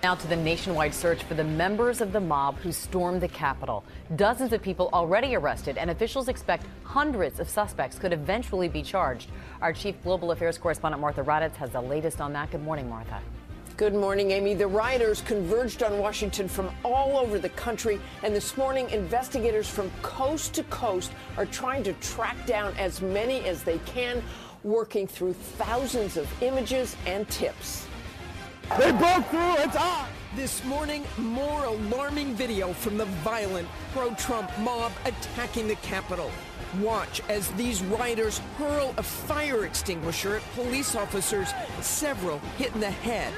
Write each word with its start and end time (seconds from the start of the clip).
Now 0.00 0.14
to 0.14 0.28
the 0.28 0.36
nationwide 0.36 0.94
search 0.94 1.24
for 1.24 1.34
the 1.34 1.42
members 1.42 2.00
of 2.00 2.12
the 2.12 2.20
mob 2.20 2.56
who 2.58 2.70
stormed 2.70 3.20
the 3.20 3.26
Capitol. 3.26 3.84
Dozens 4.14 4.52
of 4.52 4.62
people 4.62 4.90
already 4.92 5.34
arrested, 5.34 5.76
and 5.76 5.90
officials 5.90 6.28
expect 6.28 6.66
hundreds 6.84 7.40
of 7.40 7.48
suspects 7.48 7.98
could 7.98 8.12
eventually 8.12 8.68
be 8.68 8.80
charged. 8.80 9.28
Our 9.60 9.72
chief 9.72 10.00
global 10.04 10.30
affairs 10.30 10.56
correspondent 10.56 11.00
Martha 11.00 11.24
Raddatz 11.24 11.56
has 11.56 11.70
the 11.70 11.80
latest 11.80 12.20
on 12.20 12.32
that. 12.34 12.52
Good 12.52 12.62
morning, 12.62 12.88
Martha. 12.88 13.20
Good 13.76 13.92
morning, 13.92 14.30
Amy. 14.30 14.54
The 14.54 14.68
rioters 14.68 15.20
converged 15.22 15.82
on 15.82 15.98
Washington 15.98 16.46
from 16.46 16.70
all 16.84 17.18
over 17.18 17.40
the 17.40 17.48
country, 17.50 18.00
and 18.22 18.32
this 18.32 18.56
morning, 18.56 18.88
investigators 18.90 19.68
from 19.68 19.90
coast 20.02 20.54
to 20.54 20.62
coast 20.64 21.10
are 21.36 21.46
trying 21.46 21.82
to 21.82 21.92
track 21.94 22.36
down 22.46 22.72
as 22.76 23.02
many 23.02 23.40
as 23.46 23.64
they 23.64 23.78
can, 23.78 24.22
working 24.62 25.08
through 25.08 25.32
thousands 25.32 26.16
of 26.16 26.28
images 26.40 26.94
and 27.04 27.28
tips. 27.28 27.87
They 28.76 28.92
broke 28.92 29.26
through. 29.26 29.54
It's 29.56 29.76
on. 29.76 30.06
This 30.36 30.62
morning, 30.64 31.04
more 31.16 31.64
alarming 31.64 32.34
video 32.34 32.72
from 32.72 32.98
the 32.98 33.06
violent 33.06 33.66
pro 33.92 34.14
Trump 34.14 34.50
mob 34.58 34.92
attacking 35.04 35.66
the 35.66 35.74
Capitol. 35.76 36.30
Watch 36.80 37.22
as 37.28 37.50
these 37.52 37.82
rioters 37.82 38.38
hurl 38.56 38.94
a 38.98 39.02
fire 39.02 39.64
extinguisher 39.64 40.36
at 40.36 40.42
police 40.54 40.94
officers, 40.94 41.48
several 41.80 42.38
hit 42.56 42.72
in 42.74 42.80
the 42.80 42.90
head. 42.90 43.32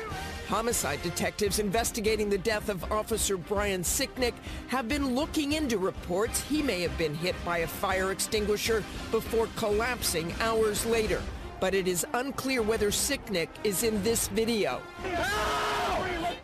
Homicide 0.48 1.00
detectives 1.02 1.60
investigating 1.60 2.28
the 2.28 2.36
death 2.36 2.68
of 2.68 2.92
Officer 2.92 3.36
Brian 3.36 3.82
Sicknick 3.82 4.34
have 4.66 4.88
been 4.88 5.14
looking 5.14 5.52
into 5.52 5.78
reports 5.78 6.42
he 6.42 6.60
may 6.60 6.82
have 6.82 6.98
been 6.98 7.14
hit 7.14 7.36
by 7.44 7.58
a 7.58 7.68
fire 7.68 8.10
extinguisher 8.10 8.82
before 9.12 9.48
collapsing 9.56 10.34
hours 10.40 10.84
later 10.84 11.22
but 11.60 11.74
it 11.74 11.86
is 11.86 12.06
unclear 12.14 12.62
whether 12.62 12.90
Sicknick 12.90 13.48
is 13.62 13.82
in 13.82 14.02
this 14.02 14.28
video. 14.28 14.80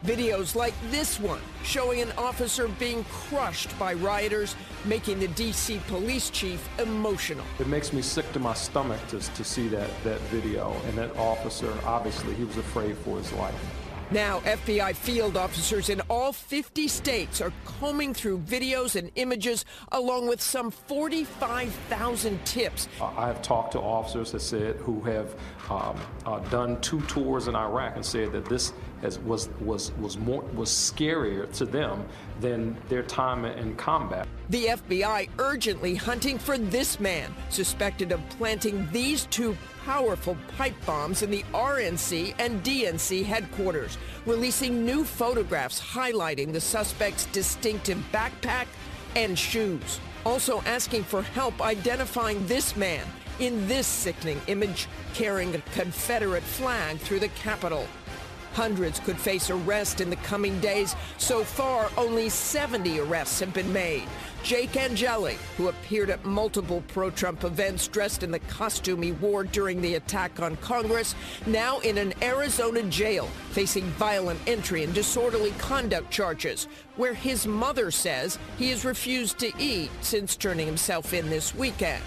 Videos 0.04 0.54
like 0.54 0.74
this 0.90 1.18
one 1.18 1.40
showing 1.64 2.00
an 2.00 2.12
officer 2.16 2.68
being 2.78 3.02
crushed 3.04 3.76
by 3.78 3.94
rioters, 3.94 4.54
making 4.84 5.18
the 5.18 5.26
D.C. 5.28 5.80
police 5.88 6.30
chief 6.30 6.68
emotional. 6.78 7.44
It 7.58 7.66
makes 7.66 7.92
me 7.92 8.02
sick 8.02 8.30
to 8.32 8.38
my 8.38 8.54
stomach 8.54 9.00
to, 9.08 9.18
to 9.18 9.44
see 9.44 9.66
that, 9.68 9.90
that 10.04 10.20
video. 10.22 10.76
And 10.86 10.96
that 10.98 11.16
officer, 11.16 11.72
obviously, 11.84 12.34
he 12.34 12.44
was 12.44 12.56
afraid 12.56 12.96
for 12.98 13.18
his 13.18 13.32
life. 13.32 13.85
Now, 14.12 14.38
FBI 14.40 14.94
field 14.94 15.36
officers 15.36 15.88
in 15.88 16.00
all 16.02 16.32
50 16.32 16.86
states 16.86 17.40
are 17.40 17.52
combing 17.64 18.14
through 18.14 18.38
videos 18.38 18.94
and 18.94 19.10
images 19.16 19.64
along 19.90 20.28
with 20.28 20.40
some 20.40 20.70
45,000 20.70 22.44
tips. 22.46 22.88
I 23.00 23.26
have 23.26 23.42
talked 23.42 23.72
to 23.72 23.80
officers 23.80 24.30
that 24.30 24.40
said 24.40 24.76
who 24.76 25.00
have 25.00 25.34
um, 25.70 25.98
uh, 26.24 26.38
done 26.50 26.80
two 26.80 27.00
tours 27.02 27.48
in 27.48 27.56
Iraq 27.56 27.96
and 27.96 28.04
said 28.04 28.32
that 28.32 28.44
this 28.46 28.72
has, 29.02 29.18
was, 29.20 29.48
was, 29.60 29.92
was, 29.92 30.16
more, 30.16 30.42
was 30.54 30.70
scarier 30.70 31.50
to 31.54 31.64
them 31.64 32.04
than 32.40 32.76
their 32.88 33.02
time 33.02 33.44
in 33.44 33.74
combat. 33.76 34.26
The 34.50 34.66
FBI 34.66 35.28
urgently 35.38 35.94
hunting 35.94 36.38
for 36.38 36.56
this 36.56 37.00
man 37.00 37.34
suspected 37.50 38.12
of 38.12 38.26
planting 38.30 38.88
these 38.92 39.26
two 39.26 39.56
powerful 39.84 40.36
pipe 40.56 40.74
bombs 40.84 41.22
in 41.22 41.30
the 41.30 41.44
RNC 41.52 42.34
and 42.38 42.62
DNC 42.62 43.24
headquarters, 43.24 43.98
releasing 44.24 44.84
new 44.84 45.04
photographs 45.04 45.80
highlighting 45.80 46.52
the 46.52 46.60
suspect's 46.60 47.26
distinctive 47.26 47.98
backpack 48.12 48.66
and 49.14 49.38
shoes. 49.38 50.00
Also 50.24 50.60
asking 50.62 51.04
for 51.04 51.22
help 51.22 51.60
identifying 51.60 52.44
this 52.46 52.76
man 52.76 53.06
in 53.38 53.66
this 53.68 53.86
sickening 53.86 54.40
image 54.46 54.88
carrying 55.14 55.54
a 55.54 55.60
Confederate 55.74 56.42
flag 56.42 56.98
through 56.98 57.20
the 57.20 57.28
Capitol. 57.28 57.86
Hundreds 58.56 59.00
could 59.00 59.18
face 59.18 59.50
arrest 59.50 60.00
in 60.00 60.08
the 60.08 60.16
coming 60.16 60.58
days. 60.60 60.96
So 61.18 61.44
far, 61.44 61.90
only 61.98 62.30
70 62.30 63.00
arrests 63.00 63.40
have 63.40 63.52
been 63.52 63.70
made. 63.70 64.04
Jake 64.42 64.78
Angeli, 64.78 65.36
who 65.58 65.68
appeared 65.68 66.08
at 66.08 66.24
multiple 66.24 66.82
pro 66.88 67.10
Trump 67.10 67.44
events 67.44 67.86
dressed 67.86 68.22
in 68.22 68.30
the 68.30 68.38
costume 68.38 69.02
he 69.02 69.12
wore 69.12 69.44
during 69.44 69.82
the 69.82 69.96
attack 69.96 70.40
on 70.40 70.56
Congress, 70.56 71.14
now 71.44 71.80
in 71.80 71.98
an 71.98 72.14
Arizona 72.22 72.82
jail 72.84 73.26
facing 73.50 73.84
violent 73.98 74.40
entry 74.46 74.84
and 74.84 74.94
disorderly 74.94 75.50
conduct 75.58 76.10
charges, 76.10 76.66
where 76.96 77.12
his 77.12 77.46
mother 77.46 77.90
says 77.90 78.38
he 78.56 78.70
has 78.70 78.86
refused 78.86 79.38
to 79.40 79.52
eat 79.58 79.90
since 80.00 80.34
turning 80.34 80.64
himself 80.64 81.12
in 81.12 81.28
this 81.28 81.54
weekend 81.54 82.02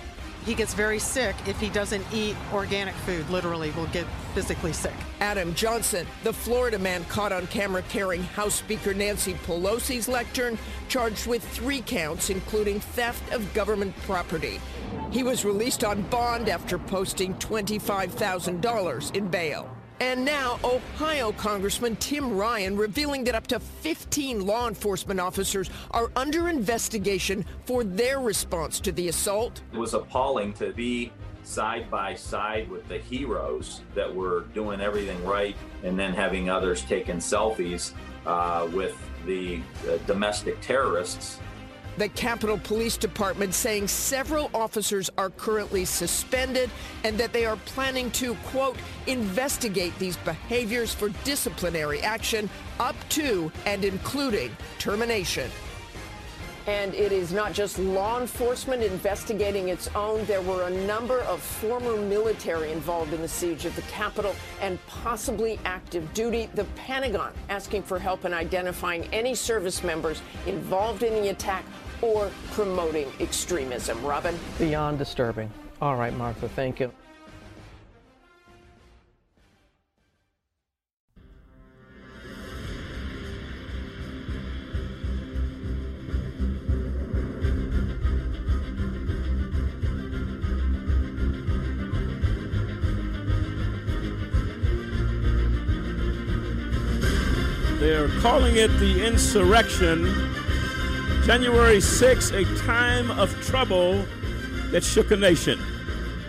he 0.50 0.56
gets 0.56 0.74
very 0.74 0.98
sick 0.98 1.36
if 1.46 1.60
he 1.60 1.70
doesn't 1.70 2.04
eat 2.12 2.36
organic 2.52 2.96
food, 2.96 3.30
literally, 3.30 3.70
will 3.72 3.86
get 3.88 4.08
physically 4.34 4.74
sick. 4.74 4.96
Adam 5.20 5.54
Johnson, 5.54 6.08
the 6.24 6.34
Florida 6.34 6.80
man 6.80 7.06
caught 7.06 7.32
on 7.32 7.46
camera 7.48 7.84
carrying 7.84 8.24
House 8.24 8.56
Speaker 8.56 8.96
Nancy 8.96 9.36
Pelosi's 9.46 10.08
lectern, 10.08 10.58
charged 10.88 11.28
with 11.28 11.48
three 11.50 11.82
counts, 11.82 12.32
including 12.32 12.80
theft 12.80 13.32
of 13.32 13.54
government 13.54 13.96
property. 14.08 14.60
He 15.12 15.22
was 15.22 15.46
released 15.46 15.84
on 15.84 16.02
bond 16.10 16.50
after 16.50 16.80
posting 16.80 17.36
$25,000 17.36 19.16
in 19.16 19.28
bail. 19.28 19.79
And 20.02 20.24
now, 20.24 20.60
Ohio 20.64 21.34
Congressman 21.34 21.98
Tim 21.98 22.38
Ryan 22.38 22.78
revealing 22.78 23.26
that 23.26 23.36
up 23.36 23.48
to 23.48 23.60
15 23.60 24.46
law 24.46 24.70
enforcement 24.70 25.20
officers 25.20 25.70
are 25.92 26.10
under 26.16 26.48
investigation 26.48 27.44
for 27.66 27.84
their 27.84 28.22
response 28.22 28.80
to 28.82 28.94
the 28.94 29.10
assault. 29.10 29.62
It 29.74 29.78
was 29.78 29.94
appalling 29.94 30.54
to 30.54 30.72
be 30.72 31.12
side 31.44 31.92
by 31.92 32.16
side 32.16 32.70
with 32.70 32.88
the 32.88 33.00
heroes 33.00 33.82
that 33.94 34.14
were 34.14 34.42
doing 34.54 34.80
everything 34.80 35.22
right 35.26 35.56
and 35.84 36.00
then 36.00 36.14
having 36.14 36.50
others 36.50 36.84
taking 36.84 37.18
selfies 37.18 37.92
uh, 38.26 38.70
with 38.72 38.96
the 39.26 39.60
uh, 39.90 39.98
domestic 40.06 40.62
terrorists 40.62 41.40
the 42.00 42.10
Capitol 42.10 42.58
Police 42.58 42.96
Department 42.96 43.54
saying 43.54 43.90
several 43.90 44.50
officers 44.54 45.10
are 45.18 45.30
currently 45.32 45.84
suspended 45.84 46.72
and 47.04 47.18
that 47.18 47.34
they 47.34 47.46
are 47.46 47.58
planning 47.66 48.10
to, 48.12 48.36
quote, 48.46 48.78
investigate 49.08 49.94
these 50.00 50.16
behaviors 50.18 50.94
for 50.94 51.10
disciplinary 51.26 52.00
action 52.00 52.50
up 52.80 52.96
to 53.10 53.52
and 53.66 53.84
including 53.84 54.56
termination. 54.78 55.52
And 56.68 56.94
it 56.94 57.12
is 57.12 57.34
not 57.34 57.52
just 57.52 57.80
law 57.80 58.22
enforcement 58.22 58.84
investigating 58.84 59.70
its 59.70 59.90
own. 59.96 60.24
There 60.26 60.42
were 60.42 60.68
a 60.68 60.86
number 60.86 61.20
of 61.22 61.42
former 61.42 62.00
military 62.00 62.72
involved 62.72 63.12
in 63.12 63.22
the 63.22 63.28
siege 63.28 63.66
of 63.66 63.76
the 63.76 63.82
Capitol 63.84 64.36
and 64.62 64.78
possibly 64.86 65.60
active 65.66 66.14
duty. 66.14 66.48
The 66.54 66.66
Pentagon 66.76 67.34
asking 67.50 67.84
for 67.84 68.00
help 68.00 68.24
in 68.24 68.34
identifying 68.34 69.06
any 69.06 69.36
service 69.36 69.84
members 69.84 70.22
involved 70.46 71.04
in 71.04 71.14
the 71.22 71.30
attack 71.30 71.66
or 72.02 72.32
promoting 72.52 73.12
extremism. 73.20 74.04
Robin? 74.06 74.38
Beyond 74.58 74.98
disturbing. 74.98 75.52
All 75.82 75.96
right, 75.96 76.14
Martha, 76.14 76.50
thank 76.50 76.80
you. 76.80 76.92
They're 97.80 98.10
calling 98.20 98.58
it 98.58 98.68
the 98.80 99.06
insurrection 99.08 100.04
January 101.30 101.80
6, 101.80 102.32
a 102.32 102.44
time 102.58 103.12
of 103.12 103.32
trouble 103.46 104.04
that 104.72 104.84
shook 104.84 105.12
a 105.12 105.16
nation. 105.16 105.60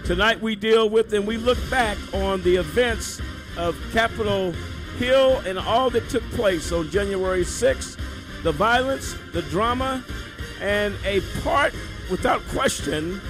Tonight 0.05 0.43
we 0.43 0.55
deal 0.55 0.91
with 0.91 1.15
and 1.15 1.27
we 1.27 1.39
look 1.39 1.57
back 1.71 1.97
on 2.13 2.43
the 2.43 2.57
events 2.57 3.19
of 3.57 3.75
Capitol 3.95 4.53
Hill 4.99 5.39
and 5.47 5.59
all 5.59 5.89
that 5.89 6.07
took 6.11 6.23
place 6.33 6.71
on 6.71 6.91
January 6.91 7.45
6, 7.45 7.97
the 8.43 8.53
violence, 8.53 9.17
the 9.33 9.41
drama, 9.41 10.05
and 10.61 10.95
a 11.07 11.23
part, 11.43 11.73
without 12.11 12.43
question, 12.49 13.23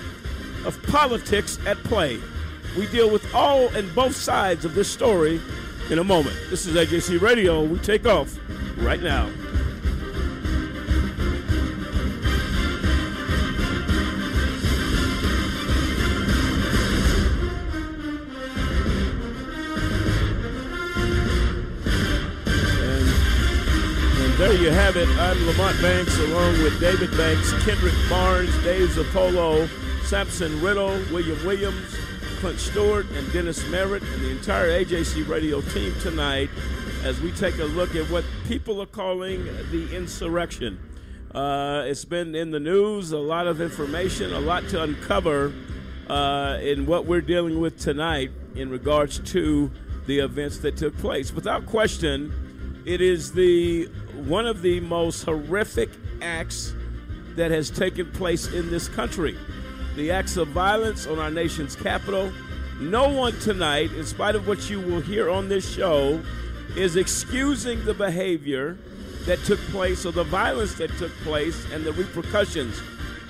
of 0.67 0.77
politics 0.89 1.57
at 1.67 1.77
play. 1.85 2.19
We 2.77 2.89
deal 2.89 3.09
with 3.09 3.33
all 3.33 3.69
and 3.77 3.95
both 3.95 4.17
sides 4.17 4.65
of 4.65 4.75
this 4.75 4.91
story 4.91 5.41
in 5.89 6.01
a 6.01 6.05
moment. 6.05 6.37
This 6.51 6.67
is 6.67 6.75
AJC 6.75 7.21
Radio. 7.21 7.63
We 7.63 7.79
take 7.79 8.07
off 8.07 8.37
right 8.79 9.01
now. 9.01 9.31
You 24.61 24.71
have 24.71 24.97
it. 24.97 25.09
I'm 25.19 25.47
Lamont 25.47 25.81
Banks 25.81 26.19
along 26.19 26.63
with 26.63 26.79
David 26.81 27.11
Banks, 27.17 27.51
Kendrick 27.65 27.95
Barnes, 28.11 28.53
Dave 28.63 28.91
Zappolo, 28.91 29.67
Sampson 30.05 30.61
Riddle, 30.61 31.01
William 31.11 31.43
Williams, 31.47 31.97
Clint 32.41 32.59
Stewart, 32.59 33.07
and 33.13 33.33
Dennis 33.33 33.67
Merritt, 33.69 34.03
and 34.03 34.21
the 34.21 34.31
entire 34.31 34.69
AJC 34.69 35.27
radio 35.27 35.63
team 35.63 35.95
tonight 36.01 36.51
as 37.05 37.19
we 37.23 37.33
take 37.33 37.59
a 37.59 37.65
look 37.65 37.95
at 37.95 38.11
what 38.11 38.23
people 38.49 38.83
are 38.83 38.87
calling 38.87 39.45
the 39.71 39.97
insurrection. 39.97 40.79
Uh, 41.35 41.85
it's 41.87 42.05
been 42.05 42.35
in 42.35 42.51
the 42.51 42.61
news, 42.61 43.13
a 43.13 43.19
lot 43.19 43.47
of 43.47 43.63
information, 43.63 44.31
a 44.35 44.41
lot 44.41 44.69
to 44.69 44.83
uncover 44.83 45.55
uh, 46.09 46.59
in 46.61 46.85
what 46.85 47.07
we're 47.07 47.23
dealing 47.23 47.61
with 47.61 47.79
tonight 47.79 48.31
in 48.55 48.69
regards 48.69 49.21
to 49.21 49.71
the 50.05 50.19
events 50.19 50.59
that 50.59 50.77
took 50.77 50.95
place. 50.99 51.33
Without 51.33 51.65
question, 51.65 52.83
it 52.85 53.01
is 53.01 53.33
the 53.33 53.89
one 54.15 54.47
of 54.47 54.63
the 54.63 54.81
most 54.81 55.25
horrific 55.25 55.91
acts 56.23 56.75
that 57.37 57.51
has 57.51 57.71
taken 57.71 58.11
place 58.13 58.47
in 58.47 58.71
this 58.71 58.89
country. 58.89 59.37
The 59.97 60.11
acts 60.11 60.37
of 60.37 60.49
violence 60.49 61.07
on 61.07 61.19
our 61.19 61.31
nation's 61.31 61.77
capital. 61.77 62.33
No 62.81 63.09
one 63.09 63.39
tonight, 63.41 63.93
in 63.93 64.07
spite 64.07 64.35
of 64.35 64.47
what 64.47 64.71
you 64.71 64.81
will 64.81 65.01
hear 65.01 65.31
on 65.31 65.49
this 65.49 65.71
show, 65.71 66.23
is 66.77 66.97
excusing 66.97 67.85
the 67.85 67.95
behavior 67.95 68.79
that 69.27 69.39
took 69.45 69.59
place 69.71 70.07
or 70.07 70.13
the 70.13 70.25
violence 70.25 70.75
that 70.75 70.91
took 70.99 71.13
place 71.19 71.67
and 71.73 71.85
the 71.85 71.93
repercussions 71.93 72.81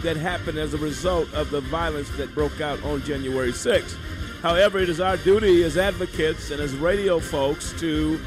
that 0.02 0.16
happened 0.16 0.58
as 0.58 0.72
a 0.74 0.78
result 0.78 1.32
of 1.34 1.50
the 1.50 1.60
violence 1.62 2.08
that 2.16 2.34
broke 2.34 2.60
out 2.60 2.82
on 2.84 3.02
January 3.02 3.52
6th. 3.52 3.96
However, 4.40 4.78
it 4.78 4.88
is 4.88 5.00
our 5.00 5.16
duty 5.18 5.62
as 5.64 5.76
advocates 5.76 6.50
and 6.50 6.60
as 6.60 6.74
radio 6.74 7.20
folks 7.20 7.78
to 7.80 8.18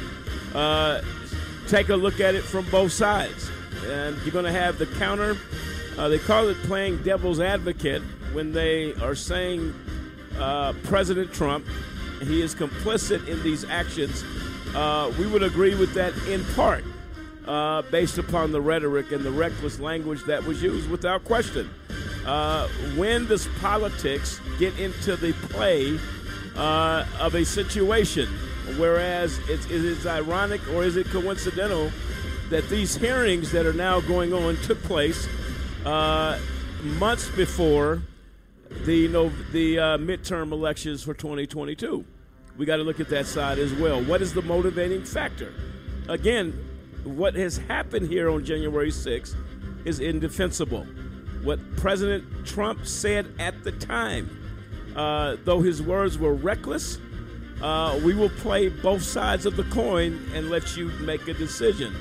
uh, 0.54 1.02
take 1.74 1.90
a 1.90 1.96
look 1.96 2.20
at 2.20 2.36
it 2.36 2.44
from 2.44 2.70
both 2.70 2.92
sides. 2.92 3.50
And 3.88 4.16
you're 4.22 4.32
going 4.32 4.46
to 4.46 4.52
have 4.52 4.78
the 4.78 4.86
counter. 4.86 5.36
Uh, 5.98 6.08
they 6.08 6.20
call 6.20 6.48
it 6.50 6.58
playing 6.66 7.02
devil's 7.02 7.40
advocate 7.40 8.04
when 8.32 8.52
they 8.52 8.94
are 9.02 9.16
saying 9.16 9.74
uh, 10.38 10.74
President 10.84 11.34
Trump, 11.34 11.66
he 12.22 12.44
is 12.44 12.54
complicit 12.54 13.28
in 13.28 13.42
these 13.42 13.66
actions. 13.66 14.24
Uh, 14.76 15.12
we 15.18 15.26
would 15.26 15.42
agree 15.42 15.74
with 15.74 15.96
that 15.96 16.16
in 16.28 16.46
part 16.54 16.84
uh, 17.48 17.82
based 17.90 18.20
upon 18.20 18.52
the 18.52 18.62
rhetoric 18.62 19.12
and 19.12 19.24
the 19.24 19.32
reckless 19.32 19.80
language 19.80 20.24
that 20.26 20.44
was 20.44 20.62
used 20.62 20.88
without 20.92 21.24
question. 21.24 21.68
Uh, 22.24 22.68
when 22.96 23.26
does 23.26 23.48
politics 23.60 24.40
get 24.60 24.78
into 24.78 25.16
the 25.16 25.34
play 25.50 26.00
uh, 26.56 27.04
of 27.20 27.34
a 27.34 27.44
situation? 27.44 28.30
Whereas 28.78 29.40
it's, 29.50 30.06
ironic 30.06 30.62
or 30.70 30.84
is 30.84 30.96
it 30.96 31.08
coincidental 31.08 31.92
that 32.50 32.68
these 32.70 32.96
hearings 32.96 33.52
that 33.52 33.66
are 33.66 33.74
now 33.74 34.00
going 34.02 34.34
on 34.34 34.56
took 34.58 34.82
place 34.84 35.28
uh, 35.86 36.40
months 36.82 37.30
before 37.30 38.02
the 38.86 38.96
you 38.96 39.10
know, 39.10 39.32
the 39.52 39.80
uh, 39.80 39.98
midterm 39.98 40.52
elections 40.52 41.04
for 41.04 41.14
2022? 41.14 42.06
We 42.58 42.66
got 42.66 42.78
to 42.78 42.84
look 42.84 43.00
at 43.00 43.10
that 43.10 43.26
side 43.26 43.60
as 43.60 43.74
well. 43.74 44.02
What 44.04 44.22
is 44.22 44.34
the 44.34 44.42
motivating 44.44 45.04
factor? 45.04 45.54
Again, 46.08 46.52
what 47.04 47.36
has 47.36 47.58
happened 47.58 48.08
here 48.08 48.30
on 48.30 48.46
January 48.46 48.92
6th 48.92 49.36
is 49.86 50.00
indefensible. 50.00 50.86
What 51.44 51.60
President 51.76 52.46
Trump 52.46 52.86
said 52.86 53.34
at 53.40 53.64
the 53.64 53.72
time, 53.74 54.30
uh, 54.96 55.38
though 55.44 55.62
his 55.62 55.82
words 55.82 56.18
were 56.18 56.34
reckless, 56.34 56.98
uh, 57.64 58.00
we 58.04 58.14
will 58.14 58.30
play 58.30 58.70
both 58.70 59.02
sides 59.02 59.48
of 59.48 59.56
the 59.56 59.64
coin 59.64 60.30
and 60.36 60.52
let 60.52 60.78
you 60.78 60.90
make 61.00 61.28
a 61.28 61.34
decision. 61.34 61.96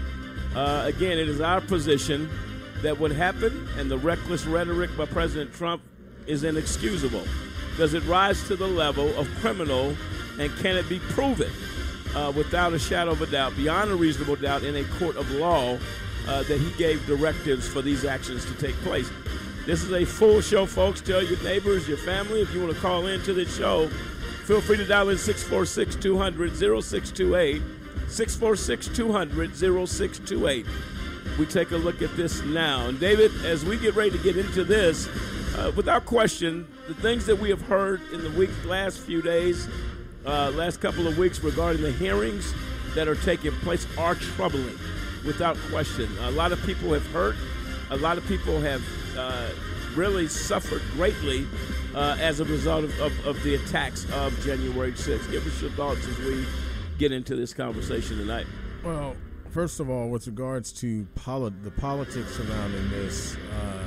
Uh, 0.54 0.82
again, 0.84 1.18
it 1.18 1.28
is 1.28 1.40
our 1.40 1.62
position 1.62 2.28
that 2.82 2.98
what 2.98 3.10
happened 3.10 3.68
and 3.78 3.90
the 3.90 3.96
reckless 3.96 4.44
rhetoric 4.44 4.94
by 4.96 5.06
President 5.06 5.54
Trump 5.54 5.80
is 6.26 6.44
inexcusable. 6.44 7.24
Does 7.78 7.94
it 7.94 8.04
rise 8.04 8.46
to 8.48 8.56
the 8.56 8.68
level 8.68 9.08
of 9.18 9.26
criminal 9.40 9.96
and 10.38 10.54
can 10.58 10.76
it 10.76 10.86
be 10.90 10.98
proven? 10.98 11.50
uh, 12.14 12.32
without 12.34 12.72
a 12.72 12.78
shadow 12.78 13.12
of 13.12 13.22
a 13.22 13.26
doubt, 13.26 13.56
beyond 13.56 13.90
a 13.90 13.96
reasonable 13.96 14.36
doubt, 14.36 14.62
in 14.62 14.76
a 14.76 14.84
court 14.98 15.16
of 15.16 15.30
law 15.32 15.78
uh, 16.28 16.42
that 16.44 16.58
he 16.60 16.70
gave 16.72 17.04
directives 17.06 17.66
for 17.68 17.82
these 17.82 18.04
actions 18.04 18.44
to 18.44 18.54
take 18.54 18.74
place. 18.76 19.10
This 19.66 19.82
is 19.82 19.92
a 19.92 20.04
full 20.04 20.40
show, 20.40 20.66
folks. 20.66 21.00
Tell 21.00 21.22
your 21.22 21.40
neighbors, 21.42 21.88
your 21.88 21.98
family, 21.98 22.40
if 22.40 22.52
you 22.52 22.60
want 22.60 22.74
to 22.74 22.80
call 22.80 23.06
in 23.06 23.22
to 23.22 23.32
this 23.32 23.56
show, 23.56 23.88
feel 24.46 24.60
free 24.60 24.76
to 24.76 24.84
dial 24.84 25.08
in 25.08 25.18
646 25.18 25.96
200 25.96 26.56
0628. 26.56 27.62
646 28.08 28.88
200 28.96 29.56
0628. 29.56 30.66
We 31.38 31.46
take 31.46 31.70
a 31.70 31.76
look 31.76 32.02
at 32.02 32.14
this 32.16 32.42
now. 32.42 32.88
And 32.88 33.00
David, 33.00 33.32
as 33.44 33.64
we 33.64 33.78
get 33.78 33.94
ready 33.94 34.10
to 34.10 34.18
get 34.18 34.36
into 34.36 34.64
this, 34.64 35.08
uh, 35.56 35.72
without 35.76 36.04
question, 36.04 36.66
the 36.88 36.94
things 36.94 37.24
that 37.26 37.36
we 37.36 37.48
have 37.50 37.62
heard 37.62 38.00
in 38.12 38.22
the 38.22 38.30
week, 38.30 38.50
last 38.66 38.98
few 38.98 39.22
days, 39.22 39.68
uh, 40.26 40.50
last 40.50 40.80
couple 40.80 41.06
of 41.06 41.16
weeks 41.18 41.42
regarding 41.42 41.82
the 41.82 41.92
hearings 41.92 42.52
that 42.94 43.08
are 43.08 43.14
taking 43.16 43.52
place 43.60 43.86
are 43.96 44.14
troubling, 44.14 44.78
without 45.24 45.56
question. 45.70 46.08
A 46.22 46.30
lot 46.30 46.52
of 46.52 46.62
people 46.66 46.92
have 46.92 47.06
hurt. 47.12 47.36
A 47.90 47.96
lot 47.96 48.18
of 48.18 48.26
people 48.26 48.60
have 48.60 48.82
uh, 49.16 49.48
really 49.96 50.28
suffered 50.28 50.82
greatly 50.92 51.46
uh, 51.94 52.16
as 52.20 52.40
a 52.40 52.44
result 52.44 52.84
of, 52.84 53.00
of, 53.00 53.26
of, 53.26 53.42
the 53.42 53.54
attacks 53.54 54.10
of 54.12 54.38
January 54.40 54.92
6th. 54.92 55.30
Give 55.30 55.46
us 55.46 55.60
your 55.60 55.70
thoughts 55.72 56.06
as 56.06 56.18
we 56.18 56.44
get 56.98 57.12
into 57.12 57.36
this 57.36 57.52
conversation 57.52 58.16
tonight. 58.18 58.46
Well, 58.84 59.16
first 59.50 59.80
of 59.80 59.90
all, 59.90 60.08
with 60.08 60.26
regards 60.26 60.72
to 60.74 61.06
the 61.14 61.72
politics 61.78 62.36
surrounding 62.36 62.90
this, 62.90 63.36
uh, 63.36 63.82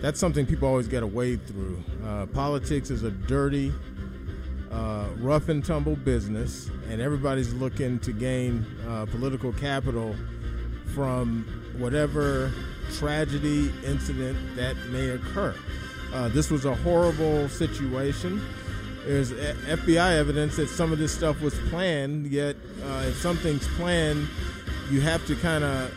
that's 0.00 0.20
something 0.20 0.46
people 0.46 0.68
always 0.68 0.88
got 0.88 1.00
to 1.00 1.06
wade 1.06 1.46
through. 1.46 1.82
Uh, 2.04 2.26
politics 2.26 2.90
is 2.90 3.02
a 3.02 3.10
dirty, 3.10 3.72
uh, 4.70 5.08
rough 5.18 5.48
and 5.48 5.64
tumble 5.64 5.96
business, 5.96 6.70
and 6.88 7.00
everybody's 7.00 7.52
looking 7.54 7.98
to 8.00 8.12
gain 8.12 8.64
uh, 8.88 9.06
political 9.06 9.52
capital 9.52 10.14
from 10.94 11.44
whatever 11.78 12.52
tragedy 12.96 13.72
incident 13.84 14.38
that 14.56 14.76
may 14.88 15.10
occur. 15.10 15.54
Uh, 16.12 16.28
this 16.28 16.50
was 16.50 16.64
a 16.64 16.74
horrible 16.74 17.48
situation. 17.48 18.42
There's 19.06 19.32
FBI 19.32 20.16
evidence 20.16 20.56
that 20.56 20.68
some 20.68 20.92
of 20.92 20.98
this 20.98 21.12
stuff 21.12 21.40
was 21.40 21.54
planned, 21.70 22.26
yet, 22.26 22.56
uh, 22.84 23.04
if 23.06 23.16
something's 23.16 23.66
planned, 23.76 24.28
you 24.90 25.00
have 25.00 25.26
to 25.26 25.36
kind 25.36 25.64
of, 25.64 25.92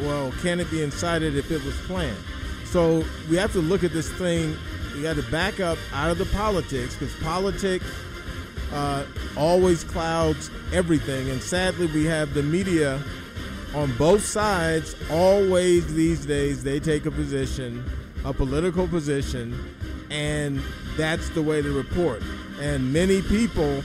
well, 0.00 0.32
can 0.42 0.60
it 0.60 0.70
be 0.70 0.82
incited 0.82 1.36
if 1.36 1.50
it 1.50 1.62
was 1.64 1.76
planned? 1.82 2.16
So 2.64 3.04
we 3.28 3.36
have 3.36 3.52
to 3.52 3.60
look 3.60 3.84
at 3.84 3.92
this 3.92 4.10
thing. 4.12 4.56
We 4.94 5.02
got 5.02 5.16
to 5.16 5.22
back 5.30 5.60
up 5.60 5.78
out 5.92 6.10
of 6.10 6.18
the 6.18 6.24
politics 6.26 6.94
because 6.96 7.14
politics 7.16 7.84
uh, 8.72 9.04
always 9.36 9.84
clouds 9.84 10.50
everything. 10.72 11.30
And 11.30 11.42
sadly, 11.42 11.86
we 11.86 12.04
have 12.04 12.34
the 12.34 12.42
media 12.42 13.02
on 13.74 13.96
both 13.96 14.24
sides 14.24 14.94
always 15.10 15.94
these 15.94 16.26
days 16.26 16.62
they 16.62 16.78
take 16.78 17.06
a 17.06 17.10
position, 17.10 17.84
a 18.24 18.32
political 18.32 18.86
position, 18.86 19.58
and 20.10 20.60
that's 20.96 21.28
the 21.30 21.42
way 21.42 21.60
they 21.60 21.70
report. 21.70 22.22
And 22.60 22.92
many 22.92 23.22
people 23.22 23.82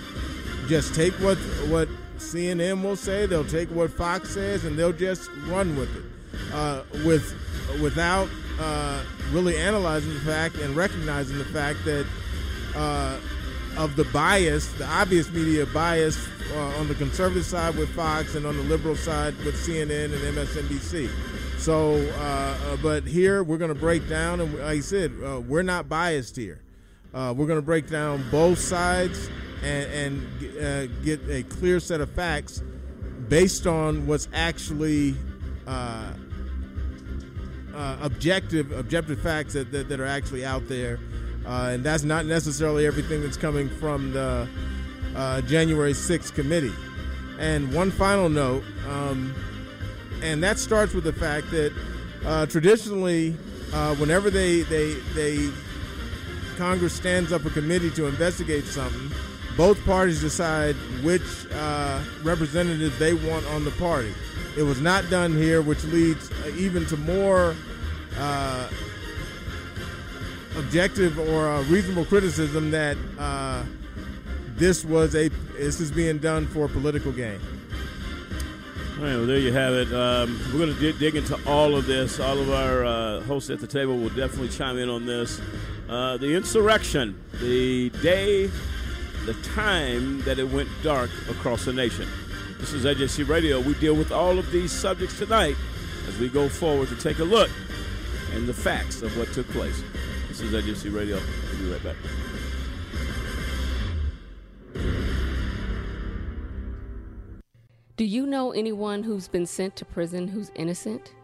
just 0.67 0.94
take 0.94 1.13
what 1.15 1.38
what 1.70 1.88
CNN 2.17 2.84
will 2.84 2.96
say, 2.96 3.25
they'll 3.25 3.46
take 3.46 3.70
what 3.70 3.91
Fox 3.91 4.32
says, 4.32 4.65
and 4.65 4.77
they'll 4.77 4.91
just 4.91 5.29
run 5.46 5.75
with 5.77 5.96
it, 5.96 6.53
uh, 6.53 6.84
with 7.06 7.34
without 7.82 8.27
uh, 8.60 9.03
really 9.32 9.58
analyzing 9.58 10.13
the 10.13 10.20
fact 10.22 10.56
and 10.56 10.75
recognizing 10.75 11.38
the 11.38 11.46
fact 11.46 11.84
that 11.86 12.06
uh, 12.75 13.17
of 13.77 13.96
the 13.96 14.05
bias, 14.05 14.67
the 14.74 14.88
obvious 14.88 15.29
media 15.31 15.65
bias 15.67 16.27
uh, 16.53 16.79
on 16.79 16.88
the 16.88 16.96
conservative 16.96 17.46
side 17.46 17.75
with 17.75 17.89
Fox 17.96 18.36
and 18.36 18.46
on 18.46 18.57
the 18.57 18.63
liberal 18.63 18.96
side 18.96 19.38
with 19.46 19.55
CNN 19.55 20.05
and 20.05 20.36
MSNBC. 20.36 21.10
So, 21.60 21.96
uh, 22.19 22.57
uh, 22.72 22.77
but 22.77 23.03
here 23.03 23.43
we're 23.43 23.57
going 23.57 23.74
to 23.74 23.79
break 23.79 24.07
down, 24.10 24.39
and 24.39 24.53
like 24.55 24.63
I 24.63 24.79
said, 24.79 25.12
uh, 25.24 25.39
we're 25.41 25.63
not 25.63 25.88
biased 25.89 26.36
here. 26.36 26.62
Uh, 27.13 27.34
we're 27.36 27.48
going 27.48 27.60
to 27.60 27.65
break 27.65 27.88
down 27.89 28.24
both 28.31 28.60
sides 28.60 29.29
and, 29.63 29.91
and 29.91 30.57
uh, 30.60 30.88
get 31.03 31.22
a 31.29 31.43
clear 31.43 31.79
set 31.79 32.01
of 32.01 32.10
facts 32.12 32.62
based 33.27 33.67
on 33.67 34.07
what's 34.07 34.27
actually 34.34 35.15
objective, 37.74 38.72
objective 38.72 39.22
facts 39.22 39.53
that, 39.53 39.72
that, 39.72 39.89
that 39.89 40.00
are 40.00 40.05
actually 40.05 40.46
out 40.46 40.67
there 40.67 41.00
uh, 41.48 41.70
and 41.72 41.84
that's 41.84 42.04
not 42.04 42.25
necessarily 42.25 42.86
everything 42.86 43.22
that's 43.22 43.38
coming 43.38 43.70
from 43.70 44.12
the 44.12 44.48
uh, 45.16 45.42
January 45.42 45.94
6th 45.94 46.34
committee. 46.36 46.74
And 47.39 47.74
one 47.74 47.89
final 47.89 48.27
note, 48.27 48.63
um, 48.89 49.34
and 50.22 50.44
that 50.44 50.60
starts 50.60 50.94
with 50.94 51.06
the 51.06 51.13
fact 51.13 51.50
that 51.51 51.74
uh, 52.25 52.46
traditionally, 52.48 53.38
uh, 53.74 53.96
whenever 53.96 54.30
they, 54.30 54.63
they, 54.63 54.96
they 55.16 55.50
Congress 56.58 56.94
stands 56.94 57.32
up 57.32 57.46
a 57.46 57.50
committee 57.51 57.92
to 57.92 58.08
investigate 58.08 58.66
something, 58.66 59.10
both 59.56 59.84
parties 59.86 60.20
decide 60.20 60.75
which 61.01 61.22
uh, 61.54 62.01
representatives 62.24 62.98
they 63.00 63.13
want 63.13 63.46
on 63.48 63.63
the 63.63 63.72
party. 63.72 64.13
It 64.58 64.63
was 64.63 64.82
not 64.82 65.10
done 65.10 65.34
here, 65.36 65.62
which 65.62 65.84
leads 65.86 66.30
uh, 66.32 66.51
even 66.58 66.86
to 66.88 66.98
more 66.98 67.56
objective 70.58 71.20
or 71.20 71.62
reasonable 71.64 72.06
criticism 72.06 72.72
that 72.72 72.98
uh, 73.20 73.64
this 74.56 74.84
was 74.84 75.16
a 75.16 75.30
this 75.58 75.80
is 75.80 75.92
being 75.92 76.18
done 76.18 76.48
for 76.48 76.66
a 76.66 76.70
political 76.70 77.12
gain. 77.12 77.40
All 78.98 79.04
right, 79.04 79.16
well, 79.16 79.26
there 79.28 79.38
you 79.38 79.54
have 79.54 79.74
it. 79.74 79.94
Um, 79.94 80.40
we're 80.52 80.60
going 80.60 80.74
to 80.74 80.80
dig, 80.80 80.98
dig, 80.98 81.16
into 81.16 81.38
all 81.48 81.76
of 81.76 81.86
this. 81.86 82.20
All 82.20 82.40
of 82.40 82.50
our 82.50 82.84
uh, 82.84 83.22
hosts 83.22 83.52
at 83.52 83.60
the 83.60 83.68
table 83.68 83.96
will 83.96 84.10
definitely 84.10 84.50
chime 84.50 84.80
in 84.80 84.90
on 84.90 85.06
this. 85.06 85.40
Uh, 85.88 86.18
the 86.18 86.34
insurrection, 86.34 87.22
the 87.34 87.92
day, 88.02 88.50
the 89.28 89.36
time 89.54 90.22
that 90.24 90.40
it 90.40 90.50
went 90.50 90.68
dark 90.82 91.12
across 91.30 91.66
the 91.66 91.74
nation. 91.74 92.08
This 92.60 92.74
is 92.74 92.86
AJC 92.86 93.30
Radio. 93.30 93.62
We 93.62 93.76
deal 93.76 93.96
with 93.96 94.12
all 94.12 94.40
of 94.40 94.50
these 94.52 94.72
subjects 94.72 95.20
tonight 95.20 95.56
as 96.08 96.18
we 96.18 96.28
go 96.28 96.50
forward 96.50 96.90
to 96.90 96.96
take 96.96 97.20
a 97.20 97.24
look 97.24 97.52
and 98.34 98.48
the 98.48 98.54
facts 98.54 99.04
of 99.04 99.16
what 99.16 99.32
took 99.32 99.48
place. 99.50 99.84
This 100.38 100.53
is 100.53 100.84
AJC 100.84 100.94
Radio. 100.94 101.20
We'll 101.50 101.58
be 101.58 101.72
right 101.72 101.84
back. 101.84 101.96
Do 107.96 108.06
you 108.06 108.27
know 108.27 108.51
anyone 108.51 109.01
who's 109.01 109.27
been 109.27 109.48
sent 109.48 109.75
to 109.77 109.86
prison 109.86 110.27
who's 110.27 110.51
innocent? 110.53 111.15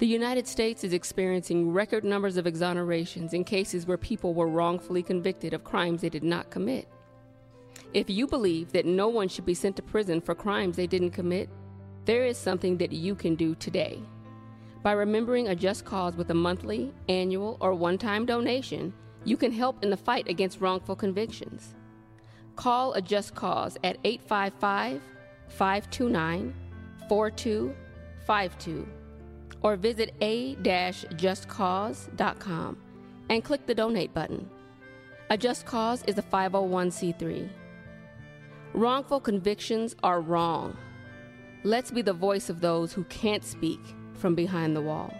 The 0.00 0.08
United 0.08 0.48
States 0.48 0.82
is 0.82 0.92
experiencing 0.92 1.70
record 1.70 2.02
numbers 2.02 2.36
of 2.36 2.46
exonerations 2.46 3.32
in 3.32 3.44
cases 3.44 3.86
where 3.86 3.96
people 3.96 4.34
were 4.34 4.48
wrongfully 4.48 5.04
convicted 5.04 5.54
of 5.54 5.62
crimes 5.62 6.00
they 6.00 6.08
did 6.08 6.24
not 6.24 6.50
commit. 6.50 6.88
If 7.92 8.10
you 8.10 8.26
believe 8.26 8.72
that 8.72 8.86
no 8.86 9.06
one 9.06 9.28
should 9.28 9.46
be 9.46 9.54
sent 9.54 9.76
to 9.76 9.82
prison 9.82 10.20
for 10.20 10.34
crimes 10.34 10.74
they 10.74 10.88
didn't 10.88 11.12
commit, 11.12 11.48
there 12.06 12.26
is 12.26 12.38
something 12.38 12.76
that 12.78 12.90
you 12.90 13.14
can 13.14 13.36
do 13.36 13.54
today. 13.54 14.02
By 14.84 14.92
remembering 14.92 15.48
a 15.48 15.56
just 15.56 15.84
cause 15.86 16.14
with 16.14 16.30
a 16.30 16.34
monthly, 16.34 16.92
annual, 17.08 17.56
or 17.62 17.72
one 17.72 17.96
time 17.96 18.26
donation, 18.26 18.92
you 19.24 19.38
can 19.38 19.50
help 19.50 19.82
in 19.82 19.88
the 19.88 19.96
fight 19.96 20.28
against 20.28 20.60
wrongful 20.60 20.94
convictions. 20.94 21.74
Call 22.54 22.92
a 22.92 23.00
just 23.00 23.34
cause 23.34 23.78
at 23.82 23.96
855 24.04 25.00
529 25.48 26.54
4252 27.08 28.86
or 29.62 29.76
visit 29.76 30.14
a-justcause.com 30.20 32.76
and 33.30 33.42
click 33.42 33.66
the 33.66 33.74
donate 33.74 34.12
button. 34.12 34.50
A 35.30 35.38
Just 35.38 35.64
Cause 35.64 36.04
is 36.06 36.18
a 36.18 36.22
501c3. 36.22 37.48
Wrongful 38.74 39.20
convictions 39.20 39.96
are 40.02 40.20
wrong. 40.20 40.76
Let's 41.62 41.90
be 41.90 42.02
the 42.02 42.12
voice 42.12 42.50
of 42.50 42.60
those 42.60 42.92
who 42.92 43.04
can't 43.04 43.42
speak 43.42 43.80
from 44.14 44.34
behind 44.34 44.74
the 44.74 44.80
wall. 44.80 45.12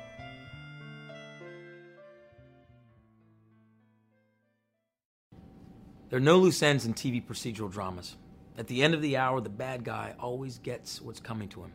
There 6.11 6.19
are 6.19 6.21
no 6.21 6.39
loose 6.39 6.63
ends 6.63 6.87
in 6.87 6.95
TV 6.95 7.25
procedural 7.25 7.71
dramas. 7.71 8.17
At 8.57 8.69
the 8.69 8.83
end 8.83 8.95
of 8.95 9.03
the 9.03 9.17
hour, 9.17 9.41
the 9.41 9.49
bad 9.49 9.83
guy 9.83 10.15
always 10.21 10.59
gets 10.59 11.03
what's 11.03 11.19
coming 11.19 11.49
to 11.49 11.63
him. 11.63 11.73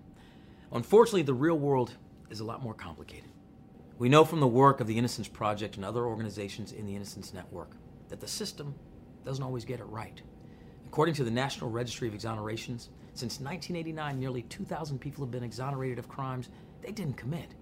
Unfortunately, 0.71 1.23
the 1.23 1.33
real 1.33 1.59
world 1.59 1.91
is 2.29 2.39
a 2.39 2.45
lot 2.45 2.63
more 2.63 2.73
complicated. 2.73 3.29
We 3.97 4.07
know 4.07 4.23
from 4.23 4.39
the 4.39 4.47
work 4.47 4.79
of 4.79 4.87
the 4.87 4.97
Innocence 4.97 5.27
Project 5.27 5.75
and 5.75 5.83
other 5.83 6.05
organizations 6.05 6.71
in 6.71 6.85
the 6.85 6.95
Innocence 6.95 7.33
Network 7.33 7.71
that 8.07 8.21
the 8.21 8.27
system 8.29 8.75
doesn't 9.25 9.43
always 9.43 9.65
get 9.65 9.81
it 9.81 9.87
right. 9.87 10.21
According 10.87 11.15
to 11.15 11.25
the 11.25 11.31
National 11.31 11.69
Registry 11.69 12.07
of 12.07 12.13
Exonerations, 12.13 12.87
since 13.13 13.41
1989, 13.41 14.17
nearly 14.17 14.43
2,000 14.43 14.99
people 14.99 15.25
have 15.25 15.31
been 15.31 15.43
exonerated 15.43 15.99
of 15.99 16.07
crimes 16.07 16.47
they 16.81 16.91
didn't 16.91 17.17
commit. 17.17 17.55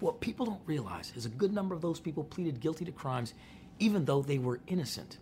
What 0.00 0.20
people 0.20 0.46
don't 0.46 0.60
realize 0.66 1.12
is 1.16 1.26
a 1.26 1.30
good 1.30 1.52
number 1.52 1.74
of 1.74 1.80
those 1.80 2.00
people 2.00 2.24
pleaded 2.24 2.60
guilty 2.60 2.84
to 2.84 2.92
crimes 2.92 3.34
even 3.78 4.04
though 4.04 4.22
they 4.22 4.38
were 4.38 4.60
innocent. 4.66 5.18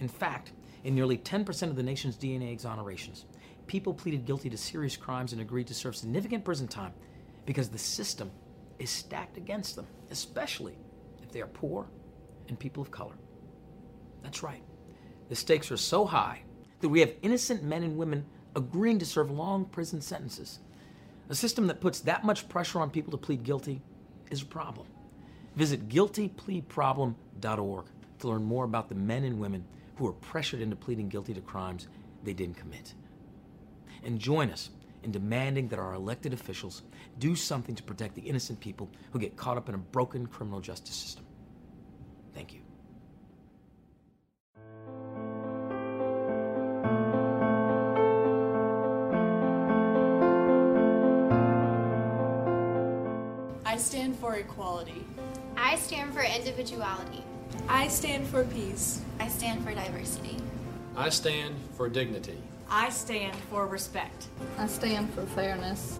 In 0.00 0.08
fact, 0.08 0.52
in 0.84 0.94
nearly 0.94 1.18
10% 1.18 1.62
of 1.64 1.76
the 1.76 1.82
nation's 1.82 2.16
DNA 2.16 2.56
exonerations, 2.56 3.24
people 3.66 3.94
pleaded 3.94 4.24
guilty 4.24 4.50
to 4.50 4.56
serious 4.56 4.96
crimes 4.96 5.32
and 5.32 5.40
agreed 5.40 5.66
to 5.66 5.74
serve 5.74 5.96
significant 5.96 6.44
prison 6.44 6.66
time 6.66 6.92
because 7.46 7.68
the 7.68 7.78
system 7.78 8.30
is 8.78 8.90
stacked 8.90 9.36
against 9.36 9.76
them, 9.76 9.86
especially 10.10 10.76
if 11.22 11.30
they 11.30 11.40
are 11.40 11.46
poor 11.46 11.86
and 12.48 12.58
people 12.58 12.82
of 12.82 12.90
color. 12.90 13.14
That's 14.22 14.42
right. 14.42 14.62
The 15.28 15.36
stakes 15.36 15.70
are 15.70 15.76
so 15.76 16.04
high 16.04 16.42
that 16.80 16.88
we 16.88 17.00
have 17.00 17.12
innocent 17.22 17.62
men 17.62 17.82
and 17.82 17.96
women 17.96 18.24
agreeing 18.56 18.98
to 18.98 19.06
serve 19.06 19.30
long 19.30 19.64
prison 19.66 20.00
sentences. 20.00 20.60
A 21.30 21.34
system 21.34 21.68
that 21.68 21.80
puts 21.80 22.00
that 22.00 22.24
much 22.24 22.48
pressure 22.48 22.80
on 22.80 22.90
people 22.90 23.12
to 23.12 23.16
plead 23.16 23.44
guilty 23.44 23.80
is 24.32 24.42
a 24.42 24.46
problem. 24.46 24.88
Visit 25.54 25.88
guiltypleaproblem.org 25.88 27.84
to 28.18 28.28
learn 28.28 28.42
more 28.42 28.64
about 28.64 28.88
the 28.88 28.96
men 28.96 29.22
and 29.22 29.38
women 29.38 29.64
who 29.94 30.08
are 30.08 30.12
pressured 30.12 30.60
into 30.60 30.74
pleading 30.74 31.08
guilty 31.08 31.32
to 31.32 31.40
crimes 31.40 31.86
they 32.24 32.32
didn't 32.32 32.56
commit. 32.56 32.94
And 34.02 34.18
join 34.18 34.50
us 34.50 34.70
in 35.04 35.12
demanding 35.12 35.68
that 35.68 35.78
our 35.78 35.94
elected 35.94 36.32
officials 36.32 36.82
do 37.20 37.36
something 37.36 37.76
to 37.76 37.82
protect 37.84 38.16
the 38.16 38.22
innocent 38.22 38.58
people 38.58 38.90
who 39.12 39.20
get 39.20 39.36
caught 39.36 39.56
up 39.56 39.68
in 39.68 39.76
a 39.76 39.78
broken 39.78 40.26
criminal 40.26 40.60
justice 40.60 40.96
system. 40.96 41.24
Thank 42.34 42.52
you. 42.52 42.60
Stand 53.80 54.16
for 54.18 54.36
equality. 54.36 55.04
I 55.56 55.76
stand 55.76 56.14
for 56.14 56.22
individuality. 56.22 57.24
I 57.68 57.88
stand 57.88 58.26
for 58.26 58.44
peace. 58.44 59.00
I 59.18 59.28
stand 59.28 59.64
for 59.64 59.74
diversity. 59.74 60.36
I 60.96 61.08
stand 61.08 61.56
for 61.76 61.88
dignity. 61.88 62.36
I 62.68 62.90
stand 62.90 63.34
for 63.48 63.66
respect. 63.66 64.26
I 64.58 64.66
stand 64.66 65.12
for 65.14 65.22
fairness. 65.26 65.98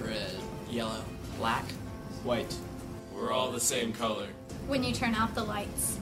Red, 0.00 0.30
yellow, 0.70 1.02
black, 1.38 1.64
white. 2.22 2.54
We're 3.14 3.32
all 3.32 3.50
the 3.50 3.60
same 3.60 3.92
color. 3.92 4.28
When 4.66 4.84
you 4.84 4.92
turn 4.92 5.14
off 5.14 5.34
the 5.34 5.44
lights. 5.44 5.98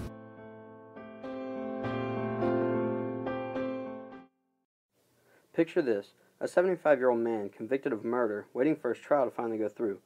Picture 5.54 5.82
this 5.82 6.12
a 6.40 6.48
75 6.48 6.98
year 6.98 7.10
old 7.10 7.20
man 7.20 7.50
convicted 7.50 7.92
of 7.92 8.04
murder 8.04 8.46
waiting 8.54 8.74
for 8.74 8.92
his 8.92 9.02
trial 9.02 9.26
to 9.26 9.30
finally 9.30 9.58
go 9.58 9.68
through. 9.68 9.98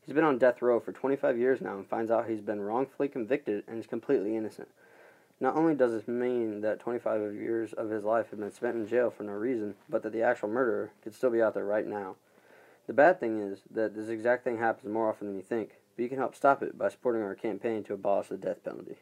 He's 0.00 0.14
been 0.14 0.24
on 0.24 0.38
death 0.38 0.62
row 0.62 0.80
for 0.80 0.92
25 0.92 1.38
years 1.38 1.60
now 1.60 1.76
and 1.76 1.86
finds 1.86 2.10
out 2.10 2.28
he's 2.28 2.40
been 2.40 2.60
wrongfully 2.60 3.08
convicted 3.08 3.64
and 3.66 3.78
is 3.78 3.86
completely 3.86 4.36
innocent. 4.36 4.68
Not 5.40 5.56
only 5.56 5.74
does 5.74 5.92
this 5.92 6.06
mean 6.06 6.60
that 6.60 6.78
25 6.78 7.34
years 7.34 7.72
of 7.72 7.90
his 7.90 8.04
life 8.04 8.30
have 8.30 8.38
been 8.38 8.52
spent 8.52 8.76
in 8.76 8.86
jail 8.86 9.10
for 9.10 9.24
no 9.24 9.32
reason, 9.32 9.74
but 9.88 10.04
that 10.04 10.12
the 10.12 10.22
actual 10.22 10.48
murderer 10.48 10.92
could 11.02 11.14
still 11.14 11.30
be 11.30 11.42
out 11.42 11.54
there 11.54 11.64
right 11.64 11.86
now. 11.86 12.14
The 12.86 12.92
bad 12.92 13.18
thing 13.18 13.40
is 13.40 13.62
that 13.70 13.94
this 13.94 14.08
exact 14.08 14.44
thing 14.44 14.58
happens 14.58 14.92
more 14.92 15.08
often 15.08 15.26
than 15.26 15.36
you 15.36 15.42
think, 15.42 15.70
but 15.96 16.02
you 16.04 16.08
can 16.08 16.18
help 16.18 16.36
stop 16.36 16.62
it 16.62 16.78
by 16.78 16.88
supporting 16.88 17.22
our 17.22 17.34
campaign 17.34 17.82
to 17.84 17.94
abolish 17.94 18.28
the 18.28 18.36
death 18.36 18.62
penalty. 18.64 18.96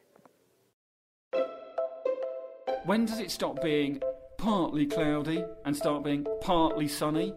When 2.85 3.05
does 3.05 3.21
it 3.21 3.31
stop 3.31 3.63
being 3.63 4.03
partly 4.41 4.87
cloudy 4.87 5.45
and 5.67 5.77
start 5.77 6.03
being 6.03 6.27
partly 6.41 6.89
sunny? 6.89 7.35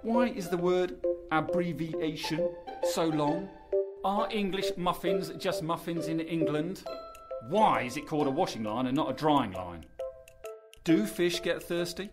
Why 0.00 0.28
is 0.28 0.48
the 0.48 0.56
word 0.56 0.96
abbreviation 1.30 2.48
so 2.92 3.04
long? 3.04 3.46
Are 4.02 4.26
English 4.30 4.72
muffins 4.78 5.28
just 5.38 5.62
muffins 5.62 6.08
in 6.08 6.18
England? 6.18 6.82
Why 7.50 7.82
is 7.82 7.98
it 7.98 8.06
called 8.06 8.26
a 8.26 8.30
washing 8.30 8.62
line 8.62 8.86
and 8.86 8.96
not 8.96 9.10
a 9.10 9.12
drying 9.12 9.52
line? 9.52 9.84
Do 10.84 11.04
fish 11.04 11.42
get 11.42 11.62
thirsty? 11.62 12.08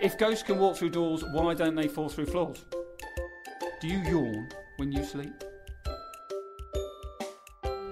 If 0.00 0.16
ghosts 0.16 0.44
can 0.44 0.58
walk 0.58 0.76
through 0.76 0.90
doors, 0.90 1.24
why 1.32 1.54
don't 1.54 1.74
they 1.74 1.88
fall 1.88 2.08
through 2.08 2.26
floors? 2.26 2.64
Do 3.80 3.88
you 3.88 3.98
yawn 3.98 4.48
when 4.76 4.92
you 4.92 5.02
sleep? 5.02 5.34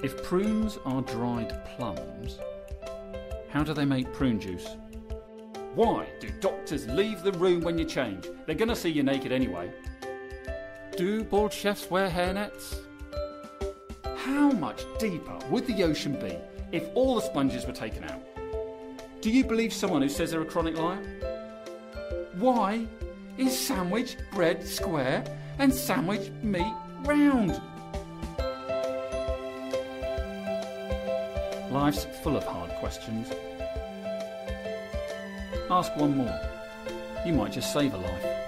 If 0.05 0.23
prunes 0.23 0.79
are 0.85 1.03
dried 1.03 1.53
plums, 1.65 2.39
how 3.55 3.63
do 3.63 3.73
they 3.73 3.85
make 3.85 4.13
prune 4.13 4.41
juice? 4.41 4.67
Why 5.77 6.09
do 6.19 6.29
doctors 6.41 6.89
leave 6.89 7.23
the 7.23 7.31
room 7.33 7.61
when 7.63 7.79
you 7.79 7.85
change? 7.85 8.27
They're 8.47 8.57
going 8.57 8.69
to 8.69 8.75
see 8.75 8.89
you 8.89 9.05
naked 9.05 9.31
anyway. 9.31 9.71
Do 10.97 11.23
bald 11.23 11.53
chefs 11.53 11.89
wear 11.89 12.11
hairnets? 12.11 12.81
How 14.17 14.51
much 14.51 14.83
deeper 14.99 15.39
would 15.51 15.69
the 15.69 15.85
ocean 15.85 16.19
be 16.19 16.37
if 16.73 16.89
all 16.97 17.15
the 17.15 17.21
sponges 17.21 17.65
were 17.65 17.73
taken 17.73 18.03
out? 18.03 18.21
Do 19.21 19.31
you 19.31 19.45
believe 19.45 19.73
someone 19.73 20.03
who 20.03 20.09
says 20.09 20.33
they're 20.33 20.43
a 20.43 20.47
chronic 20.47 20.77
liar? 20.77 20.99
Why 22.35 22.85
is 23.39 23.57
sandwich 23.57 24.17
bread 24.33 24.67
square 24.67 25.23
and 25.61 25.73
sandwich 25.73 26.33
meat 26.43 26.75
round? 27.05 27.61
Life's 31.71 32.07
full 32.25 32.37
of 32.37 32.43
hard 32.43 32.64
questions. 32.85 33.33
Ask 35.71 35.97
one 35.97 36.15
more. 36.19 36.39
You 37.25 37.33
might 37.33 37.51
just 37.53 37.73
save 37.73 37.95
a 37.95 37.97
life. 37.97 38.44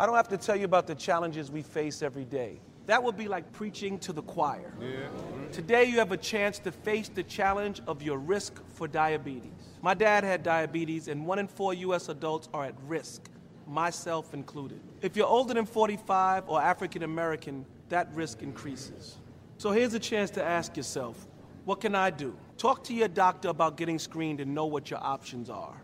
I 0.00 0.06
don't 0.06 0.16
have 0.16 0.28
to 0.28 0.38
tell 0.38 0.56
you 0.56 0.64
about 0.64 0.86
the 0.86 0.94
challenges 0.94 1.50
we 1.50 1.60
face 1.60 2.00
every 2.00 2.24
day. 2.24 2.58
That 2.86 3.02
would 3.02 3.18
be 3.18 3.28
like 3.28 3.52
preaching 3.52 3.98
to 3.98 4.14
the 4.14 4.22
choir. 4.22 4.72
Mm-hmm. 4.80 5.50
Today, 5.52 5.84
you 5.84 5.98
have 5.98 6.10
a 6.10 6.16
chance 6.16 6.58
to 6.60 6.72
face 6.72 7.10
the 7.10 7.22
challenge 7.22 7.82
of 7.86 8.00
your 8.00 8.16
risk 8.16 8.62
for 8.72 8.88
diabetes. 8.88 9.52
My 9.82 9.92
dad 9.92 10.24
had 10.24 10.42
diabetes, 10.42 11.08
and 11.08 11.26
one 11.26 11.38
in 11.38 11.46
four 11.46 11.74
U.S. 11.74 12.08
adults 12.08 12.48
are 12.54 12.64
at 12.64 12.74
risk, 12.86 13.28
myself 13.66 14.32
included. 14.32 14.80
If 15.02 15.18
you're 15.18 15.26
older 15.26 15.52
than 15.52 15.66
45 15.66 16.48
or 16.48 16.62
African 16.62 17.02
American, 17.02 17.66
that 17.90 18.08
risk 18.14 18.40
increases. 18.40 19.16
So 19.58 19.70
here's 19.70 19.92
a 19.92 20.00
chance 20.00 20.30
to 20.30 20.42
ask 20.42 20.78
yourself 20.78 21.26
what 21.66 21.82
can 21.82 21.94
I 21.94 22.08
do? 22.08 22.34
Talk 22.56 22.84
to 22.84 22.94
your 22.94 23.08
doctor 23.08 23.50
about 23.50 23.76
getting 23.76 23.98
screened 23.98 24.40
and 24.40 24.54
know 24.54 24.64
what 24.64 24.88
your 24.90 25.04
options 25.04 25.50
are. 25.50 25.82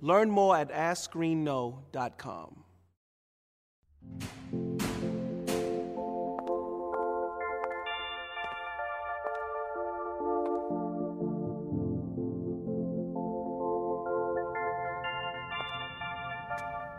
Learn 0.00 0.28
more 0.28 0.56
at 0.56 0.72
AskScreenKnow.com. 0.72 2.61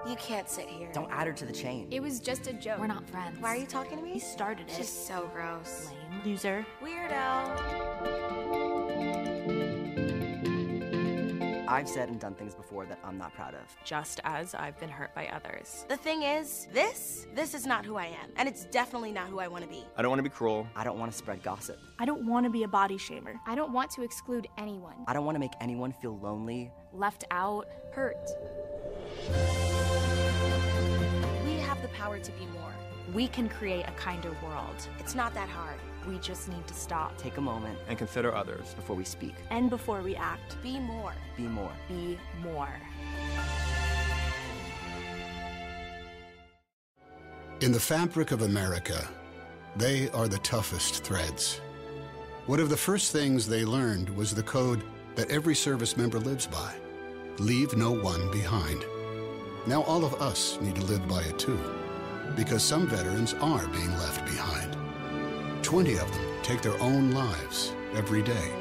You 0.06 0.16
can't 0.18 0.50
sit 0.50 0.68
here. 0.68 0.90
Don't 0.94 1.10
add 1.12 1.28
her 1.28 1.34
to 1.34 1.46
the 1.46 1.54
chain. 1.54 1.88
It 1.90 2.02
was 2.02 2.20
just 2.20 2.48
a 2.48 2.54
joke. 2.54 2.80
We're 2.80 2.88
not 2.88 3.08
friends. 3.10 3.38
Why 3.40 3.50
are 3.50 3.56
you 3.56 3.66
talking 3.66 3.98
to 3.98 4.04
me? 4.04 4.12
He 4.12 4.20
started 4.20 4.68
it. 4.70 4.74
She's 4.76 4.90
so 4.90 5.30
gross. 5.34 5.90
Lame. 6.12 6.22
Loser. 6.26 6.66
Weirdo. 6.84 8.63
I've 11.74 11.90
said 11.90 12.08
and 12.10 12.20
done 12.20 12.36
things 12.36 12.54
before 12.54 12.86
that 12.86 13.00
I'm 13.04 13.18
not 13.18 13.34
proud 13.34 13.56
of. 13.56 13.62
Just 13.84 14.20
as 14.26 14.54
I've 14.54 14.80
been 14.80 14.90
hurt 14.90 15.16
by 15.16 15.26
others. 15.30 15.86
The 15.90 15.98
thing 15.98 16.22
is, 16.22 16.68
this, 16.72 17.26
this 17.34 17.56
is 17.56 17.66
not 17.66 17.84
who 17.84 17.96
I 17.96 18.06
am. 18.06 18.30
And 18.38 18.48
it's 18.48 18.66
definitely 18.66 19.12
not 19.12 19.28
who 19.28 19.40
I 19.40 19.48
want 19.48 19.64
to 19.64 19.70
be. 19.70 19.84
I 19.98 20.04
don't 20.04 20.12
want 20.12 20.20
to 20.20 20.24
be 20.24 20.30
cruel. 20.30 20.68
I 20.76 20.84
don't 20.84 21.00
want 21.00 21.12
to 21.12 21.18
spread 21.18 21.42
gossip. 21.42 21.80
I 21.98 22.06
don't 22.06 22.28
want 22.28 22.44
to 22.44 22.52
be 22.52 22.62
a 22.62 22.68
body 22.68 22.98
shamer. 22.98 23.40
I 23.48 23.56
don't 23.56 23.74
want 23.74 23.90
to 23.92 24.04
exclude 24.04 24.48
anyone. 24.56 24.94
I 25.08 25.14
don't 25.14 25.26
want 25.26 25.34
to 25.34 25.40
make 25.40 25.54
anyone 25.62 25.94
feel 25.94 26.16
lonely, 26.20 26.72
left 26.94 27.24
out, 27.32 27.68
hurt. 27.92 28.30
We 31.44 31.54
have 31.54 31.82
the 31.82 31.88
power 31.88 32.20
to 32.20 32.32
be 32.34 32.46
more. 32.54 32.72
We 33.16 33.28
can 33.28 33.50
create 33.50 33.86
a 33.88 33.92
kinder 33.94 34.38
world. 34.44 34.88
It's 35.00 35.16
not 35.16 35.34
that 35.34 35.50
hard. 35.50 35.80
We 36.08 36.18
just 36.20 36.50
need 36.50 36.66
to 36.68 36.74
stop. 36.74 37.18
Take 37.18 37.38
a 37.38 37.42
moment 37.42 37.78
and 37.88 37.98
consider 37.98 38.34
others 38.34 38.74
before 38.74 38.96
we 38.96 39.04
speak. 39.04 39.36
And 39.50 39.70
before 39.70 40.02
we 40.02 40.16
act. 40.16 40.62
Be 40.62 40.80
more. 40.80 41.14
Be 41.38 41.44
more. 41.44 41.72
Be 41.88 42.18
more. 42.42 42.70
In 47.62 47.72
the 47.72 47.80
fabric 47.80 48.32
of 48.32 48.42
America, 48.42 49.08
they 49.78 50.10
are 50.10 50.28
the 50.28 50.40
toughest 50.40 51.04
threads. 51.04 51.62
One 52.46 52.60
of 52.60 52.70
the 52.70 52.78
first 52.78 53.12
things 53.14 53.48
they 53.48 53.64
learned 53.64 54.10
was 54.10 54.36
the 54.36 54.44
code 54.44 54.84
that 55.16 55.32
every 55.32 55.56
service 55.56 55.96
member 55.96 56.20
lives 56.20 56.46
by 56.48 56.76
leave 57.40 57.76
no 57.76 57.92
one 57.92 58.30
behind. 58.32 58.86
Now 59.66 59.84
all 59.84 60.06
of 60.06 60.22
us 60.22 60.60
need 60.62 60.76
to 60.76 60.84
live 60.84 61.08
by 61.08 61.22
it 61.22 61.40
too, 61.40 61.60
because 62.36 62.64
some 62.64 62.88
veterans 62.88 63.34
are 63.36 63.68
being 63.68 63.92
left 63.98 64.26
behind. 64.26 64.73
20 65.74 65.94
of 65.96 66.12
them 66.12 66.26
take 66.44 66.62
their 66.62 66.80
own 66.80 67.10
lives 67.10 67.74
every 67.96 68.22
day. 68.22 68.54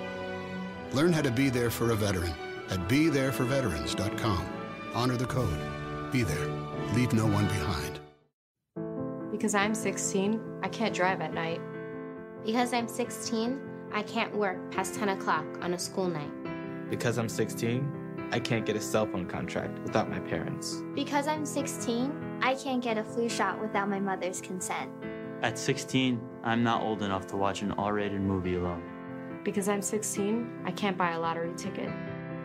Learn 0.92 1.12
how 1.12 1.20
to 1.20 1.31
be 1.31 1.51
there 1.51 1.68
for 1.68 1.90
a 1.90 1.94
veteran 1.94 2.33
at 2.70 2.88
BeThereForVeterans.com. 2.88 4.46
Honor 4.94 5.18
the 5.18 5.27
code. 5.27 5.61
Be 6.11 6.22
there. 6.22 6.48
Leave 6.94 7.12
no 7.12 7.27
one 7.27 7.46
behind. 7.48 8.01
Because 9.31 9.55
I'm 9.55 9.75
16, 9.75 10.40
I 10.62 10.68
can't 10.68 10.94
drive 10.94 11.20
at 11.20 11.35
night. 11.35 11.61
Because 12.46 12.72
I'm 12.72 12.88
16, 12.88 13.61
I 13.92 14.03
can't 14.05 14.35
work 14.35 14.72
past 14.72 14.94
10 14.94 15.11
o'clock 15.11 15.44
on 15.61 15.75
a 15.75 15.79
school 15.79 16.09
night. 16.09 16.33
Because 16.88 17.18
I'm 17.18 17.29
16, 17.29 18.31
I 18.33 18.38
can't 18.38 18.64
get 18.64 18.75
a 18.75 18.81
cell 18.81 19.05
phone 19.05 19.27
contract 19.27 19.79
without 19.81 20.09
my 20.09 20.20
parents. 20.20 20.81
Because 20.94 21.29
I'm 21.29 21.44
16, 21.44 22.38
I 22.40 22.55
can't 22.55 22.83
get 22.83 22.96
a 22.96 23.05
flu 23.05 23.29
shot 23.29 23.61
without 23.61 23.90
my 23.90 24.01
mother's 24.01 24.40
consent. 24.40 24.90
At 25.42 25.59
16, 25.59 26.32
I'm 26.45 26.65
not 26.65 26.83
old 26.83 27.03
enough 27.03 27.29
to 27.29 27.37
watch 27.37 27.63
an 27.63 27.71
R 27.73 27.95
rated 27.95 28.21
movie 28.21 28.57
alone. 28.57 28.83
Because 29.45 29.69
I'm 29.69 29.81
16, 29.81 30.63
I 30.65 30.73
can't 30.73 30.99
buy 30.99 31.13
a 31.13 31.21
lottery 31.21 31.53
ticket. 31.57 31.89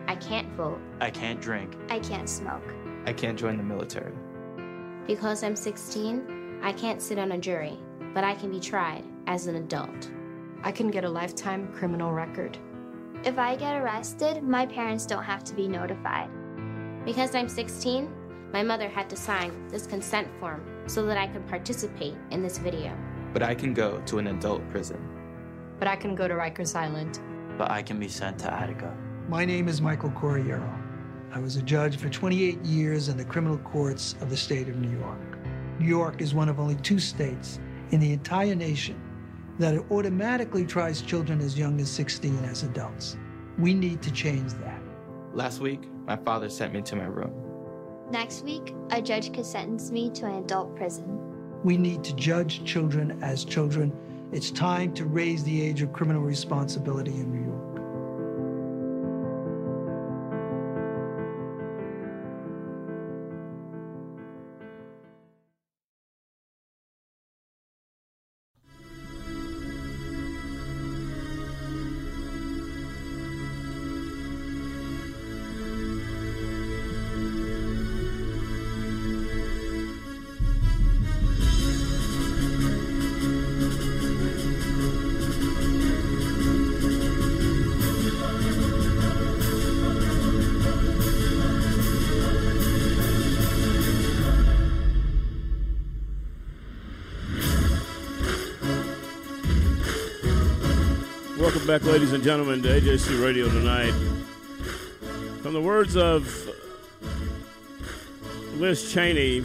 I 0.06 0.14
can't 0.14 0.52
vote. 0.52 0.80
I 1.00 1.10
can't 1.10 1.40
drink. 1.40 1.76
I 1.90 1.98
can't 1.98 2.28
smoke. 2.28 2.62
I 3.06 3.12
can't 3.12 3.38
join 3.38 3.56
the 3.56 3.62
military. 3.64 4.14
Because 5.06 5.42
I'm 5.42 5.56
16, 5.56 6.60
I 6.62 6.72
can't 6.72 7.02
sit 7.02 7.18
on 7.18 7.32
a 7.32 7.38
jury, 7.38 7.76
but 8.14 8.22
I 8.22 8.34
can 8.34 8.50
be 8.50 8.60
tried 8.60 9.04
as 9.26 9.48
an 9.48 9.56
adult. 9.56 10.10
I 10.62 10.70
can 10.70 10.90
get 10.90 11.04
a 11.04 11.08
lifetime 11.08 11.72
criminal 11.72 12.12
record. 12.12 12.56
If 13.24 13.36
I 13.36 13.56
get 13.56 13.80
arrested, 13.82 14.44
my 14.44 14.64
parents 14.64 15.06
don't 15.06 15.24
have 15.24 15.42
to 15.44 15.54
be 15.54 15.66
notified. 15.66 16.30
Because 17.04 17.34
I'm 17.34 17.48
16, 17.48 18.08
my 18.52 18.62
mother 18.62 18.88
had 18.88 19.10
to 19.10 19.16
sign 19.16 19.66
this 19.68 19.86
consent 19.86 20.28
form 20.38 20.64
so 20.86 21.04
that 21.06 21.18
I 21.18 21.26
could 21.26 21.46
participate 21.48 22.14
in 22.30 22.42
this 22.42 22.58
video. 22.58 22.96
But 23.32 23.42
I 23.42 23.54
can 23.54 23.74
go 23.74 24.00
to 24.06 24.18
an 24.18 24.28
adult 24.28 24.68
prison. 24.70 24.98
But 25.78 25.88
I 25.88 25.96
can 25.96 26.14
go 26.14 26.26
to 26.26 26.34
Rikers 26.34 26.74
Island. 26.74 27.20
But 27.56 27.70
I 27.70 27.82
can 27.82 27.98
be 28.00 28.08
sent 28.08 28.38
to 28.40 28.52
Attica. 28.52 28.96
My 29.28 29.44
name 29.44 29.68
is 29.68 29.82
Michael 29.82 30.10
Corriero. 30.10 30.72
I 31.32 31.38
was 31.38 31.56
a 31.56 31.62
judge 31.62 31.98
for 31.98 32.08
28 32.08 32.64
years 32.64 33.08
in 33.08 33.16
the 33.16 33.24
criminal 33.24 33.58
courts 33.58 34.14
of 34.20 34.30
the 34.30 34.36
state 34.36 34.68
of 34.68 34.76
New 34.76 34.98
York. 34.98 35.38
New 35.78 35.86
York 35.86 36.22
is 36.22 36.34
one 36.34 36.48
of 36.48 36.58
only 36.58 36.76
two 36.76 36.98
states 36.98 37.60
in 37.90 38.00
the 38.00 38.12
entire 38.12 38.54
nation 38.54 39.00
that 39.58 39.78
automatically 39.90 40.64
tries 40.64 41.02
children 41.02 41.40
as 41.40 41.58
young 41.58 41.80
as 41.80 41.90
16 41.90 42.44
as 42.44 42.62
adults. 42.62 43.16
We 43.58 43.74
need 43.74 44.00
to 44.02 44.12
change 44.12 44.52
that. 44.54 44.80
Last 45.34 45.60
week, 45.60 45.82
my 46.06 46.16
father 46.16 46.48
sent 46.48 46.72
me 46.72 46.80
to 46.82 46.96
my 46.96 47.04
room. 47.04 47.32
Next 48.10 48.42
week, 48.44 48.74
a 48.90 49.02
judge 49.02 49.32
could 49.34 49.44
sentence 49.44 49.90
me 49.90 50.10
to 50.10 50.26
an 50.26 50.42
adult 50.42 50.74
prison. 50.74 51.27
We 51.64 51.76
need 51.76 52.04
to 52.04 52.14
judge 52.14 52.64
children 52.64 53.18
as 53.22 53.44
children. 53.44 53.92
It's 54.32 54.50
time 54.50 54.94
to 54.94 55.04
raise 55.04 55.42
the 55.44 55.62
age 55.62 55.82
of 55.82 55.92
criminal 55.92 56.22
responsibility 56.22 57.12
in 57.12 57.32
New 57.32 57.50
York. 57.50 57.67
Back, 101.68 101.84
ladies 101.84 102.14
and 102.14 102.24
gentlemen, 102.24 102.62
to 102.62 102.68
AJC 102.80 103.22
Radio 103.22 103.46
tonight. 103.46 103.92
From 105.42 105.52
the 105.52 105.60
words 105.60 105.98
of 105.98 106.24
Liz 108.54 108.90
Cheney, 108.90 109.44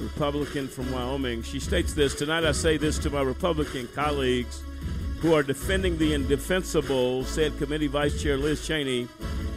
Republican 0.00 0.66
from 0.66 0.90
Wyoming, 0.90 1.44
she 1.44 1.60
states 1.60 1.92
this 1.92 2.12
Tonight 2.12 2.44
I 2.44 2.50
say 2.50 2.76
this 2.76 2.98
to 2.98 3.10
my 3.10 3.22
Republican 3.22 3.86
colleagues 3.94 4.64
who 5.20 5.32
are 5.32 5.44
defending 5.44 5.96
the 5.96 6.12
indefensible, 6.12 7.22
said 7.22 7.56
Committee 7.56 7.86
Vice 7.86 8.20
Chair 8.20 8.36
Liz 8.36 8.66
Cheney. 8.66 9.06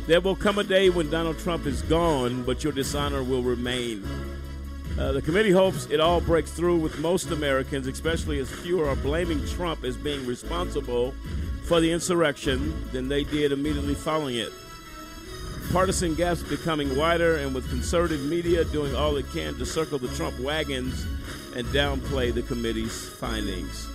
There 0.05 0.21
will 0.21 0.35
come 0.35 0.59
a 0.59 0.63
day 0.63 0.91
when 0.91 1.09
Donald 1.09 1.39
Trump 1.39 1.65
is 1.65 1.81
gone, 1.81 2.43
but 2.43 2.63
your 2.63 2.73
dishonor 2.73 3.23
will 3.23 3.41
remain. 3.41 4.05
Uh, 4.99 5.13
the 5.13 5.21
committee 5.21 5.51
hopes 5.51 5.85
it 5.85 6.01
all 6.01 6.19
breaks 6.19 6.51
through 6.51 6.77
with 6.77 6.99
most 6.99 7.31
Americans, 7.31 7.87
especially 7.87 8.37
as 8.39 8.49
fewer 8.49 8.89
are 8.89 8.97
blaming 8.97 9.45
Trump 9.47 9.85
as 9.85 9.95
being 9.95 10.25
responsible 10.25 11.13
for 11.63 11.79
the 11.79 11.89
insurrection 11.89 12.73
than 12.91 13.07
they 13.07 13.23
did 13.23 13.53
immediately 13.53 13.95
following 13.95 14.35
it. 14.35 14.51
Partisan 15.71 16.15
gaps 16.15 16.43
becoming 16.43 16.97
wider, 16.97 17.37
and 17.37 17.55
with 17.55 17.69
conservative 17.69 18.21
media 18.25 18.65
doing 18.65 18.93
all 18.93 19.15
it 19.15 19.25
can 19.31 19.53
to 19.57 19.65
circle 19.65 19.99
the 19.99 20.09
Trump 20.15 20.37
wagons 20.39 21.05
and 21.55 21.65
downplay 21.67 22.33
the 22.33 22.41
committee's 22.41 23.07
findings. 23.07 23.87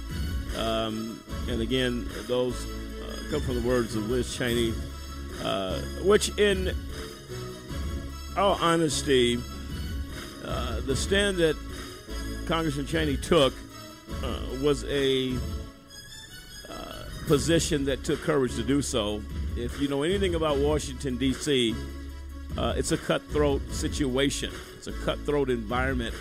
Um, 0.56 1.20
and 1.48 1.60
again, 1.60 2.08
those 2.28 2.64
uh, 2.64 3.30
come 3.30 3.42
from 3.42 3.60
the 3.60 3.68
words 3.68 3.94
of 3.94 4.08
Liz 4.08 4.34
Cheney, 4.34 4.72
uh, 5.42 5.80
which, 6.02 6.30
in 6.38 6.74
all 8.38 8.56
honesty, 8.60 9.38
uh, 10.46 10.80
the 10.80 10.94
stand 10.96 11.36
that 11.38 11.56
Congressman 12.46 12.86
Cheney 12.86 13.16
took 13.16 13.52
uh, 14.22 14.38
was 14.62 14.84
a 14.84 15.36
uh, 16.68 17.04
position 17.26 17.84
that 17.86 18.04
took 18.04 18.20
courage 18.22 18.54
to 18.56 18.62
do 18.62 18.82
so. 18.82 19.22
If 19.56 19.80
you 19.80 19.88
know 19.88 20.02
anything 20.02 20.34
about 20.34 20.58
Washington, 20.58 21.16
D.C., 21.16 21.74
uh, 22.56 22.74
it's 22.76 22.92
a 22.92 22.98
cutthroat 22.98 23.62
situation, 23.72 24.52
it's 24.76 24.86
a 24.86 24.92
cutthroat 24.92 25.50
environment. 25.50 26.14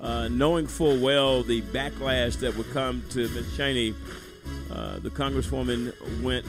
Uh, 0.00 0.28
knowing 0.28 0.66
full 0.66 0.98
well 0.98 1.42
the 1.42 1.60
backlash 1.60 2.38
that 2.38 2.56
would 2.56 2.70
come 2.72 3.02
to 3.10 3.28
Ms. 3.28 3.54
Cheney, 3.56 3.94
the 5.02 5.10
Congresswoman 5.10 5.92
went 6.22 6.46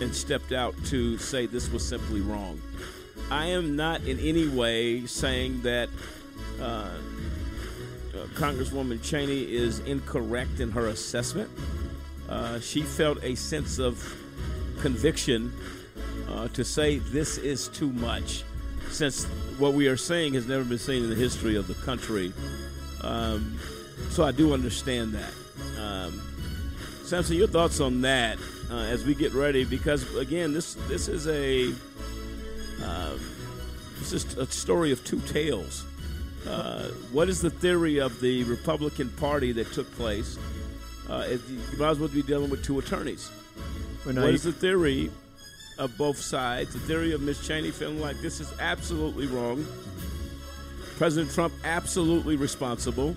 and 0.00 0.14
stepped 0.14 0.52
out 0.52 0.74
to 0.86 1.18
say 1.18 1.46
this 1.46 1.70
was 1.70 1.86
simply 1.86 2.20
wrong. 2.20 2.60
I 3.30 3.46
am 3.46 3.76
not 3.76 4.02
in 4.02 4.18
any 4.18 4.48
way 4.48 5.06
saying 5.06 5.62
that 5.62 5.88
uh, 6.60 6.64
uh, 6.64 6.90
Congresswoman 8.34 9.02
Cheney 9.02 9.42
is 9.42 9.78
incorrect 9.80 10.60
in 10.60 10.70
her 10.70 10.88
assessment. 10.88 11.50
Uh, 12.28 12.60
she 12.60 12.82
felt 12.82 13.22
a 13.22 13.34
sense 13.34 13.78
of 13.78 14.02
conviction 14.80 15.52
uh, 16.28 16.48
to 16.48 16.64
say 16.64 16.98
this 16.98 17.38
is 17.38 17.68
too 17.68 17.90
much, 17.92 18.44
since 18.90 19.24
what 19.58 19.74
we 19.74 19.88
are 19.88 19.96
saying 19.96 20.34
has 20.34 20.46
never 20.46 20.64
been 20.64 20.78
seen 20.78 21.04
in 21.04 21.10
the 21.10 21.16
history 21.16 21.56
of 21.56 21.68
the 21.68 21.74
country. 21.74 22.32
Um, 23.02 23.58
so 24.10 24.24
I 24.24 24.32
do 24.32 24.52
understand 24.52 25.14
that. 25.14 25.32
Um, 25.78 26.22
Samson, 27.04 27.36
your 27.36 27.48
thoughts 27.48 27.80
on 27.80 28.00
that 28.02 28.38
uh, 28.70 28.76
as 28.76 29.04
we 29.04 29.14
get 29.14 29.32
ready? 29.34 29.64
Because 29.64 30.14
again, 30.16 30.52
this 30.52 30.74
this 30.88 31.08
is 31.08 31.28
a 31.28 31.72
uh, 32.82 33.16
this 33.98 34.12
is 34.12 34.36
a 34.36 34.46
story 34.46 34.92
of 34.92 35.04
two 35.04 35.20
tales. 35.20 35.84
Uh, 36.46 36.88
what 37.12 37.28
is 37.28 37.40
the 37.40 37.50
theory 37.50 37.98
of 37.98 38.20
the 38.20 38.42
Republican 38.44 39.10
Party 39.10 39.52
that 39.52 39.72
took 39.72 39.90
place? 39.94 40.38
Uh, 41.08 41.24
it, 41.28 41.40
you 41.48 41.78
might 41.78 41.90
as 41.90 41.98
well 41.98 42.08
be 42.08 42.22
dealing 42.22 42.50
with 42.50 42.64
two 42.64 42.78
attorneys. 42.78 43.30
Well, 44.04 44.14
no, 44.14 44.22
what 44.22 44.34
is 44.34 44.42
the 44.42 44.52
theory 44.52 45.10
of 45.78 45.96
both 45.96 46.18
sides? 46.18 46.72
The 46.72 46.80
theory 46.80 47.12
of 47.12 47.20
Miss 47.20 47.46
Cheney 47.46 47.70
feeling 47.70 48.00
like 48.00 48.20
this 48.20 48.40
is 48.40 48.52
absolutely 48.58 49.26
wrong. 49.26 49.66
President 50.96 51.32
Trump 51.32 51.54
absolutely 51.64 52.36
responsible. 52.36 53.14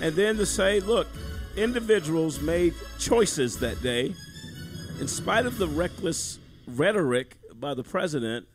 And 0.00 0.14
then 0.14 0.36
to 0.36 0.46
say, 0.46 0.80
look, 0.80 1.08
individuals 1.56 2.40
made 2.40 2.74
choices 2.98 3.58
that 3.58 3.82
day. 3.82 4.14
In 5.00 5.08
spite 5.08 5.46
of 5.46 5.58
the 5.58 5.66
reckless 5.66 6.38
rhetoric 6.66 7.36
by 7.54 7.74
the 7.74 7.82
president, 7.82 8.46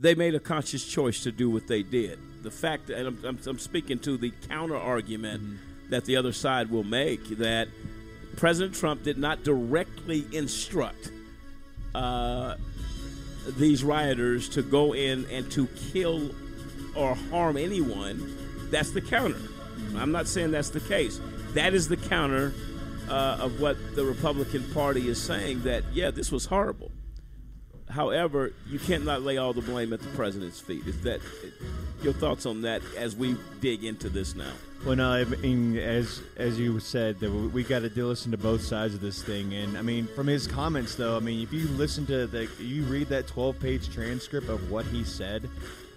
they 0.00 0.14
made 0.14 0.34
a 0.34 0.40
conscious 0.40 0.84
choice 0.84 1.22
to 1.22 1.32
do 1.32 1.50
what 1.50 1.66
they 1.66 1.82
did. 1.82 2.18
The 2.42 2.50
fact, 2.50 2.90
and 2.90 3.08
I'm, 3.08 3.24
I'm, 3.24 3.38
I'm 3.46 3.58
speaking 3.58 3.98
to 4.00 4.16
the 4.16 4.32
counter 4.48 4.76
argument 4.76 5.58
that 5.90 6.04
the 6.04 6.16
other 6.16 6.32
side 6.32 6.70
will 6.70 6.84
make, 6.84 7.38
that 7.38 7.68
President 8.36 8.74
Trump 8.74 9.02
did 9.02 9.18
not 9.18 9.42
directly 9.44 10.26
instruct 10.32 11.10
uh, 11.94 12.56
these 13.56 13.82
rioters 13.82 14.48
to 14.50 14.62
go 14.62 14.94
in 14.94 15.24
and 15.30 15.50
to 15.52 15.66
kill 15.92 16.30
or 16.94 17.14
harm 17.30 17.56
anyone. 17.56 18.36
That's 18.70 18.90
the 18.90 19.00
counter. 19.00 19.40
I'm 19.96 20.12
not 20.12 20.26
saying 20.28 20.50
that's 20.50 20.70
the 20.70 20.80
case. 20.80 21.20
That 21.54 21.72
is 21.72 21.88
the 21.88 21.96
counter 21.96 22.52
uh, 23.08 23.38
of 23.40 23.60
what 23.60 23.76
the 23.94 24.04
Republican 24.04 24.64
Party 24.74 25.08
is 25.08 25.20
saying 25.20 25.62
that, 25.62 25.84
yeah, 25.92 26.10
this 26.10 26.30
was 26.30 26.46
horrible. 26.46 26.90
However, 27.88 28.52
you 28.68 28.78
cannot 28.78 29.22
lay 29.22 29.36
all 29.36 29.52
the 29.52 29.62
blame 29.62 29.92
at 29.92 30.00
the 30.00 30.08
president's 30.08 30.60
feet. 30.60 30.86
Is 30.86 31.00
that 31.02 31.20
your 32.02 32.12
thoughts 32.12 32.44
on 32.44 32.62
that 32.62 32.82
as 32.96 33.14
we 33.14 33.36
dig 33.60 33.84
into 33.84 34.08
this 34.08 34.34
now? 34.34 34.52
Well, 34.84 34.96
no, 34.96 35.12
I 35.12 35.24
mean, 35.24 35.78
as 35.78 36.20
as 36.36 36.58
you 36.58 36.78
said, 36.80 37.18
that 37.20 37.30
we, 37.30 37.64
got 37.64 37.80
to 37.80 38.06
listen 38.06 38.30
to 38.32 38.36
both 38.36 38.62
sides 38.62 38.94
of 38.94 39.00
this 39.00 39.22
thing, 39.22 39.54
and 39.54 39.78
I 39.78 39.82
mean, 39.82 40.06
from 40.08 40.26
his 40.26 40.46
comments, 40.46 40.94
though, 40.94 41.16
I 41.16 41.20
mean, 41.20 41.42
if 41.42 41.52
you 41.52 41.66
listen 41.68 42.06
to 42.06 42.26
the, 42.26 42.48
you 42.58 42.82
read 42.84 43.08
that 43.08 43.26
twelve-page 43.26 43.92
transcript 43.92 44.48
of 44.48 44.70
what 44.70 44.84
he 44.86 45.02
said 45.02 45.48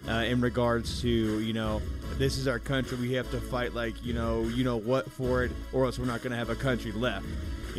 uh, 0.08 0.12
in 0.12 0.42
regards 0.42 1.02
to, 1.02 1.10
you 1.10 1.54
know, 1.54 1.82
this 2.18 2.38
is 2.38 2.48
our 2.48 2.60
country, 2.60 2.98
we 2.98 3.14
have 3.14 3.30
to 3.32 3.40
fight 3.40 3.74
like, 3.74 4.04
you 4.04 4.14
know, 4.14 4.44
you 4.44 4.64
know 4.64 4.78
what 4.78 5.12
for 5.12 5.44
it, 5.44 5.52
or 5.74 5.86
else 5.86 6.00
we're 6.00 6.06
not 6.06 6.22
going 6.22 6.32
to 6.32 6.38
have 6.38 6.50
a 6.50 6.56
country 6.56 6.92
left. 6.92 7.26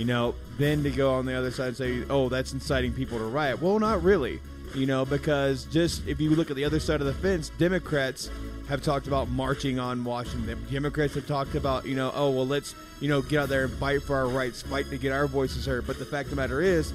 You 0.01 0.07
know, 0.07 0.35
then 0.57 0.83
to 0.85 0.91
go 0.91 1.13
on 1.13 1.27
the 1.27 1.35
other 1.35 1.51
side 1.51 1.69
and 1.69 1.77
say, 1.77 2.05
oh, 2.09 2.31
that's 2.31 2.55
inciting 2.55 2.95
people 2.95 3.19
to 3.19 3.25
riot. 3.25 3.61
Well, 3.61 3.79
not 3.79 4.03
really. 4.03 4.41
You 4.75 4.87
know, 4.87 5.05
because 5.05 5.65
just 5.67 6.09
if 6.09 6.23
you 6.23 6.31
look 6.31 6.49
at 6.49 6.57
the 6.57 6.65
other 6.65 6.81
side 6.81 7.03
of 7.03 7.07
the 7.07 7.13
fence, 7.13 7.51
Democrats 7.59 8.31
have 8.71 8.83
talked 8.83 9.09
about 9.09 9.29
marching 9.29 9.79
on 9.79 10.03
Washington. 10.03 10.65
Democrats 10.71 11.13
have 11.17 11.27
talked 11.27 11.55
about, 11.55 11.85
you 11.85 11.95
know, 11.95 12.13
oh, 12.15 12.31
well, 12.31 12.47
let's, 12.47 12.75
you 13.01 13.11
know, 13.11 13.21
get 13.21 13.41
out 13.41 13.51
there 13.51 13.65
and 13.65 13.75
fight 13.75 14.03
for 14.03 14.17
our 14.17 14.29
rights, 14.29 14.63
fight 14.63 14.89
to 14.89 14.97
get 14.97 15.13
our 15.13 15.27
voices 15.27 15.67
heard. 15.67 15.87
But 15.87 15.99
the 15.99 16.07
fact 16.07 16.29
of 16.29 16.31
the 16.31 16.37
matter 16.37 16.63
is, 16.63 16.95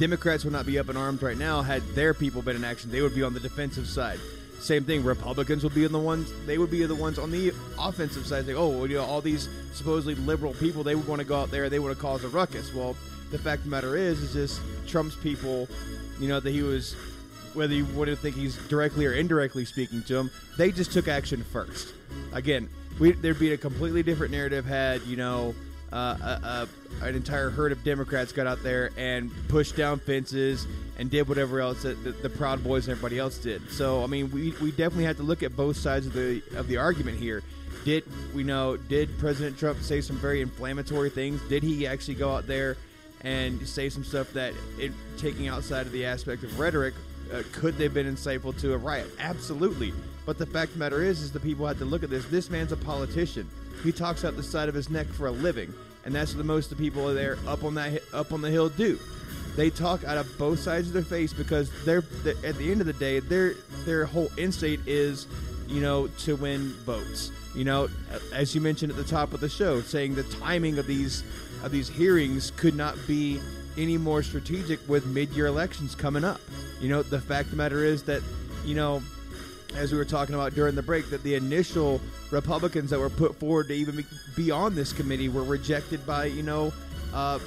Democrats 0.00 0.42
would 0.42 0.52
not 0.52 0.66
be 0.66 0.80
up 0.80 0.88
in 0.88 0.96
arms 0.96 1.22
right 1.22 1.38
now 1.38 1.62
had 1.62 1.86
their 1.90 2.14
people 2.14 2.42
been 2.42 2.56
in 2.56 2.64
action. 2.64 2.90
They 2.90 3.00
would 3.00 3.14
be 3.14 3.22
on 3.22 3.32
the 3.32 3.38
defensive 3.38 3.86
side. 3.86 4.18
Same 4.60 4.84
thing. 4.84 5.04
Republicans 5.04 5.62
would 5.64 5.74
be 5.74 5.86
the 5.86 5.98
ones. 5.98 6.32
They 6.46 6.58
would 6.58 6.70
be 6.70 6.84
the 6.86 6.94
ones 6.94 7.18
on 7.18 7.30
the 7.30 7.52
offensive 7.78 8.26
side. 8.26 8.46
Like, 8.46 8.56
oh, 8.56 8.68
well, 8.68 8.86
you 8.86 8.96
know, 8.96 9.04
all 9.04 9.20
these 9.20 9.48
supposedly 9.72 10.14
liberal 10.14 10.54
people, 10.54 10.82
they 10.82 10.94
would 10.94 11.06
want 11.06 11.20
to 11.20 11.26
go 11.26 11.36
out 11.36 11.50
there. 11.50 11.68
They 11.68 11.78
would 11.78 11.90
have 11.90 11.98
caused 11.98 12.24
a 12.24 12.28
ruckus. 12.28 12.74
Well, 12.74 12.96
the 13.30 13.38
fact 13.38 13.60
of 13.60 13.64
the 13.64 13.70
matter 13.70 13.96
is, 13.96 14.20
is 14.22 14.32
just 14.32 14.60
Trump's 14.86 15.16
people. 15.16 15.68
You 16.18 16.28
know 16.28 16.40
that 16.40 16.50
he 16.50 16.62
was, 16.62 16.94
whether 17.54 17.74
you 17.74 17.84
would 17.86 18.18
think 18.18 18.36
he's 18.36 18.56
directly 18.68 19.06
or 19.06 19.12
indirectly 19.12 19.64
speaking 19.64 20.02
to 20.04 20.14
them, 20.14 20.30
they 20.56 20.72
just 20.72 20.92
took 20.92 21.08
action 21.08 21.44
first. 21.44 21.92
Again, 22.32 22.68
we, 22.98 23.12
there'd 23.12 23.38
be 23.38 23.52
a 23.52 23.58
completely 23.58 24.02
different 24.02 24.32
narrative 24.32 24.64
had 24.64 25.02
you 25.02 25.16
know 25.16 25.54
uh, 25.96 26.16
a, 26.20 27.04
a, 27.04 27.06
an 27.06 27.14
entire 27.14 27.48
herd 27.48 27.72
of 27.72 27.82
Democrats 27.82 28.32
got 28.32 28.46
out 28.46 28.62
there 28.62 28.90
and 28.98 29.30
pushed 29.48 29.76
down 29.76 29.98
fences 29.98 30.66
and 30.98 31.10
did 31.10 31.26
whatever 31.26 31.60
else 31.60 31.82
that 31.82 32.02
the, 32.04 32.10
the 32.10 32.28
Proud 32.28 32.62
Boys 32.62 32.86
and 32.86 32.92
everybody 32.92 33.18
else 33.18 33.38
did. 33.38 33.70
So 33.70 34.02
I 34.02 34.06
mean, 34.06 34.30
we, 34.30 34.52
we 34.60 34.70
definitely 34.70 35.04
have 35.04 35.16
to 35.16 35.22
look 35.22 35.42
at 35.42 35.56
both 35.56 35.76
sides 35.76 36.06
of 36.06 36.12
the 36.12 36.42
of 36.54 36.68
the 36.68 36.76
argument 36.76 37.18
here. 37.18 37.42
Did 37.84 38.04
we 38.34 38.42
know? 38.42 38.76
Did 38.76 39.16
President 39.18 39.58
Trump 39.58 39.80
say 39.80 40.00
some 40.00 40.16
very 40.16 40.42
inflammatory 40.42 41.08
things? 41.08 41.40
Did 41.48 41.62
he 41.62 41.86
actually 41.86 42.16
go 42.16 42.34
out 42.34 42.46
there 42.46 42.76
and 43.22 43.66
say 43.66 43.88
some 43.88 44.04
stuff 44.04 44.32
that, 44.34 44.52
it, 44.78 44.92
taking 45.16 45.48
outside 45.48 45.86
of 45.86 45.92
the 45.92 46.04
aspect 46.04 46.42
of 46.42 46.58
rhetoric, 46.58 46.94
uh, 47.32 47.42
could 47.52 47.76
they 47.76 47.84
have 47.84 47.94
been 47.94 48.12
insightful 48.12 48.58
to 48.60 48.74
a 48.74 48.76
riot? 48.76 49.08
Absolutely. 49.18 49.92
But 50.26 50.38
the 50.38 50.46
fact 50.46 50.72
of 50.72 50.74
the 50.74 50.78
matter 50.80 51.02
is, 51.02 51.22
is 51.22 51.32
the 51.32 51.40
people 51.40 51.66
had 51.66 51.78
to 51.78 51.84
look 51.84 52.02
at 52.02 52.10
this. 52.10 52.24
This 52.26 52.50
man's 52.50 52.72
a 52.72 52.76
politician. 52.76 53.48
He 53.86 53.92
talks 53.92 54.24
out 54.24 54.34
the 54.34 54.42
side 54.42 54.68
of 54.68 54.74
his 54.74 54.90
neck 54.90 55.06
for 55.06 55.28
a 55.28 55.30
living, 55.30 55.72
and 56.04 56.12
that's 56.12 56.32
what 56.32 56.38
the 56.38 56.44
most 56.44 56.72
of 56.72 56.76
the 56.76 56.82
people 56.82 57.14
there 57.14 57.38
up 57.46 57.62
on 57.62 57.74
that 57.76 58.02
up 58.12 58.32
on 58.32 58.42
the 58.42 58.50
hill 58.50 58.68
do. 58.68 58.98
They 59.54 59.70
talk 59.70 60.02
out 60.02 60.18
of 60.18 60.26
both 60.36 60.58
sides 60.58 60.88
of 60.88 60.92
their 60.92 61.02
face 61.02 61.32
because 61.32 61.70
they're, 61.84 62.00
they 62.24 62.32
at 62.44 62.56
the 62.56 62.70
end 62.70 62.80
of 62.80 62.88
the 62.88 62.92
day, 62.94 63.20
their 63.20 63.54
their 63.84 64.04
whole 64.04 64.28
instinct 64.36 64.88
is, 64.88 65.28
you 65.68 65.80
know, 65.80 66.08
to 66.08 66.34
win 66.34 66.72
votes. 66.84 67.30
You 67.54 67.64
know, 67.64 67.88
as 68.32 68.56
you 68.56 68.60
mentioned 68.60 68.90
at 68.90 68.98
the 68.98 69.04
top 69.04 69.32
of 69.32 69.38
the 69.38 69.48
show, 69.48 69.80
saying 69.80 70.16
the 70.16 70.24
timing 70.24 70.78
of 70.78 70.88
these 70.88 71.22
of 71.62 71.70
these 71.70 71.88
hearings 71.88 72.50
could 72.56 72.74
not 72.74 72.96
be 73.06 73.40
any 73.78 73.98
more 73.98 74.22
strategic 74.22 74.80
with 74.88 75.06
mid-year 75.06 75.46
elections 75.46 75.94
coming 75.94 76.24
up. 76.24 76.40
You 76.80 76.88
know, 76.88 77.02
the 77.04 77.20
fact 77.20 77.46
of 77.46 77.50
the 77.52 77.56
matter 77.56 77.84
is 77.84 78.02
that, 78.02 78.22
you 78.64 78.74
know, 78.74 79.00
as 79.74 79.92
we 79.92 79.98
were 79.98 80.04
talking 80.04 80.34
about 80.34 80.54
during 80.54 80.74
the 80.74 80.82
break, 80.82 81.10
that 81.10 81.22
the 81.22 81.34
initial 81.34 82.00
Republicans 82.30 82.90
that 82.90 82.98
were 82.98 83.10
put 83.10 83.36
forward 83.36 83.68
to 83.68 83.74
even 83.74 84.04
be- 84.36 84.50
on 84.50 84.74
this 84.74 84.92
committee 84.92 85.28
were 85.28 85.42
rejected 85.42 86.06
by, 86.06 86.26
you 86.26 86.42
know, 86.42 86.72
uh, 87.12 87.38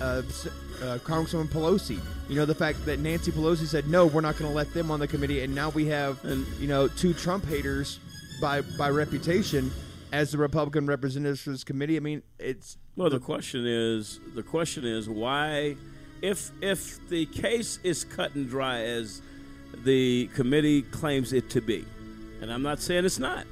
uh, 0.00 0.04
uh, 0.04 0.98
Congresswoman 0.98 1.48
Pelosi. 1.48 2.00
You 2.28 2.36
know, 2.36 2.44
the 2.44 2.54
fact 2.54 2.84
that 2.86 2.98
Nancy 2.98 3.30
Pelosi 3.30 3.66
said, 3.66 3.88
no, 3.88 4.06
we're 4.06 4.20
not 4.20 4.38
going 4.38 4.50
to 4.50 4.56
let 4.56 4.72
them 4.72 4.90
on 4.90 5.00
the 5.00 5.08
committee. 5.08 5.42
And 5.42 5.54
now 5.54 5.70
we 5.70 5.86
have, 5.86 6.18
you 6.58 6.66
know, 6.66 6.88
two 6.88 7.12
Trump 7.14 7.44
haters 7.46 8.00
by, 8.40 8.62
by 8.62 8.90
reputation 8.90 9.70
as 10.14 10.30
the 10.30 10.38
Republican 10.38 10.86
representatives 10.86 11.40
for 11.40 11.50
this 11.50 11.64
committee. 11.64 11.96
I 11.96 12.00
mean, 12.00 12.22
it's. 12.38 12.78
Well, 12.96 13.10
the 13.10 13.18
question 13.18 13.66
is 13.66 14.20
the 14.34 14.44
question 14.44 14.84
is 14.84 15.08
why, 15.08 15.76
if 16.22 16.52
if 16.62 17.06
the 17.08 17.26
case 17.26 17.80
is 17.82 18.04
cut 18.04 18.34
and 18.36 18.48
dry 18.48 18.82
as 18.82 19.20
the 19.82 20.28
committee 20.34 20.82
claims 20.82 21.32
it 21.32 21.50
to 21.50 21.60
be, 21.60 21.84
and 22.40 22.52
I'm 22.52 22.62
not 22.62 22.80
saying 22.80 23.04
it's 23.04 23.18
not, 23.18 23.46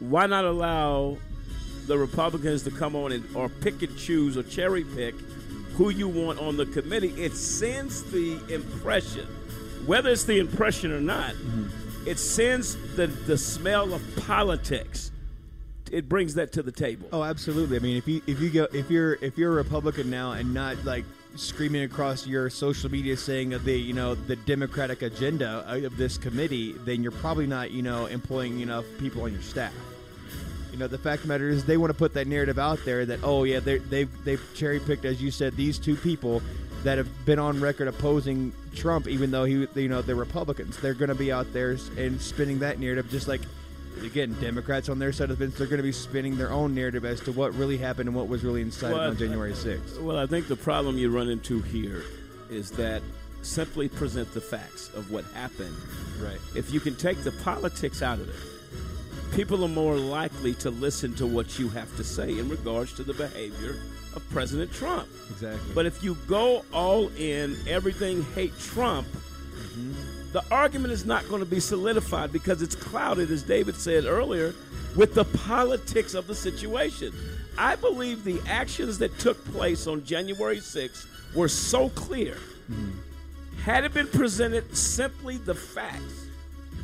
why 0.00 0.26
not 0.26 0.44
allow 0.44 1.18
the 1.86 1.98
Republicans 1.98 2.62
to 2.64 2.70
come 2.70 2.94
on 2.96 3.12
and 3.12 3.24
or 3.36 3.48
pick 3.48 3.82
and 3.82 3.96
choose 3.96 4.36
or 4.36 4.42
cherry 4.42 4.84
pick 4.84 5.14
who 5.74 5.90
you 5.90 6.08
want 6.08 6.38
on 6.40 6.56
the 6.56 6.66
committee? 6.66 7.10
It 7.22 7.34
sends 7.34 8.02
the 8.10 8.38
impression, 8.52 9.26
whether 9.86 10.10
it's 10.10 10.24
the 10.24 10.38
impression 10.38 10.92
or 10.92 11.00
not, 11.00 11.34
mm-hmm. 11.34 12.08
it 12.08 12.18
sends 12.18 12.76
the 12.96 13.06
the 13.06 13.38
smell 13.38 13.94
of 13.94 14.02
politics. 14.26 15.10
It 15.90 16.08
brings 16.08 16.34
that 16.34 16.52
to 16.52 16.62
the 16.62 16.72
table. 16.72 17.08
Oh, 17.12 17.22
absolutely. 17.22 17.76
I 17.76 17.80
mean, 17.80 17.96
if 17.96 18.06
you 18.06 18.20
if 18.26 18.40
you 18.40 18.50
go 18.50 18.68
if 18.72 18.90
you're 18.90 19.14
if 19.22 19.38
you're 19.38 19.52
a 19.52 19.56
Republican 19.56 20.10
now 20.10 20.32
and 20.32 20.52
not 20.52 20.84
like 20.84 21.04
screaming 21.36 21.82
across 21.82 22.26
your 22.26 22.50
social 22.50 22.90
media 22.90 23.16
saying 23.16 23.50
the 23.64 23.78
you 23.78 23.92
know 23.92 24.14
the 24.14 24.36
democratic 24.36 25.02
agenda 25.02 25.64
of 25.66 25.96
this 25.96 26.18
committee 26.18 26.72
then 26.84 27.02
you're 27.02 27.12
probably 27.12 27.46
not 27.46 27.70
you 27.70 27.82
know 27.82 28.06
employing 28.06 28.60
enough 28.60 28.84
people 28.98 29.22
on 29.22 29.32
your 29.32 29.42
staff. 29.42 29.72
You 30.72 30.78
know 30.78 30.86
the 30.86 30.98
fact 30.98 31.22
of 31.22 31.22
the 31.22 31.28
matter 31.28 31.48
is 31.48 31.64
they 31.64 31.76
want 31.76 31.90
to 31.90 31.98
put 31.98 32.14
that 32.14 32.26
narrative 32.26 32.58
out 32.58 32.78
there 32.84 33.06
that 33.06 33.20
oh 33.22 33.44
yeah 33.44 33.60
they 33.60 33.78
they've 33.78 34.24
they've 34.24 34.42
cherry 34.54 34.80
picked 34.80 35.04
as 35.04 35.22
you 35.22 35.30
said 35.30 35.56
these 35.56 35.78
two 35.78 35.96
people 35.96 36.42
that 36.84 36.98
have 36.98 37.08
been 37.24 37.38
on 37.38 37.60
record 37.60 37.88
opposing 37.88 38.52
Trump 38.74 39.08
even 39.08 39.30
though 39.30 39.44
he 39.44 39.66
you 39.74 39.88
know 39.88 40.02
they're 40.02 40.14
Republicans. 40.16 40.76
They're 40.78 40.94
going 40.94 41.08
to 41.08 41.14
be 41.14 41.32
out 41.32 41.52
there 41.52 41.76
and 41.96 42.20
spinning 42.20 42.58
that 42.60 42.78
narrative 42.78 43.10
just 43.10 43.28
like 43.28 43.40
again 44.02 44.36
Democrats 44.40 44.88
on 44.88 44.98
their 44.98 45.12
side 45.12 45.30
of 45.30 45.38
the 45.38 45.44
fence 45.44 45.58
they're 45.58 45.66
going 45.66 45.78
to 45.78 45.82
be 45.82 45.92
spinning 45.92 46.36
their 46.36 46.50
own 46.50 46.74
narrative 46.74 47.04
as 47.04 47.20
to 47.20 47.32
what 47.32 47.54
really 47.54 47.76
happened 47.76 48.08
and 48.08 48.16
what 48.16 48.28
was 48.28 48.44
really 48.44 48.62
inside 48.62 48.92
Well, 48.92 49.10
on 49.10 49.16
January 49.16 49.52
6th 49.52 50.00
Well, 50.00 50.18
I 50.18 50.26
think 50.26 50.48
the 50.48 50.56
problem 50.56 50.98
you 50.98 51.10
run 51.10 51.28
into 51.28 51.60
here 51.62 52.04
is 52.50 52.70
that 52.72 53.02
simply 53.42 53.88
present 53.88 54.32
the 54.34 54.40
facts 54.40 54.92
of 54.94 55.10
what 55.10 55.24
happened. 55.26 55.76
Right. 56.20 56.38
If 56.54 56.72
you 56.72 56.80
can 56.80 56.96
take 56.96 57.22
the 57.22 57.32
politics 57.32 58.02
out 58.02 58.18
of 58.18 58.28
it, 58.28 59.34
people 59.34 59.64
are 59.64 59.68
more 59.68 59.96
likely 59.96 60.54
to 60.54 60.70
listen 60.70 61.14
to 61.16 61.26
what 61.26 61.58
you 61.58 61.68
have 61.68 61.94
to 61.96 62.04
say 62.04 62.38
in 62.38 62.48
regards 62.48 62.92
to 62.94 63.04
the 63.04 63.14
behavior 63.14 63.76
of 64.14 64.28
President 64.30 64.72
Trump. 64.72 65.08
Exactly. 65.30 65.74
But 65.74 65.86
if 65.86 66.02
you 66.02 66.16
go 66.26 66.64
all 66.72 67.08
in, 67.16 67.56
everything 67.68 68.24
hate 68.34 68.58
Trump, 68.58 69.06
the 70.32 70.44
argument 70.50 70.92
is 70.92 71.04
not 71.06 71.26
going 71.28 71.40
to 71.40 71.46
be 71.46 71.60
solidified 71.60 72.32
because 72.32 72.60
it's 72.62 72.74
clouded, 72.74 73.30
as 73.30 73.42
David 73.42 73.76
said 73.76 74.04
earlier, 74.04 74.54
with 74.96 75.14
the 75.14 75.24
politics 75.24 76.14
of 76.14 76.26
the 76.26 76.34
situation. 76.34 77.12
I 77.56 77.76
believe 77.76 78.24
the 78.24 78.40
actions 78.46 78.98
that 78.98 79.18
took 79.18 79.42
place 79.46 79.86
on 79.86 80.04
January 80.04 80.58
6th 80.58 81.06
were 81.34 81.48
so 81.48 81.88
clear. 81.90 82.34
Mm-hmm. 82.70 82.90
Had 83.62 83.84
it 83.84 83.94
been 83.94 84.06
presented 84.06 84.76
simply 84.76 85.36
the 85.38 85.54
facts 85.54 86.26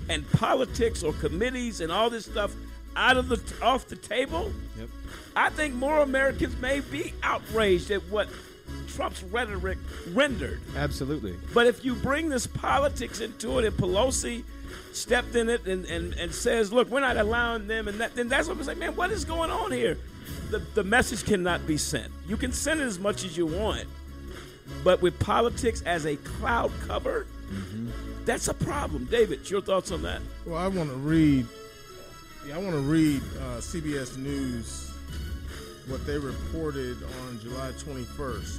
and 0.09 0.31
politics 0.33 1.03
or 1.03 1.13
committees 1.15 1.81
and 1.81 1.93
all 1.93 2.11
this 2.11 2.25
stuff 2.25 2.55
out 2.97 3.17
of 3.17 3.29
the 3.29 3.41
off 3.63 3.87
the 3.87 3.97
table, 3.97 4.53
Yep. 4.79 4.89
I 5.37 5.51
think 5.51 5.75
more 5.75 6.01
Americans 6.01 6.57
may 6.61 6.81
be 6.81 7.13
outraged 7.23 7.91
at 7.91 8.03
what 8.09 8.29
Trump's 8.89 9.23
rhetoric 9.25 9.79
rendered. 10.13 10.61
Absolutely. 10.77 11.37
But 11.53 11.67
if 11.67 11.85
you 11.85 11.95
bring 11.95 12.29
this 12.29 12.47
politics 12.47 13.21
into 13.21 13.59
it 13.59 13.65
and 13.65 13.77
Pelosi 13.77 14.45
stepped 14.93 15.35
in 15.35 15.49
it 15.49 15.67
and, 15.67 15.85
and, 15.87 16.15
and 16.15 16.35
says, 16.35 16.73
look, 16.73 16.89
we're 16.89 17.01
not 17.01 17.17
allowing 17.17 17.67
them, 17.67 17.89
and 17.89 18.01
that, 18.01 18.15
then 18.15 18.29
that's 18.29 18.49
what 18.49 18.57
we 18.57 18.65
say, 18.65 18.75
man, 18.75 18.95
what 18.97 19.11
is 19.11 19.25
going 19.25 19.51
on 19.51 19.73
here? 19.73 19.99
The, 20.51 20.59
the 20.75 20.85
message 20.85 21.25
cannot 21.25 21.67
be 21.67 21.77
sent. 21.77 22.13
You 22.27 22.37
can 22.37 22.53
send 22.53 22.81
it 22.81 22.85
as 22.85 22.99
much 22.99 23.25
as 23.25 23.37
you 23.37 23.47
want, 23.47 23.85
but 24.83 25.03
with 25.03 25.19
politics 25.19 25.83
as 25.83 26.07
a 26.07 26.17
cloud 26.17 26.73
cover, 26.87 27.27
that's 28.25 28.49
a 28.49 28.55
problem. 28.55 29.07
David, 29.07 29.49
your 29.51 29.61
thoughts 29.61 29.91
on 29.91 30.03
that? 30.03 30.23
Well, 30.47 30.57
I 30.57 30.69
want 30.69 30.91
to 30.91 30.97
read. 30.97 31.47
Yeah, 32.47 32.57
I 32.57 32.59
want 32.59 32.73
to 32.73 32.81
read 32.81 33.23
uh, 33.39 33.59
CBS 33.59 34.17
News 34.17 34.94
what 35.89 36.05
they 36.07 36.19
reported 36.19 36.97
on 37.27 37.39
July 37.41 37.73
21st. 37.73 38.59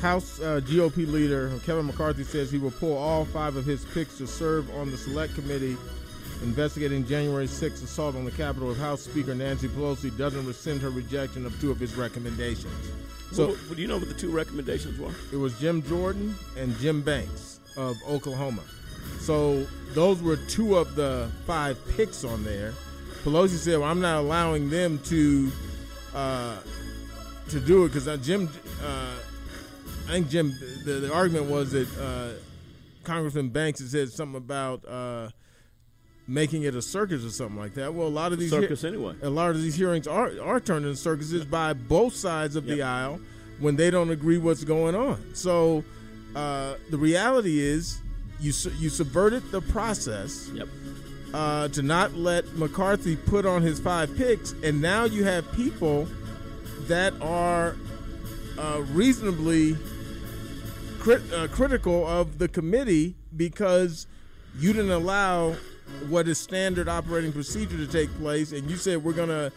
House 0.00 0.40
uh, 0.40 0.60
GOP 0.64 1.06
leader 1.10 1.52
Kevin 1.64 1.86
McCarthy 1.86 2.24
says 2.24 2.50
he 2.50 2.58
will 2.58 2.72
pull 2.72 2.96
all 2.96 3.24
five 3.24 3.54
of 3.56 3.64
his 3.64 3.84
picks 3.86 4.18
to 4.18 4.26
serve 4.26 4.68
on 4.76 4.90
the 4.90 4.96
Select 4.96 5.34
Committee 5.34 5.76
investigating 6.42 7.06
January 7.06 7.46
6th 7.46 7.84
assault 7.84 8.16
on 8.16 8.24
the 8.24 8.30
Capitol 8.32 8.72
if 8.72 8.78
House 8.78 9.02
Speaker 9.02 9.32
Nancy 9.34 9.68
Pelosi 9.68 10.16
doesn't 10.18 10.44
rescind 10.44 10.80
her 10.82 10.90
rejection 10.90 11.46
of 11.46 11.58
two 11.60 11.70
of 11.70 11.78
his 11.78 11.94
recommendations. 11.94 12.72
So, 13.30 13.54
So 13.54 13.74
do 13.74 13.80
you 13.80 13.86
know 13.86 13.96
what 13.98 14.08
the 14.08 14.14
two 14.14 14.30
recommendations 14.32 14.98
were? 14.98 15.12
it 15.32 15.36
was 15.36 15.56
Jim 15.60 15.82
Jordan 15.84 16.34
and 16.58 16.76
Jim 16.78 17.00
Banks 17.02 17.60
of 17.76 17.96
Oklahoma. 18.08 18.62
So 19.20 19.64
those 19.94 20.20
were 20.20 20.36
two 20.36 20.76
of 20.76 20.96
the 20.96 21.30
five 21.46 21.78
picks 21.96 22.24
on 22.24 22.42
there. 22.42 22.74
Pelosi 23.22 23.50
said, 23.56 23.78
"Well, 23.78 23.88
I'm 23.88 24.00
not 24.00 24.18
allowing 24.18 24.68
them 24.68 24.98
to 25.04 25.50
uh, 26.14 26.58
to 27.48 27.60
do 27.60 27.84
it 27.84 27.92
because 27.92 28.24
Jim, 28.26 28.48
uh, 28.84 29.14
I 30.08 30.10
think 30.12 30.28
Jim. 30.28 30.52
The, 30.84 30.92
the 30.94 31.12
argument 31.12 31.46
was 31.50 31.72
that 31.72 31.88
uh, 31.98 32.38
Congressman 33.04 33.48
Banks 33.50 33.80
had 33.80 33.88
said 33.88 34.08
something 34.10 34.36
about." 34.36 34.86
Uh, 34.86 35.30
Making 36.28 36.62
it 36.62 36.76
a 36.76 36.80
circus 36.80 37.24
or 37.24 37.30
something 37.30 37.58
like 37.58 37.74
that. 37.74 37.92
Well, 37.92 38.06
a 38.06 38.08
lot 38.08 38.32
of 38.32 38.38
these 38.38 38.50
Circus 38.50 38.84
anyway. 38.84 39.16
A 39.22 39.28
lot 39.28 39.50
of 39.50 39.60
these 39.60 39.74
hearings 39.74 40.06
are 40.06 40.30
are 40.40 40.60
turned 40.60 40.86
into 40.86 40.96
circuses 40.96 41.44
by 41.44 41.72
both 41.72 42.14
sides 42.14 42.54
of 42.54 42.64
the 42.64 42.80
aisle 42.80 43.18
when 43.58 43.74
they 43.74 43.90
don't 43.90 44.08
agree 44.08 44.38
what's 44.38 44.62
going 44.62 44.94
on. 44.94 45.34
So 45.34 45.82
uh, 46.36 46.76
the 46.90 46.96
reality 46.96 47.58
is, 47.58 48.00
you 48.40 48.52
su- 48.52 48.72
you 48.78 48.88
subverted 48.88 49.50
the 49.50 49.62
process. 49.62 50.48
Yep. 50.54 50.68
Uh, 51.32 51.66
to 51.68 51.80
not 51.80 52.14
let 52.14 52.46
McCarthy 52.56 53.16
put 53.16 53.46
on 53.46 53.62
his 53.62 53.80
five 53.80 54.14
picks, 54.18 54.52
and 54.62 54.82
now 54.82 55.04
you 55.04 55.24
have 55.24 55.50
people 55.52 56.06
that 56.88 57.14
are 57.22 57.74
uh, 58.58 58.82
reasonably 58.92 59.76
crit- 60.98 61.32
uh, 61.32 61.48
critical 61.48 62.06
of 62.06 62.38
the 62.38 62.48
committee 62.48 63.14
because 63.36 64.06
you 64.58 64.74
didn't 64.74 64.90
allow 64.90 65.54
what 66.08 66.28
is 66.28 66.38
standard 66.38 66.88
operating 66.88 67.32
procedure 67.32 67.76
to 67.78 67.86
take 67.86 68.14
place, 68.18 68.52
and 68.52 68.70
you 68.70 68.76
said 68.76 69.02
we're 69.02 69.12
gonna 69.12 69.50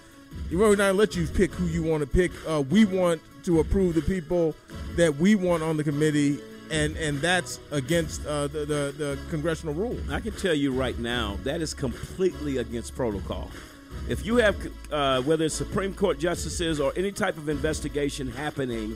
we're 0.51 0.75
not 0.75 0.95
let 0.95 1.15
you 1.15 1.27
pick 1.27 1.51
who 1.51 1.65
you 1.65 1.83
want 1.83 2.01
to 2.01 2.07
pick. 2.07 2.31
Uh, 2.47 2.63
we 2.69 2.85
want 2.85 3.21
to 3.43 3.59
approve 3.59 3.95
the 3.95 4.01
people 4.01 4.55
that 4.95 5.15
we 5.17 5.35
want 5.35 5.61
on 5.61 5.77
the 5.77 5.83
committee, 5.83 6.39
and 6.71 6.95
and 6.97 7.19
that's 7.19 7.59
against 7.71 8.25
uh, 8.25 8.47
the, 8.47 8.59
the 8.59 8.93
the 8.97 9.19
congressional 9.29 9.73
rule. 9.73 9.97
I 10.09 10.19
can 10.19 10.33
tell 10.33 10.53
you 10.53 10.71
right 10.71 10.97
now 10.99 11.37
that 11.43 11.61
is 11.61 11.73
completely 11.73 12.57
against 12.57 12.95
protocol. 12.95 13.49
If 14.07 14.25
you 14.25 14.35
have, 14.37 14.55
uh, 14.91 15.21
whether 15.21 15.45
it's 15.45 15.55
Supreme 15.55 15.93
Court 15.93 16.19
justices 16.19 16.79
or 16.79 16.93
any 16.95 17.11
type 17.11 17.37
of 17.37 17.49
investigation 17.49 18.29
happening, 18.29 18.95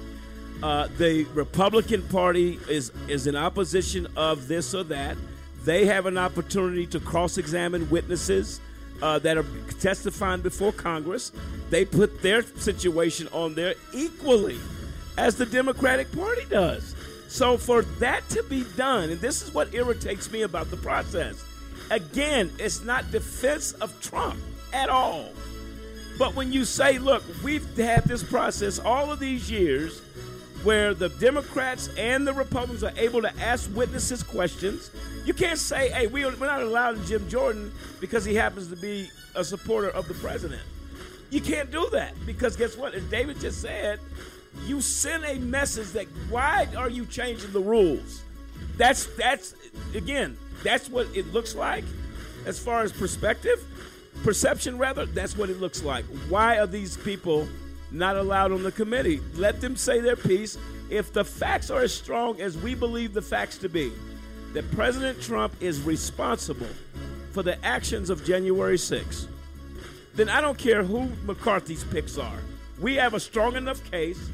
uh, 0.62 0.88
the 0.97 1.23
Republican 1.34 2.01
Party 2.03 2.60
is 2.69 2.91
is 3.08 3.27
in 3.27 3.36
opposition 3.36 4.08
of 4.15 4.47
this 4.47 4.73
or 4.73 4.84
that. 4.86 5.17
They 5.65 5.86
have 5.86 6.05
an 6.05 6.17
opportunity 6.17 6.88
to 6.88 6.99
cross-examine 6.99 7.89
witnesses 7.89 8.62
uh, 9.01 9.19
that 9.19 9.38
are 9.38 9.45
testifying 9.79 10.41
before 10.41 10.71
Congress. 10.71 11.32
They 11.69 11.86
put 11.86 12.21
their 12.21 12.41
situation 12.41 13.27
on 13.34 13.55
there 13.55 13.75
equally 13.93 14.58
as 15.17 15.36
the 15.36 15.45
Democratic 15.45 16.12
Party 16.13 16.45
does. 16.49 16.95
So 17.29 17.57
for 17.57 17.83
that 17.99 18.27
to 18.29 18.43
be 18.43 18.63
done, 18.75 19.11
and 19.11 19.21
this 19.21 19.41
is 19.43 19.53
what 19.53 19.73
irritates 19.73 20.31
me 20.31 20.41
about 20.41 20.71
the 20.71 20.77
process. 20.77 21.43
Again, 21.91 22.51
it's 22.59 22.83
not 22.83 23.11
defense 23.11 23.71
of 23.73 23.99
Trump 24.01 24.39
at 24.73 24.89
all. 24.89 25.29
But 26.17 26.35
when 26.35 26.51
you 26.51 26.65
say, 26.65 26.97
look, 26.97 27.23
we've 27.43 27.77
had 27.77 28.03
this 28.05 28.23
process 28.23 28.79
all 28.79 29.11
of 29.11 29.19
these 29.19 29.49
years 29.49 30.01
where 30.63 30.93
the 30.93 31.07
Democrats 31.09 31.89
and 31.97 32.27
the 32.27 32.33
Republicans 32.33 32.83
are 32.83 32.91
able 32.97 33.21
to 33.21 33.31
ask 33.39 33.73
witnesses 33.75 34.23
questions, 34.23 34.91
you 35.23 35.33
can't 35.33 35.59
say, 35.59 35.89
hey, 35.91 36.07
we- 36.07 36.25
we're 36.25 36.45
not 36.47 36.61
allowing 36.63 37.03
Jim 37.05 37.29
Jordan 37.29 37.71
because 38.01 38.25
he 38.25 38.35
happens 38.35 38.67
to 38.69 38.75
be 38.75 39.09
a 39.35 39.43
supporter 39.43 39.89
of 39.89 40.07
the 40.07 40.15
president. 40.15 40.61
You 41.29 41.41
can't 41.41 41.71
do 41.71 41.87
that 41.91 42.13
because 42.25 42.55
guess 42.57 42.75
what? 42.75 42.95
As 42.95 43.03
David 43.03 43.39
just 43.39 43.61
said, 43.61 43.99
you 44.65 44.81
send 44.81 45.25
a 45.25 45.35
message 45.39 45.89
that 45.89 46.07
why 46.29 46.67
are 46.77 46.89
you 46.89 47.05
changing 47.05 47.51
the 47.51 47.59
rules? 47.59 48.23
That's 48.77 49.05
that's 49.17 49.55
again, 49.93 50.38
that's 50.63 50.89
what 50.89 51.07
it 51.15 51.31
looks 51.33 51.55
like 51.55 51.83
as 52.45 52.59
far 52.59 52.81
as 52.81 52.91
perspective, 52.91 53.63
perception 54.23 54.77
rather. 54.77 55.05
That's 55.05 55.38
what 55.38 55.49
it 55.49 55.59
looks 55.59 55.83
like. 55.83 56.05
Why 56.29 56.59
are 56.59 56.67
these 56.67 56.97
people 56.97 57.47
not 57.91 58.15
allowed 58.15 58.51
on 58.51 58.63
the 58.63 58.71
committee? 58.71 59.21
Let 59.35 59.62
them 59.62 59.75
say 59.75 59.99
their 59.99 60.15
piece. 60.15 60.57
If 60.89 61.13
the 61.13 61.23
facts 61.23 61.69
are 61.69 61.81
as 61.81 61.93
strong 61.93 62.41
as 62.41 62.57
we 62.57 62.73
believe 62.73 63.13
the 63.13 63.21
facts 63.21 63.57
to 63.59 63.69
be, 63.69 63.91
that 64.53 64.69
President 64.71 65.21
Trump 65.21 65.53
is 65.59 65.81
responsible 65.81 66.69
for 67.31 67.43
the 67.43 67.63
actions 67.63 68.09
of 68.09 68.25
January 68.25 68.77
6th, 68.77 69.27
then 70.15 70.29
I 70.29 70.41
don't 70.41 70.57
care 70.57 70.83
who 70.83 71.09
McCarthy's 71.25 71.83
picks 71.83 72.17
are. 72.17 72.39
We 72.79 72.95
have 72.95 73.13
a 73.13 73.19
strong 73.19 73.55
enough 73.55 73.89
case 73.91 74.29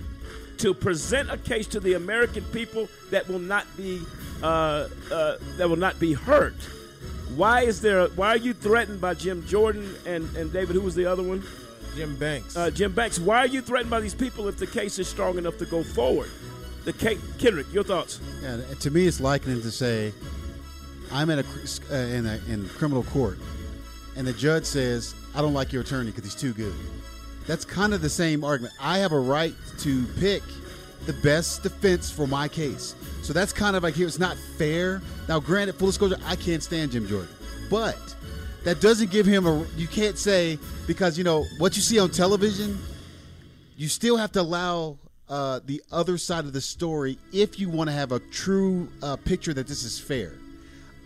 to 0.60 0.74
present 0.74 1.32
a 1.32 1.38
case 1.38 1.68
to 1.68 1.80
the 1.80 1.94
American 1.94 2.44
people 2.46 2.88
that 3.12 3.28
will 3.28 3.39
not 3.39 3.65
be 3.78 4.02
uh, 4.41 4.88
uh, 5.12 5.38
that 5.58 5.70
will 5.70 5.76
not 5.76 6.00
be 6.00 6.13
hurt. 6.13 6.56
Why 7.36 7.62
is 7.62 7.82
there? 7.82 8.08
Why 8.10 8.30
are 8.30 8.38
you 8.38 8.54
threatened 8.54 9.02
by 9.02 9.13
Jim 9.13 9.46
Jordan 9.46 9.96
and, 10.06 10.34
and 10.36 10.52
David? 10.54 10.76
Who 10.76 10.82
was 10.82 10.96
the 10.96 11.06
other 11.06 11.24
one? 11.24 11.44
Jim 11.96 12.15
Banks. 12.18 12.56
Uh, 12.56 12.70
Jim 12.70 12.94
Banks. 12.94 13.20
Why 13.20 13.39
are 13.39 13.48
you 13.48 13.62
threatened 13.62 13.89
by 13.89 14.00
these 14.00 14.13
people 14.13 14.48
if 14.48 14.58
the 14.58 14.68
case 14.68 15.00
is 15.00 15.08
strong 15.08 15.38
enough 15.38 15.58
to 15.58 15.65
go 15.65 15.84
forward? 15.84 16.30
The 16.84 16.94
case, 16.94 17.20
Kendrick, 17.39 17.72
your 17.74 17.84
thoughts? 17.84 18.20
Yeah, 18.44 18.62
to 18.80 18.91
me, 18.91 19.08
it's 19.08 19.20
likening 19.20 19.62
to 19.62 19.72
say, 19.72 20.13
I'm 21.12 21.30
in 21.30 21.39
a 21.39 21.44
uh, 21.91 21.96
in 21.96 22.26
a 22.26 22.39
in 22.48 22.70
criminal 22.70 23.04
court, 23.04 23.39
and 24.15 24.28
the 24.28 24.34
judge 24.34 24.65
says, 24.65 25.15
I 25.34 25.41
don't 25.41 25.54
like 25.54 25.74
your 25.74 25.82
attorney 25.82 26.12
because 26.12 26.26
he's 26.26 26.39
too 26.39 26.54
good. 26.54 26.74
That's 27.47 27.65
kind 27.65 27.93
of 27.93 28.01
the 28.01 28.10
same 28.10 28.43
argument. 28.43 28.73
I 28.79 28.97
have 28.99 29.12
a 29.12 29.19
right 29.19 29.53
to 29.79 30.05
pick 30.19 30.41
the 31.05 31.13
best 31.13 31.63
defense 31.63 32.10
for 32.10 32.25
my 32.25 32.47
case. 32.47 32.95
So 33.21 33.34
that's 33.34 33.53
kind 33.53 33.75
of 33.75 33.84
like 33.84 33.93
here. 33.93 34.08
It's 34.08 34.19
not 34.19 34.38
fair. 34.58 35.01
Now, 35.27 35.39
granted, 35.39 35.75
full 35.75 35.88
disclosure, 35.88 36.17
I 36.25 36.36
can't 36.36 36.63
stand 36.63 36.91
Jim 36.91 37.08
Jordan, 37.08 37.29
but 37.69 38.15
that 38.63 38.81
doesn't 38.81 39.12
give 39.12 39.25
him 39.25 39.45
a. 39.45 39.65
You 39.77 39.88
can't 39.88 40.17
say 40.17 40.58
because 40.88 41.17
you 41.17 41.23
know 41.23 41.45
what 41.58 41.75
you 41.75 41.81
see 41.81 41.99
on 41.99 42.10
television. 42.10 42.77
You 43.77 43.88
still 43.89 44.17
have 44.17 44.31
to 44.34 44.41
allow 44.41 44.97
uh, 45.29 45.60
the 45.65 45.81
other 45.91 46.17
side 46.17 46.45
of 46.45 46.53
the 46.53 46.62
story 46.62 47.17
if 47.34 47.60
you 47.60 47.69
want 47.69 47.89
to 47.89 47.95
have 47.95 48.12
a 48.12 48.19
true 48.19 48.88
uh, 49.03 49.17
picture 49.17 49.53
that 49.53 49.67
this 49.67 49.84
is 49.84 49.99
fair. 49.99 50.34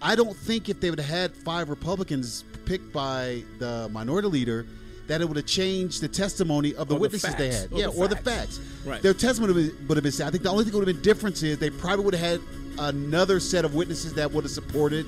I 0.02 0.16
don't 0.16 0.36
think 0.36 0.70
if 0.70 0.80
they 0.80 0.90
would 0.90 1.00
have 1.00 1.10
had 1.10 1.36
five 1.36 1.70
Republicans 1.70 2.46
picked 2.66 2.94
by 2.94 3.44
the 3.58 3.90
minority 3.92 4.30
leader, 4.30 4.66
that 5.10 5.22
it 5.22 5.28
would 5.28 5.38
have 5.38 5.46
changed 5.48 6.02
the 6.02 6.08
testimony 6.08 6.74
of 6.76 6.88
the 6.88 6.94
Or 6.94 6.98
the 6.98 7.02
witnesses 7.02 7.36
they 7.36 7.52
had. 7.52 7.74
Or 7.74 7.80
yeah, 7.80 7.88
the 7.88 7.92
or 7.94 8.08
the 8.08 8.16
facts. 8.16 8.60
facts. 8.60 8.60
Right. 8.86 9.02
Their 9.02 9.14
testimony 9.16 9.54
would 9.54 9.66
have, 9.66 9.90
would 9.90 9.98
have 9.98 10.04
been. 10.04 10.12
sad. 10.12 10.28
I 10.28 10.32
think 10.32 10.44
the 10.44 10.52
only 10.52 10.64
thing 10.64 10.72
that 10.72 10.78
would 10.78 10.88
have 10.88 10.96
been 10.98 11.04
different 11.04 11.42
is 11.42 11.58
they 11.58 11.72
probably 11.72 12.06
would 12.06 12.14
have 12.14 12.42
had 12.42 12.42
another 12.78 13.40
set 13.40 13.66
of 13.66 13.74
witnesses 13.74 14.14
that 14.14 14.32
would 14.32 14.44
have 14.44 14.52
supported 14.52 15.08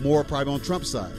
more 0.00 0.22
probably 0.22 0.52
on 0.52 0.60
Trump's 0.60 0.90
side. 0.90 1.14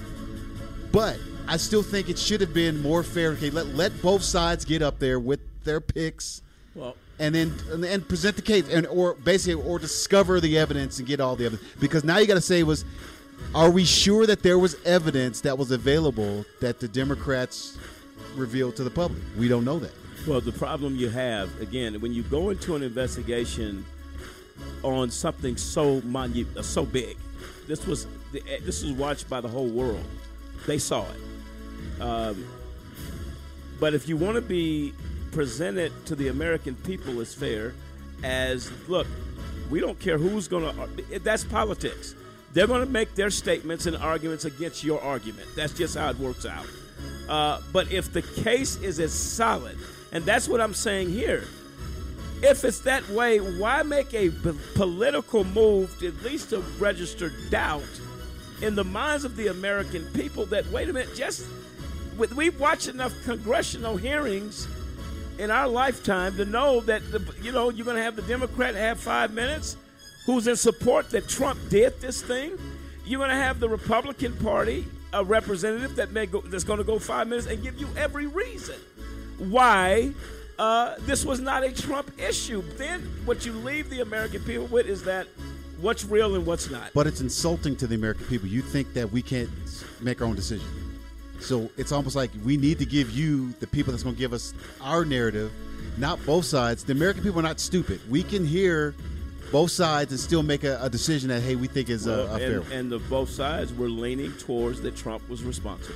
But 0.91 1.17
I 1.47 1.57
still 1.57 1.81
think 1.83 2.07
it 2.07 2.19
should 2.19 2.39
have 2.41 2.53
been 2.53 2.81
more 2.81 3.01
fair. 3.01 3.31
Okay, 3.31 3.49
let 3.49 3.67
let 3.75 3.99
both 4.01 4.23
sides 4.23 4.63
get 4.63 4.83
up 4.83 4.99
there 4.99 5.19
with 5.19 5.39
their 5.63 5.81
picks. 5.81 6.43
Well, 6.75 6.95
and 7.17 7.33
then 7.33 7.53
and, 7.71 7.83
and 7.83 8.07
present 8.07 8.35
the 8.35 8.43
case 8.43 8.69
and 8.69 8.85
or 8.87 9.15
basically 9.15 9.61
or 9.63 9.79
discover 9.79 10.39
the 10.39 10.57
evidence 10.57 10.99
and 10.99 11.07
get 11.07 11.19
all 11.19 11.35
the 11.35 11.45
evidence 11.45 11.67
because 11.79 12.03
now 12.03 12.19
you 12.19 12.27
got 12.27 12.35
to 12.35 12.41
say 12.41 12.61
was 12.63 12.85
are 13.53 13.69
we 13.69 13.83
sure 13.85 14.25
that 14.25 14.41
there 14.41 14.57
was 14.57 14.75
evidence 14.83 15.41
that 15.41 15.57
was 15.57 15.69
available 15.71 16.45
that 16.61 16.79
the 16.79 16.87
democrats 16.87 17.77
revealed 18.35 18.75
to 18.75 18.83
the 18.83 18.89
public 18.89 19.21
we 19.37 19.47
don't 19.47 19.65
know 19.65 19.79
that 19.79 19.93
Well, 20.27 20.41
the 20.41 20.51
problem 20.51 20.95
you 20.95 21.09
have 21.09 21.59
again 21.61 21.99
when 22.01 22.13
you 22.13 22.23
go 22.23 22.49
into 22.49 22.75
an 22.75 22.83
investigation 22.83 23.85
on 24.83 25.09
something 25.09 25.57
so 25.57 26.01
monu- 26.01 26.57
uh, 26.57 26.61
so 26.61 26.85
big, 26.85 27.17
this 27.67 27.85
was 27.87 28.07
the, 28.31 28.41
eh, 28.49 28.59
this 28.63 28.83
was 28.83 28.91
watched 28.93 29.29
by 29.29 29.41
the 29.41 29.47
whole 29.47 29.67
world. 29.67 30.03
They 30.67 30.77
saw 30.77 31.05
it. 31.05 32.01
Um, 32.01 32.45
but 33.79 33.93
if 33.93 34.07
you 34.07 34.17
want 34.17 34.35
to 34.35 34.41
be 34.41 34.93
presented 35.31 35.91
to 36.05 36.15
the 36.15 36.27
American 36.29 36.75
people 36.75 37.19
as 37.19 37.33
fair, 37.33 37.73
as 38.23 38.71
look, 38.87 39.07
we 39.69 39.79
don't 39.79 39.99
care 39.99 40.17
who's 40.17 40.47
going 40.47 40.63
to. 40.75 41.19
That's 41.19 41.43
politics. 41.43 42.15
They're 42.53 42.67
going 42.67 42.85
to 42.85 42.91
make 42.91 43.15
their 43.15 43.31
statements 43.31 43.87
and 43.87 43.97
arguments 43.97 44.45
against 44.45 44.83
your 44.83 45.01
argument. 45.01 45.47
That's 45.55 45.73
just 45.73 45.97
how 45.97 46.09
it 46.09 46.19
works 46.19 46.45
out. 46.45 46.67
Uh, 47.29 47.61
but 47.71 47.91
if 47.91 48.11
the 48.11 48.21
case 48.21 48.75
is 48.77 48.99
as 48.99 49.13
solid, 49.13 49.77
and 50.11 50.25
that's 50.25 50.47
what 50.47 50.59
I'm 50.61 50.73
saying 50.73 51.09
here, 51.09 51.45
if 52.41 52.65
it's 52.65 52.79
that 52.81 53.07
way, 53.09 53.37
why 53.39 53.83
make 53.83 54.13
a 54.13 54.29
p- 54.29 54.51
political 54.75 55.45
move 55.45 55.97
to 55.99 56.07
at 56.09 56.21
least 56.23 56.49
to 56.49 56.59
register 56.79 57.31
doubt 57.49 57.83
in 58.61 58.75
the 58.75 58.83
minds 58.83 59.23
of 59.23 59.37
the 59.37 59.47
American 59.47 60.05
people 60.13 60.45
that 60.47 60.69
wait 60.71 60.89
a 60.89 60.93
minute, 60.93 61.15
just 61.15 61.45
we- 62.17 62.27
we've 62.27 62.59
watched 62.59 62.87
enough 62.89 63.13
congressional 63.23 63.95
hearings 63.95 64.67
in 65.39 65.49
our 65.49 65.67
lifetime 65.67 66.35
to 66.35 66.45
know 66.45 66.81
that 66.81 67.01
the, 67.11 67.21
you 67.41 67.51
know 67.51 67.69
you're 67.69 67.85
going 67.85 67.97
to 67.97 68.03
have 68.03 68.15
the 68.17 68.21
Democrat 68.23 68.75
have 68.75 68.99
five 68.99 69.33
minutes, 69.33 69.77
who's 70.25 70.45
in 70.47 70.55
support 70.55 71.09
that 71.11 71.27
Trump 71.27 71.57
did 71.69 71.99
this 72.01 72.21
thing. 72.21 72.51
You're 73.05 73.19
going 73.19 73.29
to 73.29 73.35
have 73.35 73.59
the 73.59 73.67
Republican 73.69 74.33
Party 74.37 74.85
a 75.13 75.23
representative 75.23 75.95
that 75.95 76.11
may 76.11 76.25
go, 76.25 76.41
that's 76.41 76.63
going 76.63 76.79
to 76.79 76.83
go 76.83 76.99
five 76.99 77.27
minutes 77.27 77.47
and 77.47 77.61
give 77.63 77.77
you 77.79 77.87
every 77.95 78.27
reason 78.27 78.75
why 79.37 80.11
uh, 80.59 80.95
this 81.01 81.25
was 81.25 81.39
not 81.39 81.63
a 81.63 81.71
Trump 81.71 82.11
issue. 82.19 82.61
Then 82.77 83.01
what 83.25 83.45
you 83.45 83.53
leave 83.53 83.89
the 83.89 84.01
American 84.01 84.41
people 84.43 84.67
with 84.67 84.87
is 84.87 85.03
that 85.03 85.27
what's 85.79 86.05
real 86.05 86.35
and 86.35 86.45
what's 86.45 86.69
not. 86.69 86.91
but 86.93 87.07
it's 87.07 87.19
insulting 87.19 87.75
to 87.75 87.87
the 87.87 87.95
american 87.95 88.25
people 88.27 88.47
you 88.47 88.61
think 88.61 88.93
that 88.93 89.11
we 89.11 89.21
can't 89.21 89.49
make 89.99 90.21
our 90.21 90.27
own 90.27 90.35
decision 90.35 90.65
so 91.39 91.69
it's 91.77 91.91
almost 91.91 92.15
like 92.15 92.29
we 92.45 92.55
need 92.55 92.79
to 92.79 92.85
give 92.85 93.09
you 93.09 93.51
the 93.59 93.67
people 93.67 93.91
that's 93.91 94.03
going 94.03 94.15
to 94.15 94.19
give 94.19 94.31
us 94.31 94.53
our 94.79 95.03
narrative 95.03 95.51
not 95.97 96.23
both 96.25 96.45
sides 96.45 96.85
the 96.85 96.93
american 96.93 97.21
people 97.23 97.39
are 97.39 97.43
not 97.43 97.59
stupid 97.59 97.99
we 98.09 98.23
can 98.23 98.45
hear 98.45 98.95
both 99.53 99.69
sides 99.69 100.11
and 100.11 100.19
still 100.19 100.41
make 100.41 100.63
a, 100.63 100.79
a 100.81 100.89
decision 100.89 101.29
that 101.29 101.41
hey 101.41 101.55
we 101.55 101.67
think 101.67 101.87
is 101.87 102.07
uh, 102.07 102.25
Well, 102.27 102.33
a, 102.33 102.35
a 102.35 102.39
fair 102.39 102.55
and, 102.55 102.63
one. 102.63 102.71
and 102.71 102.91
the 102.91 102.99
both 102.99 103.29
sides 103.29 103.71
were 103.71 103.87
leaning 103.87 104.33
towards 104.33 104.81
that 104.81 104.95
Trump 104.97 105.29
was 105.29 105.43
responsible. 105.43 105.95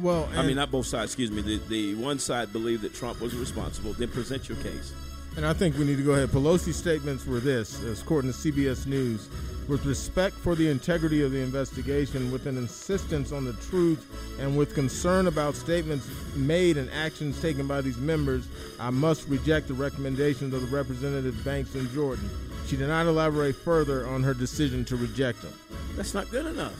Well, 0.00 0.28
I 0.34 0.42
mean, 0.44 0.56
not 0.56 0.70
both 0.70 0.86
sides. 0.86 1.12
Excuse 1.12 1.30
me. 1.30 1.40
The, 1.40 1.56
the 1.68 1.94
one 1.94 2.18
side 2.18 2.52
believed 2.52 2.82
that 2.82 2.94
Trump 2.94 3.20
was 3.20 3.34
responsible. 3.34 3.94
Then 3.94 4.08
present 4.08 4.46
your 4.48 4.58
case. 4.58 4.92
And 5.36 5.46
I 5.46 5.52
think 5.52 5.78
we 5.78 5.84
need 5.84 5.96
to 5.98 6.02
go 6.02 6.12
ahead. 6.12 6.30
Pelosi's 6.30 6.76
statements 6.76 7.24
were 7.26 7.40
this, 7.40 7.82
as 7.84 8.02
according 8.02 8.32
to 8.32 8.36
CBS 8.36 8.86
News, 8.86 9.28
with 9.68 9.86
respect 9.86 10.34
for 10.34 10.54
the 10.54 10.68
integrity 10.68 11.22
of 11.22 11.30
the 11.30 11.38
investigation, 11.40 12.30
with 12.32 12.46
an 12.46 12.58
insistence 12.58 13.32
on 13.32 13.44
the 13.44 13.52
truth, 13.54 14.06
and 14.40 14.56
with 14.58 14.74
concern 14.74 15.26
about 15.28 15.54
statements 15.54 16.08
made 16.34 16.76
and 16.76 16.90
actions 16.90 17.40
taken 17.40 17.66
by 17.66 17.80
these 17.82 17.98
members, 17.98 18.48
I 18.80 18.90
must 18.90 19.28
reject 19.28 19.68
the 19.68 19.74
recommendations 19.74 20.52
of 20.52 20.60
the 20.62 20.76
Representative 20.76 21.42
Banks 21.44 21.74
and 21.74 21.88
Jordan. 21.92 22.28
She 22.66 22.76
did 22.76 22.88
not 22.88 23.06
elaborate 23.06 23.54
further 23.54 24.06
on 24.06 24.22
her 24.24 24.34
decision 24.34 24.84
to 24.86 24.96
reject 24.96 25.42
them. 25.42 25.52
That's 25.96 26.14
not 26.14 26.30
good 26.30 26.46
enough. 26.46 26.74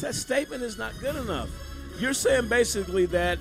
That 0.00 0.14
statement 0.14 0.62
is 0.62 0.76
not 0.76 0.92
good 1.00 1.16
enough. 1.16 1.48
You're 1.98 2.14
saying 2.14 2.48
basically 2.48 3.06
that 3.06 3.38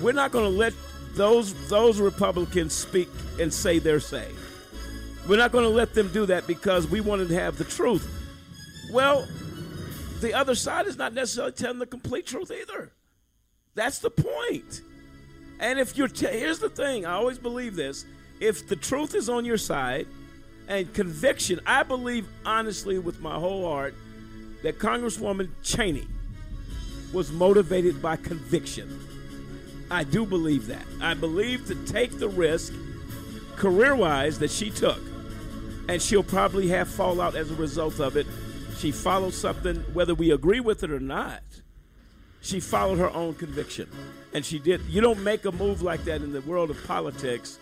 we're 0.00 0.12
not 0.12 0.32
going 0.32 0.44
to 0.44 0.56
let 0.56 0.72
those 1.14 1.54
those 1.68 2.00
Republicans 2.00 2.72
speak 2.74 3.08
and 3.40 3.52
say 3.52 3.78
their 3.78 4.00
say. 4.00 4.28
We're 5.28 5.38
not 5.38 5.52
going 5.52 5.64
to 5.64 5.70
let 5.70 5.94
them 5.94 6.08
do 6.12 6.24
that 6.26 6.46
because 6.46 6.86
we 6.86 7.00
wanted 7.00 7.28
to 7.28 7.34
have 7.34 7.58
the 7.58 7.64
truth. 7.64 8.08
Well, 8.90 9.26
the 10.20 10.32
other 10.32 10.54
side 10.54 10.86
is 10.86 10.96
not 10.96 11.12
necessarily 11.12 11.52
telling 11.52 11.78
the 11.78 11.86
complete 11.86 12.26
truth 12.26 12.50
either. 12.50 12.92
That's 13.74 13.98
the 13.98 14.10
point. 14.10 14.82
And 15.60 15.78
if 15.78 15.96
you're, 15.96 16.08
t- 16.08 16.26
here's 16.26 16.60
the 16.60 16.70
thing 16.70 17.04
I 17.04 17.12
always 17.12 17.38
believe 17.38 17.76
this 17.76 18.06
if 18.40 18.68
the 18.68 18.76
truth 18.76 19.14
is 19.14 19.28
on 19.28 19.44
your 19.44 19.58
side 19.58 20.06
and 20.68 20.92
conviction, 20.92 21.60
I 21.66 21.82
believe 21.82 22.28
honestly 22.44 22.98
with 22.98 23.20
my 23.20 23.34
whole 23.34 23.66
heart 23.66 23.94
that 24.62 24.78
Congresswoman 24.78 25.48
Cheney 25.62 26.06
was 27.12 27.32
motivated 27.32 28.02
by 28.02 28.16
conviction. 28.16 29.00
I 29.90 30.04
do 30.04 30.26
believe 30.26 30.66
that. 30.66 30.84
I 31.00 31.14
believe 31.14 31.66
to 31.68 31.74
take 31.86 32.18
the 32.18 32.28
risk 32.28 32.74
career 33.56 33.94
wise 33.94 34.38
that 34.40 34.50
she 34.50 34.70
took, 34.70 35.00
and 35.88 36.00
she'll 36.02 36.22
probably 36.22 36.68
have 36.68 36.86
fallout 36.88 37.34
as 37.34 37.50
a 37.50 37.54
result 37.54 37.98
of 37.98 38.16
it. 38.16 38.26
She 38.76 38.92
followed 38.92 39.32
something, 39.32 39.76
whether 39.94 40.14
we 40.14 40.30
agree 40.30 40.60
with 40.60 40.84
it 40.84 40.90
or 40.90 41.00
not. 41.00 41.42
She 42.42 42.60
followed 42.60 42.98
her 42.98 43.10
own 43.10 43.34
conviction, 43.34 43.88
and 44.34 44.44
she 44.44 44.58
did. 44.58 44.82
You 44.82 45.00
don't 45.00 45.24
make 45.24 45.46
a 45.46 45.50
move 45.50 45.82
like 45.82 46.04
that 46.04 46.20
in 46.20 46.32
the 46.32 46.42
world 46.42 46.70
of 46.70 46.84
politics 46.86 47.58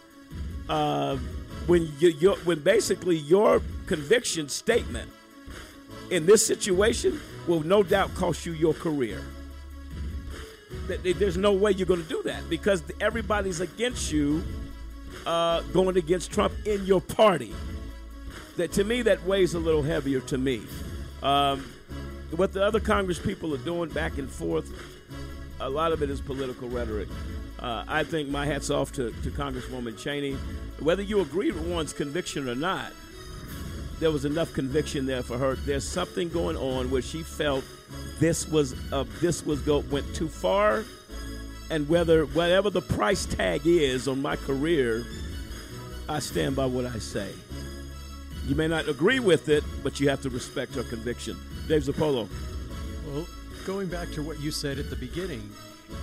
uh, 0.69 1.17
when 1.67 1.91
you, 1.99 2.09
your, 2.11 2.37
when 2.39 2.61
basically 2.61 3.17
your 3.17 3.61
conviction 3.87 4.49
statement 4.49 5.11
in 6.11 6.27
this 6.27 6.45
situation 6.47 7.21
will 7.47 7.63
no 7.63 7.83
doubt 7.83 8.15
cost 8.15 8.47
you 8.47 8.53
your 8.53 8.75
career. 8.75 9.23
Th- 10.87 11.03
th- 11.03 11.17
There's 11.17 11.37
no 11.37 11.53
way 11.53 11.73
you're 11.73 11.87
going 11.87 12.03
to 12.03 12.09
do 12.09 12.23
that 12.25 12.49
because 12.49 12.83
everybody's 13.01 13.61
against 13.61 14.13
you 14.13 14.43
uh, 15.25 15.63
going 15.73 15.97
against 15.97 16.33
Trump 16.33 16.53
in 16.65 16.85
your 16.87 17.01
party. 17.01 17.53
That 18.57 18.73
to 18.73 18.85
me, 18.85 19.03
that 19.03 19.25
weighs 19.27 19.55
a 19.55 19.59
little 19.59 19.83
heavier 19.83 20.21
to 20.21 20.39
me. 20.39 20.63
Um, 21.23 21.65
what 22.35 22.53
the 22.53 22.65
other 22.65 22.81
Congress 22.81 23.19
people 23.19 23.55
are 23.55 23.59
doing 23.59 23.91
back 23.91 24.19
and 24.19 24.31
forth, 24.31 24.71
a 25.61 25.69
lot 25.69 25.93
of 25.93 26.03
it 26.03 26.11
is 26.11 26.21
political 26.21 26.69
rhetoric. 26.69 27.09
Uh, 27.59 27.85
I 27.89 28.05
think 28.05 28.29
my 28.29 28.45
hat's 28.45 28.71
off 28.71 28.93
to, 28.93 29.11
to 29.23 29.31
Congresswoman 29.31 29.99
Cheney. 29.99 30.33
Whether 30.79 31.03
you 31.03 31.21
agree 31.21 31.51
with 31.51 31.67
one's 31.67 31.93
conviction 31.93 32.49
or 32.49 32.55
not, 32.55 32.93
there 33.99 34.11
was 34.11 34.25
enough 34.25 34.53
conviction 34.53 35.07
there 35.07 35.23
for 35.23 35.39
her. 35.39 35.55
There's 35.55 35.89
something 35.89 36.29
going 36.29 36.57
on 36.57 36.91
where 36.91 37.03
she 37.03 37.23
felt 37.23 37.65
this 38.19 38.47
was 38.47 38.75
uh, 38.93 39.05
this 39.21 39.47
was 39.47 39.61
go 39.63 39.79
went 39.91 40.15
too 40.15 40.29
far, 40.29 40.85
and 41.71 41.89
whether 41.89 42.27
whatever 42.27 42.69
the 42.69 42.83
price 42.83 43.25
tag 43.25 43.63
is 43.65 44.07
on 44.07 44.21
my 44.21 44.37
career, 44.37 45.07
I 46.09 46.19
stand 46.19 46.57
by 46.57 46.67
what 46.67 46.85
I 46.85 46.99
say. 46.99 47.31
You 48.47 48.55
may 48.55 48.69
not 48.69 48.89
agree 48.89 49.19
with 49.19 49.49
it, 49.49 49.65
but 49.83 49.99
you 49.99 50.09
have 50.09 50.21
to 50.23 50.31
respect 50.31 50.75
her 50.75 50.85
conviction. 50.85 51.37
Dave 51.67 51.83
Zappolo. 51.83 52.29
Well, 53.09 53.27
going 53.65 53.89
back 53.89 54.11
to 54.13 54.23
what 54.23 54.39
you 54.41 54.51
said 54.51 54.79
at 54.79 54.91
the 54.91 54.97
beginning, 54.97 55.51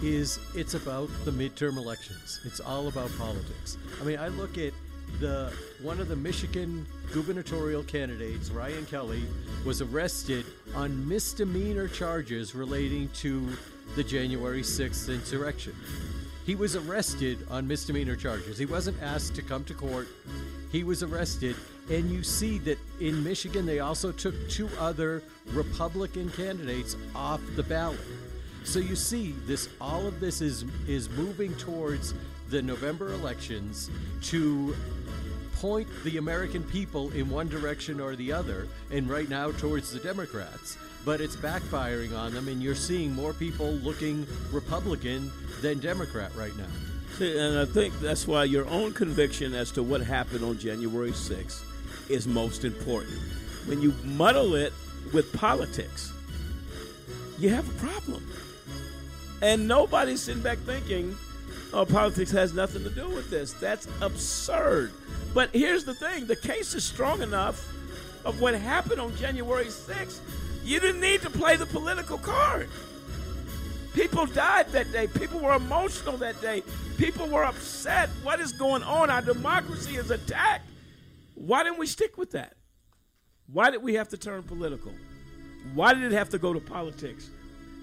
is 0.02 0.40
it's 0.56 0.74
about 0.74 1.10
the 1.26 1.32
midterm 1.32 1.78
elections. 1.78 2.40
It's 2.44 2.60
all 2.60 2.88
about 2.88 3.16
politics. 3.18 3.78
I 4.02 4.04
mean, 4.04 4.20
I 4.20 4.28
look 4.30 4.58
at 4.58 4.74
the 5.20 5.54
one 5.82 6.00
of 6.00 6.08
the 6.08 6.16
Michigan 6.16 6.86
gubernatorial 7.12 7.84
candidates, 7.84 8.50
Ryan 8.50 8.86
Kelley, 8.86 9.24
was 9.66 9.82
arrested 9.82 10.46
on 10.76 11.08
misdemeanor 11.08 11.88
charges 11.88 12.56
relating 12.56 13.10
to 13.16 13.48
the 13.96 14.04
January 14.04 14.62
6th 14.62 15.14
insurrection. 15.14 15.76
He 16.46 16.56
was 16.56 16.76
arrested 16.76 17.48
on 17.50 17.68
misdemeanor 17.68 18.16
charges. 18.16 18.58
He 18.58 18.66
wasn't 18.66 19.02
asked 19.02 19.36
to 19.36 19.42
come 19.42 19.64
to 19.66 19.74
court. 19.74 20.10
He 20.72 20.84
was 20.84 21.04
arrested, 21.04 21.56
and 21.90 22.10
you 22.10 22.24
see 22.24 22.58
that 22.60 22.78
in 23.00 23.24
Michigan 23.24 23.66
they 23.66 23.80
also 23.80 24.12
took 24.12 24.36
two 24.50 24.68
other 24.80 25.22
Republican 25.54 26.30
candidates 26.32 26.98
off 27.16 27.42
the 27.56 27.64
ballot. 27.64 28.00
So 28.64 28.80
you 28.80 28.96
see 28.96 29.34
this 29.46 29.70
all 29.80 30.08
of 30.08 30.20
this 30.20 30.42
is 30.42 30.66
is 30.88 31.10
moving 31.10 31.54
towards 31.56 32.14
the 32.50 32.62
November 32.62 33.14
elections 33.14 33.90
to 34.24 34.76
point 35.56 35.88
the 36.04 36.18
American 36.18 36.64
people 36.64 37.10
in 37.12 37.30
one 37.30 37.48
direction 37.48 38.00
or 38.00 38.16
the 38.16 38.32
other, 38.32 38.68
and 38.92 39.10
right 39.10 39.30
now 39.30 39.52
towards 39.52 39.92
the 39.92 40.00
Democrats. 40.00 40.78
But 41.06 41.22
it's 41.22 41.36
backfiring 41.36 42.18
on 42.18 42.34
them, 42.34 42.48
and 42.48 42.62
you're 42.62 42.76
seeing 42.76 43.14
more 43.14 43.34
people 43.34 43.72
looking 43.72 44.28
Republican 44.52 45.32
than 45.62 45.80
Democrat 45.80 46.36
right 46.36 46.56
now. 46.58 47.26
And 47.26 47.60
I 47.60 47.66
think 47.66 47.98
that's 48.00 48.28
why 48.28 48.44
your 48.46 48.68
own 48.68 48.94
conviction 48.94 49.54
as 49.54 49.72
to 49.72 49.84
what 49.84 50.02
happened 50.02 50.44
on 50.44 50.58
January 50.58 51.12
6th 51.12 51.62
is 52.10 52.28
most 52.28 52.66
important. 52.66 53.20
When 53.66 53.82
you 53.82 53.94
muddle 54.04 54.56
it 54.56 54.74
with 55.14 55.32
politics, 55.34 56.12
you 57.38 57.50
have 57.50 57.68
a 57.70 57.80
problem. 57.80 58.28
And 59.44 59.68
nobody's 59.68 60.22
sitting 60.22 60.42
back 60.42 60.58
thinking, 60.60 61.18
oh, 61.74 61.84
politics 61.84 62.32
has 62.32 62.54
nothing 62.54 62.82
to 62.86 62.90
do 62.90 63.10
with 63.10 63.30
this. 63.30 63.52
That's 63.52 63.90
absurd. 64.00 64.94
But 65.34 65.50
here's 65.52 65.84
the 65.84 65.94
thing 65.94 66.28
the 66.28 66.36
case 66.38 66.74
is 66.74 66.86
strong 66.86 67.22
enough 67.22 67.62
of 68.24 68.40
what 68.40 68.56
happened 68.56 69.02
on 69.02 69.14
January 69.18 69.66
6th. 69.66 70.22
You 70.64 70.80
didn't 70.80 71.02
need 71.02 71.24
to 71.24 71.30
play 71.30 71.58
the 71.58 71.66
political 71.66 72.18
card. 72.18 72.70
People 73.94 74.28
died 74.28 74.70
that 74.70 74.94
day. 74.94 75.08
People 75.08 75.42
were 75.42 75.56
emotional 75.56 76.16
that 76.18 76.40
day. 76.42 76.64
People 76.98 77.28
were 77.28 77.44
upset. 77.44 78.08
What 78.24 78.40
is 78.40 78.54
going 78.54 78.82
on? 78.84 79.10
Our 79.10 79.22
democracy 79.22 79.98
is 79.98 80.10
attacked. 80.10 80.70
Why 81.36 81.64
didn't 81.64 81.80
we 81.80 81.88
stick 81.88 82.18
with 82.18 82.32
that? 82.32 82.56
Why 83.52 83.72
did 83.72 83.84
we 83.84 83.96
have 83.96 84.08
to 84.10 84.18
turn 84.18 84.44
political? 84.44 84.94
Why 85.74 85.94
did 85.94 86.04
it 86.04 86.14
have 86.14 86.30
to 86.30 86.38
go 86.38 86.54
to 86.54 86.62
politics? 86.62 87.30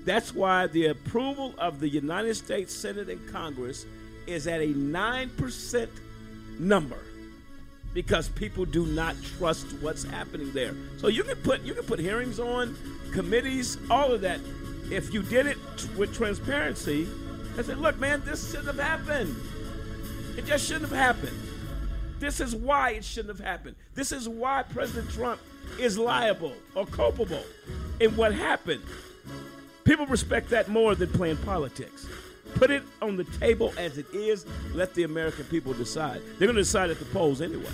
That's 0.05 0.35
why 0.35 0.67
the 0.67 0.87
approval 0.87 1.55
of 1.59 1.81
the 1.81 1.89
United 1.89 2.35
States 2.35 2.75
Senate 2.75 3.09
and 3.09 3.27
Congress 3.31 3.87
is 4.27 4.47
at 4.47 4.61
a 4.61 4.69
9% 4.69 5.89
number 6.59 6.99
because 7.93 8.29
people 8.29 8.65
do 8.65 8.87
not 8.87 9.17
trust 9.37 9.67
what's 9.81 10.05
happening 10.05 10.53
there. 10.53 10.75
So 10.99 11.09
you 11.09 11.25
can 11.25 11.37
put 11.39 11.63
you 11.63 11.75
can 11.75 11.85
put 11.85 11.99
hearings 11.99 12.39
on, 12.39 12.77
committees, 13.13 13.79
all 13.91 14.13
of 14.13 14.21
that. 14.21 14.41
If 14.91 15.13
you 15.13 15.23
did 15.23 15.47
it 15.47 15.59
with 15.97 16.15
transparency, 16.15 17.09
and 17.57 17.67
said, 17.67 17.79
"Look, 17.79 17.99
man, 17.99 18.23
this 18.25 18.51
shouldn't 18.51 18.69
have 18.69 18.79
happened. 18.79 19.37
It 20.37 20.47
just 20.47 20.67
shouldn't 20.67 20.91
have 20.91 20.99
happened. 20.99 21.37
This 22.21 22.41
is 22.41 22.55
why 22.55 22.91
it 22.91 23.05
shouldn't 23.05 23.37
have 23.37 23.45
happened. 23.45 23.77
This 23.95 24.13
is 24.13 24.29
why 24.29 24.63
President 24.63 25.11
Trump 25.11 25.41
is 25.79 25.99
liable 25.99 26.55
or 26.75 26.87
culpable 26.87 27.45
in 27.99 28.17
what 28.17 28.33
happened." 28.33 28.83
People 29.91 30.07
respect 30.07 30.51
that 30.51 30.69
more 30.69 30.95
than 30.95 31.09
playing 31.09 31.39
politics. 31.39 32.07
Put 32.55 32.71
it 32.71 32.85
on 33.03 33.17
the 33.17 33.25
table 33.25 33.75
as 33.77 33.99
it 33.99 34.07
is. 34.15 34.47
Let 34.73 34.95
the 34.95 35.03
American 35.03 35.43
people 35.47 35.73
decide. 35.73 36.23
They're 36.39 36.47
going 36.47 36.55
to 36.55 36.63
decide 36.63 36.91
at 36.91 37.01
the 37.01 37.07
polls 37.07 37.41
anyway. 37.41 37.73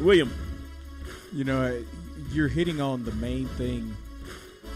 William, 0.00 0.32
you 1.30 1.44
know, 1.44 1.78
you're 2.32 2.48
hitting 2.48 2.80
on 2.80 3.04
the 3.04 3.12
main 3.16 3.46
thing. 3.48 3.94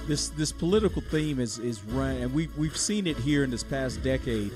This 0.07 0.29
this 0.29 0.53
political 0.53 1.01
theme 1.01 1.41
is 1.41 1.59
is 1.59 1.83
run, 1.85 2.17
and 2.17 2.35
we 2.35 2.49
we've 2.59 2.77
seen 2.77 3.07
it 3.07 3.17
here 3.17 3.45
in 3.45 3.51
this 3.51 3.65
past 3.65 4.03
decade 4.03 4.53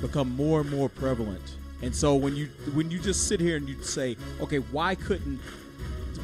become 0.00 0.34
more 0.34 0.62
and 0.62 0.70
more 0.70 0.88
prevalent. 0.88 1.58
And 1.80 1.94
so 1.94 2.16
when 2.16 2.34
you 2.34 2.46
when 2.74 2.90
you 2.90 2.98
just 2.98 3.28
sit 3.28 3.38
here 3.38 3.56
and 3.56 3.68
you 3.68 3.80
say, 3.84 4.16
okay, 4.40 4.58
why 4.58 4.96
couldn't 4.96 5.38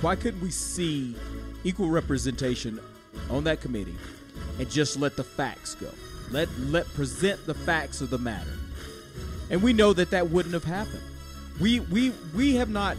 why 0.00 0.16
couldn't 0.16 0.40
we 0.40 0.50
see 0.50 1.14
equal 1.64 1.90
representation 1.90 2.80
on 3.30 3.44
that 3.44 3.60
committee 3.60 3.96
and 4.58 4.70
just 4.70 4.98
let 4.98 5.16
the 5.16 5.24
facts 5.24 5.74
go? 5.74 5.90
Let 6.30 6.48
let 6.58 6.86
present 6.94 7.44
the 7.46 7.54
facts 7.54 8.00
of 8.00 8.10
the 8.10 8.18
matter. 8.18 8.52
And 9.50 9.62
we 9.62 9.72
know 9.72 9.92
that 9.94 10.10
that 10.10 10.30
wouldn't 10.30 10.54
have 10.54 10.64
happened. 10.64 11.02
We 11.60 11.80
we 11.80 12.12
we 12.34 12.54
have 12.56 12.68
not 12.68 12.96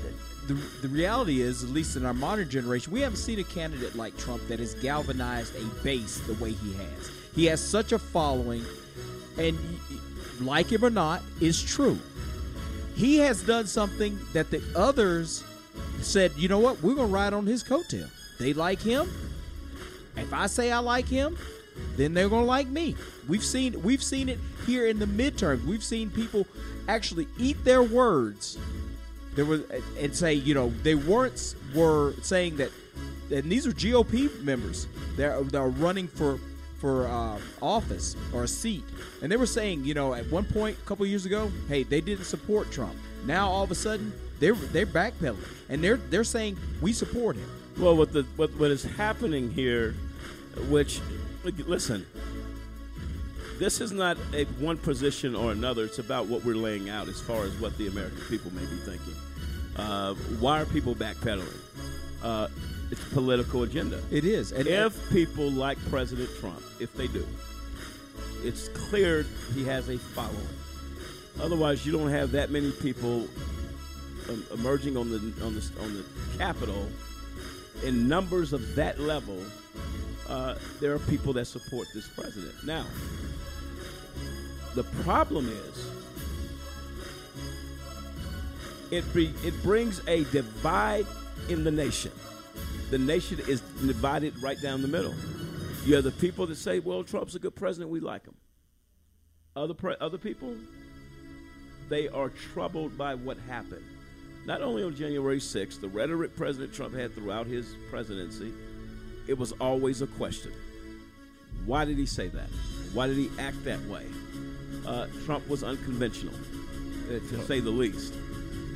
the, 0.49 0.55
the 0.81 0.87
reality 0.87 1.41
is, 1.41 1.63
at 1.63 1.69
least 1.69 1.95
in 1.95 2.05
our 2.05 2.13
modern 2.13 2.49
generation, 2.49 2.91
we 2.91 3.01
haven't 3.01 3.17
seen 3.17 3.37
a 3.39 3.43
candidate 3.43 3.95
like 3.95 4.17
Trump 4.17 4.45
that 4.47 4.59
has 4.59 4.73
galvanized 4.73 5.55
a 5.55 5.63
base 5.83 6.17
the 6.21 6.33
way 6.33 6.51
he 6.51 6.73
has. 6.73 7.11
He 7.35 7.45
has 7.45 7.61
such 7.61 7.91
a 7.91 7.99
following, 7.99 8.65
and 9.37 9.57
like 10.41 10.71
him 10.71 10.83
or 10.83 10.89
not, 10.89 11.21
is 11.39 11.61
true. 11.61 11.99
He 12.95 13.17
has 13.17 13.43
done 13.43 13.67
something 13.67 14.19
that 14.33 14.49
the 14.49 14.61
others 14.75 15.43
said, 16.01 16.31
you 16.35 16.49
know 16.49 16.59
what, 16.59 16.81
we're 16.81 16.95
going 16.95 17.07
to 17.09 17.13
ride 17.13 17.33
on 17.33 17.45
his 17.45 17.63
coattail. 17.63 18.09
They 18.39 18.53
like 18.53 18.81
him. 18.81 19.07
If 20.15 20.33
I 20.33 20.47
say 20.47 20.71
I 20.71 20.79
like 20.79 21.07
him, 21.07 21.37
then 21.95 22.13
they're 22.13 22.29
going 22.29 22.43
to 22.43 22.47
like 22.47 22.67
me. 22.67 22.95
We've 23.27 23.43
seen 23.43 23.81
we've 23.81 24.03
seen 24.03 24.29
it 24.29 24.39
here 24.65 24.87
in 24.87 24.99
the 24.99 25.05
midterms. 25.05 25.63
We've 25.65 25.83
seen 25.83 26.09
people 26.09 26.45
actually 26.87 27.27
eat 27.37 27.63
their 27.63 27.83
words. 27.83 28.57
There 29.35 29.45
was 29.45 29.61
and 29.99 30.15
say 30.15 30.33
you 30.33 30.53
know 30.53 30.73
they 30.83 30.95
weren't 30.95 31.55
were 31.75 32.13
saying 32.21 32.57
that 32.57 32.71
and 33.31 33.51
these 33.51 33.67
are 33.67 33.71
GOP 33.71 34.41
members. 34.41 34.87
They're 35.15 35.41
they're 35.43 35.67
running 35.67 36.07
for 36.07 36.39
for 36.79 37.07
uh, 37.07 37.37
office 37.61 38.15
or 38.33 38.43
a 38.43 38.47
seat. 38.47 38.83
And 39.21 39.31
they 39.31 39.37
were 39.37 39.45
saying 39.45 39.83
you 39.83 39.93
know 39.93 40.13
at 40.13 40.29
one 40.31 40.45
point 40.45 40.77
a 40.77 40.85
couple 40.85 41.05
years 41.05 41.25
ago 41.25 41.51
hey 41.67 41.83
they 41.83 42.01
didn't 42.01 42.25
support 42.25 42.71
Trump. 42.71 42.95
Now 43.25 43.49
all 43.49 43.63
of 43.63 43.71
a 43.71 43.75
sudden 43.75 44.11
they're 44.39 44.55
they're 44.55 44.85
backpedaling. 44.85 45.45
And 45.69 45.83
they're 45.83 45.97
they're 45.97 46.23
saying 46.23 46.57
we 46.81 46.93
support 46.93 47.35
him 47.35 47.49
well 47.79 47.95
what 47.95 48.13
the 48.13 48.23
what 48.35 48.51
what 48.55 48.71
is 48.71 48.83
happening 48.83 49.51
here 49.51 49.95
which 50.69 51.01
listen 51.65 52.05
this 53.59 53.81
is 53.81 53.91
not 53.91 54.17
a 54.33 54.45
one 54.45 54.77
position 54.77 55.35
or 55.35 55.51
another. 55.51 55.83
It's 55.83 55.99
about 55.99 56.27
what 56.27 56.45
we're 56.45 56.55
laying 56.55 56.89
out 56.89 57.09
as 57.09 57.19
far 57.19 57.43
as 57.43 57.51
what 57.59 57.77
the 57.77 57.87
American 57.87 58.21
people 58.29 58.51
may 58.53 58.61
be 58.61 58.77
thinking. 58.77 59.13
Uh, 59.75 60.13
why 60.39 60.61
are 60.61 60.65
people 60.65 60.95
backpedaling? 60.95 61.53
Uh, 62.23 62.47
it's 62.89 63.05
a 63.05 63.09
political 63.13 63.63
agenda. 63.63 64.01
It 64.11 64.23
is. 64.23 64.53
And 64.53 64.65
if 64.65 65.09
people 65.09 65.51
like 65.51 65.77
President 65.89 66.29
Trump, 66.39 66.61
if 66.79 66.93
they 66.93 67.07
do, 67.07 67.27
it's 68.43 68.69
clear 68.69 69.25
he 69.53 69.65
has 69.65 69.89
a 69.89 69.97
following. 69.97 70.37
Otherwise, 71.41 71.85
you 71.85 71.91
don't 71.91 72.09
have 72.09 72.31
that 72.31 72.51
many 72.51 72.71
people 72.71 73.27
um, 74.29 74.45
emerging 74.53 74.95
on 74.95 75.09
the 75.11 75.17
on 75.43 75.53
the 75.53 75.71
on 75.81 75.93
the 75.93 76.05
Capitol 76.37 76.87
in 77.83 78.07
numbers 78.07 78.53
of 78.53 78.75
that 78.75 78.99
level. 78.99 79.37
Uh, 80.27 80.55
there 80.79 80.93
are 80.93 80.99
people 80.99 81.33
that 81.33 81.45
support 81.45 81.87
this 81.93 82.07
president 82.07 82.53
now. 82.63 82.85
The 84.75 84.83
problem 85.03 85.49
is, 85.49 85.89
it 88.91 89.13
be, 89.13 89.33
it 89.43 89.53
brings 89.63 90.01
a 90.07 90.23
divide 90.25 91.05
in 91.47 91.63
the 91.63 91.71
nation. 91.71 92.11
The 92.91 92.97
nation 92.97 93.39
is 93.47 93.61
divided 93.61 94.33
right 94.41 94.59
down 94.61 94.81
the 94.81 94.87
middle. 94.87 95.13
You 95.85 95.95
have 95.95 96.03
the 96.03 96.11
people 96.11 96.45
that 96.47 96.55
say, 96.55 96.79
"Well, 96.79 97.03
Trump's 97.03 97.35
a 97.35 97.39
good 97.39 97.55
president; 97.55 97.89
we 97.89 97.99
like 97.99 98.25
him." 98.25 98.35
Other 99.55 99.73
pre- 99.73 99.95
other 99.99 100.17
people, 100.17 100.55
they 101.87 102.07
are 102.07 102.29
troubled 102.29 102.97
by 102.97 103.15
what 103.15 103.37
happened. 103.47 103.83
Not 104.49 104.61
only 104.61 104.83
on 104.83 104.95
January 104.95 105.39
6th, 105.39 105.79
the 105.79 105.87
rhetoric 105.87 106.35
President 106.35 106.73
Trump 106.73 106.95
had 106.95 107.13
throughout 107.13 107.45
his 107.45 107.75
presidency, 107.89 108.51
it 109.27 109.37
was 109.37 109.51
always 109.61 110.01
a 110.01 110.07
question. 110.07 110.51
Why 111.65 111.85
did 111.85 111.97
he 111.97 112.07
say 112.07 112.29
that? 112.29 112.49
Why 112.93 113.05
did 113.05 113.17
he 113.17 113.29
act 113.39 113.63
that 113.65 113.79
way? 113.85 114.05
uh, 114.85 115.07
Trump 115.25 115.47
was 115.47 115.63
unconventional, 115.63 116.33
uh, 117.07 117.19
to 117.29 117.45
say 117.45 117.59
the 117.59 117.69
least. 117.69 118.13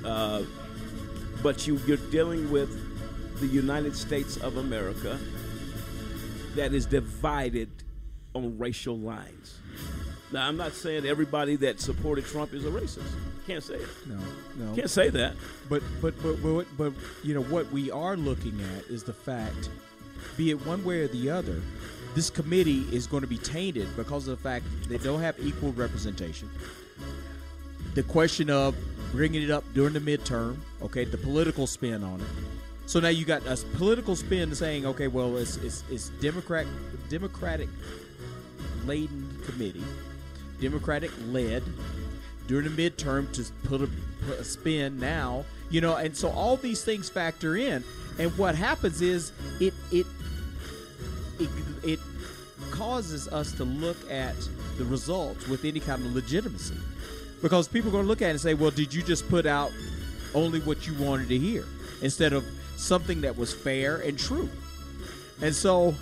Uh, 0.05 0.43
but 1.41 1.65
you, 1.67 1.79
you're 1.87 1.97
dealing 1.97 2.51
with 2.51 2.69
the 3.39 3.47
United 3.47 3.95
States 3.95 4.37
of 4.37 4.57
America 4.57 5.19
that 6.55 6.73
is 6.73 6.85
divided 6.85 7.69
on 8.35 8.57
racial 8.57 8.97
lines. 8.97 9.57
Now, 10.31 10.47
I'm 10.47 10.57
not 10.57 10.73
saying 10.73 11.05
everybody 11.05 11.55
that 11.57 11.79
supported 11.79 12.25
Trump 12.25 12.53
is 12.53 12.65
a 12.65 12.69
racist. 12.69 13.11
Can't 13.45 13.63
say 13.63 13.75
it. 13.75 13.89
No, 14.07 14.19
no. 14.57 14.75
Can't 14.75 14.89
say 14.89 15.09
that. 15.09 15.35
But 15.69 15.83
but 16.01 16.21
but 16.23 16.41
but, 16.41 16.65
but 16.77 16.93
you 17.23 17.33
know 17.33 17.43
what 17.43 17.69
we 17.71 17.91
are 17.91 18.15
looking 18.15 18.59
at 18.77 18.85
is 18.85 19.03
the 19.03 19.13
fact, 19.13 19.69
be 20.37 20.51
it 20.51 20.65
one 20.65 20.83
way 20.85 21.01
or 21.01 21.07
the 21.09 21.29
other, 21.29 21.61
this 22.15 22.29
committee 22.29 22.85
is 22.91 23.05
going 23.05 23.21
to 23.21 23.27
be 23.27 23.37
tainted 23.37 23.93
because 23.97 24.27
of 24.27 24.37
the 24.37 24.43
fact 24.43 24.65
they 24.87 24.97
don't 24.97 25.19
have 25.19 25.35
equal 25.39 25.73
representation. 25.73 26.49
The 27.95 28.03
question 28.03 28.49
of 28.49 28.75
bringing 29.11 29.43
it 29.43 29.51
up 29.51 29.63
during 29.73 29.93
the 29.93 29.99
midterm, 29.99 30.57
okay, 30.81 31.03
the 31.05 31.17
political 31.17 31.67
spin 31.67 32.03
on 32.03 32.21
it. 32.21 32.27
So 32.85 32.99
now 32.99 33.09
you 33.09 33.25
got 33.25 33.45
a 33.45 33.57
political 33.77 34.15
spin 34.15 34.53
saying, 34.55 34.85
okay, 34.85 35.07
well, 35.07 35.37
it's 35.37 35.57
it's, 35.57 35.83
it's 35.89 36.09
Democrat 36.21 36.65
Democratic 37.09 37.69
laden 38.85 39.37
committee, 39.45 39.83
Democratic 40.61 41.11
led. 41.27 41.63
During 42.47 42.73
the 42.73 42.89
midterm 42.89 43.31
to 43.33 43.43
put 43.67 43.81
a, 43.81 43.89
put 44.25 44.39
a 44.39 44.43
spin 44.43 44.99
now, 44.99 45.45
you 45.69 45.81
know, 45.81 45.95
and 45.95 46.15
so 46.15 46.29
all 46.29 46.57
these 46.57 46.83
things 46.83 47.09
factor 47.09 47.55
in. 47.55 47.83
And 48.19 48.35
what 48.37 48.55
happens 48.55 49.01
is 49.01 49.31
it 49.59 49.73
it 49.91 50.05
it, 51.39 51.49
it 51.83 51.99
causes 52.71 53.27
us 53.27 53.51
to 53.53 53.63
look 53.63 53.97
at 54.09 54.35
the 54.77 54.85
results 54.85 55.47
with 55.47 55.65
any 55.65 55.79
kind 55.79 56.05
of 56.05 56.15
legitimacy. 56.15 56.75
Because 57.41 57.67
people 57.67 57.89
are 57.89 57.91
going 57.91 58.05
to 58.05 58.07
look 58.07 58.21
at 58.21 58.27
it 58.27 58.31
and 58.31 58.41
say, 58.41 58.53
well, 58.53 58.71
did 58.71 58.93
you 58.93 59.01
just 59.03 59.27
put 59.29 59.45
out 59.45 59.71
only 60.33 60.59
what 60.61 60.87
you 60.87 60.93
wanted 60.95 61.27
to 61.29 61.37
hear 61.37 61.65
instead 62.01 62.33
of 62.33 62.45
something 62.77 63.21
that 63.21 63.37
was 63.37 63.53
fair 63.53 63.97
and 63.97 64.17
true? 64.17 64.49
And 65.41 65.53
so 65.53 65.93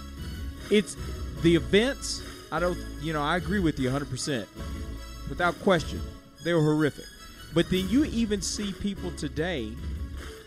it's 0.70 0.96
the 1.42 1.56
events. 1.56 2.22
I 2.52 2.60
don't, 2.60 2.78
you 3.02 3.14
know, 3.14 3.22
I 3.22 3.38
agree 3.38 3.60
with 3.60 3.80
you 3.80 3.90
100%. 3.90 4.46
Without 5.30 5.60
question, 5.62 6.02
they 6.44 6.54
were 6.54 6.62
horrific. 6.62 7.06
But 7.54 7.70
then 7.70 7.90
you 7.90 8.06
even 8.06 8.42
see 8.42 8.72
people 8.74 9.12
today 9.12 9.74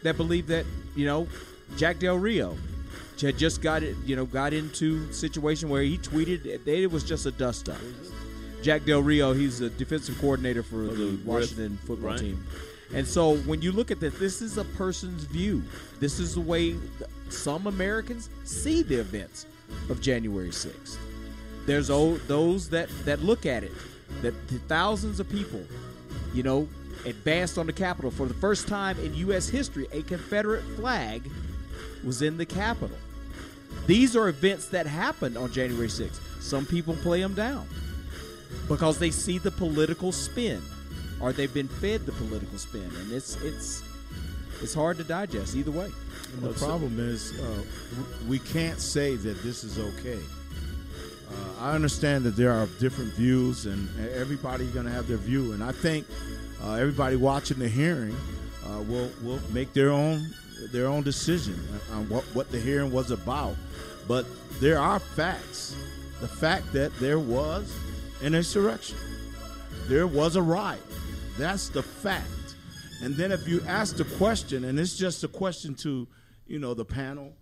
that 0.03 0.17
believe 0.17 0.47
that, 0.49 0.65
you 0.95 1.07
know, 1.07 1.29
Jack 1.77 1.99
Del 1.99 2.17
Rio 2.17 2.57
had 3.21 3.39
just 3.39 3.63
got 3.63 3.83
it, 3.83 3.97
you 4.05 4.17
know, 4.17 4.27
got 4.27 4.53
into 4.53 5.11
situation 5.13 5.69
where 5.69 5.83
he 5.83 5.99
tweeted 5.99 6.43
that 6.65 6.69
it 6.69 6.91
was 6.91 7.05
just 7.05 7.27
a 7.27 7.31
dust 7.31 7.69
up. 7.69 7.79
Jack 8.63 8.85
Del 8.85 9.03
Rio, 9.03 9.33
he's 9.33 9.61
a 9.61 9.71
defensive 9.71 10.19
coordinator 10.21 10.63
for 10.63 10.77
the 10.77 11.19
Washington 11.25 11.79
football 11.85 12.11
right. 12.11 12.19
team. 12.19 12.47
And 12.95 13.07
so 13.07 13.37
when 13.39 13.61
you 13.61 13.73
look 13.73 13.91
at 13.91 14.01
this, 14.01 14.19
this 14.19 14.43
is 14.43 14.59
a 14.59 14.65
person's 14.65 15.25
view. 15.25 15.63
This 16.01 16.19
is 16.19 16.35
the 16.35 16.41
way 16.41 16.77
some 17.29 17.67
Americans 17.67 18.31
see 18.45 18.83
the 18.83 18.97
events 18.97 19.47
of 19.91 20.01
January 20.01 20.51
6th. 20.51 20.97
There's 21.67 21.89
those 21.89 22.69
that, 22.71 22.89
that 23.05 23.23
look 23.23 23.47
at 23.47 23.65
it, 23.65 23.73
that 24.25 24.49
the 24.49 24.59
thousands 24.61 25.21
of 25.21 25.29
people, 25.29 25.63
you 26.33 26.43
know, 26.43 26.67
advanced 27.05 27.59
on 27.59 27.67
the 27.67 27.73
Capitol 27.73 28.11
for 28.11 28.27
the 28.27 28.35
first 28.35 28.67
time 28.67 28.99
in 28.99 29.15
U.S. 29.17 29.49
history. 29.49 29.87
A 29.93 30.03
Confederate 30.03 30.63
flag 30.77 31.31
was 32.05 32.23
in 32.23 32.37
the 32.37 32.47
Capitol. 32.47 32.97
These 33.87 34.17
are 34.17 34.29
events 34.29 34.69
that 34.69 34.87
happened 34.87 35.37
on 35.37 35.53
January 35.53 35.89
6th. 35.89 36.43
Some 36.43 36.65
people 36.65 36.95
play 36.97 37.21
them 37.21 37.35
down 37.35 37.69
because 38.69 38.99
they 38.99 39.11
see 39.11 39.39
the 39.39 39.51
political 39.51 40.11
spin 40.13 40.63
or 41.21 41.33
they've 41.33 41.53
been 41.53 41.69
fed 41.69 42.07
the 42.07 42.13
political 42.13 42.57
spin 42.59 42.91
and 43.01 43.13
it's 43.13 43.37
it's 43.43 43.83
it's 44.63 44.73
hard 44.73 44.97
to 44.99 45.05
digest 45.05 45.55
either 45.57 45.71
way. 45.71 45.91
And 46.33 46.43
the 46.43 46.53
problem 46.53 46.99
is, 46.99 47.39
uh, 47.39 47.63
we 48.27 48.39
can't 48.39 48.81
say 48.81 49.17
that 49.17 49.43
this 49.43 49.65
is 49.65 49.79
okay. 49.79 50.21
Uh, 51.31 51.65
I 51.65 51.75
understand 51.75 52.25
that 52.25 52.37
there 52.37 52.53
are 52.53 52.67
different 52.79 53.13
views, 53.15 53.67
and 53.67 53.89
everybody's 54.15 54.71
going 54.71 54.87
to 54.87 54.93
have 54.93 55.09
their 55.09 55.17
view. 55.17 55.53
And 55.53 55.63
I 55.63 55.73
think 55.73 56.07
uh, 56.63 56.75
everybody 56.75 57.17
watching 57.17 57.59
the 57.59 57.69
hearing 57.69 58.17
uh, 58.67 58.81
will 58.83 59.11
will 59.23 59.41
make 59.53 59.73
their 59.73 59.91
own 59.91 60.27
their 60.73 60.87
own 60.87 61.03
decision 61.03 61.59
on 61.93 62.09
what 62.09 62.25
what 62.35 62.51
the 62.51 62.61
hearing 62.61 62.93
was 62.93 63.11
about. 63.11 63.57
But 64.07 64.27
there 64.61 64.79
are 64.79 64.99
facts. 64.99 65.77
The 66.21 66.29
fact 66.29 66.73
that 66.73 66.93
there 67.01 67.19
was 67.19 67.75
an 68.23 68.35
insurrection, 68.35 68.97
there 69.89 70.07
was 70.07 70.37
a 70.37 70.43
riot. 70.43 70.81
That's 71.39 71.69
the 71.69 71.83
fact. 71.83 72.29
And 73.03 73.15
then 73.17 73.33
if 73.33 73.49
you 73.49 73.61
ask 73.67 73.97
the 73.97 74.05
question, 74.05 74.65
and 74.65 74.79
it's 74.79 74.97
just 74.97 75.25
a 75.25 75.29
question 75.29 75.75
to, 75.77 76.07
you 76.47 76.59
know, 76.59 76.73
the 76.73 76.85
panel, 76.85 77.33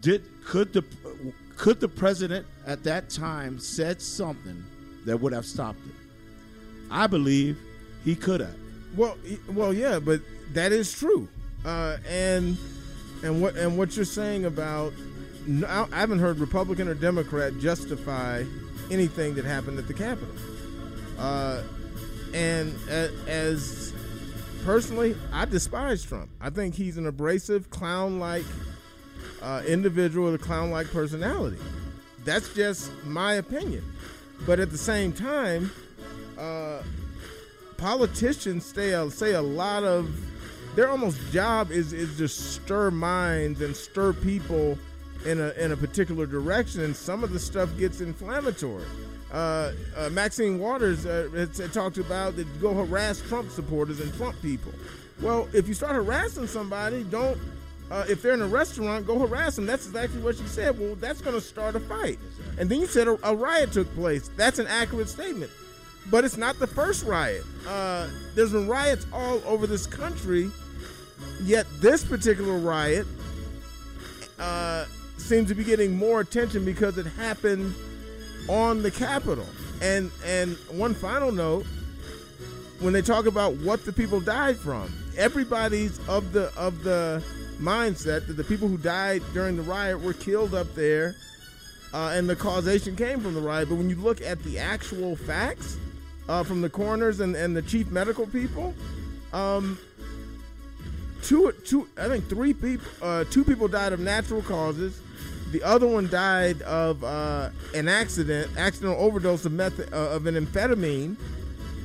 did 0.00 0.24
could 0.44 0.72
the 0.72 0.84
could 1.56 1.80
the 1.80 1.88
president 1.88 2.46
at 2.66 2.82
that 2.84 3.10
time 3.10 3.58
said 3.58 4.00
something 4.00 4.64
that 5.06 5.20
would 5.20 5.32
have 5.32 5.46
stopped 5.46 5.80
it? 5.86 5.94
I 6.90 7.06
believe 7.06 7.58
he 8.04 8.14
could 8.14 8.40
have. 8.40 8.56
Well, 8.96 9.16
well, 9.48 9.72
yeah, 9.72 9.98
but 9.98 10.20
that 10.52 10.72
is 10.72 10.92
true. 10.92 11.28
Uh, 11.64 11.96
and 12.08 12.56
and 13.22 13.40
what 13.40 13.56
and 13.56 13.76
what 13.78 13.96
you're 13.96 14.04
saying 14.04 14.44
about 14.44 14.92
I 15.66 15.86
haven't 15.92 16.20
heard 16.20 16.38
Republican 16.38 16.88
or 16.88 16.94
Democrat 16.94 17.58
justify 17.58 18.44
anything 18.90 19.34
that 19.34 19.44
happened 19.44 19.78
at 19.78 19.86
the 19.86 19.94
Capitol. 19.94 20.34
Uh, 21.18 21.62
and 22.32 22.74
as 23.28 23.92
personally, 24.64 25.14
I 25.32 25.44
despise 25.44 26.02
Trump. 26.02 26.30
I 26.40 26.48
think 26.48 26.74
he's 26.74 26.96
an 26.96 27.06
abrasive, 27.06 27.68
clown-like 27.68 28.44
uh, 29.44 29.62
individual 29.66 30.32
with 30.32 30.40
a 30.40 30.44
clown-like 30.44 30.90
personality. 30.90 31.58
That's 32.24 32.52
just 32.54 32.90
my 33.04 33.34
opinion. 33.34 33.84
But 34.46 34.58
at 34.58 34.70
the 34.70 34.78
same 34.78 35.12
time, 35.12 35.70
uh, 36.38 36.82
politicians 37.76 38.64
say 38.64 38.92
a, 38.92 39.10
say 39.10 39.34
a 39.34 39.42
lot 39.42 39.84
of 39.84 40.08
their 40.74 40.88
almost 40.88 41.20
job 41.30 41.70
is 41.70 41.92
is 41.92 42.18
just 42.18 42.54
stir 42.54 42.90
minds 42.90 43.60
and 43.60 43.76
stir 43.76 44.12
people 44.12 44.76
in 45.24 45.40
a 45.40 45.50
in 45.50 45.72
a 45.72 45.76
particular 45.76 46.26
direction, 46.26 46.80
and 46.80 46.96
some 46.96 47.22
of 47.22 47.32
the 47.32 47.38
stuff 47.38 47.76
gets 47.78 48.00
inflammatory. 48.00 48.84
Uh, 49.32 49.72
uh, 49.96 50.08
Maxine 50.10 50.58
Waters 50.58 51.06
uh, 51.06 51.28
had, 51.34 51.56
had 51.56 51.72
talked 51.72 51.98
about 51.98 52.36
that 52.36 52.60
go 52.60 52.74
harass 52.74 53.20
Trump 53.20 53.50
supporters 53.50 54.00
and 54.00 54.12
Trump 54.14 54.40
people. 54.42 54.72
Well, 55.20 55.48
if 55.52 55.68
you 55.68 55.74
start 55.74 55.94
harassing 55.94 56.46
somebody, 56.46 57.04
don't. 57.04 57.38
Uh, 57.90 58.04
if 58.08 58.22
they're 58.22 58.34
in 58.34 58.42
a 58.42 58.46
restaurant, 58.46 59.06
go 59.06 59.18
harass 59.18 59.56
them. 59.56 59.66
That's 59.66 59.86
exactly 59.86 60.20
what 60.20 60.36
she 60.36 60.46
said. 60.46 60.78
Well, 60.78 60.94
that's 60.96 61.20
going 61.20 61.34
to 61.34 61.40
start 61.40 61.76
a 61.76 61.80
fight. 61.80 62.18
And 62.58 62.68
then 62.68 62.80
you 62.80 62.86
said 62.86 63.08
a, 63.08 63.18
a 63.28 63.34
riot 63.34 63.72
took 63.72 63.92
place. 63.94 64.30
That's 64.36 64.58
an 64.58 64.66
accurate 64.66 65.08
statement. 65.08 65.50
But 66.10 66.24
it's 66.24 66.36
not 66.36 66.58
the 66.58 66.66
first 66.66 67.04
riot. 67.04 67.44
Uh, 67.66 68.08
there's 68.34 68.52
been 68.52 68.68
riots 68.68 69.06
all 69.12 69.40
over 69.46 69.66
this 69.66 69.86
country, 69.86 70.50
yet 71.42 71.66
this 71.80 72.04
particular 72.04 72.58
riot 72.58 73.06
uh, 74.38 74.86
seems 75.16 75.48
to 75.48 75.54
be 75.54 75.64
getting 75.64 75.96
more 75.96 76.20
attention 76.20 76.64
because 76.64 76.98
it 76.98 77.06
happened 77.06 77.74
on 78.48 78.82
the 78.82 78.90
Capitol. 78.90 79.46
And 79.80 80.10
and 80.24 80.56
one 80.70 80.94
final 80.94 81.32
note, 81.32 81.66
when 82.80 82.92
they 82.92 83.02
talk 83.02 83.26
about 83.26 83.54
what 83.56 83.84
the 83.84 83.92
people 83.92 84.20
died 84.20 84.56
from, 84.56 84.92
everybody's 85.16 85.98
of 86.08 86.32
the 86.32 86.52
of 86.56 86.82
the 86.84 87.22
mindset 87.60 88.26
that 88.26 88.36
the 88.36 88.44
people 88.44 88.68
who 88.68 88.78
died 88.78 89.22
during 89.32 89.56
the 89.56 89.62
riot 89.62 90.00
were 90.00 90.12
killed 90.12 90.54
up 90.54 90.74
there, 90.74 91.14
uh, 91.92 92.12
and 92.14 92.28
the 92.28 92.36
causation 92.36 92.96
came 92.96 93.20
from 93.20 93.34
the 93.34 93.40
riot. 93.40 93.68
But 93.68 93.76
when 93.76 93.88
you 93.88 93.96
look 93.96 94.20
at 94.20 94.42
the 94.42 94.58
actual 94.58 95.16
facts 95.16 95.76
uh, 96.28 96.42
from 96.42 96.60
the 96.60 96.70
coroners 96.70 97.20
and, 97.20 97.36
and 97.36 97.56
the 97.56 97.62
chief 97.62 97.90
medical 97.90 98.26
people, 98.26 98.74
um, 99.32 99.78
two 101.22 101.52
two 101.64 101.88
I 101.96 102.08
think 102.08 102.28
three 102.28 102.52
people, 102.54 102.86
uh, 103.02 103.24
two 103.30 103.44
people 103.44 103.68
died 103.68 103.92
of 103.92 104.00
natural 104.00 104.42
causes. 104.42 105.00
The 105.52 105.62
other 105.62 105.86
one 105.86 106.08
died 106.08 106.62
of 106.62 107.04
uh, 107.04 107.50
an 107.74 107.86
accident, 107.86 108.50
accidental 108.56 109.00
overdose 109.00 109.44
of 109.44 109.52
meth- 109.52 109.92
uh, 109.92 110.10
of 110.10 110.26
an 110.26 110.34
amphetamine. 110.34 111.16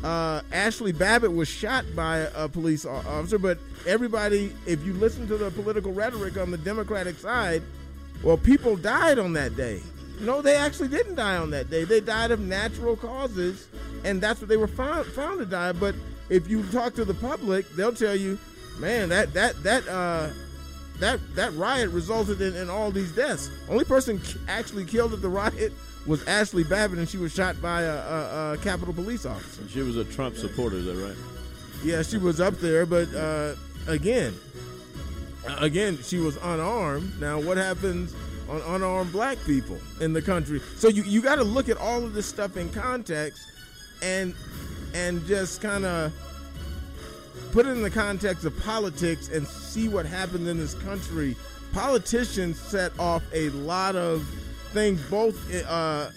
Uh, 0.03 0.41
Ashli 0.51 0.97
Babbitt 0.97 1.33
was 1.33 1.49
shot 1.49 1.83
by 1.95 2.19
a, 2.35 2.47
police 2.47 2.85
officer, 2.85 3.37
but 3.37 3.57
everybody, 3.85 4.53
if 4.65 4.83
you 4.85 4.93
listen 4.93 5.27
to 5.27 5.37
the 5.37 5.51
political 5.51 5.91
rhetoric 5.91 6.37
on 6.37 6.51
the 6.51 6.57
Democratic 6.57 7.17
side, 7.17 7.61
well, 8.23 8.37
people 8.37 8.77
died 8.77 9.19
on 9.19 9.33
that 9.33 9.57
day. 9.57 9.81
No, 10.21 10.41
they 10.41 10.55
actually 10.55 10.89
didn't 10.89 11.15
die 11.15 11.37
on 11.37 11.49
that 11.51 11.69
day. 11.69 11.83
They 11.83 11.99
died 11.99 12.31
of 12.31 12.39
natural 12.39 12.95
causes, 12.95 13.67
and 14.03 14.21
that's 14.21 14.39
what 14.39 14.49
they 14.49 14.57
were 14.57 14.67
found, 14.67 15.05
found 15.07 15.39
to 15.39 15.45
die. 15.45 15.71
But 15.73 15.95
if 16.29 16.49
you 16.49 16.63
talk 16.71 16.93
to 16.95 17.05
the 17.05 17.13
public, 17.13 17.69
they'll 17.71 17.93
tell 17.93 18.15
you, 18.15 18.37
man, 18.79 19.09
that 19.09 19.33
that 19.33 19.61
that 19.63 19.87
uh, 19.87 20.29
that 20.99 21.19
that 21.35 21.53
riot 21.55 21.89
resulted 21.91 22.41
in, 22.41 22.55
in 22.55 22.69
all 22.69 22.91
these 22.91 23.13
deaths. 23.13 23.49
Only 23.69 23.85
person 23.85 24.21
actually 24.47 24.85
killed 24.85 25.13
at 25.13 25.21
the 25.21 25.29
riot 25.29 25.71
was 26.05 26.23
Ashli 26.23 26.67
Babbitt, 26.67 26.97
and 26.99 27.07
she 27.07 27.17
was 27.17 27.33
shot 27.33 27.61
by 27.61 27.81
a, 27.81 27.95
a, 27.95 28.53
a 28.53 28.57
Capitol 28.57 28.93
police 28.93 29.25
officer. 29.25 29.61
She 29.69 29.81
was 29.81 29.97
a 29.97 30.05
Trump 30.05 30.35
supporter, 30.35 30.77
is 30.77 30.85
that 30.85 30.95
right? 30.95 31.15
Yeah, 31.83 32.01
she 32.01 32.17
was 32.17 32.41
up 32.41 32.55
there, 32.55 32.85
but 32.85 33.13
uh, 33.13 33.55
again, 33.87 34.33
again, 35.59 35.97
she 36.01 36.17
was 36.17 36.37
unarmed. 36.37 37.19
Now, 37.19 37.39
what 37.39 37.57
happens 37.57 38.13
on 38.49 38.61
unarmed 38.61 39.11
black 39.11 39.37
people 39.45 39.77
in 40.01 40.13
the 40.13 40.21
country? 40.21 40.61
So 40.77 40.87
you 40.89 41.03
you 41.03 41.21
got 41.21 41.35
to 41.35 41.43
look 41.43 41.69
at 41.69 41.77
all 41.77 42.03
of 42.03 42.13
this 42.13 42.25
stuff 42.25 42.57
in 42.57 42.69
context, 42.71 43.41
and 44.01 44.33
and 44.93 45.25
just 45.25 45.61
kind 45.61 45.85
of 45.85 46.11
put 47.51 47.65
it 47.65 47.69
in 47.69 47.81
the 47.81 47.89
context 47.89 48.45
of 48.45 48.57
politics 48.59 49.29
and 49.29 49.47
see 49.47 49.87
what 49.87 50.05
happens 50.05 50.47
in 50.47 50.57
this 50.57 50.73
country. 50.75 51.35
Politicians 51.71 52.59
set 52.59 52.97
off 52.99 53.23
a 53.33 53.49
lot 53.49 53.95
of 53.95 54.27
things, 54.69 55.01
both 55.09 55.35
uh, 55.65 56.09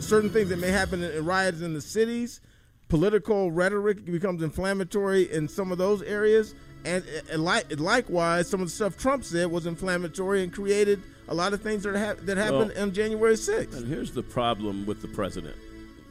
certain 0.00 0.30
things 0.30 0.48
that 0.50 0.58
may 0.58 0.70
happen 0.70 1.02
in 1.02 1.24
riots 1.24 1.60
in 1.60 1.74
the 1.74 1.80
cities. 1.80 2.40
Political 2.88 3.50
rhetoric 3.50 4.04
becomes 4.04 4.42
inflammatory 4.42 5.30
in 5.32 5.48
some 5.48 5.72
of 5.72 5.78
those 5.78 6.02
areas, 6.02 6.54
and, 6.84 7.04
and 7.30 7.42
like 7.44 7.78
likewise, 7.80 8.48
some 8.48 8.60
of 8.60 8.68
the 8.68 8.70
stuff 8.72 8.96
Trump 8.96 9.24
said 9.24 9.48
was 9.50 9.66
inflammatory 9.66 10.44
and 10.44 10.52
created 10.52 11.02
a 11.28 11.34
lot 11.34 11.52
of 11.52 11.60
things 11.60 11.82
that, 11.82 11.96
ha- 11.96 12.14
that 12.22 12.36
happened 12.36 12.72
Well, 12.76 12.82
on 12.84 12.92
January 12.92 13.34
6th. 13.34 13.76
And 13.76 13.88
here's 13.88 14.12
the 14.12 14.22
problem 14.22 14.86
with 14.86 15.02
the 15.02 15.08
president. 15.08 15.56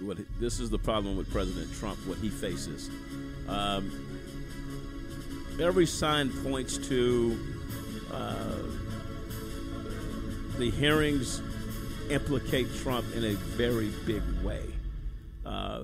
what 0.02 0.18
this 0.42 0.60
is 0.60 0.70
the 0.70 0.78
problem 0.78 1.16
with 1.16 1.32
President 1.32 1.74
Trump, 1.76 1.98
what 2.06 2.18
he 2.18 2.28
faces. 2.30 2.90
Um, 3.48 3.90
every 5.62 5.86
sign 5.86 6.30
points 6.44 6.78
to 6.90 7.40
uh, 8.12 8.56
the 10.58 10.70
hearings 10.72 11.42
implicate 12.10 12.74
Trump 12.78 13.06
in 13.16 13.24
a 13.24 13.34
very 13.34 13.90
big 14.06 14.24
way. 14.44 14.64
Uh, 15.46 15.84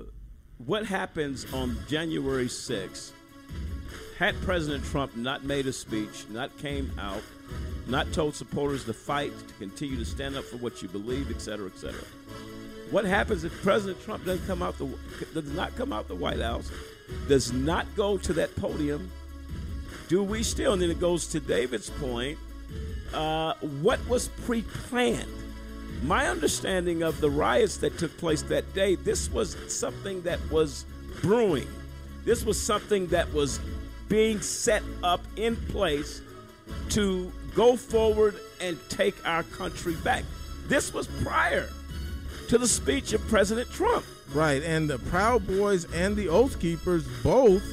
what 0.66 0.86
happens 0.86 1.52
on 1.54 1.78
January 1.88 2.46
6th? 2.46 3.12
Had 4.18 4.40
President 4.42 4.84
Trump 4.86 5.16
not 5.16 5.44
made 5.44 5.66
a 5.66 5.74
speech, 5.74 6.26
not 6.30 6.56
came 6.60 6.92
out, 7.00 7.24
not 7.88 8.12
told 8.14 8.36
supporters 8.36 8.86
to 8.86 8.94
fight, 8.94 9.32
to 9.48 9.54
continue 9.56 9.98
to 9.98 10.06
stand 10.06 10.38
up 10.38 10.44
for 10.44 10.58
what 10.58 10.82
you 10.82 10.88
believe, 10.88 11.32
et 11.32 11.42
cetera, 11.42 11.68
et 11.68 11.78
cetera. 11.78 12.04
What 12.92 13.06
happens 13.06 13.44
if 13.44 13.62
President 13.64 14.04
Trump 14.04 14.26
doesn't 14.26 14.46
come 14.46 14.62
out 14.62 14.78
the 14.78 14.86
does 15.34 15.52
not 15.54 15.76
come 15.76 15.92
out 15.94 16.08
the 16.08 16.16
White 16.16 16.42
House, 16.42 16.70
does 17.28 17.52
not 17.52 17.88
go 17.96 18.18
to 18.18 18.34
that 18.34 18.56
podium? 18.56 19.10
Do 20.08 20.22
we 20.22 20.44
still? 20.44 20.74
And 20.74 20.82
then 20.82 20.92
it 20.92 21.00
goes 21.00 21.26
to 21.28 21.40
David's 21.40 21.90
point. 21.90 22.38
Uh, 23.14 23.54
what 23.82 24.06
was 24.08 24.28
pre-planned? 24.46 25.41
My 26.04 26.28
understanding 26.28 27.04
of 27.04 27.22
the 27.22 27.30
riots 27.30 27.78
that 27.78 27.98
took 27.98 28.16
place 28.18 28.42
that 28.44 28.74
day, 28.74 28.96
this 28.96 29.32
was 29.32 29.56
something 29.68 30.22
that 30.24 30.40
was 30.50 30.86
brewing. 31.22 31.68
This 32.26 32.46
was 32.46 32.60
something 32.60 33.08
that 33.08 33.32
was 33.34 33.60
being 34.10 34.42
set 34.42 34.84
up 35.04 35.22
in 35.36 35.56
place 35.56 36.22
to 36.90 37.32
go 37.56 37.76
forward 37.76 38.36
and 38.60 38.78
take 38.90 39.16
our 39.26 39.44
country 39.44 39.96
back. 40.04 40.24
This 40.68 40.94
was 40.94 41.08
prior 41.24 41.70
to 42.48 42.58
the 42.58 42.68
speech 42.68 43.14
of 43.14 43.26
President 43.28 43.70
Trump. 43.72 44.06
Right, 44.34 44.64
and 44.64 44.90
the 44.90 45.00
Proud 45.00 45.46
Boys 45.48 45.86
and 45.94 46.16
the 46.16 46.30
Oath 46.30 46.60
Keepers 46.60 47.06
both, 47.24 47.64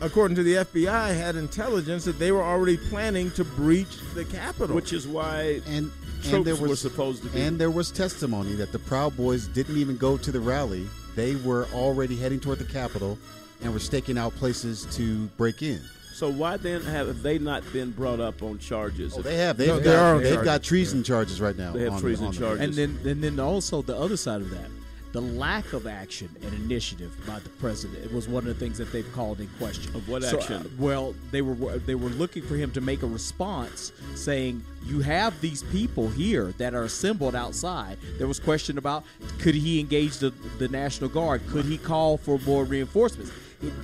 according 0.00 0.36
to 0.36 0.42
the 0.42 0.54
FBI, 0.54 1.16
had 1.16 1.36
intelligence 1.36 2.04
that 2.04 2.18
they 2.18 2.32
were 2.32 2.42
already 2.42 2.76
planning 2.76 3.30
to 3.32 3.44
breach 3.44 3.98
the 4.14 4.24
Capitol. 4.24 4.74
Which 4.74 4.92
is 4.92 5.06
why 5.06 5.60
and 5.66 5.90
troops 5.90 6.03
and 6.32 6.44
there 6.44 6.54
was 6.56 6.70
were 6.70 6.76
supposed 6.76 7.22
to 7.22 7.28
be. 7.28 7.40
and 7.42 7.58
there 7.58 7.70
was 7.70 7.90
testimony 7.90 8.54
that 8.54 8.72
the 8.72 8.78
Proud 8.78 9.16
Boys 9.16 9.46
didn't 9.48 9.76
even 9.76 9.96
go 9.96 10.16
to 10.16 10.32
the 10.32 10.40
rally. 10.40 10.86
They 11.16 11.36
were 11.36 11.66
already 11.74 12.16
heading 12.16 12.40
toward 12.40 12.58
the 12.58 12.64
Capitol 12.64 13.18
and 13.62 13.72
were 13.72 13.78
staking 13.78 14.18
out 14.18 14.34
places 14.36 14.86
to 14.96 15.26
break 15.36 15.62
in. 15.62 15.80
so 16.14 16.30
why 16.30 16.56
then 16.56 16.82
have 16.82 17.22
they 17.22 17.38
not 17.38 17.62
been 17.72 17.90
brought 17.90 18.20
up 18.20 18.42
on 18.42 18.58
charges? 18.58 19.14
Oh, 19.16 19.22
they 19.22 19.36
have. 19.36 19.56
They've 19.56 19.68
No, 19.68 19.78
they 19.78 19.84
got, 19.84 19.96
are 19.96 20.18
they've 20.18 20.32
charges. 20.34 20.44
got 20.44 20.62
treason 20.62 21.02
charges 21.02 21.40
right 21.40 21.56
now. 21.56 21.72
They 21.72 21.82
have 21.82 21.94
on- 21.94 22.00
treason 22.00 22.26
on 22.28 22.32
charges. 22.32 22.60
And 22.64 22.74
then, 22.74 23.10
and 23.12 23.22
then 23.22 23.40
also 23.40 23.82
the 23.82 23.96
other 23.96 24.16
side 24.16 24.40
of 24.40 24.50
that, 24.50 24.68
the 25.14 25.20
lack 25.20 25.72
of 25.72 25.86
action 25.86 26.28
and 26.42 26.52
initiative 26.54 27.16
by 27.24 27.38
the 27.38 27.48
president 27.48 28.12
was 28.12 28.26
one 28.28 28.42
of 28.42 28.48
the 28.48 28.54
things 28.64 28.76
that 28.78 28.90
they've 28.90 29.10
called 29.14 29.38
in 29.40 29.46
question. 29.58 29.94
Of 29.94 30.08
what 30.08 30.24
So, 30.24 30.38
action? 30.40 30.62
uh, 30.62 30.68
well, 30.76 31.14
they 31.30 31.40
were 31.40 31.54
they 31.78 31.94
were 31.94 32.08
looking 32.10 32.42
for 32.42 32.56
him 32.56 32.72
to 32.72 32.80
make 32.80 33.02
a 33.04 33.06
response, 33.06 33.92
saying 34.16 34.64
you 34.84 34.98
have 35.00 35.40
these 35.40 35.62
people 35.62 36.08
here 36.08 36.52
that 36.58 36.74
are 36.74 36.82
assembled 36.82 37.36
outside. 37.36 37.96
There 38.18 38.26
was 38.26 38.40
question 38.40 38.76
about 38.76 39.04
could 39.38 39.54
he 39.54 39.78
engage 39.78 40.18
the 40.18 40.30
the 40.58 40.66
National 40.66 41.08
Guard? 41.08 41.42
Could 41.48 41.66
he 41.66 41.78
call 41.78 42.16
for 42.16 42.38
more 42.40 42.64
reinforcements? 42.64 43.30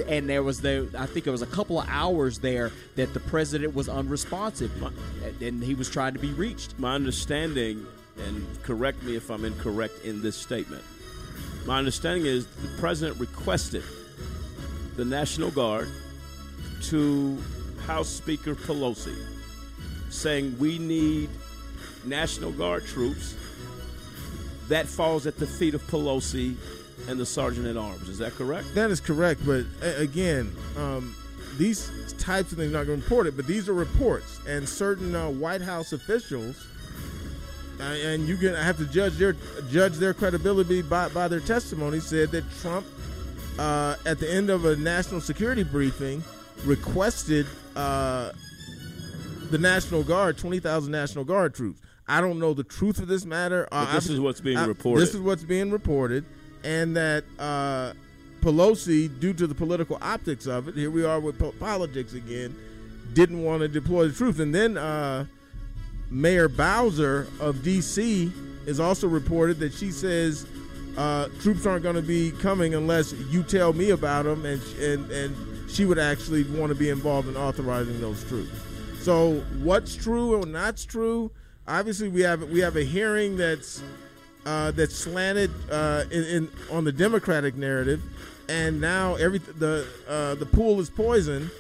And 0.09 0.29
there 0.29 0.43
was 0.43 0.61
the 0.61 0.89
I 0.99 1.07
think 1.07 1.29
it 1.29 1.31
was 1.31 1.43
a 1.43 1.47
couple 1.47 1.79
of 1.81 1.87
hours 1.89 2.41
there 2.41 2.73
that 2.97 3.15
the 3.15 3.21
president 3.21 3.73
was 3.73 3.89
unresponsive, 3.89 4.73
and- 4.83 5.41
and 5.41 5.63
he 5.63 5.75
was 5.77 5.89
trying 5.89 6.13
to 6.15 6.19
be 6.19 6.33
reached. 6.33 6.77
My 6.77 6.97
understanding, 6.97 7.87
and 8.27 8.45
correct 8.65 9.01
me 9.05 9.15
if 9.15 9.31
I'm 9.31 9.45
incorrect 9.45 10.05
in 10.05 10.21
this 10.23 10.35
statement, 10.37 10.83
my 11.67 11.79
understanding 11.79 12.27
is 12.27 12.47
the 12.47 12.69
president 12.79 13.21
requested 13.21 13.85
the 14.97 15.05
National 15.05 15.51
Guard 15.51 15.89
to 16.83 17.39
House 17.87 18.09
Speaker 18.09 18.55
Pelosi, 18.55 19.17
saying 20.11 20.59
we 20.59 20.79
need 20.79 21.31
National 22.05 22.53
Guard 22.53 22.87
troops. 22.87 23.35
That 24.69 24.87
falls 24.87 25.27
at 25.27 25.37
the 25.37 25.47
feet 25.47 25.75
of 25.75 25.83
Pelosi 25.89 26.57
and 27.09 27.19
the 27.19 27.27
Sergeant 27.27 27.67
at 27.67 27.77
Arms. 27.77 28.09
Is 28.09 28.19
that 28.19 28.33
correct? 28.33 28.75
That 28.75 28.91
is 28.91 29.01
correct, 29.01 29.41
but 29.45 29.65
again, 29.83 30.55
um, 30.77 31.15
these 31.59 32.15
types 32.19 32.53
of 32.53 32.59
things 32.59 32.73
are 32.73 32.79
not 32.79 32.87
going 32.87 33.01
to 33.01 33.05
report 33.05 33.27
it, 33.27 33.37
but 33.37 33.47
these 33.47 33.69
are 33.69 33.75
reports, 33.75 34.41
and 34.47 34.69
certain 34.69 35.15
uh, 35.15 35.29
White 35.29 35.63
House 35.63 35.93
officials, 35.93 36.65
and 37.81 38.29
you 38.29 38.37
can 38.37 38.55
have 38.55 38.77
to 38.79 38.85
judge 38.87 39.15
their 39.15 39.35
judge 39.71 39.95
their 39.95 40.15
credibility 40.15 40.83
by, 40.83 41.09
by 41.09 41.29
their 41.29 41.41
testimony, 41.41 42.01
said 42.01 42.31
that 42.31 42.45
Trump, 42.61 42.87
uh, 43.59 43.97
at 44.07 44.19
the 44.19 44.31
end 44.31 44.51
of 44.51 44.65
a 44.65 44.77
national 44.77 45.21
security 45.21 45.63
briefing, 45.63 46.23
requested 46.65 47.47
uh, 47.77 48.33
the 49.51 49.59
National 49.59 50.03
Guard, 50.03 50.39
twenty 50.39 50.61
thousand 50.61 50.93
National 50.93 51.25
Guard 51.25 51.55
troops. 51.55 51.81
I 52.09 52.21
don't 52.21 52.39
know 52.41 52.55
the 52.55 52.65
truth 52.65 52.99
of 52.99 53.07
this 53.09 53.25
matter. 53.25 53.69
Uh, 53.71 53.95
this 53.95 54.07
I'm- 54.07 54.15
is 54.15 54.21
what's 54.21 54.41
being 54.41 54.59
I- 54.59 54.67
reported. 54.67 55.03
This 55.03 55.15
is 55.15 55.21
what's 55.21 55.45
being 55.45 55.71
reported, 55.71 56.25
and 56.65 56.97
that 56.97 57.25
uh, 57.39 57.93
Pelosi, 58.43 59.09
due 59.21 59.33
to 59.35 59.47
the 59.47 59.55
political 59.55 59.99
optics 60.03 60.47
of 60.47 60.69
it, 60.69 60.75
here 60.75 60.91
we 60.91 61.05
are 61.05 61.21
with 61.21 61.39
po- 61.39 61.53
politics 61.53 62.15
again, 62.15 62.57
didn't 63.13 63.43
want 63.43 63.61
to 63.63 63.69
deploy 63.69 64.09
the 64.09 64.15
troops. 64.15 64.39
And 64.39 64.55
then 64.55 64.77
uh, 64.77 65.27
Mayor 66.11 66.49
Bowser 66.49 67.29
of 67.39 67.63
D.C. 67.63 68.33
is 68.67 68.81
also 68.81 69.07
reported 69.07 69.59
that 69.61 69.73
she 69.73 69.91
says 69.91 70.47
uh, 70.97 71.29
troops 71.41 71.67
aren't 71.67 71.83
going 71.83 71.95
to 71.95 72.03
be 72.03 72.33
coming 72.33 72.75
unless 72.75 73.13
you 73.13 73.43
tell 73.43 73.73
me 73.73 73.91
about 73.91 74.25
them, 74.25 74.45
and 74.45 74.61
and 74.79 75.11
and 75.11 75.71
she 75.71 75.85
would 75.85 75.99
actually 75.99 76.43
want 76.45 76.71
to 76.71 76.75
be 76.75 76.91
involved 76.91 77.29
in 77.29 77.37
authorizing 77.37 78.01
those 78.01 78.25
troops. 78.25 78.51
So 79.01 79.41
what's 79.63 79.95
true 79.95 80.35
or 80.35 80.45
not's 80.47 80.85
true? 80.85 81.31
Obviously, 81.69 82.09
we 82.09 82.23
have 82.23 82.43
we 82.51 82.59
have 82.61 82.77
a 82.77 82.85
hearing 82.85 83.37
that's 83.37 83.83
uh, 84.45 84.73
that's 84.73 84.95
slanted 84.95 85.51
uh, 85.71 86.05
in, 86.11 86.25
in 86.25 86.51
on 86.73 86.85
the 86.85 86.93
Democratic 86.93 87.57
narrative, 87.57 88.03
and 88.49 88.81
now 88.81 89.15
every 89.15 89.39
the 89.39 89.87
uh, 90.09 90.35
the 90.35 90.47
pool 90.47 90.81
is 90.81 90.91
poisoned. 90.91 91.51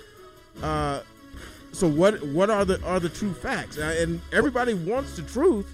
So 1.72 1.88
what 1.88 2.22
what 2.24 2.50
are 2.50 2.64
the 2.64 2.82
are 2.84 3.00
the 3.00 3.08
true 3.08 3.32
facts? 3.32 3.78
Uh, 3.78 3.94
and 3.98 4.20
everybody 4.32 4.74
wants 4.74 5.16
the 5.16 5.22
truth, 5.22 5.72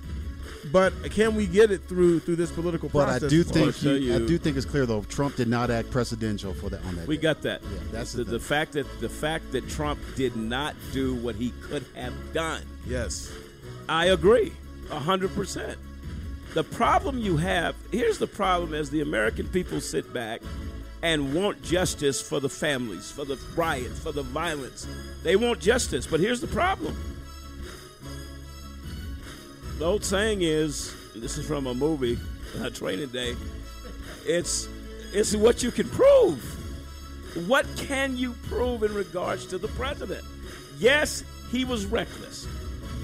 but 0.73 0.93
can 1.11 1.35
we 1.35 1.47
get 1.47 1.71
it 1.71 1.83
through 1.89 2.21
through 2.21 2.37
this 2.37 2.53
political 2.53 2.89
But 2.89 3.07
process? 3.07 3.25
I 3.25 3.29
do 3.29 3.43
think 3.43 3.77
tell 3.77 3.95
he, 3.95 4.15
I 4.15 4.19
do 4.19 4.37
think 4.39 4.57
it's 4.57 4.67
clear 4.67 4.85
though 4.87 5.03
Trump 5.03 5.37
did 5.37 5.49
not 5.49 5.71
act 5.71 5.91
presidential 5.91 6.53
for 6.53 6.69
that 6.71 6.85
on 6.85 6.97
that. 6.97 7.07
We 7.07 7.17
day. 7.17 7.23
got 7.23 7.43
that. 7.43 7.63
Yeah, 7.63 7.79
that's 7.93 8.13
the, 8.13 8.25
the 8.25 8.33
the 8.33 8.41
fact 8.41 8.73
that 8.73 8.87
the 9.01 9.09
fact 9.09 9.53
that 9.53 9.69
Trump 9.69 9.99
did 10.17 10.37
not 10.37 10.75
do 10.93 11.15
what 11.15 11.35
he 11.35 11.51
could 11.63 11.85
have 11.95 12.15
done. 12.33 12.63
yes. 12.87 13.33
I 13.89 14.07
agree, 14.07 14.53
hundred 14.91 15.35
percent. 15.35 15.79
The 16.55 16.65
problem 16.65 17.19
you 17.19 17.37
have 17.37 17.77
here's 17.93 18.19
the 18.19 18.27
problem: 18.27 18.75
as 18.75 18.91
the 18.91 19.01
American 19.01 19.47
people 19.49 19.81
sit 19.81 20.13
back 20.13 20.43
and 21.03 21.35
want 21.35 21.63
justice 21.63 22.21
for 22.21 22.41
the 22.41 22.49
families, 22.49 23.11
for 23.11 23.25
the 23.25 23.39
riot, 23.55 23.93
for 23.93 24.13
the 24.13 24.23
violence, 24.23 24.87
they 25.23 25.37
want 25.37 25.61
justice. 25.61 26.07
But 26.07 26.21
here's 26.21 26.41
the 26.41 26.47
problem: 26.47 26.97
the 29.79 29.85
old 29.85 30.05
saying 30.05 30.43
is, 30.43 30.95
this 31.15 31.39
is 31.39 31.47
from 31.47 31.67
a 31.67 31.75
movie, 31.75 32.19
uh, 32.61 32.71
Training 32.71 33.09
Day. 33.09 33.37
It's 34.25 34.69
it's 35.13 35.35
what 35.35 35.63
you 35.63 35.71
can 35.71 35.89
prove. 35.89 36.43
What 37.47 37.67
can 37.77 38.17
you 38.17 38.33
prove 38.49 38.83
in 38.83 38.95
regards 38.95 39.47
to 39.47 39.59
the 39.59 39.69
president? 39.69 40.25
Yes, 40.79 41.23
he 41.51 41.65
was 41.65 41.85
reckless. 41.87 42.47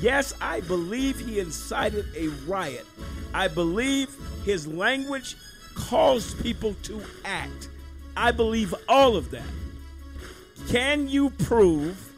Yes, 0.01 0.35
I 0.41 0.61
believe 0.61 1.21
he 1.21 1.39
incited 1.39 2.07
a 2.17 2.29
riot. 2.47 2.87
I 3.35 3.49
believe 3.49 4.15
his 4.45 4.67
language 4.67 5.37
caused 5.75 6.43
people 6.43 6.75
to 6.85 7.01
act. 7.25 7.69
I 8.17 8.33
believe 8.33 8.75
all 8.89 9.17
of 9.17 9.31
that. 9.31 9.43
Can 10.69 11.09
you 11.09 11.31
prove 11.31 12.13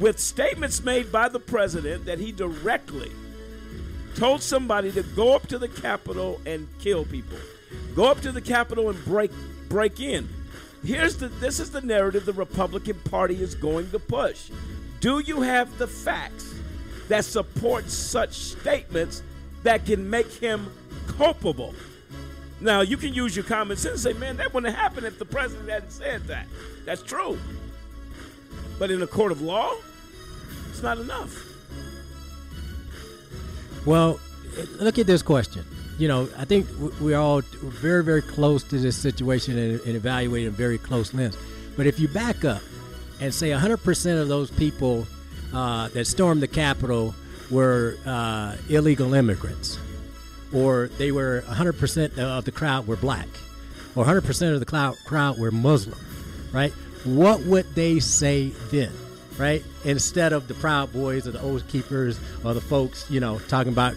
with 0.00 0.18
statements 0.18 0.82
made 0.82 1.10
by 1.12 1.28
the 1.28 1.40
president 1.40 2.04
that 2.04 2.18
he 2.18 2.32
directly 2.32 3.10
told 4.14 4.42
somebody 4.42 4.92
to 4.92 5.02
go 5.02 5.34
up 5.34 5.46
to 5.48 5.58
the 5.58 5.68
Capitol 5.68 6.40
and 6.46 6.68
kill 6.78 7.04
people. 7.04 7.38
Go 7.94 8.04
up 8.04 8.20
to 8.20 8.32
the 8.32 8.40
Capitol 8.40 8.90
and 8.90 9.04
break 9.04 9.30
break 9.68 10.00
in. 10.00 10.28
Here's 10.84 11.16
the 11.16 11.28
this 11.28 11.60
is 11.60 11.70
the 11.70 11.80
narrative 11.80 12.26
the 12.26 12.32
Republican 12.32 12.98
Party 13.10 13.42
is 13.42 13.54
going 13.54 13.90
to 13.90 13.98
push. 13.98 14.50
Do 15.00 15.18
you 15.18 15.42
have 15.42 15.76
the 15.78 15.86
facts 15.86 16.54
that 17.08 17.24
support 17.24 17.90
such 17.90 18.32
statements 18.32 19.22
that 19.62 19.84
can 19.84 20.08
make 20.08 20.32
him 20.32 20.70
culpable? 21.06 21.74
Now 22.64 22.80
you 22.80 22.96
can 22.96 23.12
use 23.12 23.36
your 23.36 23.44
common 23.44 23.76
sense 23.76 24.06
and 24.06 24.14
say, 24.14 24.18
man, 24.18 24.38
that 24.38 24.54
wouldn't 24.54 24.74
have 24.74 24.82
happened 24.82 25.06
if 25.06 25.18
the 25.18 25.26
president 25.26 25.68
hadn't 25.68 25.92
said 25.92 26.24
that. 26.28 26.46
That's 26.86 27.02
true. 27.02 27.38
But 28.78 28.90
in 28.90 29.02
a 29.02 29.06
court 29.06 29.32
of 29.32 29.42
law, 29.42 29.74
it's 30.70 30.82
not 30.82 30.96
enough. 30.96 31.44
Well, 33.84 34.18
look 34.80 34.98
at 34.98 35.06
this 35.06 35.22
question. 35.22 35.62
you 35.98 36.08
know, 36.08 36.26
I 36.38 36.46
think 36.46 36.66
we're 37.00 37.18
all 37.18 37.42
very, 37.42 38.02
very 38.02 38.22
close 38.22 38.64
to 38.64 38.78
this 38.78 38.96
situation 38.96 39.58
and, 39.58 39.80
evaluating 39.86 40.50
very 40.52 40.78
close 40.78 41.12
lens. 41.12 41.36
But 41.76 41.86
if 41.86 42.00
you 42.00 42.08
back 42.08 42.46
up 42.46 42.62
and 43.20 43.32
say 43.32 43.50
100% 43.50 44.22
of 44.22 44.28
those 44.28 44.50
people 44.50 45.06
uh, 45.52 45.88
that 45.88 46.06
stormed 46.06 46.40
the 46.40 46.48
Capitol 46.48 47.14
were 47.50 47.98
uh, 48.06 48.56
illegal 48.70 49.12
immigrants, 49.12 49.78
or 50.54 50.88
they 50.98 51.10
were 51.10 51.42
100% 51.48 52.18
of 52.18 52.44
the 52.44 52.52
crowd 52.52 52.86
were 52.86 52.96
black, 52.96 53.28
or 53.96 54.04
100% 54.04 54.54
of 54.54 54.60
the 54.60 54.66
crowd, 54.66 54.96
crowd 55.04 55.38
were 55.38 55.50
Muslim, 55.50 55.98
right? 56.52 56.72
What 57.04 57.42
would 57.44 57.74
they 57.74 58.00
say 58.00 58.50
then, 58.70 58.92
right? 59.36 59.62
Instead 59.84 60.32
of 60.32 60.48
the 60.48 60.54
Proud 60.54 60.92
Boys 60.92 61.26
or 61.26 61.32
the 61.32 61.40
Oath 61.42 61.68
Keepers 61.68 62.18
or 62.44 62.54
the 62.54 62.60
folks, 62.60 63.10
you 63.10 63.20
know, 63.20 63.38
talking 63.40 63.72
about, 63.72 63.94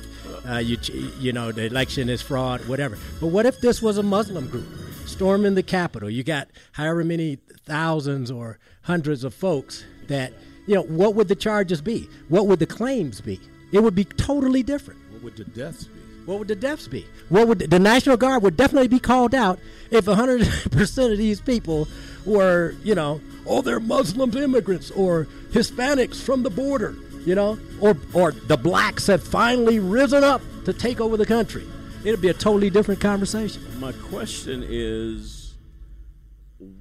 uh, 0.49 0.57
you, 0.57 0.77
you 1.19 1.31
know, 1.31 1.51
the 1.51 1.65
election 1.65 2.09
is 2.09 2.21
fraud, 2.21 2.67
whatever. 2.67 2.97
But 3.21 3.27
what 3.27 3.45
if 3.45 3.61
this 3.61 3.81
was 3.81 3.97
a 3.97 4.03
Muslim 4.03 4.49
group 4.49 4.67
storming 5.05 5.55
the 5.55 5.63
Capitol? 5.63 6.09
You 6.09 6.23
got 6.23 6.49
however 6.73 7.03
many 7.03 7.37
thousands 7.65 8.31
or 8.31 8.59
hundreds 8.81 9.23
of 9.23 9.33
folks 9.33 9.85
that, 10.07 10.33
you 10.65 10.75
know, 10.75 10.83
what 10.83 11.15
would 11.15 11.27
the 11.27 11.35
charges 11.35 11.81
be? 11.81 12.09
What 12.29 12.47
would 12.47 12.59
the 12.59 12.65
claims 12.65 13.21
be? 13.21 13.39
It 13.71 13.79
would 13.79 13.95
be 13.95 14.05
totally 14.05 14.63
different. 14.63 14.99
What 15.11 15.23
would 15.23 15.37
the 15.37 15.45
deaths? 15.45 15.87
What 16.27 16.39
would 16.39 16.49
the 16.49 16.55
deaths 16.55 16.89
be? 16.89 17.05
What 17.29 17.47
would 17.47 17.59
the 17.59 17.79
National 17.79 18.17
Guard 18.17 18.43
would 18.43 18.57
definitely 18.57 18.89
be 18.89 18.99
called 18.99 19.33
out 19.33 19.59
if 19.91 20.05
100% 20.05 21.11
of 21.11 21.17
these 21.17 21.39
people 21.39 21.87
were, 22.25 22.75
you 22.83 22.95
know, 22.95 23.21
oh, 23.45 23.61
they're 23.61 23.79
Muslim 23.79 24.35
immigrants 24.35 24.91
or 24.91 25.25
Hispanics 25.51 26.21
from 26.21 26.43
the 26.43 26.49
border, 26.49 26.95
you 27.25 27.33
know, 27.33 27.57
or 27.79 27.95
or 28.11 28.33
the 28.33 28.57
blacks 28.57 29.07
have 29.07 29.23
finally 29.23 29.79
risen 29.79 30.21
up 30.25 30.41
to 30.65 30.73
take 30.73 30.99
over 30.99 31.15
the 31.15 31.25
country. 31.25 31.65
It'd 32.03 32.19
be 32.19 32.27
a 32.27 32.33
totally 32.33 32.69
different 32.69 32.99
conversation. 32.99 33.61
My 33.79 33.93
question 33.93 34.65
is 34.67 35.55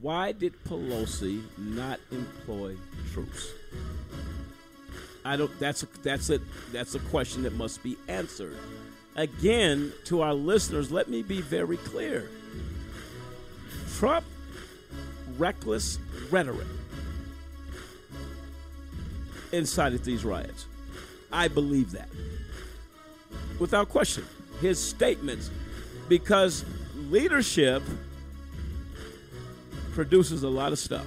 why 0.01 0.33
did 0.33 0.55
Pelosi 0.65 1.41
not 1.57 2.01
employ 2.11 2.75
troops? 3.13 3.53
I 5.25 5.37
don't 5.37 5.57
that's 5.61 5.85
a, 5.85 5.87
that's 6.03 6.31
a 6.31 6.41
that's 6.73 6.97
a 6.97 7.01
question 7.01 7.45
that 7.45 7.55
must 7.55 7.85
be 7.85 7.97
answered. 8.09 8.57
Again, 9.17 9.93
to 10.05 10.21
our 10.21 10.35
listeners, 10.35 10.93
let 10.93 11.09
me 11.09 11.23
be 11.23 11.41
very 11.41 11.79
clear. 11.79 12.29
Trump 13.97 14.27
reckless 15.39 15.99
rhetoric 16.31 16.67
incited 19.53 20.05
these 20.05 20.25
riots. 20.25 20.67
I 21.33 21.49
believe 21.49 21.93
that. 21.93 22.09
Without 23.59 23.89
question. 23.89 24.25
His 24.61 24.79
statements 24.79 25.51
because 26.09 26.65
leadership 26.95 27.83
produces 29.93 30.43
a 30.43 30.49
lot 30.49 30.73
of 30.73 30.79
stuff. 30.79 31.07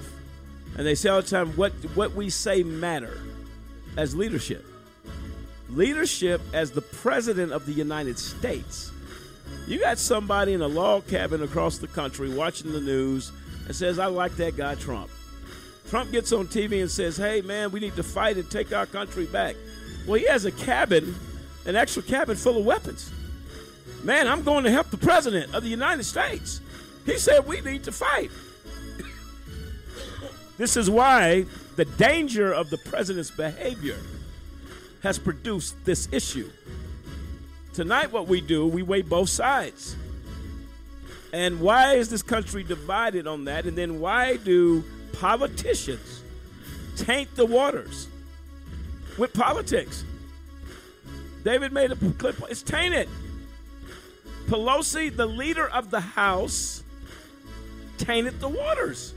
And 0.76 0.86
they 0.86 0.94
say 0.94 1.08
all 1.08 1.22
the 1.22 1.28
time 1.28 1.48
what 1.56 1.72
what 1.94 2.14
we 2.14 2.30
say 2.30 2.62
matter 2.62 3.20
as 3.96 4.14
leadership. 4.14 4.64
Leadership 5.74 6.40
as 6.52 6.72
the 6.72 6.80
president 6.82 7.52
of 7.52 7.64
the 7.66 7.72
United 7.72 8.18
States. 8.18 8.90
You 9.66 9.78
got 9.78 9.98
somebody 9.98 10.52
in 10.52 10.62
a 10.62 10.66
log 10.66 11.06
cabin 11.06 11.42
across 11.42 11.78
the 11.78 11.86
country 11.86 12.28
watching 12.28 12.72
the 12.72 12.80
news 12.80 13.30
and 13.66 13.76
says, 13.76 13.98
I 13.98 14.06
like 14.06 14.32
that 14.36 14.56
guy 14.56 14.74
Trump. 14.74 15.10
Trump 15.88 16.10
gets 16.10 16.32
on 16.32 16.46
TV 16.46 16.80
and 16.80 16.90
says, 16.90 17.16
Hey 17.16 17.40
man, 17.40 17.70
we 17.70 17.78
need 17.80 17.94
to 17.96 18.02
fight 18.02 18.36
and 18.36 18.50
take 18.50 18.72
our 18.72 18.86
country 18.86 19.26
back. 19.26 19.54
Well, 20.06 20.18
he 20.18 20.26
has 20.26 20.44
a 20.44 20.52
cabin, 20.52 21.14
an 21.66 21.76
extra 21.76 22.02
cabin 22.02 22.36
full 22.36 22.58
of 22.58 22.64
weapons. 22.64 23.12
Man, 24.02 24.26
I'm 24.26 24.42
going 24.42 24.64
to 24.64 24.70
help 24.70 24.90
the 24.90 24.96
president 24.96 25.54
of 25.54 25.62
the 25.62 25.68
United 25.68 26.04
States. 26.04 26.60
He 27.06 27.18
said 27.18 27.46
we 27.46 27.60
need 27.60 27.84
to 27.84 27.92
fight. 27.92 28.30
this 30.58 30.76
is 30.76 30.90
why 30.90 31.44
the 31.76 31.84
danger 31.84 32.52
of 32.52 32.70
the 32.70 32.78
president's 32.78 33.30
behavior 33.30 33.98
has 35.02 35.18
produced 35.18 35.82
this 35.84 36.08
issue. 36.12 36.50
Tonight, 37.72 38.12
what 38.12 38.26
we 38.26 38.40
do, 38.40 38.66
we 38.66 38.82
weigh 38.82 39.02
both 39.02 39.28
sides. 39.28 39.96
And 41.32 41.60
why 41.60 41.94
is 41.94 42.10
this 42.10 42.22
country 42.22 42.62
divided 42.62 43.26
on 43.26 43.44
that? 43.44 43.64
And 43.64 43.76
then 43.76 44.00
why 44.00 44.36
do 44.36 44.84
politicians 45.12 46.22
taint 46.96 47.34
the 47.36 47.46
waters 47.46 48.08
with 49.16 49.32
politics? 49.32 50.04
David 51.44 51.72
made 51.72 51.92
a 51.92 51.96
clip. 51.96 52.36
It's 52.50 52.62
tainted. 52.62 53.08
Pelosi, 54.46 55.14
the 55.14 55.26
leader 55.26 55.68
of 55.68 55.90
the 55.90 56.00
House, 56.00 56.82
tainted 57.98 58.40
the 58.40 58.48
waters. 58.48 59.14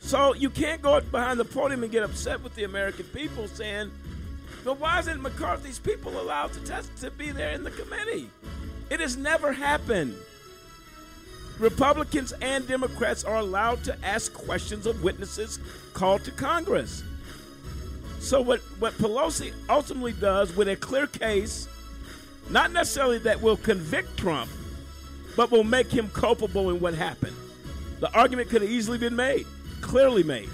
So 0.00 0.34
you 0.34 0.50
can't 0.50 0.82
go 0.82 1.00
behind 1.00 1.40
the 1.40 1.44
podium 1.44 1.82
and 1.82 1.90
get 1.90 2.02
upset 2.02 2.42
with 2.42 2.54
the 2.54 2.64
American 2.64 3.06
people 3.06 3.48
saying, 3.48 3.90
but 4.68 4.80
why 4.80 4.98
isn't 4.98 5.22
McCarthy's 5.22 5.78
people 5.78 6.20
allowed 6.20 6.52
to 6.52 6.60
test 6.60 6.94
to 6.98 7.10
be 7.10 7.30
there 7.30 7.52
in 7.52 7.64
the 7.64 7.70
committee? 7.70 8.28
It 8.90 9.00
has 9.00 9.16
never 9.16 9.50
happened. 9.50 10.14
Republicans 11.58 12.34
and 12.42 12.68
Democrats 12.68 13.24
are 13.24 13.36
allowed 13.36 13.82
to 13.84 13.96
ask 14.04 14.34
questions 14.34 14.84
of 14.84 15.02
witnesses 15.02 15.58
called 15.94 16.22
to 16.24 16.32
Congress. 16.32 17.02
So 18.20 18.42
what, 18.42 18.60
what 18.78 18.92
Pelosi 18.98 19.54
ultimately 19.70 20.12
does 20.12 20.54
with 20.54 20.68
a 20.68 20.76
clear 20.76 21.06
case, 21.06 21.66
not 22.50 22.70
necessarily 22.70 23.16
that 23.20 23.40
will 23.40 23.56
convict 23.56 24.18
Trump, 24.18 24.50
but 25.34 25.50
will 25.50 25.64
make 25.64 25.90
him 25.90 26.10
culpable 26.10 26.68
in 26.68 26.78
what 26.78 26.92
happened. 26.92 27.36
The 28.00 28.12
argument 28.12 28.50
could 28.50 28.60
have 28.60 28.70
easily 28.70 28.98
been 28.98 29.16
made, 29.16 29.46
clearly 29.80 30.24
made. 30.24 30.50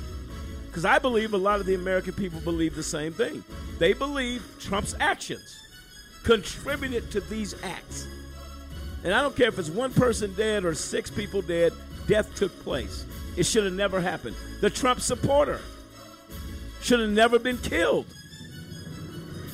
Because 0.75 0.85
I 0.85 0.99
believe 0.99 1.35
a 1.35 1.39
lot 1.39 1.61
of 1.61 1.67
the 1.67 1.77
American 1.77 2.15
people 2.15 2.41
believe 2.41 2.75
the 2.75 2.83
same 2.83 3.13
thing. 3.13 3.45
They 3.79 3.93
believe 3.93 4.45
Trump's 4.59 4.97
actions 4.99 5.57
contributed 6.25 7.13
to 7.13 7.21
these 7.21 7.55
acts. 7.63 8.09
And 9.05 9.15
I 9.15 9.23
don't 9.23 9.37
care 9.37 9.47
if 9.47 9.57
it's 9.57 9.71
one 9.71 9.93
person 9.93 10.35
dead 10.35 10.65
or 10.65 10.75
six 10.75 11.13
people 11.13 11.43
dead, 11.43 11.73
death 12.09 12.35
took 12.35 12.51
place. 12.65 13.07
It 13.37 13.47
should 13.47 13.63
have 13.63 13.75
never 13.75 14.01
happened. 14.01 14.35
The 14.63 14.69
Trump 14.69 14.99
supporter 14.99 15.61
should 16.83 16.99
have 16.99 17.11
never 17.11 17.39
been 17.39 17.59
killed. 17.59 18.07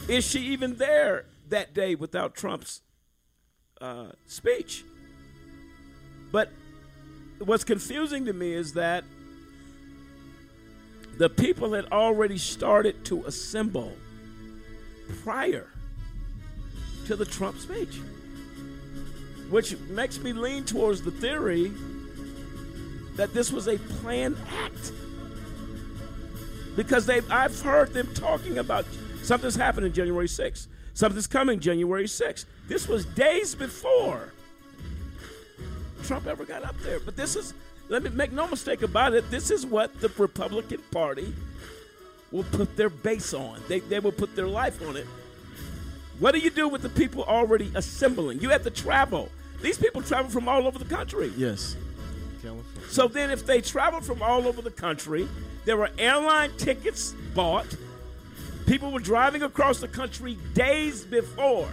Is 0.09 0.27
she 0.27 0.41
even 0.41 0.77
there 0.77 1.27
that 1.51 1.75
day 1.75 1.97
without 1.97 2.35
Trump's 2.35 2.81
uh, 3.79 4.13
speech? 4.25 4.85
But 6.33 6.51
what's 7.41 7.65
confusing 7.65 8.25
to 8.25 8.33
me 8.33 8.55
is 8.55 8.73
that 8.73 9.05
the 11.21 11.29
people 11.29 11.75
had 11.75 11.85
already 11.93 12.39
started 12.39 13.05
to 13.05 13.23
assemble 13.27 13.93
prior 15.23 15.69
to 17.05 17.15
the 17.15 17.27
Trump 17.27 17.59
speech, 17.59 18.01
which 19.51 19.77
makes 19.91 20.19
me 20.19 20.33
lean 20.33 20.65
towards 20.65 21.03
the 21.03 21.11
theory 21.11 21.73
that 23.17 23.35
this 23.35 23.53
was 23.53 23.69
a 23.69 23.77
planned 24.01 24.39
act. 24.65 24.93
Because 26.75 27.05
they 27.05 27.21
I've 27.29 27.61
heard 27.61 27.93
them 27.93 28.09
talking 28.15 28.57
about 28.57 28.87
something's 29.23 29.57
happening 29.57 29.93
January 29.93 30.27
6th. 30.27 30.69
Something's 30.95 31.27
coming 31.27 31.61
January 31.61 32.07
6th. 32.07 32.47
This 32.67 32.89
was 32.89 33.05
days 33.05 33.55
before 33.55 34.33
Trump 36.05 36.27
ever 36.27 36.47
got 36.47 36.65
up 36.65 36.79
there. 36.79 36.99
But 36.99 37.15
this 37.15 37.37
is 37.37 37.53
let 37.91 38.05
me 38.05 38.11
make 38.11 38.31
no 38.31 38.47
mistake 38.47 38.83
about 38.83 39.15
it, 39.15 39.29
this 39.33 39.51
is 39.51 39.67
what 39.67 40.01
the 40.01 40.09
Republican 40.17 40.81
Party 40.93 41.35
will 42.31 42.45
put 42.45 42.77
their 42.77 42.89
base 42.89 43.35
on. 43.35 43.61
They, 43.67 43.81
they 43.81 43.99
will 43.99 44.13
put 44.13 44.37
their 44.37 44.47
life 44.47 44.81
on 44.87 44.97
it. 44.97 45.09
What 46.21 46.33
do 46.33 46.39
you 46.39 46.51
do 46.51 46.69
with 46.69 46.83
the 46.83 46.89
people 46.89 47.25
already 47.25 47.73
assembling? 47.75 48.41
You 48.41 48.51
have 48.51 48.63
to 48.63 48.71
travel. 48.71 49.29
These 49.61 49.79
people 49.79 50.03
travel 50.03 50.31
from 50.31 50.49
all 50.49 50.69
over 50.69 50.79
the 50.79 50.85
country. 50.85 51.33
Yes. 51.37 51.77
So 52.89 53.09
then, 53.09 53.31
if 53.31 53.45
they 53.45 53.61
travel 53.61 54.01
from 54.01 54.23
all 54.23 54.47
over 54.47 54.63
the 54.63 54.71
country, 54.71 55.29
there 55.65 55.77
were 55.77 55.91
airline 55.99 56.51
tickets 56.59 57.15
bought. 57.35 57.67
People 58.67 58.93
were 58.93 59.01
driving 59.01 59.43
across 59.43 59.81
the 59.81 59.89
country 59.89 60.39
days 60.55 61.05
before 61.05 61.69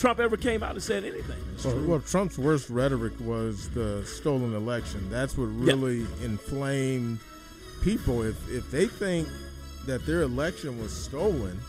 Trump 0.00 0.18
ever 0.18 0.38
came 0.38 0.62
out 0.62 0.72
and 0.72 0.82
said 0.82 1.04
anything. 1.04 1.36
Well, 1.62 1.84
well, 1.86 2.00
Trump's 2.00 2.38
worst 2.38 2.70
rhetoric 2.70 3.12
was 3.20 3.68
the 3.70 4.02
stolen 4.06 4.54
election. 4.54 5.10
That's 5.10 5.36
what 5.36 5.44
really 5.44 6.06
inflamed 6.22 7.18
people. 7.82 8.22
If 8.22 8.50
if 8.50 8.70
they 8.70 8.86
think 8.86 9.28
that 9.84 10.06
their 10.06 10.22
election 10.22 10.80
was 10.80 10.90
stolen, 10.90 11.60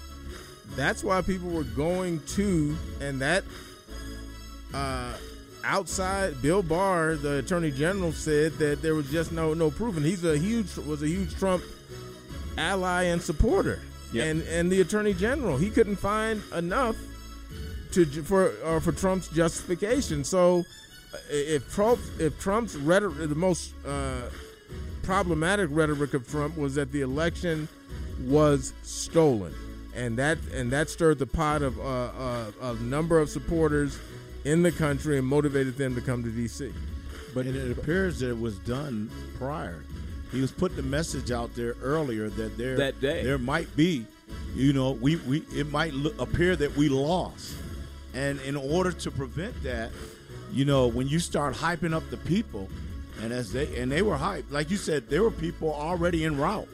that's 0.78 1.04
why 1.04 1.22
people 1.22 1.50
were 1.50 1.66
going 1.66 2.22
to, 2.28 2.78
and 3.02 3.20
that 3.20 3.44
uh, 4.74 5.12
outside 5.66 6.42
Bill 6.42 6.64
Barr, 6.64 7.16
the 7.16 7.40
Attorney 7.40 7.72
General, 7.72 8.14
said 8.14 8.54
that 8.54 8.82
there 8.82 8.96
was 8.96 9.12
just 9.12 9.34
no 9.34 9.54
no 9.54 9.70
proof, 9.70 9.98
and 9.98 10.06
he's 10.06 10.24
a 10.24 10.38
huge 10.38 10.78
was 10.78 11.04
a 11.04 11.08
huge 11.10 11.36
Trump 11.36 11.64
ally 12.58 13.04
and 13.04 13.22
supporter. 13.22 13.82
And 14.16 14.42
and 14.44 14.72
the 14.72 14.80
Attorney 14.80 15.14
General, 15.14 15.58
he 15.58 15.70
couldn't 15.70 15.98
find 15.98 16.42
enough 16.56 16.96
to 17.94 18.06
for 18.24 18.54
uh, 18.64 18.80
for 18.80 18.92
Trump's 18.92 19.28
justification. 19.30 20.24
So 20.24 20.64
uh, 21.14 21.18
if 21.30 21.72
Trump 21.74 22.00
if 22.20 22.40
Trump's 22.40 22.76
rhetoric, 22.76 23.30
the 23.30 23.36
most 23.36 23.74
uh, 23.86 24.22
problematic 25.04 25.70
rhetoric 25.72 26.14
of 26.14 26.28
Trump 26.28 26.58
was 26.58 26.76
that 26.76 26.92
the 26.92 27.02
election 27.02 27.68
was 28.22 28.74
stolen, 28.84 29.54
and 29.96 30.18
that 30.18 30.38
and 30.54 30.72
that 30.72 30.90
stirred 30.90 31.20
the 31.20 31.28
pot 31.28 31.62
of 31.62 31.80
uh, 31.80 31.84
uh, 31.84 32.52
a 32.62 32.74
number 32.76 33.20
of 33.20 33.30
supporters 33.30 33.98
in 34.46 34.64
the 34.64 34.72
country 34.72 35.18
and 35.18 35.28
motivated 35.28 35.78
them 35.78 35.96
to 35.96 36.02
come 36.02 36.24
to 36.24 36.30
D.C. 36.30 36.72
But 37.34 37.46
it 37.46 37.72
appears 37.78 38.20
that 38.20 38.30
it 38.30 38.40
was 38.40 38.58
done 38.60 39.10
prior. 39.38 39.84
He 40.32 40.42
was 40.42 40.52
putting 40.52 40.78
the 40.78 40.84
message 40.84 41.32
out 41.32 41.54
there 41.56 41.76
earlier 41.82 42.30
that 42.30 42.58
there 42.58 42.78
That 42.78 43.00
day. 43.02 43.24
there 43.24 43.38
might 43.38 43.74
be, 43.76 44.06
you 44.56 44.74
know, 44.74 44.92
we, 44.94 45.18
we 45.18 45.44
it 45.54 45.70
might 45.72 45.94
look, 45.94 46.20
appear 46.20 46.56
that 46.56 46.76
we 46.76 46.90
lost, 46.90 47.56
and 48.14 48.40
in 48.42 48.56
order 48.56 48.92
to 48.92 49.12
prevent 49.12 49.62
that, 49.64 49.92
you 50.52 50.66
know, 50.66 50.88
when 50.88 51.08
you 51.08 51.20
start 51.20 51.54
hyping 51.56 51.94
up 51.94 52.10
the 52.10 52.18
people, 52.18 52.70
and 53.22 53.32
as 53.32 53.52
they 53.54 53.76
and 53.80 53.92
they 53.92 54.02
were 54.02 54.18
hyped, 54.18 54.52
like 54.52 54.70
you 54.72 54.78
said, 54.78 55.10
there 55.10 55.24
were 55.24 55.32
people 55.32 55.74
already 55.74 56.26
en 56.26 56.38
route. 56.38 56.68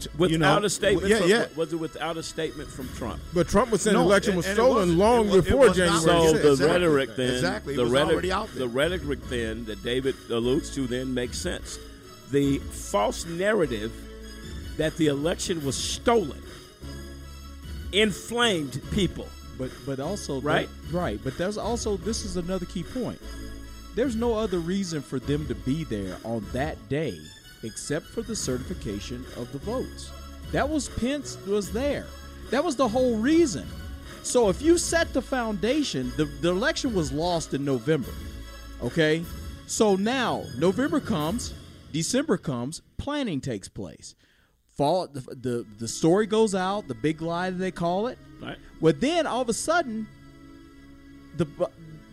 to- 0.00 0.10
Without 0.18 0.30
you 0.32 0.38
know, 0.38 0.58
a 0.64 0.68
statement, 0.70 1.08
yeah, 1.08 1.18
from, 1.20 1.28
yeah. 1.30 1.46
was 1.56 1.72
it 1.72 1.76
without 1.76 2.16
a 2.16 2.22
statement 2.22 2.68
from 2.68 2.88
Trump? 2.94 3.20
But 3.32 3.48
Trump 3.48 3.70
was 3.70 3.82
saying 3.82 3.94
No, 3.94 4.00
the 4.02 4.06
election 4.06 4.36
was 4.36 4.44
stolen 4.46 4.74
wasn't- 4.76 4.98
long 4.98 5.26
it 5.28 5.30
was- 5.30 5.36
it 5.38 5.44
before 5.44 5.68
January. 5.70 6.00
So 6.00 6.32
6th. 6.34 6.42
the 6.42 6.50
Exactly. 6.50 6.66
rhetoric 6.66 7.16
then, 7.16 7.30
Exactly. 7.34 7.76
The 7.76 7.86
rhetoric, 7.86 8.30
out 8.30 8.48
there. 8.48 8.58
the 8.60 8.68
rhetoric 8.68 9.20
then 9.30 9.64
that 9.66 9.82
David 9.82 10.14
alludes 10.30 10.70
to 10.74 10.86
then 10.86 11.14
makes 11.14 11.38
sense. 11.38 11.78
The 12.30 12.58
false 12.58 13.24
narrative 13.26 13.92
that 14.76 14.96
the 14.96 15.06
election 15.06 15.64
was 15.64 15.76
stolen 15.76 16.42
inflamed 17.92 18.80
people. 18.92 19.28
But 19.58 19.70
but 19.86 20.00
also 20.00 20.40
Right? 20.40 20.68
right. 20.90 21.20
But 21.22 21.38
there's 21.38 21.58
also 21.58 21.96
this 21.96 22.24
is 22.24 22.36
another 22.36 22.66
key 22.66 22.82
point. 22.82 23.20
There's 23.94 24.16
no 24.16 24.34
other 24.34 24.58
reason 24.58 25.02
for 25.02 25.18
them 25.18 25.46
to 25.46 25.54
be 25.54 25.84
there 25.84 26.16
on 26.24 26.44
that 26.52 26.88
day 26.88 27.18
except 27.62 28.06
for 28.06 28.22
the 28.22 28.36
certification 28.36 29.24
of 29.36 29.50
the 29.52 29.58
votes. 29.58 30.10
That 30.52 30.68
was 30.68 30.88
Pence 30.88 31.38
was 31.46 31.72
there. 31.72 32.06
That 32.50 32.62
was 32.64 32.76
the 32.76 32.88
whole 32.88 33.16
reason. 33.16 33.66
So 34.22 34.48
if 34.48 34.60
you 34.62 34.78
set 34.78 35.12
the 35.12 35.22
foundation, 35.22 36.12
the, 36.16 36.24
the 36.24 36.50
election 36.50 36.94
was 36.94 37.12
lost 37.12 37.54
in 37.54 37.64
November. 37.64 38.12
Okay? 38.82 39.24
So 39.66 39.96
now 39.96 40.44
November 40.58 41.00
comes, 41.00 41.54
December 41.92 42.36
comes, 42.36 42.82
planning 42.96 43.40
takes 43.40 43.68
place. 43.68 44.14
Fall 44.76 45.06
the, 45.06 45.20
the 45.20 45.66
the 45.78 45.86
story 45.88 46.26
goes 46.26 46.54
out, 46.54 46.88
the 46.88 46.94
big 46.94 47.22
lie 47.22 47.50
that 47.50 47.58
they 47.58 47.70
call 47.70 48.08
it. 48.08 48.18
Right. 48.44 48.58
Well, 48.80 48.94
then 48.96 49.26
all 49.26 49.40
of 49.40 49.48
a 49.48 49.54
sudden, 49.54 50.06
the 51.36 51.46
uh, 51.60 51.66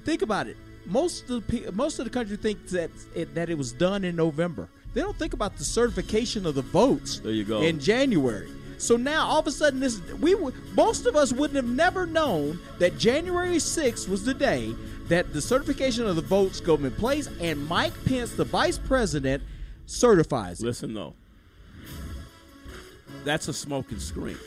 think 0.03 0.21
about 0.21 0.47
it. 0.47 0.57
Most 0.85 1.29
of 1.29 1.45
the 1.47 1.71
most 1.71 1.99
of 1.99 2.05
the 2.05 2.11
country 2.11 2.37
thinks 2.37 2.71
that 2.71 2.89
it, 3.15 3.35
that 3.35 3.49
it 3.49 3.57
was 3.57 3.71
done 3.71 4.03
in 4.03 4.15
November. 4.15 4.69
They 4.93 5.01
don't 5.01 5.17
think 5.17 5.33
about 5.33 5.57
the 5.57 5.63
certification 5.63 6.45
of 6.45 6.55
the 6.55 6.61
votes. 6.61 7.19
There 7.19 7.31
you 7.31 7.45
go. 7.45 7.61
In 7.61 7.79
January. 7.79 8.49
So 8.77 8.97
now 8.97 9.27
all 9.27 9.39
of 9.39 9.47
a 9.47 9.51
sudden, 9.51 9.79
this 9.79 10.01
we 10.19 10.35
most 10.73 11.05
of 11.05 11.15
us 11.15 11.31
wouldn't 11.31 11.55
have 11.55 11.69
never 11.69 12.07
known 12.07 12.59
that 12.79 12.97
January 12.97 13.57
6th 13.57 14.09
was 14.09 14.25
the 14.25 14.33
day 14.33 14.73
that 15.07 15.33
the 15.33 15.41
certification 15.41 16.07
of 16.07 16.15
the 16.15 16.21
votes 16.21 16.59
go 16.59 16.75
in 16.75 16.89
place, 16.91 17.29
and 17.39 17.67
Mike 17.67 17.93
Pence, 18.05 18.33
the 18.33 18.45
vice 18.45 18.79
president, 18.79 19.43
certifies 19.85 20.61
it. 20.61 20.65
Listen 20.65 20.95
though, 20.95 21.13
that's 23.23 23.47
a 23.47 23.53
smoking 23.53 23.99
screen 23.99 24.37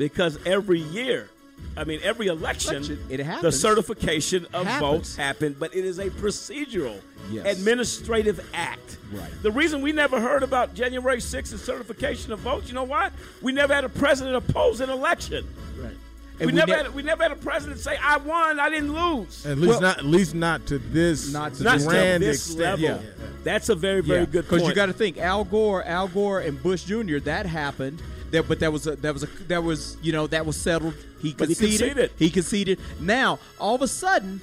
because 0.00 0.38
every 0.46 0.80
year, 0.80 1.28
I 1.76 1.84
mean 1.84 2.00
every 2.02 2.28
election, 2.28 2.76
Election, 2.76 2.98
it 3.10 3.42
the 3.42 3.52
certification 3.52 4.46
of 4.54 4.66
Happens. 4.66 4.80
votes 4.80 5.16
happened, 5.16 5.56
but 5.60 5.76
it 5.76 5.84
is 5.84 5.98
a 5.98 6.08
procedural, 6.08 6.98
Yes. 7.30 7.44
administrative 7.58 8.40
act. 8.54 8.96
Right. 9.12 9.30
The 9.42 9.50
reason 9.50 9.82
we 9.82 9.92
never 9.92 10.18
heard 10.18 10.42
about 10.42 10.72
January 10.74 11.18
6th 11.20 11.50
and 11.52 11.60
certification 11.60 12.32
of 12.32 12.38
votes, 12.40 12.68
you 12.68 12.74
know 12.74 12.84
why? 12.84 13.10
We 13.42 13.52
never 13.52 13.74
had 13.74 13.84
a 13.84 13.90
president 13.90 14.36
oppose 14.36 14.80
an 14.80 14.88
election. 14.88 15.46
Right. 15.78 15.92
We, 16.38 16.46
we 16.46 16.52
never 16.52 16.70
ne- 16.72 16.76
had 16.78 16.94
we 16.94 17.02
never 17.02 17.22
had 17.24 17.32
a 17.32 17.36
president 17.36 17.78
say 17.78 17.98
I 18.02 18.16
won, 18.16 18.58
I 18.58 18.70
didn't 18.70 18.94
lose. 18.94 19.44
At 19.44 19.58
least 19.58 19.82
not 19.82 19.98
at 19.98 20.04
least 20.06 20.34
not 20.34 20.64
to 20.68 20.78
this 20.78 21.30
Not 21.30 21.52
to 21.54 21.62
Not 21.62 21.80
to 21.80 21.84
grand 21.86 22.22
this 22.22 22.46
extent. 22.52 22.80
level. 22.80 23.02
That's 23.44 23.68
a 23.68 23.74
very 23.74 24.00
very 24.00 24.24
good 24.24 24.48
point. 24.48 24.60
Because 24.62 24.66
you 24.68 24.74
got 24.74 24.86
to 24.86 24.94
think 24.94 25.18
Al 25.18 25.44
Gore, 25.44 25.84
Al 25.84 26.08
Gore, 26.08 26.40
and 26.40 26.60
Bush 26.62 26.84
Jr. 26.84 27.18
That 27.18 27.44
happened. 27.44 28.00
That, 28.30 28.46
but 28.46 28.60
that 28.60 28.72
was 28.72 28.86
a, 28.86 28.96
that 28.96 29.12
was 29.12 29.22
a 29.24 29.26
that 29.48 29.62
was 29.64 29.96
you 30.02 30.12
know 30.12 30.26
that 30.28 30.46
was 30.46 30.56
settled. 30.56 30.94
He 31.20 31.32
But 31.34 31.48
he 31.48 31.54
conceded. 31.54 31.80
conceded. 31.80 32.10
He 32.18 32.30
conceded. 32.30 32.78
Now 33.00 33.38
all 33.58 33.74
of 33.74 33.82
a 33.82 33.88
sudden, 33.88 34.40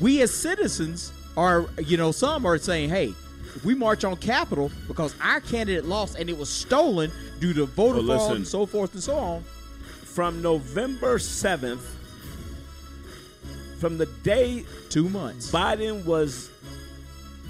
we 0.00 0.22
as 0.22 0.32
citizens 0.32 1.12
are 1.36 1.66
you 1.78 1.96
know 1.96 2.12
some 2.12 2.46
are 2.46 2.56
saying, 2.58 2.88
hey, 2.88 3.12
we 3.64 3.74
march 3.74 4.04
on 4.04 4.16
Capitol 4.16 4.70
because 4.88 5.14
our 5.22 5.40
candidate 5.40 5.84
lost 5.84 6.16
and 6.18 6.30
it 6.30 6.38
was 6.38 6.48
stolen 6.48 7.10
due 7.40 7.52
to 7.52 7.66
voter 7.66 8.06
Well, 8.06 8.18
fraud 8.18 8.36
and 8.36 8.46
so 8.48 8.64
forth 8.66 8.94
and 8.94 9.02
so 9.02 9.16
on. 9.16 9.44
from 10.04 10.40
November 10.40 11.18
7th, 11.18 11.80
from 13.78 13.98
the 13.98 14.06
day 14.06 14.64
two 14.88 15.08
months 15.10 15.50
Biden 15.50 16.04
was 16.06 16.50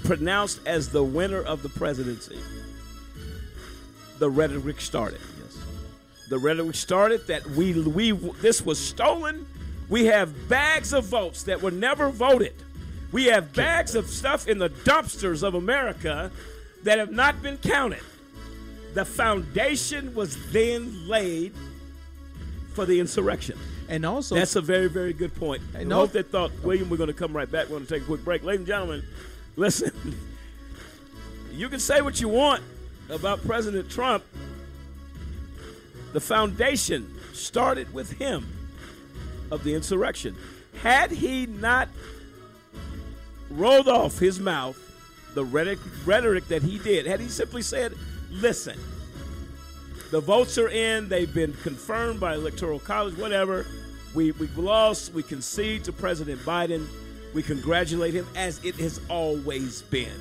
pronounced 0.03 0.59
as 0.65 0.89
the 0.89 1.03
winner 1.03 1.41
of 1.41 1.63
the 1.63 1.69
presidency, 1.69 2.37
the 4.19 4.29
rhetoric 4.29 4.79
started. 4.81 5.19
The 6.29 6.37
rhetoric 6.37 6.75
started 6.75 7.27
that 7.27 7.45
we 7.45 7.73
we 7.73 8.11
this 8.11 8.65
was 8.65 8.79
stolen. 8.79 9.45
We 9.89 10.05
have 10.05 10.49
bags 10.49 10.91
of 10.91 11.05
votes 11.05 11.43
that 11.43 11.61
were 11.61 11.71
never 11.71 12.09
voted. 12.09 12.53
We 13.11 13.25
have 13.25 13.53
bags 13.53 13.95
of 13.95 14.09
stuff 14.09 14.47
in 14.47 14.57
the 14.57 14.69
dumpsters 14.69 15.43
of 15.43 15.55
America 15.55 16.29
that 16.83 16.99
have 16.99 17.11
not 17.11 17.41
been 17.41 17.57
counted. 17.57 18.03
The 18.93 19.05
foundation 19.05 20.13
was 20.13 20.51
then 20.51 21.07
laid 21.07 21.53
for 22.73 22.85
the 22.85 22.99
insurrection. 22.99 23.57
And 23.89 24.05
also, 24.05 24.35
That's 24.35 24.57
a 24.57 24.61
very, 24.61 24.89
very 24.89 25.13
good 25.13 25.33
point. 25.35 25.61
I 25.73 25.83
hope 25.83 26.11
that 26.11 26.29
thought. 26.29 26.51
William, 26.61 26.89
we're 26.89 26.97
going 26.97 27.07
to 27.07 27.13
come 27.13 27.35
right 27.35 27.49
back. 27.49 27.65
We're 27.69 27.77
going 27.77 27.85
to 27.85 27.93
take 27.93 28.03
a 28.03 28.05
quick 28.05 28.25
break. 28.25 28.43
Ladies 28.43 28.59
and 28.59 28.67
gentlemen, 28.67 29.03
listen. 29.55 29.91
You 31.53 31.69
can 31.69 31.79
say 31.79 32.01
what 32.01 32.21
you 32.21 32.29
want 32.29 32.61
about 33.09 33.43
President 33.43 33.89
Trump. 33.89 34.23
The 36.13 36.19
foundation 36.19 37.13
started 37.33 37.93
with 37.93 38.11
him 38.13 38.45
of 39.51 39.63
the 39.63 39.73
insurrection. 39.73 40.35
Had 40.81 41.11
he 41.11 41.45
not 41.45 41.89
rolled 43.49 43.87
off 43.87 44.19
his 44.19 44.39
mouth 44.39 44.77
the 45.33 45.43
rhetoric, 45.43 45.79
rhetoric 46.05 46.47
that 46.47 46.63
he 46.63 46.79
did, 46.79 47.05
had 47.05 47.19
he 47.19 47.27
simply 47.27 47.61
said, 47.61 47.93
listen, 48.31 48.79
the 50.11 50.19
votes 50.19 50.57
are 50.57 50.69
in. 50.69 51.09
They've 51.09 51.31
been 51.31 51.53
confirmed 51.53 52.19
by 52.19 52.33
Electoral 52.33 52.79
College, 52.79 53.17
whatever. 53.17 53.65
We, 54.15 54.31
we 54.31 54.47
lost. 54.55 55.13
We 55.13 55.21
concede 55.21 55.83
to 55.83 55.91
President 55.91 56.39
Biden. 56.41 56.87
We 57.33 57.43
congratulate 57.43 58.13
him 58.13 58.25
as 58.35 58.63
it 58.63 58.75
has 58.75 59.01
always 59.09 59.81
been. 59.83 60.17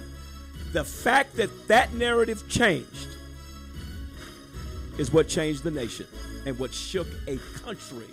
The 0.72 0.84
fact 0.84 1.36
that 1.36 1.68
that 1.68 1.94
narrative 1.94 2.46
changed 2.48 3.15
is 4.98 5.12
what 5.12 5.28
changed 5.28 5.62
the 5.62 5.70
nation 5.70 6.06
and 6.46 6.58
what 6.58 6.72
shook 6.72 7.06
a 7.26 7.38
country 7.62 8.06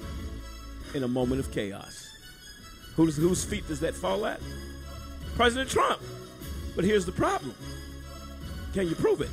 in 0.94 1.04
a 1.04 1.08
moment 1.08 1.40
of 1.40 1.52
chaos. 1.52 2.10
Whose, 2.96 3.18
whose 3.18 3.44
feet 3.44 3.68
does 3.68 3.80
that 3.80 3.96
fall 3.96 4.26
at? 4.26 4.40
President 5.36 5.70
Trump. 5.70 6.02
But 6.76 6.86
here's 6.86 7.06
the 7.06 7.12
problem 7.12 7.56
can 8.74 8.88
you 8.88 8.96
prove 8.96 9.22
it? 9.22 9.30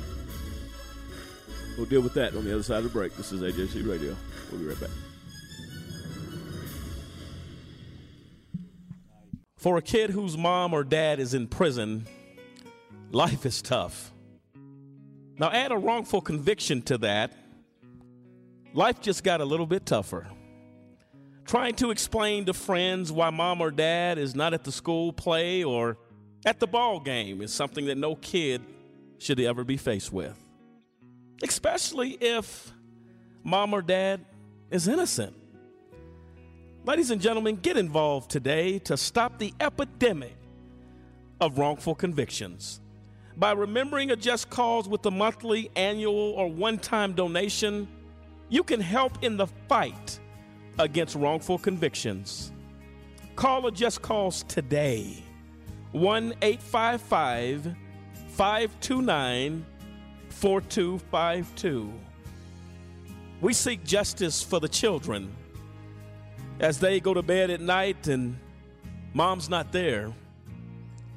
We'll 1.77 1.87
deal 1.87 2.01
with 2.01 2.13
that 2.13 2.35
on 2.35 2.45
the 2.45 2.53
other 2.53 2.63
side 2.63 2.77
of 2.77 2.83
the 2.83 2.89
break. 2.89 3.15
This 3.15 3.31
is 3.31 3.41
AJC 3.41 3.87
Radio. 3.87 4.15
We'll 4.51 4.61
be 4.61 4.67
right 4.67 4.79
back. 4.79 4.89
For 9.57 9.77
a 9.77 9.81
kid 9.81 10.09
whose 10.09 10.37
mom 10.37 10.73
or 10.73 10.83
dad 10.83 11.19
is 11.19 11.33
in 11.33 11.47
prison, 11.47 12.07
life 13.11 13.45
is 13.45 13.61
tough. 13.61 14.11
Now, 15.39 15.49
add 15.49 15.71
a 15.71 15.77
wrongful 15.77 16.21
conviction 16.21 16.81
to 16.83 16.99
that, 16.99 17.33
life 18.73 19.01
just 19.01 19.23
got 19.23 19.41
a 19.41 19.45
little 19.45 19.67
bit 19.67 19.85
tougher. 19.85 20.27
Trying 21.45 21.75
to 21.75 21.91
explain 21.91 22.45
to 22.45 22.53
friends 22.53 23.11
why 23.11 23.29
mom 23.29 23.61
or 23.61 23.71
dad 23.71 24.17
is 24.17 24.35
not 24.35 24.53
at 24.53 24.63
the 24.63 24.71
school 24.71 25.11
play 25.11 25.63
or 25.63 25.97
at 26.45 26.59
the 26.59 26.67
ball 26.67 26.99
game 26.99 27.41
is 27.41 27.53
something 27.53 27.85
that 27.85 27.97
no 27.97 28.15
kid 28.15 28.61
should 29.17 29.39
ever 29.39 29.63
be 29.63 29.77
faced 29.77 30.13
with 30.13 30.37
especially 31.43 32.11
if 32.21 32.71
mom 33.43 33.73
or 33.73 33.81
dad 33.81 34.25
is 34.69 34.87
innocent. 34.87 35.35
Ladies 36.85 37.11
and 37.11 37.21
gentlemen, 37.21 37.57
get 37.57 37.77
involved 37.77 38.31
today 38.31 38.79
to 38.79 38.97
stop 38.97 39.37
the 39.37 39.53
epidemic 39.59 40.35
of 41.39 41.57
wrongful 41.57 41.95
convictions. 41.95 42.81
By 43.35 43.51
remembering 43.53 44.11
a 44.11 44.15
just 44.15 44.49
cause 44.49 44.87
with 44.87 45.05
a 45.05 45.11
monthly, 45.11 45.69
annual, 45.75 46.15
or 46.15 46.47
one 46.47 46.77
time 46.77 47.13
donation, 47.13 47.87
you 48.51 48.63
can 48.63 48.81
help 48.81 49.23
in 49.23 49.37
the 49.37 49.47
fight 49.47 50.19
against 50.77 51.15
wrongful 51.15 51.57
convictions. 51.57 52.51
Call 53.35 53.65
or 53.65 53.71
Just 53.71 54.01
Cause 54.01 54.43
today 54.43 55.23
1 55.93 56.35
855 56.41 57.75
529 58.27 59.65
4252. 60.29 61.93
We 63.39 63.53
seek 63.53 63.83
justice 63.83 64.43
for 64.43 64.59
the 64.59 64.69
children 64.69 65.33
as 66.59 66.77
they 66.77 66.99
go 66.99 67.13
to 67.13 67.23
bed 67.23 67.49
at 67.49 67.61
night 67.61 68.07
and 68.07 68.37
mom's 69.13 69.49
not 69.49 69.71
there, 69.71 70.13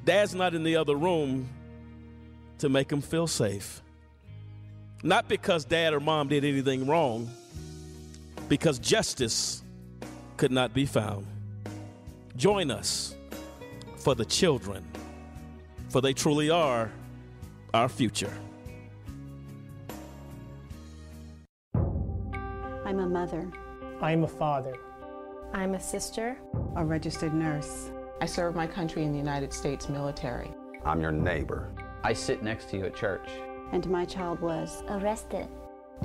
dad's 0.05 0.35
not 0.35 0.55
in 0.55 0.63
the 0.63 0.77
other 0.77 0.95
room 0.95 1.49
to 2.59 2.69
make 2.69 2.89
them 2.89 3.03
feel 3.03 3.27
safe. 3.27 3.83
Not 5.05 5.29
because 5.29 5.67
dad 5.67 5.93
or 5.93 6.01
mom 6.01 6.29
did 6.29 6.47
anything 6.47 6.87
wrong, 6.87 7.29
because 8.49 8.79
justice 8.79 9.63
could 10.39 10.51
not 10.51 10.73
be 10.73 10.87
found. 10.87 11.27
Join 12.37 12.71
us 12.71 13.15
for 13.99 14.15
the 14.15 14.25
children, 14.25 14.83
for 15.91 16.01
they 16.01 16.15
truly 16.15 16.49
are 16.49 16.91
our 17.75 17.87
future. 17.87 18.33
I'm 21.75 22.99
a 22.99 23.07
mother. 23.07 23.53
I'm 24.01 24.25
a 24.25 24.29
father. 24.29 24.75
I'm 25.53 25.75
a 25.75 25.81
sister. 25.81 26.39
A 26.77 26.85
registered 26.85 27.35
nurse. 27.35 27.91
I 28.23 28.27
serve 28.27 28.55
my 28.55 28.67
country 28.67 29.03
in 29.03 29.13
the 29.13 29.19
United 29.19 29.53
States 29.53 29.91
military. 29.91 30.51
I'm 30.83 31.03
your 31.03 31.13
neighbor. 31.13 31.71
I 32.03 32.15
sit 32.15 32.43
next 32.43 32.71
to 32.71 32.79
you 32.79 32.87
at 32.87 32.97
church. 32.97 33.29
And 33.73 33.89
my 33.91 34.05
child 34.05 34.41
was 34.41 34.83
arrested, 34.89 35.49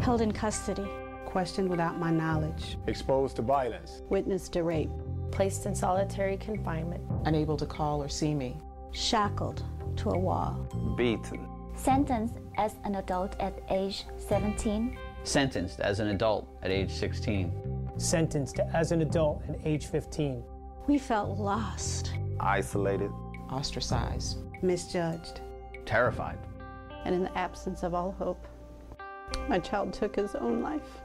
held 0.01 0.22
in 0.22 0.32
custody, 0.32 0.88
questioned 1.26 1.70
without 1.70 1.99
my 1.99 2.12
knowledge, 2.12 2.78
exposed 2.88 3.36
to 3.36 3.41
violence, 3.41 4.01
witnessed 4.10 4.53
to 4.53 4.64
rape, 4.64 4.89
placed 5.32 5.66
in 5.66 5.76
solitary 5.76 6.38
confinement, 6.38 7.03
unable 7.26 7.55
to 7.57 7.66
call 7.66 8.01
or 8.01 8.10
see 8.10 8.34
me, 8.34 8.57
shackled 8.91 9.64
to 9.97 10.10
a 10.10 10.18
wall, 10.18 10.68
beaten, 10.97 11.47
sentenced 11.76 12.39
as 12.57 12.76
an 12.84 12.95
adult 12.95 13.36
at 13.39 13.62
age 13.70 14.05
17, 14.18 14.97
sentenced 15.24 15.80
as 15.82 15.99
an 15.99 16.07
adult 16.07 16.47
at 16.64 16.72
age 16.72 16.91
16, 16.91 17.91
sentenced 17.97 18.60
as 18.74 18.91
an 18.91 19.01
adult 19.01 19.43
at 19.47 19.60
age 19.64 19.86
15. 19.86 20.43
We 20.88 20.97
felt 20.97 21.38
lost, 21.38 22.14
isolated, 22.39 23.12
ostracized, 23.51 24.39
misjudged, 24.64 25.41
terrified. 25.86 26.39
And 27.06 27.16
in 27.16 27.24
the 27.24 27.38
absence 27.38 27.84
of 27.84 27.93
all 27.93 28.12
hope, 28.12 28.45
my 29.47 29.60
child 29.60 29.93
took 29.93 30.16
his 30.16 30.36
own 30.36 30.62
life. 30.62 31.02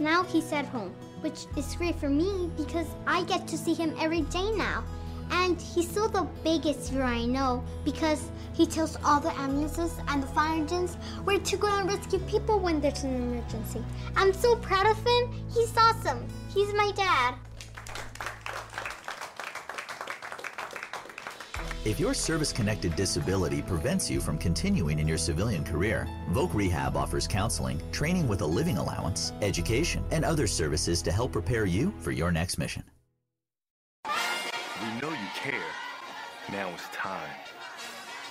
Now 0.00 0.24
he's 0.24 0.52
at 0.52 0.64
home, 0.64 0.92
which 1.20 1.46
is 1.56 1.76
great 1.76 1.94
for 2.00 2.08
me 2.08 2.50
because 2.56 2.88
I 3.06 3.22
get 3.22 3.46
to 3.46 3.56
see 3.56 3.74
him 3.74 3.94
every 4.00 4.22
day 4.22 4.50
now. 4.56 4.82
And 5.30 5.60
he's 5.60 5.88
still 5.88 6.08
the 6.08 6.26
biggest 6.44 6.90
hero 6.90 7.06
I 7.06 7.24
know 7.24 7.64
because 7.84 8.30
he 8.52 8.66
tells 8.66 8.96
all 9.04 9.20
the 9.20 9.32
ambulances 9.38 9.96
and 10.08 10.22
the 10.22 10.26
fire 10.28 10.56
engines 10.56 10.94
where 11.24 11.38
to 11.38 11.56
go 11.56 11.68
and 11.68 11.88
rescue 11.88 12.18
people 12.20 12.58
when 12.58 12.80
there's 12.80 13.04
an 13.04 13.14
emergency. 13.14 13.82
I'm 14.16 14.32
so 14.32 14.56
proud 14.56 14.86
of 14.86 14.96
him. 15.06 15.32
He's 15.52 15.74
awesome. 15.76 16.26
He's 16.52 16.72
my 16.74 16.92
dad. 16.94 17.34
If 21.84 21.98
your 21.98 22.14
service 22.14 22.52
connected 22.52 22.94
disability 22.94 23.60
prevents 23.60 24.08
you 24.08 24.20
from 24.20 24.38
continuing 24.38 25.00
in 25.00 25.08
your 25.08 25.18
civilian 25.18 25.64
career, 25.64 26.06
Voc 26.30 26.54
Rehab 26.54 26.96
offers 26.96 27.26
counseling, 27.26 27.82
training 27.90 28.28
with 28.28 28.40
a 28.42 28.46
living 28.46 28.78
allowance, 28.78 29.32
education, 29.42 30.04
and 30.12 30.24
other 30.24 30.46
services 30.46 31.02
to 31.02 31.10
help 31.10 31.32
prepare 31.32 31.66
you 31.66 31.92
for 31.98 32.12
your 32.12 32.30
next 32.30 32.56
mission. 32.56 32.84
We 35.32 35.50
know 35.50 35.54
you 35.54 35.58
care. 35.58 35.60
Now 36.50 36.68
it's 36.74 36.88
time. 36.92 37.30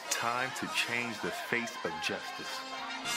Time 0.10 0.50
to 0.60 0.68
change 0.76 1.20
the 1.22 1.30
face 1.30 1.74
of 1.84 1.92
justice. 2.04 2.60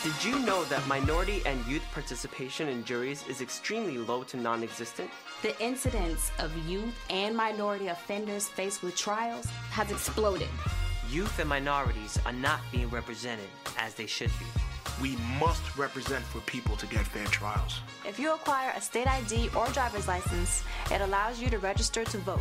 Did 0.02 0.24
you 0.24 0.38
know 0.46 0.64
that 0.64 0.86
minority 0.86 1.42
and 1.44 1.64
youth 1.66 1.82
participation 1.92 2.68
in 2.68 2.84
juries 2.84 3.26
is 3.28 3.40
extremely 3.40 3.98
low 3.98 4.22
to 4.24 4.36
non 4.36 4.62
existent? 4.62 5.10
The 5.42 5.60
incidence 5.62 6.30
of 6.38 6.56
youth 6.66 6.94
and 7.10 7.36
minority 7.36 7.88
offenders 7.88 8.48
faced 8.48 8.82
with 8.82 8.96
trials 8.96 9.46
has 9.70 9.90
exploded. 9.90 10.48
Youth 11.10 11.38
and 11.38 11.48
minorities 11.48 12.18
are 12.24 12.32
not 12.32 12.60
being 12.72 12.88
represented 12.88 13.48
as 13.78 13.94
they 13.94 14.06
should 14.06 14.30
be. 14.38 14.46
We 15.02 15.16
must 15.38 15.76
represent 15.76 16.24
for 16.24 16.40
people 16.40 16.76
to 16.76 16.86
get 16.86 17.06
fair 17.06 17.26
trials. 17.26 17.80
If 18.06 18.18
you 18.18 18.32
acquire 18.32 18.72
a 18.76 18.80
state 18.80 19.08
ID 19.08 19.50
or 19.56 19.66
driver's 19.68 20.08
license, 20.08 20.62
it 20.90 21.00
allows 21.00 21.42
you 21.42 21.50
to 21.50 21.58
register 21.58 22.04
to 22.04 22.18
vote 22.18 22.40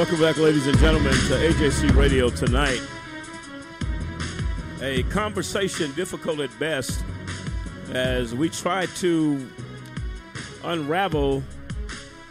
Welcome 0.00 0.20
back, 0.20 0.38
ladies 0.38 0.66
and 0.66 0.78
gentlemen, 0.78 1.12
to 1.12 1.34
AJC 1.34 1.94
Radio 1.94 2.30
tonight. 2.30 2.80
A 4.80 5.02
conversation 5.10 5.92
difficult 5.92 6.40
at 6.40 6.48
best 6.58 7.04
as 7.92 8.34
we 8.34 8.48
try 8.48 8.86
to 8.86 9.46
unravel 10.64 11.42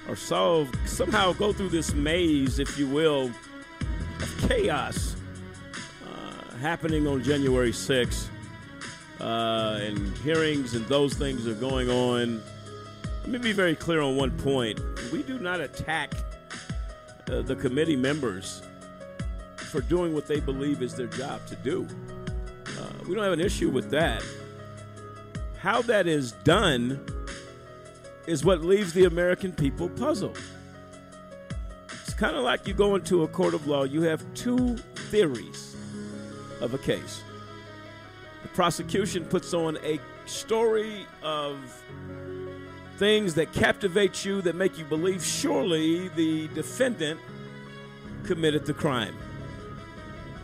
or 0.08 0.16
solve, 0.16 0.72
somehow 0.88 1.32
go 1.34 1.54
through 1.54 1.70
this 1.70 1.94
maze, 1.94 2.58
if 2.58 2.76
you 2.80 2.88
will, 2.88 3.30
of 4.20 4.48
chaos 4.48 5.16
uh, 6.08 6.56
happening 6.56 7.06
on 7.06 7.22
January 7.22 7.72
6th. 7.72 8.30
uh, 9.22 9.78
and 9.80 10.18
hearings 10.18 10.74
and 10.74 10.88
those 10.88 11.14
things 11.14 11.46
are 11.46 11.54
going 11.54 11.88
on. 11.92 12.42
Let 13.22 13.30
me 13.30 13.38
be 13.38 13.52
very 13.52 13.76
clear 13.76 14.02
on 14.02 14.16
one 14.16 14.32
point. 14.40 14.80
We 15.14 15.22
do 15.22 15.38
not 15.38 15.62
attack 15.62 16.16
uh, 17.30 17.42
the 17.42 17.56
committee 17.56 17.96
members 17.96 18.62
for 19.56 19.82
doing 19.82 20.14
what 20.14 20.28
they 20.28 20.40
believe 20.40 20.82
is 20.82 20.96
their 20.96 21.08
job 21.08 21.46
to 21.48 21.56
do. 21.58 21.88
Uh, 22.68 22.90
we 23.08 23.14
don't 23.14 23.24
have 23.24 23.34
an 23.34 23.42
issue 23.42 23.70
with 23.70 23.90
that. 23.92 24.24
How 25.60 25.82
that 25.84 26.08
is 26.08 26.32
done 26.44 27.00
is 28.26 28.44
what 28.44 28.64
leaves 28.64 28.94
the 28.94 29.06
American 29.06 29.52
people 29.52 29.90
puzzled. 29.90 30.40
It's 32.02 32.14
kind 32.14 32.36
of 32.36 32.44
like 32.44 32.68
you 32.68 32.74
go 32.74 32.96
into 32.96 33.24
a 33.24 33.28
court 33.28 33.54
of 33.54 33.68
law, 33.68 33.84
you 33.84 34.02
have 34.04 34.24
two 34.34 34.78
theories 35.10 35.76
of 36.62 36.74
a 36.74 36.78
case. 36.78 37.22
The 38.42 38.48
prosecution 38.50 39.26
puts 39.26 39.54
on 39.54 39.78
a 39.84 40.00
story 40.26 41.06
of 41.24 41.58
things 43.00 43.34
that 43.36 43.54
captivate 43.54 44.26
you, 44.26 44.42
that 44.42 44.56
make 44.56 44.78
you 44.78 44.84
believe 44.84 45.24
surely 45.24 46.10
the 46.10 46.50
defendant 46.50 47.18
committed 48.26 48.66
the 48.66 48.74
crime. 48.74 49.16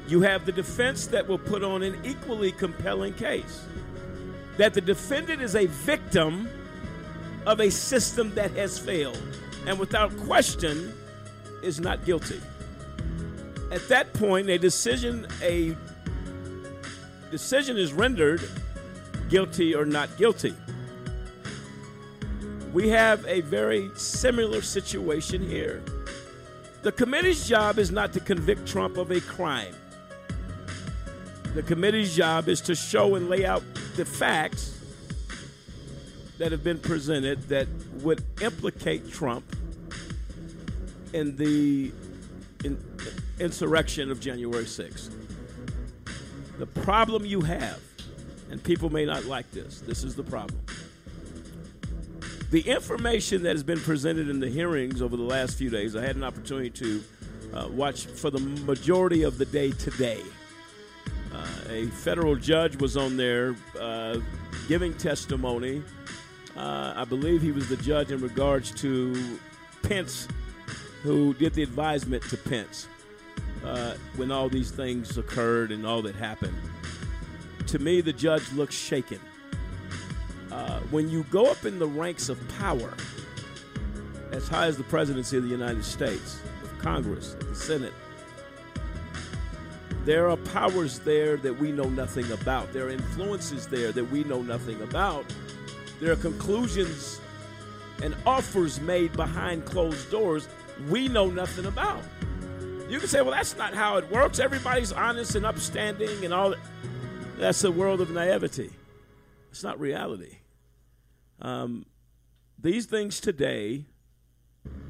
You 0.08 0.22
have 0.22 0.46
the 0.46 0.54
defense 0.54 1.08
that 1.08 1.28
will 1.28 1.38
put 1.38 1.64
on 1.64 1.84
an 1.84 2.00
equally 2.06 2.54
compelling 2.54 3.14
case 3.14 3.66
that 4.58 4.74
the 4.74 4.80
defendant 4.80 5.42
is 5.42 5.56
a 5.56 5.66
victim 5.66 6.48
of 7.46 7.60
a 7.60 7.70
system 7.70 8.34
that 8.36 8.52
has 8.52 8.80
failed 8.80 9.22
and 9.68 9.78
without 9.78 10.16
question 10.20 10.94
is 11.62 11.82
not 11.82 12.06
guilty. 12.06 12.40
At 13.72 13.86
that 13.90 14.14
point, 14.14 14.48
a 14.50 14.58
decision 14.58 15.28
a 15.42 15.76
decision 17.32 17.76
is 17.76 17.92
rendered 17.92 18.48
guilty 19.28 19.76
or 19.76 19.84
not 19.84 20.16
guilty. 20.18 20.56
We 22.76 22.90
have 22.90 23.26
a 23.26 23.40
very 23.40 23.90
similar 23.96 24.62
situation 24.62 25.42
here. 25.42 25.82
The 26.82 26.92
committee's 26.92 27.48
job 27.48 27.80
is 27.80 27.90
not 27.90 28.12
to 28.12 28.20
convict 28.20 28.68
Trump 28.68 28.98
of 28.98 29.12
a 29.12 29.22
crime. 29.22 29.74
The 31.54 31.64
committee's 31.64 32.14
job 32.14 32.50
is 32.50 32.60
to 32.60 32.76
show 32.76 33.16
and 33.16 33.30
lay 33.30 33.46
out 33.46 33.64
the 33.96 34.04
facts 34.04 34.78
that 36.38 36.52
have 36.52 36.66
been 36.66 36.80
presented 36.80 37.44
that 37.44 37.70
would 38.02 38.22
implicate 38.42 39.10
Trump 39.10 39.46
in 41.14 41.38
the 41.38 41.94
in, 42.66 42.78
insurrection 43.40 44.12
of 44.12 44.20
January 44.20 44.66
6th. 44.66 45.12
The 46.60 46.68
problem 46.68 47.24
you 47.24 47.40
have, 47.40 47.80
and 48.52 48.62
people 48.62 48.90
may 48.90 49.06
not 49.06 49.24
like 49.24 49.50
this, 49.52 49.80
this 49.80 50.04
is 50.04 50.14
the 50.14 50.24
problem. 50.24 50.60
The 52.52 52.62
information 52.62 53.42
that 53.44 53.54
has 53.54 53.64
been 53.64 53.80
presented 53.80 54.30
in 54.30 54.40
the 54.40 54.50
hearings 54.50 55.02
over 55.02 55.18
the 55.18 55.24
last 55.24 55.58
few 55.58 55.70
days, 55.72 55.96
I 55.96 56.02
had 56.02 56.16
an 56.16 56.24
opportunity 56.24 56.70
to 56.70 57.04
uh, 57.54 57.68
watch 57.70 58.06
for 58.06 58.30
the 58.30 58.40
majority 58.40 59.24
of 59.24 59.40
the 59.40 59.46
day 59.46 59.72
today. 59.72 60.22
Uh, 61.34 61.48
a 61.70 61.86
federal 61.88 62.36
judge 62.36 62.76
was 62.78 62.98
on 62.98 63.18
there 63.18 63.56
uh, 63.80 64.20
giving 64.68 64.94
testimony. 64.94 65.82
Uh, 66.56 66.94
I 66.96 67.04
believe 67.04 67.42
he 67.42 67.52
was 67.52 67.68
the 67.68 67.78
judge 67.78 68.12
in 68.12 68.22
regards 68.22 68.72
to 68.82 69.40
Pence, 69.82 70.28
who 71.02 71.34
did 71.34 71.54
the 71.56 71.64
advisement 71.64 72.24
to 72.30 72.38
Pence 72.38 72.88
uh, 73.66 73.96
when 74.18 74.32
all 74.32 74.50
these 74.50 74.70
things 74.70 75.18
occurred 75.18 75.72
and 75.72 75.86
all 75.86 76.04
that 76.04 76.16
happened. 76.16 76.56
To 77.68 77.80
me, 77.80 78.02
the 78.02 78.14
judge 78.14 78.50
looks 78.54 78.76
shaken. 78.76 79.20
Uh, 80.56 80.80
when 80.90 81.10
you 81.10 81.24
go 81.32 81.52
up 81.52 81.66
in 81.66 81.80
the 81.80 81.88
ranks 81.88 82.30
of 82.30 82.40
power, 82.58 82.94
as 84.32 84.48
high 84.48 84.68
as 84.68 84.78
the 84.78 84.86
presidency 84.86 85.36
of 85.36 85.44
the 85.44 85.50
United 85.50 85.84
States, 85.84 86.40
Congress, 86.80 87.36
the 87.42 87.54
Senate, 87.54 87.92
there 90.06 90.30
are 90.30 90.38
powers 90.38 91.00
there 91.00 91.36
that 91.36 91.60
we 91.60 91.74
know 91.74 91.90
nothing 91.90 92.32
about. 92.32 92.72
There 92.72 92.86
are 92.86 92.90
influences 92.90 93.68
there 93.68 93.92
that 93.92 94.06
we 94.06 94.24
know 94.24 94.42
nothing 94.42 94.82
about. 94.82 95.26
There 96.00 96.14
are 96.14 96.16
conclusions 96.16 97.20
and 98.02 98.16
offers 98.26 98.80
made 98.80 99.12
behind 99.12 99.66
closed 99.66 100.10
doors 100.10 100.48
we 100.90 101.10
know 101.10 101.30
nothing 101.30 101.66
about. 101.66 102.02
You 102.88 103.00
can 103.00 103.10
say, 103.10 103.22
well, 103.22 103.32
that's 103.32 103.58
not 103.58 103.74
how 103.74 103.98
it 103.98 104.10
works. 104.10 104.40
Everybody's 104.40 104.94
honest 104.94 105.36
and 105.36 105.46
upstanding 105.46 106.24
and 106.24 106.34
all 106.34 106.52
that. 106.52 106.60
That's 107.40 107.62
a 107.66 107.72
world 107.72 108.00
of 108.00 108.10
naivety. 108.10 108.70
It's 109.52 109.62
not 109.62 109.78
reality. 109.82 110.38
Um, 111.42 111.86
these 112.60 112.86
things 112.86 113.20
today 113.20 113.86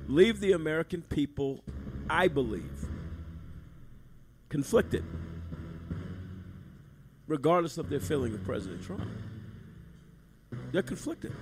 leave 0.07 0.39
the 0.39 0.51
American 0.51 1.01
people, 1.01 1.63
I 2.09 2.27
believe, 2.27 2.85
conflicted, 4.49 5.03
regardless 7.27 7.77
of 7.77 7.89
their 7.89 7.99
feeling 7.99 8.33
of 8.33 8.43
President 8.43 8.83
Trump. 8.83 9.07
They're 10.71 10.83
conflicted. 10.83 11.33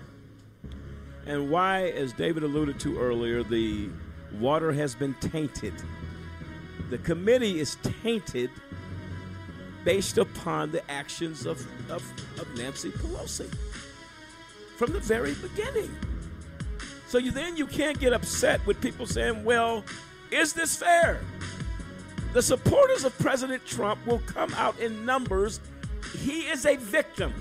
And 1.26 1.50
why, 1.50 1.90
as 1.90 2.14
David 2.14 2.44
alluded 2.44 2.80
to 2.82 3.00
earlier, 3.00 3.44
the 3.44 3.90
water 4.40 4.72
has 4.72 4.96
been 4.96 5.14
tainted. 5.16 5.74
The 6.90 6.98
committee 7.00 7.60
is 7.60 7.78
tainted 8.02 8.50
based 9.84 10.18
upon 10.18 10.72
the 10.72 10.90
actions 10.90 11.46
of, 11.46 11.66
of, 11.90 12.04
of 12.40 12.48
Nancy 12.58 12.90
Pelosi 12.90 13.54
from 14.76 14.92
the 14.92 15.00
very 15.00 15.34
beginning. 15.36 15.96
So 17.08 17.18
you 17.18 17.32
then 17.32 17.58
you 17.58 17.68
can't 17.68 18.00
get 18.00 18.14
upset 18.14 18.66
with 18.66 18.82
people 18.82 19.06
saying, 19.06 19.44
well, 19.44 19.84
is 20.32 20.54
this 20.54 20.76
fair? 20.76 21.22
The 22.34 22.42
supporters 22.42 23.04
of 23.04 23.18
President 23.20 23.64
Trump 23.66 24.06
will 24.08 24.22
come 24.26 24.52
out 24.56 24.80
in 24.80 25.06
numbers. 25.06 25.60
He 26.18 26.42
is 26.42 26.66
a 26.66 26.76
victim. 26.78 27.34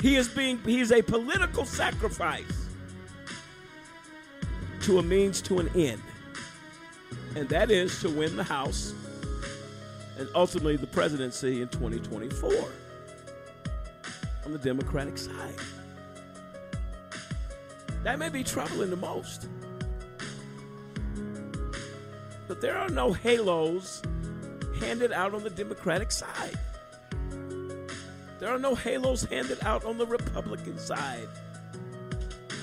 He 0.00 0.16
is 0.16 0.28
being 0.28 0.58
he 0.64 0.80
is 0.80 0.92
a 0.92 1.02
political 1.02 1.64
sacrifice 1.64 2.68
to 4.82 4.98
a 4.98 5.02
means 5.02 5.40
to 5.42 5.58
an 5.58 5.68
end. 5.74 6.02
And 7.34 7.48
that 7.48 7.70
is 7.70 8.00
to 8.02 8.08
win 8.08 8.36
the 8.36 8.44
House 8.44 8.94
and 10.18 10.28
ultimately 10.34 10.76
the 10.76 10.86
presidency 10.86 11.62
in 11.62 11.68
2024 11.68 12.52
on 14.44 14.52
the 14.52 14.58
Democratic 14.58 15.18
side. 15.18 15.54
That 18.02 18.18
may 18.18 18.28
be 18.28 18.42
troubling 18.42 18.90
the 18.90 18.96
most. 18.96 19.48
But 22.48 22.60
there 22.60 22.76
are 22.76 22.88
no 22.88 23.12
halos 23.12 24.02
handed 24.80 25.12
out 25.12 25.34
on 25.34 25.42
the 25.44 25.50
Democratic 25.50 26.10
side. 26.10 26.58
There 28.40 28.50
are 28.50 28.58
no 28.58 28.74
halos 28.74 29.24
handed 29.24 29.62
out 29.62 29.84
on 29.84 29.98
the 29.98 30.06
Republican 30.06 30.78
side. 30.78 31.28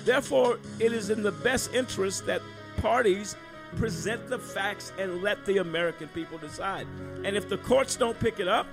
Therefore, 0.04 0.60
it 0.80 0.92
is 0.92 1.10
in 1.10 1.24
the 1.24 1.32
best 1.32 1.74
interest 1.74 2.26
that 2.26 2.42
parties 2.78 3.36
present 3.78 4.28
the 4.30 4.40
facts 4.40 4.92
and 4.98 5.22
let 5.22 5.46
the 5.46 5.58
American 5.58 6.10
people 6.10 6.38
decide. 6.38 6.88
And 7.24 7.38
if 7.38 7.48
the 7.48 7.58
courts 7.58 7.96
don't 7.96 8.20
pick 8.20 8.40
it 8.40 8.48
up, 8.48 8.68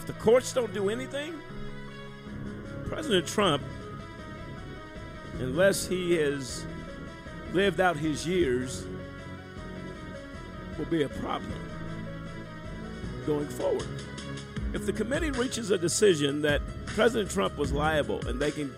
if 0.00 0.06
the 0.06 0.14
courts 0.14 0.54
don't 0.54 0.72
do 0.72 0.88
anything, 0.88 1.34
President 2.86 3.26
Trump, 3.26 3.62
unless 5.40 5.86
he 5.86 6.14
has 6.14 6.64
lived 7.52 7.80
out 7.80 7.98
his 7.98 8.26
years, 8.26 8.86
will 10.78 10.86
be 10.86 11.02
a 11.02 11.08
problem 11.10 11.52
going 13.26 13.46
forward. 13.48 13.86
If 14.72 14.86
the 14.86 14.92
committee 14.94 15.32
reaches 15.32 15.70
a 15.70 15.76
decision 15.76 16.40
that 16.42 16.62
President 16.86 17.30
Trump 17.30 17.58
was 17.58 17.70
liable 17.70 18.26
and 18.26 18.40
they 18.40 18.52
can 18.52 18.74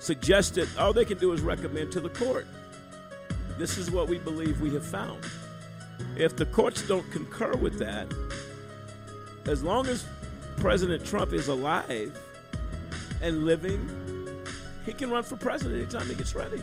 suggest 0.00 0.58
it, 0.58 0.68
all 0.76 0.92
they 0.92 1.04
can 1.04 1.18
do 1.18 1.30
is 1.32 1.42
recommend 1.42 1.92
to 1.92 2.00
the 2.00 2.08
court. 2.08 2.48
This 3.56 3.78
is 3.78 3.88
what 3.88 4.08
we 4.08 4.18
believe 4.18 4.60
we 4.60 4.74
have 4.74 4.84
found. 4.84 5.24
If 6.16 6.34
the 6.34 6.46
courts 6.46 6.82
don't 6.88 7.08
concur 7.12 7.54
with 7.54 7.78
that, 7.78 8.12
as 9.46 9.62
long 9.62 9.86
as 9.86 10.04
President 10.58 11.04
Trump 11.04 11.32
is 11.32 11.48
alive 11.48 12.18
and 13.22 13.44
living, 13.44 13.88
he 14.84 14.92
can 14.92 15.10
run 15.10 15.22
for 15.22 15.36
president 15.36 15.82
anytime 15.82 16.08
he 16.08 16.14
gets 16.14 16.34
ready. 16.34 16.62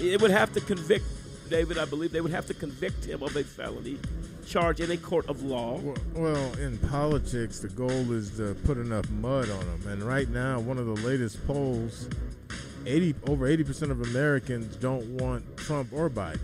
It 0.00 0.20
would 0.20 0.30
have 0.30 0.52
to 0.52 0.60
convict 0.60 1.04
David, 1.48 1.78
I 1.78 1.84
believe 1.84 2.12
they 2.12 2.20
would 2.20 2.32
have 2.32 2.46
to 2.46 2.54
convict 2.54 3.04
him 3.04 3.22
of 3.22 3.34
a 3.36 3.42
felony 3.42 3.98
charge 4.46 4.80
in 4.80 4.90
a 4.90 4.96
court 4.96 5.28
of 5.28 5.42
law. 5.42 5.78
Well, 5.78 5.96
well, 6.14 6.52
in 6.58 6.78
politics, 6.78 7.60
the 7.60 7.68
goal 7.68 8.12
is 8.12 8.36
to 8.36 8.54
put 8.64 8.78
enough 8.78 9.08
mud 9.10 9.50
on 9.50 9.60
them. 9.60 9.82
And 9.88 10.02
right 10.02 10.28
now, 10.28 10.60
one 10.60 10.78
of 10.78 10.86
the 10.86 11.06
latest 11.06 11.44
polls, 11.46 12.08
80 12.86 13.14
over 13.26 13.48
80% 13.48 13.90
of 13.90 14.02
Americans 14.02 14.76
don't 14.76 15.06
want 15.16 15.56
Trump 15.56 15.92
or 15.92 16.08
Biden. 16.08 16.40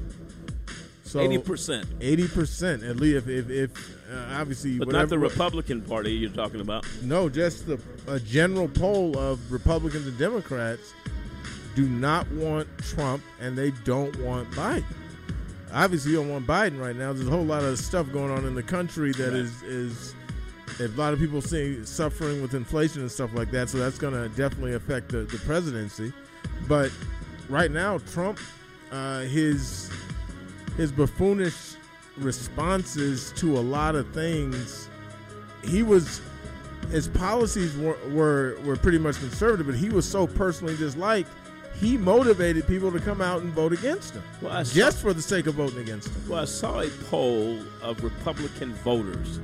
So 1.04 1.20
80%. 1.20 1.84
Eighty 2.00 2.26
percent, 2.26 2.82
at 2.82 2.96
least. 2.96 3.28
If, 3.28 3.28
if, 3.28 3.50
if 3.50 4.03
uh, 4.14 4.40
obviously, 4.40 4.78
But 4.78 4.86
whatever, 4.88 5.02
not 5.02 5.08
the 5.10 5.18
Republican 5.18 5.82
Party 5.82 6.12
you're 6.12 6.30
talking 6.30 6.60
about. 6.60 6.86
No, 7.02 7.28
just 7.28 7.66
the 7.66 7.78
a 8.06 8.20
general 8.20 8.68
poll 8.68 9.18
of 9.18 9.50
Republicans 9.52 10.06
and 10.06 10.16
Democrats 10.18 10.92
do 11.74 11.88
not 11.88 12.30
want 12.32 12.68
Trump, 12.78 13.22
and 13.40 13.56
they 13.58 13.70
don't 13.84 14.16
want 14.20 14.50
Biden. 14.52 14.84
Obviously, 15.72 16.12
you 16.12 16.18
don't 16.18 16.30
want 16.30 16.46
Biden 16.46 16.80
right 16.80 16.94
now. 16.94 17.12
There's 17.12 17.26
a 17.26 17.30
whole 17.30 17.44
lot 17.44 17.64
of 17.64 17.78
stuff 17.78 18.10
going 18.12 18.30
on 18.30 18.44
in 18.44 18.54
the 18.54 18.62
country 18.62 19.12
that 19.12 19.30
Right. 19.32 19.40
is 19.40 19.62
is 19.64 20.14
a 20.80 20.88
lot 20.96 21.12
of 21.12 21.18
people 21.18 21.40
see 21.40 21.84
suffering 21.84 22.42
with 22.42 22.54
inflation 22.54 23.00
and 23.02 23.10
stuff 23.10 23.32
like 23.34 23.50
that. 23.52 23.68
So 23.70 23.78
that's 23.78 23.98
going 23.98 24.14
to 24.14 24.28
definitely 24.36 24.74
affect 24.74 25.10
the, 25.10 25.18
the 25.18 25.38
presidency. 25.38 26.12
But 26.68 26.90
right 27.48 27.70
now, 27.70 27.98
Trump, 27.98 28.38
uh, 28.92 29.20
his 29.22 29.90
his 30.76 30.90
buffoonish 30.92 31.73
responses 32.18 33.32
to 33.36 33.56
a 33.56 33.60
lot 33.60 33.94
of 33.94 34.08
things, 34.12 34.88
he 35.64 35.82
was 35.82 36.20
his 36.90 37.08
policies 37.08 37.76
were, 37.76 37.96
were 38.10 38.58
were 38.64 38.76
pretty 38.76 38.98
much 38.98 39.18
conservative, 39.18 39.66
but 39.66 39.74
he 39.74 39.88
was 39.88 40.08
so 40.08 40.26
personally 40.26 40.76
disliked. 40.76 41.30
He 41.80 41.96
motivated 41.96 42.68
people 42.68 42.92
to 42.92 43.00
come 43.00 43.20
out 43.20 43.42
and 43.42 43.52
vote 43.52 43.72
against 43.72 44.14
him, 44.14 44.22
Well, 44.40 44.64
saw- 44.64 44.74
just 44.74 44.98
for 45.00 45.12
the 45.12 45.22
sake 45.22 45.46
of 45.48 45.54
voting 45.54 45.78
against 45.80 46.08
him. 46.08 46.28
Well, 46.28 46.42
I 46.42 46.44
saw 46.44 46.80
a 46.80 46.88
poll 47.10 47.58
of 47.82 48.02
Republican 48.04 48.74
voters 48.74 49.40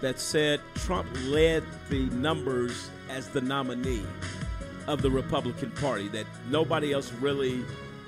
that 0.00 0.18
said 0.18 0.60
Trump 0.74 1.06
led 1.26 1.62
the 1.90 2.06
numbers 2.06 2.88
as 3.10 3.28
the 3.28 3.42
nominee 3.42 4.04
of 4.86 5.02
the 5.02 5.10
Republican 5.10 5.70
Party, 5.72 6.08
that 6.08 6.26
nobody 6.50 6.92
else 6.92 7.12
really 7.20 7.62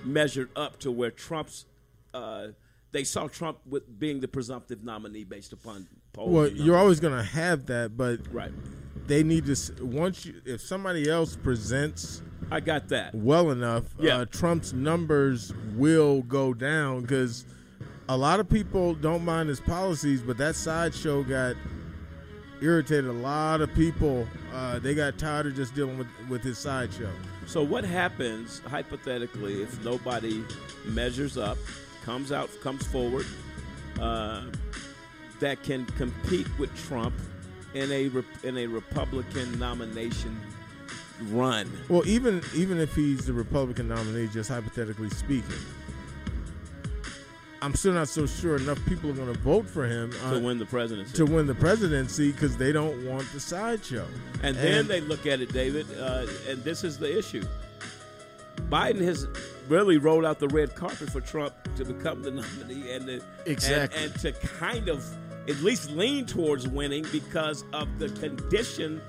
measured 0.05 0.48
up 0.57 0.78
to 0.81 0.90
where 0.90 1.11
Trump's. 1.11 1.66
Uh, 2.15 2.48
they 2.92 3.04
saw 3.04 3.28
Trump 3.28 3.58
with 3.66 3.98
being 3.98 4.20
the 4.20 4.28
presumptive 4.28 4.82
nominee 4.84 5.24
based 5.24 5.52
upon 5.52 5.86
polls. 6.12 6.30
Well, 6.30 6.48
you're 6.48 6.76
always 6.76 7.00
going 7.00 7.16
to 7.16 7.22
have 7.24 7.66
that, 7.66 7.96
but 7.96 8.20
Right. 8.32 8.52
they 9.06 9.22
need 9.22 9.46
to 9.46 9.84
once 9.84 10.24
you 10.24 10.40
if 10.44 10.60
somebody 10.60 11.08
else 11.10 11.36
presents 11.36 12.22
I 12.50 12.60
got 12.60 12.88
that. 12.88 13.14
well 13.14 13.50
enough, 13.50 13.84
Yeah. 13.98 14.18
uh, 14.18 14.24
Trump's 14.26 14.72
numbers 14.72 15.52
will 15.74 16.22
go 16.22 16.54
down 16.54 17.02
because 17.02 17.44
a 18.08 18.16
lot 18.16 18.38
of 18.40 18.48
people 18.48 18.94
don't 18.94 19.24
mind 19.24 19.48
his 19.48 19.60
policies, 19.60 20.22
but 20.22 20.36
that 20.38 20.54
sideshow 20.54 21.22
got 21.24 21.56
irritated 22.62 23.06
a 23.06 23.12
lot 23.12 23.60
of 23.60 23.72
people. 23.74 24.26
Uh, 24.54 24.78
they 24.78 24.94
got 24.94 25.18
tired 25.18 25.46
of 25.46 25.54
just 25.56 25.74
dealing 25.74 25.98
with 25.98 26.06
with 26.28 26.42
his 26.42 26.56
sideshow. 26.58 27.10
So 27.46 27.62
what 27.62 27.84
happens 27.84 28.60
hypothetically 28.66 29.62
if 29.62 29.84
nobody 29.84 30.42
measures 30.86 31.36
up, 31.36 31.58
comes 32.06 32.30
out, 32.30 32.48
comes 32.62 32.86
forward, 32.86 33.26
uh, 34.00 34.44
that 35.40 35.62
can 35.64 35.84
compete 35.98 36.46
with 36.58 36.74
Trump 36.88 37.14
in 37.74 37.90
a 37.92 38.08
in 38.46 38.56
a 38.56 38.66
Republican 38.68 39.58
nomination 39.58 40.40
run? 41.24 41.70
Well, 41.88 42.06
even 42.06 42.42
even 42.54 42.78
if 42.78 42.94
he's 42.94 43.26
the 43.26 43.32
Republican 43.32 43.88
nominee, 43.88 44.28
just 44.28 44.48
hypothetically 44.48 45.10
speaking, 45.10 45.58
I'm 47.60 47.74
still 47.74 47.92
not 47.92 48.08
so 48.08 48.24
sure 48.24 48.56
enough 48.56 48.78
people 48.86 49.10
are 49.10 49.14
going 49.14 49.32
to 49.32 49.40
vote 49.40 49.66
for 49.66 49.84
him 49.86 50.12
To 50.12 50.36
uh, 50.36 50.40
win 50.40 50.58
the 50.58 50.66
presidency. 50.66 51.12
To 51.16 51.24
win 51.26 51.46
the 51.46 51.54
presidency 51.56 52.30
because 52.30 52.56
they 52.56 52.70
don't 52.70 53.04
want 53.04 53.30
the 53.32 53.40
sideshow. 53.40 54.06
And 54.44 54.56
then 54.56 54.86
they 54.86 55.00
look 55.00 55.26
at 55.26 55.40
it, 55.40 55.52
David, 55.52 55.86
uh, 55.98 56.26
and 56.48 56.62
this 56.62 56.84
is 56.84 56.98
the 56.98 57.18
issue. 57.18 57.44
Biden 58.70 59.02
has 59.02 59.26
really 59.68 59.98
rolled 59.98 60.24
out 60.24 60.38
the 60.38 60.48
red 60.48 60.74
carpet 60.74 61.10
for 61.10 61.20
Trump 61.20 61.55
to 61.76 61.84
become 61.84 62.22
the 62.22 62.30
nominee 62.30 62.90
and 62.93 63.06
to, 63.06 63.20
Exactly. 63.47 64.02
and, 64.02 64.12
and 64.12 64.20
to 64.20 64.32
kind 64.32 64.88
of 64.88 65.05
at 65.48 65.56
least 65.60 65.90
lean 65.93 66.26
towards 66.26 66.66
winning 66.68 67.05
because 67.12 67.64
of 67.72 67.98
the 67.98 68.09
condition 68.10 69.01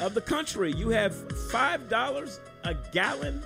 of 0.00 0.14
the 0.14 0.20
country. 0.20 0.72
You 0.72 0.88
have 0.90 1.14
five 1.50 1.88
dollars 1.88 2.40
a 2.64 2.74
gallon 2.92 3.42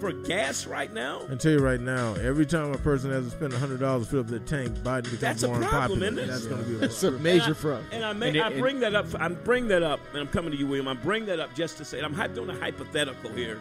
for 0.00 0.12
gas 0.12 0.66
right 0.66 0.92
now. 0.92 1.22
I 1.30 1.36
tell 1.36 1.52
you 1.52 1.58
right 1.58 1.80
now, 1.80 2.14
every 2.14 2.44
time 2.44 2.70
a 2.72 2.78
person 2.78 3.10
has 3.12 3.24
to 3.24 3.30
spend 3.30 3.52
hundred 3.54 3.80
dollars 3.80 4.04
to 4.06 4.10
fill 4.10 4.20
up 4.20 4.26
their 4.26 4.38
tank, 4.40 4.76
Biden 4.78 5.04
becomes 5.04 5.20
That's 5.20 5.42
a 5.44 5.48
more 5.48 5.60
problem, 5.62 6.02
unpopular. 6.02 6.06
isn't 6.06 6.18
it? 6.18 6.26
That's 6.26 6.46
going 6.46 6.62
to 6.64 6.68
be 6.68 6.74
a 6.74 6.78
That's 6.80 7.02
a 7.02 7.06
problem. 7.12 7.22
major 7.22 7.44
and 7.46 7.56
I. 7.92 7.94
And 7.96 8.04
I, 8.04 8.12
may, 8.12 8.28
And 8.28 8.36
it- 8.36 8.42
I 8.42 8.48
and- 8.50 8.60
bring 8.60 8.80
that 8.80 8.94
up. 8.94 9.06
I'm 9.18 9.34
bring 9.42 9.68
that 9.68 9.82
up, 9.82 10.00
and 10.10 10.18
I'm 10.20 10.28
coming 10.28 10.50
to 10.52 10.56
you, 10.58 10.66
William. 10.66 10.88
I 10.88 10.94
bring 10.94 11.24
that 11.26 11.40
up 11.40 11.54
just 11.54 11.78
to 11.78 11.84
say 11.84 12.00
I'm 12.00 12.12
hy- 12.14 12.26
doing 12.26 12.50
a 12.50 12.58
hypothetical 12.58 13.30
here. 13.32 13.58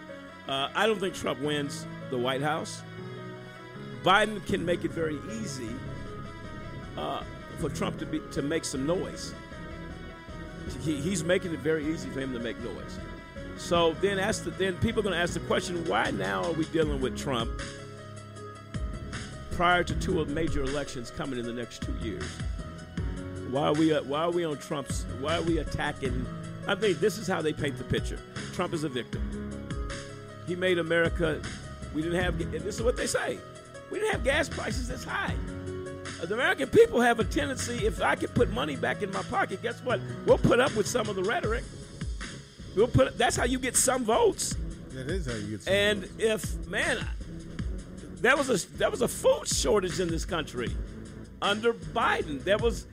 Uh, 0.48 0.70
I 0.76 0.86
don't 0.86 1.00
think 1.00 1.16
Trump 1.16 1.40
wins 1.40 1.86
the 2.10 2.18
White 2.18 2.42
House. 2.42 2.82
Biden 4.04 4.46
can 4.46 4.64
make 4.64 4.86
it 4.86 4.92
very 4.92 5.20
easy 5.42 5.70
uh, 6.98 7.24
for 7.60 7.70
Trump 7.70 7.98
to 8.00 8.06
be 8.06 8.22
to 8.32 8.42
make 8.42 8.64
some 8.64 8.86
noise. 8.86 9.34
He, 10.82 10.98
he's 10.98 11.24
making 11.24 11.54
it 11.54 11.60
very 11.60 11.86
easy 11.88 12.10
for 12.10 12.20
him 12.20 12.34
to 12.34 12.40
make 12.40 12.60
noise. 12.60 13.00
So 13.58 13.94
then, 14.02 14.20
ask 14.20 14.44
the, 14.44 14.52
then 14.52 14.76
people 14.78 15.00
are 15.00 15.04
going 15.04 15.16
to 15.16 15.20
ask 15.22 15.34
the 15.34 15.40
question: 15.42 15.84
Why 15.86 16.12
now 16.12 16.44
are 16.44 16.52
we 16.52 16.66
dealing 16.66 17.02
with 17.02 17.18
Trump 17.18 17.50
prior 19.52 19.84
to 19.84 19.96
two 19.96 20.24
major 20.26 20.62
elections 20.62 21.10
coming 21.10 21.40
in 21.40 21.46
the 21.46 21.54
next 21.54 21.82
two 21.82 21.94
years? 22.02 22.24
Why 23.50 23.68
are 23.68 23.74
we 23.74 23.94
uh, 23.94 24.04
why 24.04 24.22
are 24.22 24.32
we 24.32 24.46
on 24.46 24.58
Trump's? 24.58 25.06
Why 25.20 25.38
are 25.38 25.42
we 25.42 25.58
attacking? 25.58 26.26
I 26.68 26.76
think 26.76 27.00
this 27.00 27.18
is 27.18 27.28
how 27.28 27.42
they 27.42 27.54
paint 27.54 27.78
the 27.78 27.84
picture. 27.84 28.20
Trump 28.54 28.74
is 28.74 28.84
a 28.84 28.90
victim. 28.90 29.45
He 30.48 30.56
made 30.56 30.78
America. 30.78 31.42
We 31.94 32.02
didn't 32.02 32.22
have. 32.22 32.38
This 32.52 32.76
is 32.76 32.82
what 32.82 32.98
they 32.98 33.08
say. 33.08 33.40
We 33.92 34.00
didn't 34.00 34.12
have 34.12 34.24
gas 34.24 34.50
prices 34.50 34.88
this 34.88 35.04
high. 35.04 35.36
The 36.22 36.34
American 36.34 36.70
people 36.70 37.02
have 37.02 37.20
a 37.20 37.24
tendency. 37.24 37.86
If 37.86 38.02
I 38.02 38.16
could 38.16 38.34
put 38.34 38.52
money 38.52 38.76
back 38.76 39.04
in 39.04 39.12
my 39.12 39.22
pocket, 39.24 39.62
guess 39.62 39.82
what? 39.82 40.00
We'll 40.26 40.38
put 40.38 40.60
up 40.60 40.76
with 40.76 40.88
some 40.88 41.08
of 41.08 41.16
the 41.16 41.24
rhetoric. 41.24 41.64
We'll 42.76 42.88
put. 42.88 43.18
That's 43.18 43.36
how 43.36 43.46
you 43.46 43.60
get 43.60 43.78
some 43.78 44.04
votes. 44.04 44.56
That 44.90 45.10
is 45.10 45.26
how 45.26 45.34
you 45.34 45.52
get. 45.52 45.64
Some 45.64 45.74
And 45.74 46.10
if 46.18 46.68
man, 46.68 47.06
there 48.22 48.36
was 48.36 48.50
a 48.50 48.68
there 48.78 48.90
was 48.90 49.02
a 49.02 49.08
food 49.08 49.48
shortage 49.48 50.00
in 50.00 50.08
this 50.08 50.26
country 50.26 50.76
under 51.42 51.74
Biden. 51.74 52.44
There 52.44 52.58
was 52.58 52.88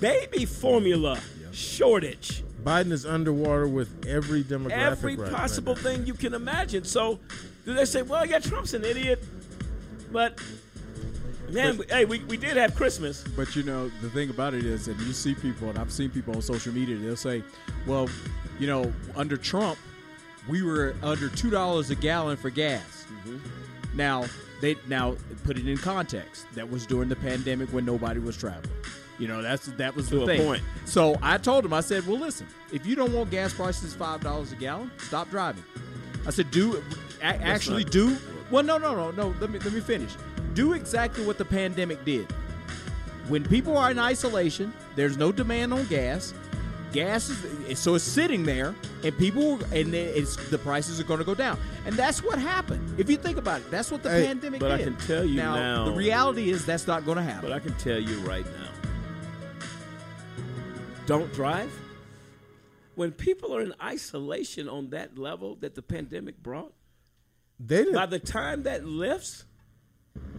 baby 0.00 0.44
formula 0.46 1.20
shortage. 1.52 2.42
Biden 2.64 2.92
is 2.92 3.06
underwater 3.06 3.68
with 3.68 4.06
every 4.06 4.42
demographic. 4.42 4.72
Every 4.72 5.16
right- 5.16 5.28
right 5.28 5.36
possible 5.36 5.74
now. 5.74 5.82
thing 5.82 6.06
you 6.06 6.14
can 6.14 6.34
imagine. 6.34 6.84
So 6.84 7.18
do 7.64 7.74
they 7.74 7.84
say, 7.84 8.02
well, 8.02 8.26
yeah, 8.26 8.38
Trump's 8.40 8.74
an 8.74 8.84
idiot, 8.84 9.22
but 10.12 10.40
man, 11.50 11.80
hey, 11.88 12.04
we, 12.04 12.20
we 12.24 12.36
did 12.36 12.56
have 12.56 12.74
Christmas. 12.74 13.24
But 13.36 13.54
you 13.54 13.62
know, 13.62 13.88
the 14.02 14.10
thing 14.10 14.30
about 14.30 14.54
it 14.54 14.64
is, 14.64 14.88
and 14.88 15.00
you 15.00 15.12
see 15.12 15.34
people, 15.34 15.68
and 15.70 15.78
I've 15.78 15.92
seen 15.92 16.10
people 16.10 16.34
on 16.34 16.42
social 16.42 16.72
media, 16.72 16.96
they'll 16.96 17.16
say, 17.16 17.42
well, 17.86 18.08
you 18.58 18.66
know, 18.66 18.92
under 19.16 19.36
Trump, 19.36 19.78
we 20.48 20.62
were 20.62 20.94
under 21.02 21.28
two 21.28 21.50
dollars 21.50 21.90
a 21.90 21.94
gallon 21.94 22.36
for 22.36 22.50
gas. 22.50 23.06
Mm-hmm. 23.26 23.96
Now 23.96 24.24
they 24.60 24.76
now 24.88 25.16
put 25.44 25.58
it 25.58 25.68
in 25.68 25.76
context. 25.76 26.46
That 26.54 26.68
was 26.68 26.86
during 26.86 27.08
the 27.08 27.16
pandemic 27.16 27.68
when 27.70 27.84
nobody 27.84 28.18
was 28.20 28.36
traveling. 28.36 28.70
You 29.18 29.26
know, 29.28 29.42
that's 29.42 29.66
that 29.66 29.96
was 29.96 30.08
To 30.10 30.20
the 30.20 30.26
thing. 30.26 30.42
point. 30.46 30.62
So 30.84 31.16
I 31.22 31.38
told 31.38 31.64
him, 31.64 31.72
I 31.72 31.80
said, 31.80 32.06
well, 32.06 32.18
listen, 32.18 32.46
if 32.72 32.86
you 32.86 32.94
don't 32.94 33.12
want 33.12 33.30
gas 33.30 33.52
prices 33.52 33.94
five 33.94 34.20
dollars 34.22 34.52
a 34.52 34.56
gallon, 34.56 34.90
stop 34.98 35.28
driving. 35.30 35.64
I 36.26 36.30
said, 36.30 36.50
do 36.50 36.82
a- 37.20 37.24
actually 37.24 37.82
not- 37.84 37.92
do. 37.92 38.16
Well, 38.50 38.62
no, 38.62 38.78
no, 38.78 38.94
no, 38.94 39.10
no. 39.10 39.34
Let 39.40 39.50
me 39.50 39.58
let 39.58 39.72
me 39.72 39.80
finish. 39.80 40.12
Do 40.54 40.72
exactly 40.74 41.24
what 41.26 41.36
the 41.38 41.44
pandemic 41.44 42.04
did. 42.04 42.26
When 43.28 43.44
people 43.44 43.76
are 43.76 43.90
in 43.90 43.98
isolation, 43.98 44.72
there's 44.96 45.16
no 45.18 45.32
demand 45.32 45.74
on 45.74 45.84
gas. 45.86 46.32
Gas 46.92 47.28
is 47.28 47.78
so 47.78 47.96
it's 47.96 48.04
sitting 48.04 48.44
there, 48.44 48.74
and 49.04 49.16
people 49.18 49.54
and 49.74 49.92
then 49.92 50.10
it's 50.14 50.36
the 50.48 50.56
prices 50.56 50.98
are 50.98 51.04
going 51.04 51.18
to 51.18 51.24
go 51.24 51.34
down, 51.34 51.58
and 51.84 51.94
that's 51.94 52.22
what 52.22 52.38
happened. 52.38 52.98
If 52.98 53.10
you 53.10 53.18
think 53.18 53.36
about 53.36 53.60
it, 53.60 53.70
that's 53.70 53.90
what 53.90 54.02
the 54.02 54.08
Hey, 54.10 54.26
pandemic 54.26 54.60
but 54.60 54.70
I 54.72 54.78
did. 54.78 54.84
can 54.86 54.96
tell 55.06 55.24
you 55.24 55.36
now- 55.36 55.84
the 55.84 55.90
reality 55.92 56.48
is 56.50 56.64
that's 56.64 56.86
not 56.86 57.04
going 57.04 57.16
to 57.18 57.22
happen. 57.22 57.50
But 57.50 57.52
I 57.54 57.58
can 57.58 57.74
tell 57.74 57.98
you 58.00 58.20
right 58.20 58.46
now, 58.46 58.68
don't 61.08 61.32
drive. 61.32 61.72
When 62.94 63.12
people 63.12 63.54
are 63.56 63.60
in 63.60 63.74
isolation 63.82 64.68
on 64.68 64.90
that 64.90 65.18
level 65.18 65.56
that 65.60 65.74
the 65.74 65.82
pandemic 65.82 66.42
brought, 66.42 66.72
They 67.60 67.78
didn't. 67.78 67.94
by 67.94 68.06
the 68.06 68.18
time 68.18 68.64
that 68.64 68.84
lifts, 68.84 69.44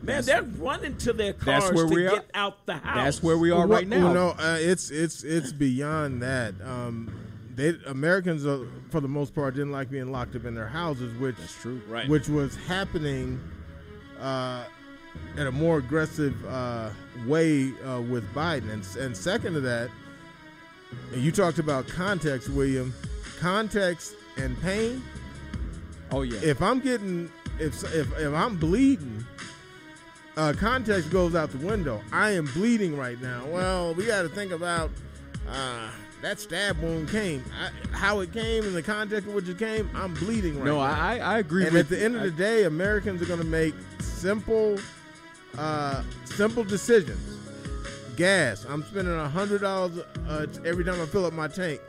man, 0.01 0.23
they're 0.25 0.43
running 0.43 0.97
to 0.97 1.13
their 1.13 1.33
cars 1.33 1.63
That's 1.63 1.75
where 1.75 1.87
to 1.87 1.95
we 1.95 2.05
are. 2.07 2.15
get 2.17 2.29
out 2.33 2.65
the 2.65 2.75
house. 2.75 2.97
That's 2.97 3.23
where 3.23 3.37
we 3.37 3.49
are 3.51 3.65
right 3.65 3.87
now. 3.87 4.05
Well, 4.05 4.13
no, 4.13 4.29
uh, 4.37 4.57
it's 4.59 4.91
it's 4.91 5.23
it's 5.23 5.51
beyond 5.53 6.21
that. 6.21 6.53
Um, 6.63 7.11
they 7.55 7.75
Americans, 7.87 8.45
uh, 8.45 8.65
for 8.89 8.99
the 8.99 9.07
most 9.07 9.33
part, 9.33 9.53
didn't 9.55 9.71
like 9.71 9.89
being 9.89 10.11
locked 10.11 10.35
up 10.35 10.45
in 10.45 10.53
their 10.53 10.67
houses, 10.67 11.17
which 11.17 11.37
That's 11.37 11.61
true. 11.61 11.81
Right. 11.87 12.07
which 12.09 12.27
was 12.27 12.55
happening 12.67 13.39
uh, 14.19 14.65
at 15.37 15.47
a 15.47 15.51
more 15.51 15.77
aggressive 15.77 16.35
uh, 16.45 16.89
way 17.25 17.71
uh, 17.85 18.01
with 18.01 18.25
Biden. 18.33 18.69
And, 18.71 18.85
and 18.97 19.15
second 19.15 19.53
to 19.53 19.61
that, 19.61 19.89
and 21.13 21.21
you 21.21 21.31
talked 21.31 21.59
about 21.59 21.87
context, 21.87 22.49
William. 22.49 22.93
Context 23.39 24.15
and 24.37 24.59
pain. 24.61 25.01
Oh 26.11 26.23
yeah. 26.23 26.39
If 26.41 26.61
I'm 26.61 26.79
getting 26.79 27.31
if 27.59 27.83
if 27.93 28.17
if 28.17 28.33
I'm 28.33 28.57
bleeding, 28.57 29.25
uh, 30.37 30.53
context 30.57 31.09
goes 31.09 31.35
out 31.35 31.51
the 31.51 31.65
window. 31.65 32.01
I 32.11 32.31
am 32.31 32.45
bleeding 32.45 32.97
right 32.97 33.19
now. 33.21 33.45
Well, 33.47 33.93
we 33.93 34.05
got 34.05 34.23
to 34.23 34.29
think 34.29 34.51
about 34.51 34.89
uh, 35.47 35.89
that 36.21 36.39
stab 36.39 36.79
wound 36.81 37.09
came, 37.09 37.43
I, 37.61 37.95
how 37.95 38.19
it 38.19 38.33
came, 38.33 38.63
in 38.65 38.73
the 38.73 38.83
context 38.83 39.27
of 39.27 39.33
which 39.33 39.47
it 39.47 39.57
came. 39.57 39.89
I'm 39.95 40.13
bleeding 40.15 40.55
right 40.57 40.65
No, 40.65 40.75
now. 40.75 40.87
No, 40.87 41.01
I 41.01 41.17
I 41.17 41.39
agree 41.39 41.65
and 41.65 41.77
at 41.77 41.87
the 41.89 42.01
end 42.01 42.15
of 42.15 42.23
the 42.23 42.31
day, 42.31 42.63
Americans 42.63 43.21
are 43.21 43.25
going 43.25 43.39
to 43.39 43.45
make 43.45 43.73
simple, 43.99 44.77
uh, 45.57 46.03
simple 46.25 46.63
decisions. 46.63 47.38
Gas. 48.19 48.65
I'm 48.67 48.83
spending 48.83 49.13
a 49.13 49.29
hundred 49.29 49.61
dollars 49.61 49.97
uh, 50.27 50.45
every 50.65 50.83
time 50.83 50.99
I 50.99 51.05
fill 51.05 51.25
up 51.25 51.31
my 51.31 51.47
tank. 51.47 51.79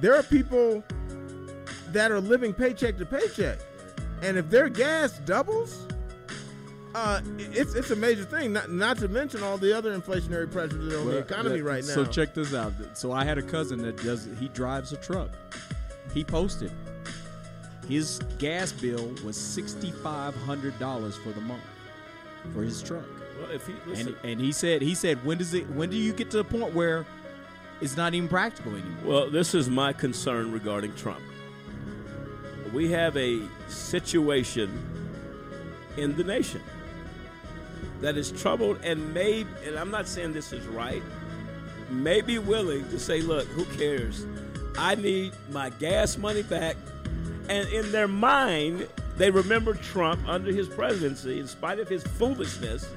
There 0.00 0.16
are 0.16 0.22
people 0.24 0.82
that 1.92 2.10
are 2.10 2.20
living 2.20 2.52
paycheck 2.52 2.98
to 2.98 3.06
paycheck, 3.06 3.60
and 4.20 4.36
if 4.36 4.50
their 4.50 4.68
gas 4.68 5.20
doubles, 5.20 5.86
uh, 6.96 7.20
it's 7.38 7.76
it's 7.76 7.92
a 7.92 7.96
major 7.96 8.24
thing. 8.24 8.52
Not 8.52 8.72
not 8.72 8.98
to 8.98 9.06
mention 9.06 9.44
all 9.44 9.58
the 9.58 9.72
other 9.72 9.96
inflationary 9.96 10.50
pressures 10.50 10.90
that 10.90 10.96
are 10.96 11.00
on 11.02 11.06
the 11.06 11.18
economy 11.18 11.60
right 11.62 11.84
now. 11.84 11.94
So 11.94 12.04
check 12.04 12.34
this 12.34 12.52
out. 12.52 12.72
So 12.94 13.12
I 13.12 13.24
had 13.24 13.38
a 13.38 13.42
cousin 13.42 13.80
that 13.82 13.96
does 13.98 14.28
he 14.40 14.48
drives 14.48 14.92
a 14.92 14.96
truck. 14.96 15.30
He 16.12 16.24
posted 16.24 16.72
his 17.88 18.18
gas 18.38 18.72
bill 18.72 19.14
was 19.24 19.36
sixty 19.36 19.92
five 19.92 20.34
hundred 20.34 20.76
dollars 20.80 21.16
for 21.16 21.30
the 21.30 21.40
month 21.42 21.62
for 22.52 22.62
his 22.64 22.82
truck. 22.82 23.06
Well, 23.38 23.50
if 23.50 23.66
he 23.66 23.72
And, 23.72 23.86
listen, 23.86 24.16
and 24.24 24.40
he 24.40 24.52
said 24.52 24.82
he 24.82 24.94
said 24.94 25.24
when 25.24 25.38
does 25.38 25.54
it 25.54 25.68
when 25.70 25.90
do 25.90 25.96
you 25.96 26.12
get 26.12 26.30
to 26.30 26.38
the 26.38 26.44
point 26.44 26.74
where 26.74 27.04
it's 27.80 27.96
not 27.96 28.14
even 28.14 28.28
practical 28.28 28.72
anymore? 28.72 29.04
Well, 29.04 29.30
this 29.30 29.54
is 29.54 29.68
my 29.68 29.92
concern 29.92 30.52
regarding 30.52 30.94
Trump. 30.94 31.20
We 32.72 32.90
have 32.90 33.16
a 33.16 33.42
situation 33.68 34.82
in 35.96 36.16
the 36.16 36.24
nation 36.24 36.62
that 38.00 38.16
is 38.16 38.30
troubled 38.30 38.78
and 38.82 39.14
may, 39.14 39.46
and 39.64 39.76
I'm 39.76 39.90
not 39.90 40.06
saying 40.06 40.32
this 40.32 40.52
is 40.52 40.66
right, 40.66 41.02
may 41.90 42.20
be 42.20 42.38
willing 42.38 42.88
to 42.90 42.98
say, 42.98 43.20
look, 43.20 43.46
who 43.48 43.64
cares? 43.76 44.26
I 44.78 44.94
need 44.94 45.32
my 45.50 45.70
gas 45.70 46.18
money 46.18 46.42
back. 46.42 46.76
And 47.48 47.68
in 47.68 47.92
their 47.92 48.08
mind, 48.08 48.88
they 49.16 49.30
remember 49.30 49.74
Trump 49.74 50.20
under 50.26 50.52
his 50.52 50.68
presidency, 50.68 51.40
in 51.40 51.46
spite 51.46 51.78
of 51.78 51.88
his 51.88 52.02
foolishness. 52.02 52.88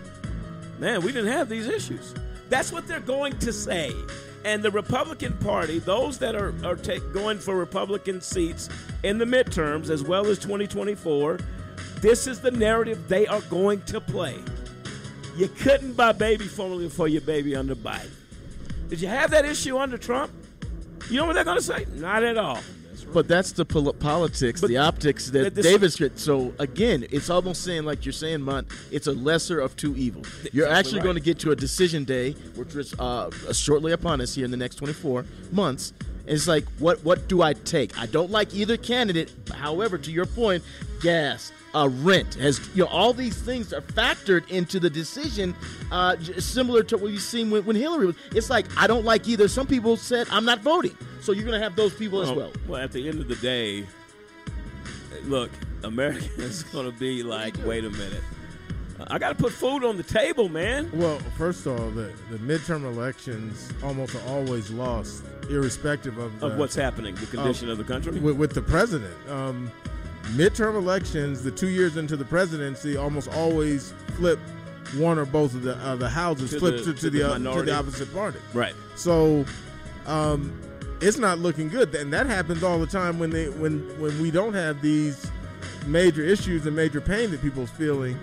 Man, 0.79 1.01
we 1.01 1.11
didn't 1.11 1.31
have 1.31 1.49
these 1.49 1.67
issues. 1.67 2.13
That's 2.49 2.71
what 2.71 2.87
they're 2.87 2.99
going 2.99 3.37
to 3.39 3.51
say. 3.53 3.93
And 4.45 4.63
the 4.63 4.71
Republican 4.71 5.33
Party, 5.33 5.79
those 5.79 6.17
that 6.19 6.35
are, 6.35 6.53
are 6.65 6.75
take, 6.75 7.13
going 7.13 7.37
for 7.37 7.55
Republican 7.55 8.21
seats 8.21 8.69
in 9.03 9.17
the 9.17 9.25
midterms 9.25 9.89
as 9.89 10.03
well 10.03 10.25
as 10.27 10.39
2024, 10.39 11.39
this 12.01 12.27
is 12.27 12.39
the 12.39 12.51
narrative 12.51 13.09
they 13.09 13.27
are 13.27 13.41
going 13.41 13.81
to 13.83 13.99
play. 13.99 14.37
You 15.35 15.49
couldn't 15.49 15.93
buy 15.93 16.13
baby 16.13 16.45
formula 16.45 16.89
for 16.89 17.07
your 17.07 17.21
baby 17.21 17.55
under 17.55 17.75
Biden. 17.75 18.09
Did 18.87 19.01
you 19.01 19.09
have 19.09 19.31
that 19.31 19.45
issue 19.45 19.77
under 19.77 19.97
Trump? 19.97 20.31
You 21.09 21.17
know 21.17 21.25
what 21.25 21.33
they're 21.33 21.43
going 21.43 21.57
to 21.57 21.63
say? 21.63 21.85
Not 21.95 22.23
at 22.23 22.37
all. 22.37 22.59
But 23.13 23.27
that's 23.27 23.51
the 23.51 23.65
pol- 23.65 23.93
politics, 23.93 24.61
the 24.61 24.77
optics 24.77 25.31
that 25.31 25.55
this- 25.55 25.65
Davis. 25.65 25.99
So 26.15 26.53
again, 26.59 27.05
it's 27.11 27.29
almost 27.29 27.63
saying 27.63 27.83
like 27.83 28.05
you're 28.05 28.13
saying, 28.13 28.41
Mont. 28.41 28.67
It's 28.91 29.07
a 29.07 29.11
lesser 29.13 29.59
of 29.59 29.75
two 29.75 29.95
evils. 29.95 30.27
You're 30.51 30.67
actually 30.67 30.99
right. 30.99 31.03
going 31.03 31.15
to 31.15 31.21
get 31.21 31.39
to 31.39 31.51
a 31.51 31.55
decision 31.55 32.03
day, 32.03 32.33
which 32.55 32.75
is 32.75 32.93
uh, 32.99 33.31
shortly 33.53 33.91
upon 33.91 34.21
us 34.21 34.35
here 34.35 34.45
in 34.45 34.51
the 34.51 34.57
next 34.57 34.75
24 34.75 35.25
months. 35.51 35.93
And 36.25 36.35
it's 36.35 36.47
like, 36.47 36.65
what 36.77 37.03
what 37.03 37.27
do 37.27 37.41
I 37.41 37.53
take? 37.53 37.97
I 37.97 38.05
don't 38.05 38.29
like 38.29 38.53
either 38.53 38.77
candidate. 38.77 39.33
However, 39.55 39.97
to 39.97 40.11
your 40.11 40.27
point, 40.27 40.63
gas, 41.01 41.51
uh, 41.75 41.89
rent 41.89 42.35
has 42.35 42.59
you 42.75 42.83
know 42.83 42.89
all 42.89 43.13
these 43.13 43.37
things 43.37 43.73
are 43.73 43.81
factored 43.81 44.47
into 44.49 44.79
the 44.79 44.89
decision. 44.89 45.55
Uh, 45.91 46.15
similar 46.37 46.83
to 46.83 46.97
what 46.97 47.11
you've 47.11 47.21
seen 47.21 47.49
when, 47.51 47.65
when 47.65 47.75
Hillary 47.75 48.07
was. 48.07 48.15
It's 48.33 48.49
like 48.49 48.65
I 48.77 48.87
don't 48.87 49.05
like 49.05 49.27
either. 49.27 49.47
Some 49.47 49.67
people 49.67 49.97
said 49.97 50.27
I'm 50.31 50.45
not 50.45 50.59
voting, 50.61 50.95
so 51.21 51.31
you're 51.31 51.45
going 51.45 51.59
to 51.59 51.63
have 51.63 51.75
those 51.75 51.93
people 51.93 52.21
as 52.21 52.31
well. 52.31 52.51
Well, 52.67 52.81
at 52.81 52.91
the 52.91 53.07
end 53.07 53.19
of 53.19 53.27
the 53.27 53.35
day, 53.37 53.85
look, 55.23 55.51
America 55.83 56.27
is 56.37 56.63
going 56.63 56.91
to 56.91 56.97
be 56.97 57.23
like, 57.23 57.55
wait 57.65 57.85
a 57.85 57.89
minute. 57.89 58.23
I 59.07 59.17
got 59.17 59.29
to 59.29 59.35
put 59.35 59.53
food 59.53 59.85
on 59.85 59.95
the 59.95 60.03
table, 60.03 60.49
man. 60.49 60.89
Well, 60.93 61.19
first 61.37 61.65
of 61.65 61.79
all, 61.79 61.89
the, 61.91 62.11
the 62.29 62.37
midterm 62.37 62.83
elections 62.83 63.71
almost 63.81 64.13
are 64.15 64.27
always 64.27 64.71
lost, 64.71 65.23
irrespective 65.49 66.17
of, 66.17 66.43
Of 66.43 66.57
what's 66.57 66.75
happening, 66.75 67.15
the 67.15 67.25
condition 67.27 67.69
of 67.69 67.77
the 67.77 67.85
country. 67.85 68.19
With, 68.19 68.35
with 68.35 68.53
the 68.53 68.61
president. 68.61 69.15
Um, 69.29 69.71
midterm 70.35 70.75
elections, 70.75 71.43
the 71.43 71.51
two 71.51 71.69
years 71.69 71.97
into 71.97 72.15
the 72.17 72.25
presidency, 72.25 72.97
almost 72.97 73.29
always 73.33 73.93
flip 74.15 74.39
one 74.97 75.19
or 75.19 75.25
both 75.25 75.53
of 75.53 75.61
the 75.63 75.75
uh, 75.77 75.95
the 75.95 76.09
houses, 76.09 76.51
To 76.51 76.59
flip 76.59 76.77
the- 76.77 76.83
to, 76.85 76.93
to, 76.93 76.99
to 77.01 77.09
the, 77.09 77.19
the 77.39 77.53
to 77.53 77.61
the 77.63 77.75
opposite 77.75 78.13
party. 78.13 78.39
Right. 78.53 78.73
So, 78.95 79.45
um, 80.07 80.59
it's 81.01 81.17
not 81.17 81.39
looking 81.39 81.69
good, 81.69 81.93
and 81.95 82.11
that 82.13 82.25
happens 82.25 82.63
all 82.63 82.79
the 82.79 82.87
time 82.87 83.19
when 83.19 83.29
they 83.29 83.49
when 83.49 83.79
when 84.01 84.19
we 84.21 84.31
don't 84.31 84.53
have 84.53 84.81
these 84.81 85.29
major 85.85 86.23
issues 86.23 86.65
and 86.65 86.75
major 86.75 86.99
pain 87.01 87.31
that 87.31 87.41
people's 87.41 87.69
feeling. 87.71 88.17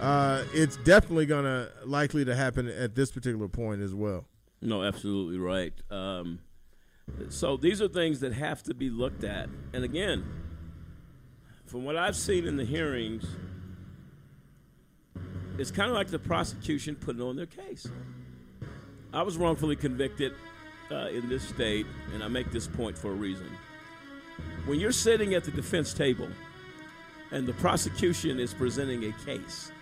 Uh, 0.00 0.42
it's 0.52 0.76
definitely 0.78 1.26
gonna 1.26 1.68
likely 1.84 2.24
to 2.24 2.34
happen 2.34 2.66
at 2.68 2.94
this 2.94 3.12
particular 3.12 3.46
point 3.48 3.80
as 3.82 3.94
well. 3.94 4.24
No, 4.60 4.82
absolutely 4.82 5.38
right. 5.38 5.72
Um, 5.90 6.38
so 7.28 7.56
these 7.56 7.82
are 7.82 7.88
things 7.88 8.20
that 8.20 8.32
have 8.32 8.62
to 8.64 8.74
be 8.74 8.90
looked 8.90 9.22
at. 9.24 9.48
And 9.72 9.84
again, 9.84 10.24
from 11.72 11.86
what 11.86 11.96
I've 11.96 12.16
seen 12.16 12.46
in 12.46 12.58
the 12.58 12.66
hearings, 12.66 13.24
it's 15.56 15.70
kind 15.70 15.88
of 15.88 15.96
like 15.96 16.08
the 16.08 16.18
prosecution 16.18 16.94
putting 16.94 17.22
on 17.22 17.34
their 17.34 17.46
case. 17.46 17.88
I 19.14 19.22
was 19.22 19.38
wrongfully 19.38 19.76
convicted 19.76 20.34
uh, 20.90 21.08
in 21.08 21.30
this 21.30 21.48
state, 21.48 21.86
and 22.12 22.22
I 22.22 22.28
make 22.28 22.50
this 22.50 22.66
point 22.66 22.98
for 22.98 23.12
a 23.12 23.14
reason. 23.14 23.46
When 24.66 24.80
you're 24.80 24.92
sitting 24.92 25.32
at 25.32 25.44
the 25.44 25.50
defense 25.50 25.94
table 25.94 26.28
and 27.30 27.46
the 27.46 27.54
prosecution 27.54 28.38
is 28.38 28.52
presenting 28.52 29.06
a 29.06 29.12
case, 29.24 29.72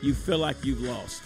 you 0.00 0.14
feel 0.14 0.38
like 0.38 0.64
you've 0.64 0.80
lost 0.80 1.22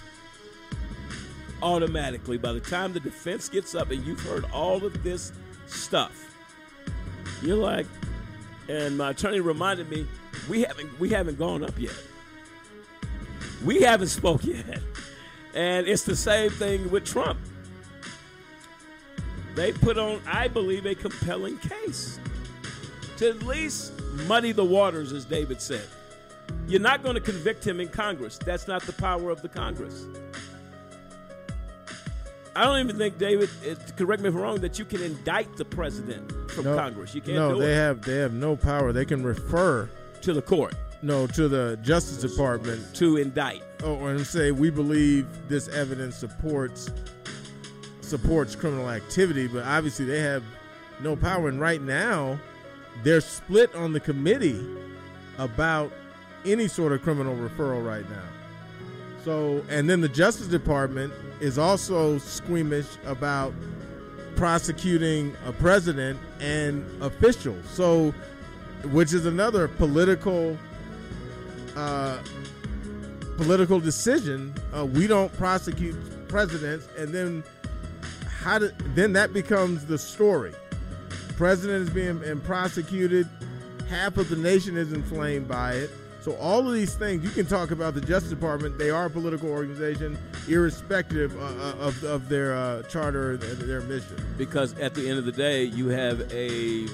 automatically 1.62 2.36
by 2.36 2.52
the 2.52 2.59
time 2.59 2.92
the 2.92 2.98
defense 2.98 3.48
gets 3.48 3.76
up 3.76 3.92
and 3.92 4.04
you've 4.04 4.18
heard 4.22 4.44
all 4.52 4.84
of 4.84 5.04
this 5.04 5.30
stuff 5.66 6.34
you're 7.40 7.56
like 7.56 7.86
and 8.68 8.97
my 8.97 9.10
attorney 9.10 9.40
reminded 9.40 9.90
me 9.90 10.06
we 10.48 10.62
haven't 10.62 10.98
we 11.01 11.10
haven't 11.10 11.39
gone 11.39 11.64
up 11.64 11.78
yet. 11.78 11.94
We 13.64 13.82
haven't 13.82 14.09
spoke 14.09 14.44
yet. 14.44 14.80
And 15.55 15.86
it's 15.86 16.05
the 16.05 16.16
same 16.16 16.51
thing 16.51 16.90
with 16.90 17.05
trump. 17.05 17.39
They 19.55 19.72
put 19.72 19.98
on 19.98 20.20
i 20.26 20.48
believe 20.48 20.86
a 20.86 20.94
compelling 20.94 21.59
case 21.59 22.18
to 23.18 23.28
at 23.28 23.43
least 23.43 23.93
muddy 24.26 24.52
the 24.52 24.64
waters 24.64 25.12
as 25.12 25.24
david 25.24 25.60
said. 25.60 25.86
You're 26.66 26.80
not 26.80 27.02
going 27.02 27.14
to 27.14 27.20
convict 27.20 27.66
him 27.66 27.80
in 27.80 27.89
congress. 27.89 28.39
That's 28.39 28.66
not 28.66 28.82
the 28.82 28.93
power 28.94 29.30
of 29.30 29.43
the 29.43 29.48
congress. 29.48 30.06
I 32.55 32.64
don't 32.64 32.80
even 32.80 32.98
think, 32.98 33.16
David, 33.16 33.48
correct 33.97 34.22
me 34.22 34.28
if 34.28 34.34
I'm 34.34 34.40
wrong, 34.40 34.60
that 34.60 34.78
you 34.78 34.84
can 34.84 35.02
indict 35.02 35.56
the 35.56 35.64
president 35.64 36.31
from 36.52 36.64
no, 36.64 36.76
Congress. 36.76 37.14
You 37.14 37.20
can't 37.20 37.36
no, 37.36 37.54
do 37.54 37.60
they 37.60 37.72
it 37.72 37.76
have 37.76 38.02
they 38.02 38.16
have 38.16 38.32
no 38.32 38.56
power. 38.56 38.92
They 38.92 39.04
can 39.04 39.22
refer 39.22 39.88
to 40.20 40.32
the 40.32 40.42
court. 40.42 40.74
No, 41.02 41.26
to 41.28 41.48
the 41.48 41.78
Justice 41.82 42.18
Department 42.18 42.94
to 42.94 43.16
indict. 43.16 43.62
Oh, 43.82 44.06
and 44.06 44.24
say 44.24 44.52
we 44.52 44.70
believe 44.70 45.26
this 45.48 45.68
evidence 45.68 46.16
supports 46.16 46.90
supports 48.00 48.54
criminal 48.54 48.90
activity, 48.90 49.48
but 49.48 49.64
obviously 49.64 50.04
they 50.04 50.20
have 50.20 50.44
no 51.00 51.16
power. 51.16 51.48
And 51.48 51.60
right 51.60 51.82
now, 51.82 52.38
they're 53.02 53.20
split 53.20 53.74
on 53.74 53.92
the 53.92 54.00
committee 54.00 54.64
about 55.38 55.90
any 56.44 56.68
sort 56.68 56.92
of 56.92 57.02
criminal 57.02 57.34
referral 57.34 57.84
right 57.84 58.08
now. 58.10 58.22
So, 59.24 59.64
and 59.68 59.88
then 59.88 60.00
the 60.00 60.08
Justice 60.08 60.48
Department 60.48 61.12
is 61.40 61.58
also 61.58 62.18
squeamish 62.18 62.86
about 63.06 63.54
prosecuting 64.36 65.34
a 65.46 65.52
president 65.52 66.18
and 66.40 66.84
officials. 67.02 67.64
So, 67.70 68.14
which 68.84 69.12
is 69.12 69.26
another 69.26 69.68
political 69.68 70.56
uh, 71.76 72.18
political 73.36 73.80
decision. 73.80 74.54
Uh, 74.74 74.84
we 74.84 75.06
don't 75.06 75.32
prosecute 75.36 75.96
presidents, 76.28 76.88
and 76.98 77.14
then 77.14 77.42
how 78.42 78.59
do 78.59 78.70
then 78.94 79.12
that 79.14 79.32
becomes 79.32 79.86
the 79.86 79.98
story. 79.98 80.52
President 81.36 81.88
is 81.88 81.90
being 81.90 82.40
prosecuted. 82.40 83.28
Half 83.88 84.16
of 84.16 84.28
the 84.28 84.36
nation 84.36 84.76
is 84.76 84.92
inflamed 84.92 85.48
by 85.48 85.74
it. 85.74 85.90
So 86.23 86.36
all 86.36 86.69
of 86.69 86.73
these 86.73 86.94
things, 86.94 87.24
you 87.24 87.31
can 87.31 87.47
talk 87.47 87.73
about 87.73 87.94
the 87.94 88.01
Justice 88.01 88.31
Department. 88.31 88.78
They 88.78 88.90
are 88.90 89.07
a 89.07 89.11
political 89.11 89.49
organization, 89.51 90.16
irrespective 90.49 91.36
uh, 91.36 91.44
uh, 91.44 91.86
of, 91.89 92.05
of 92.05 92.28
their 92.28 92.55
uh, 92.55 92.85
charter 92.85 93.32
and 93.32 93.43
their 93.43 93.81
mission. 93.81 94.24
because 94.39 94.73
at 94.78 94.94
the 94.94 95.09
end 95.09 95.19
of 95.19 95.24
the 95.24 95.32
day, 95.32 95.65
you 95.65 95.89
have 95.89 96.32
a 96.32 96.86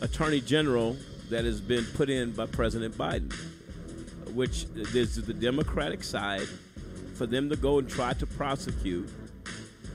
attorney 0.00 0.40
general 0.40 0.96
that 1.30 1.44
has 1.44 1.60
been 1.60 1.84
put 1.94 2.10
in 2.10 2.32
by 2.32 2.46
President 2.46 2.98
Biden. 2.98 3.32
which 4.34 4.66
this 4.72 5.16
is 5.16 5.24
the 5.24 5.34
Democratic 5.34 6.02
side, 6.02 6.48
for 7.14 7.26
them 7.26 7.48
to 7.48 7.56
go 7.56 7.78
and 7.78 7.88
try 7.88 8.12
to 8.14 8.26
prosecute 8.26 9.08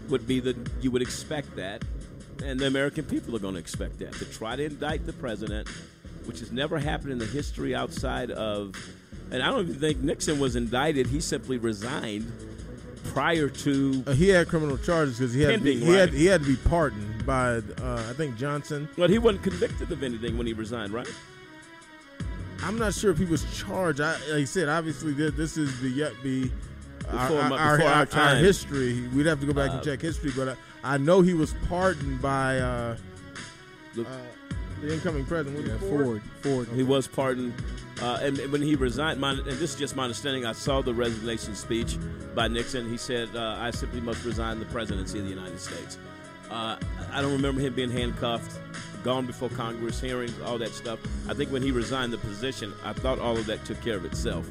would 0.10 0.26
be 0.26 0.40
the 0.40 0.56
you 0.80 0.90
would 0.90 1.02
expect 1.02 1.54
that, 1.58 1.84
and 2.44 2.60
the 2.60 2.68
American 2.68 3.04
people 3.04 3.36
are 3.36 3.40
going 3.40 3.56
to 3.56 3.60
expect 3.60 4.00
that 4.00 4.14
to 4.14 4.26
try 4.26 4.56
to 4.56 4.64
indict 4.64 5.06
the 5.06 5.14
president, 5.14 5.68
which 6.28 6.40
has 6.40 6.52
never 6.52 6.78
happened 6.78 7.12
in 7.14 7.18
the 7.18 7.26
history 7.26 7.74
outside 7.76 8.30
of, 8.32 8.76
and 9.32 9.42
I 9.42 9.48
don't 9.50 9.68
even 9.68 9.80
think 9.80 10.00
Nixon 10.00 10.40
was 10.40 10.56
indicted. 10.56 11.08
He 11.08 11.20
simply 11.22 11.58
resigned 11.58 12.32
prior 13.06 13.50
to. 13.50 14.04
Uh, 14.06 14.12
he 14.14 14.30
had 14.30 14.48
criminal 14.48 14.78
charges 14.78 15.18
because 15.18 15.34
he 15.34 15.42
had 15.42 15.54
to 15.56 15.60
be, 15.60 15.72
Pending, 15.74 15.88
he 15.88 15.94
had 15.94 16.10
he 16.10 16.26
had 16.26 16.42
to 16.44 16.48
be 16.48 16.56
pardoned 16.70 17.26
by 17.26 17.56
uh, 17.82 18.04
I 18.10 18.14
think 18.14 18.38
Johnson. 18.38 18.88
But 18.98 19.10
he 19.10 19.18
wasn't 19.18 19.44
convicted 19.44 19.92
of 19.92 20.04
anything 20.04 20.38
when 20.38 20.46
he 20.48 20.54
resigned, 20.54 20.94
right? 20.94 21.08
I'm 22.64 22.78
not 22.78 22.94
sure 22.94 23.12
if 23.12 23.18
he 23.18 23.26
was 23.26 23.46
charged. 23.56 24.02
I, 24.02 24.14
like 24.14 24.42
I 24.42 24.44
said, 24.46 24.68
obviously 24.68 25.14
this 25.14 25.58
is 25.58 25.80
the 25.80 25.90
yet 25.90 26.12
be 26.24 26.52
our, 27.10 27.28
Before 27.30 27.42
our, 27.42 27.50
my- 27.50 27.58
our, 27.58 27.82
our 27.84 28.08
our- 28.12 28.36
history. 28.36 29.08
We'd 29.10 29.28
have 29.28 29.40
to 29.42 29.46
go 29.46 29.54
back 29.54 29.70
and 29.72 29.80
Uh, 29.80 29.84
check 29.84 30.02
history, 30.02 30.32
but 30.36 30.50
I, 30.50 30.56
I 30.96 30.98
know 30.98 31.22
he 31.22 31.34
was 31.34 31.54
pardoned 31.70 32.22
by 32.22 32.58
uh, 32.60 32.98
The- 33.96 34.02
uh, 34.04 34.08
the 34.82 34.94
incoming 34.94 35.26
president. 35.26 35.58
Was 35.58 35.68
Yeah, 35.68 35.90
Ford? 35.90 36.06
Ford. 36.06 36.22
Ford. 36.42 36.68
He 36.76 36.84
was 36.84 37.08
pardoned, 37.08 37.54
uh, 38.02 38.20
and 38.22 38.38
when 38.52 38.62
he 38.62 38.76
resigned, 38.76 39.20
my, 39.20 39.32
and 39.32 39.46
this 39.46 39.74
is 39.74 39.76
just 39.76 39.96
my 39.96 40.04
understanding. 40.04 40.46
I 40.46 40.54
saw 40.54 40.82
the 40.82 40.94
resignation 40.94 41.56
speech 41.56 41.98
by 42.36 42.48
Nixon. 42.48 42.90
He 42.90 42.98
said, 42.98 43.30
uh, 43.36 43.58
"I 43.60 43.72
simply 43.72 44.02
must 44.02 44.24
resign 44.24 44.60
the 44.60 44.66
presidency 44.66 45.20
of 45.20 45.26
the 45.26 45.32
United 45.32 45.60
States." 45.60 45.98
Uh, 46.50 46.78
I 47.12 47.22
don't 47.22 47.34
remember 47.34 47.60
him 47.60 47.74
being 47.74 47.92
handcuffed, 47.92 48.60
gone 49.04 49.26
before 49.26 49.50
Congress, 49.50 50.00
hearings, 50.00 50.34
all 50.46 50.58
that 50.60 50.72
stuff. 50.72 51.00
I 51.28 51.34
think 51.34 51.52
when 51.52 51.62
he 51.62 51.72
resigned 51.72 52.14
the 52.14 52.18
position, 52.20 52.74
I 52.86 52.94
thought 52.94 53.20
all 53.20 53.38
of 53.38 53.46
that 53.48 53.66
took 53.66 53.82
care 53.82 53.96
of 53.96 54.06
itself. 54.06 54.50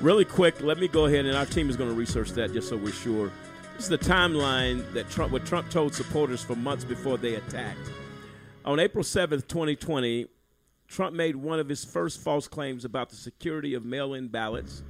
Really 0.00 0.24
quick, 0.24 0.62
let 0.62 0.78
me 0.78 0.88
go 0.88 1.06
ahead, 1.06 1.26
and 1.26 1.36
our 1.36 1.46
team 1.46 1.68
is 1.68 1.76
going 1.76 1.90
to 1.90 1.96
research 1.96 2.32
that 2.32 2.52
just 2.52 2.68
so 2.68 2.76
we're 2.76 2.92
sure. 2.92 3.30
This 3.74 3.84
is 3.84 3.88
the 3.90 3.98
timeline 3.98 4.90
that 4.94 5.10
Trump, 5.10 5.32
what 5.32 5.44
Trump 5.44 5.68
told 5.68 5.94
supporters 5.94 6.42
for 6.42 6.56
months 6.56 6.84
before 6.84 7.18
they 7.18 7.34
attacked. 7.34 7.90
On 8.66 8.80
April 8.80 9.04
7th, 9.04 9.46
2020, 9.46 10.26
Trump 10.88 11.14
made 11.14 11.36
one 11.36 11.60
of 11.60 11.68
his 11.68 11.84
first 11.84 12.20
false 12.20 12.48
claims 12.48 12.84
about 12.84 13.10
the 13.10 13.14
security 13.14 13.74
of 13.74 13.84
mail 13.84 14.14
in 14.14 14.26
ballots. 14.26 14.82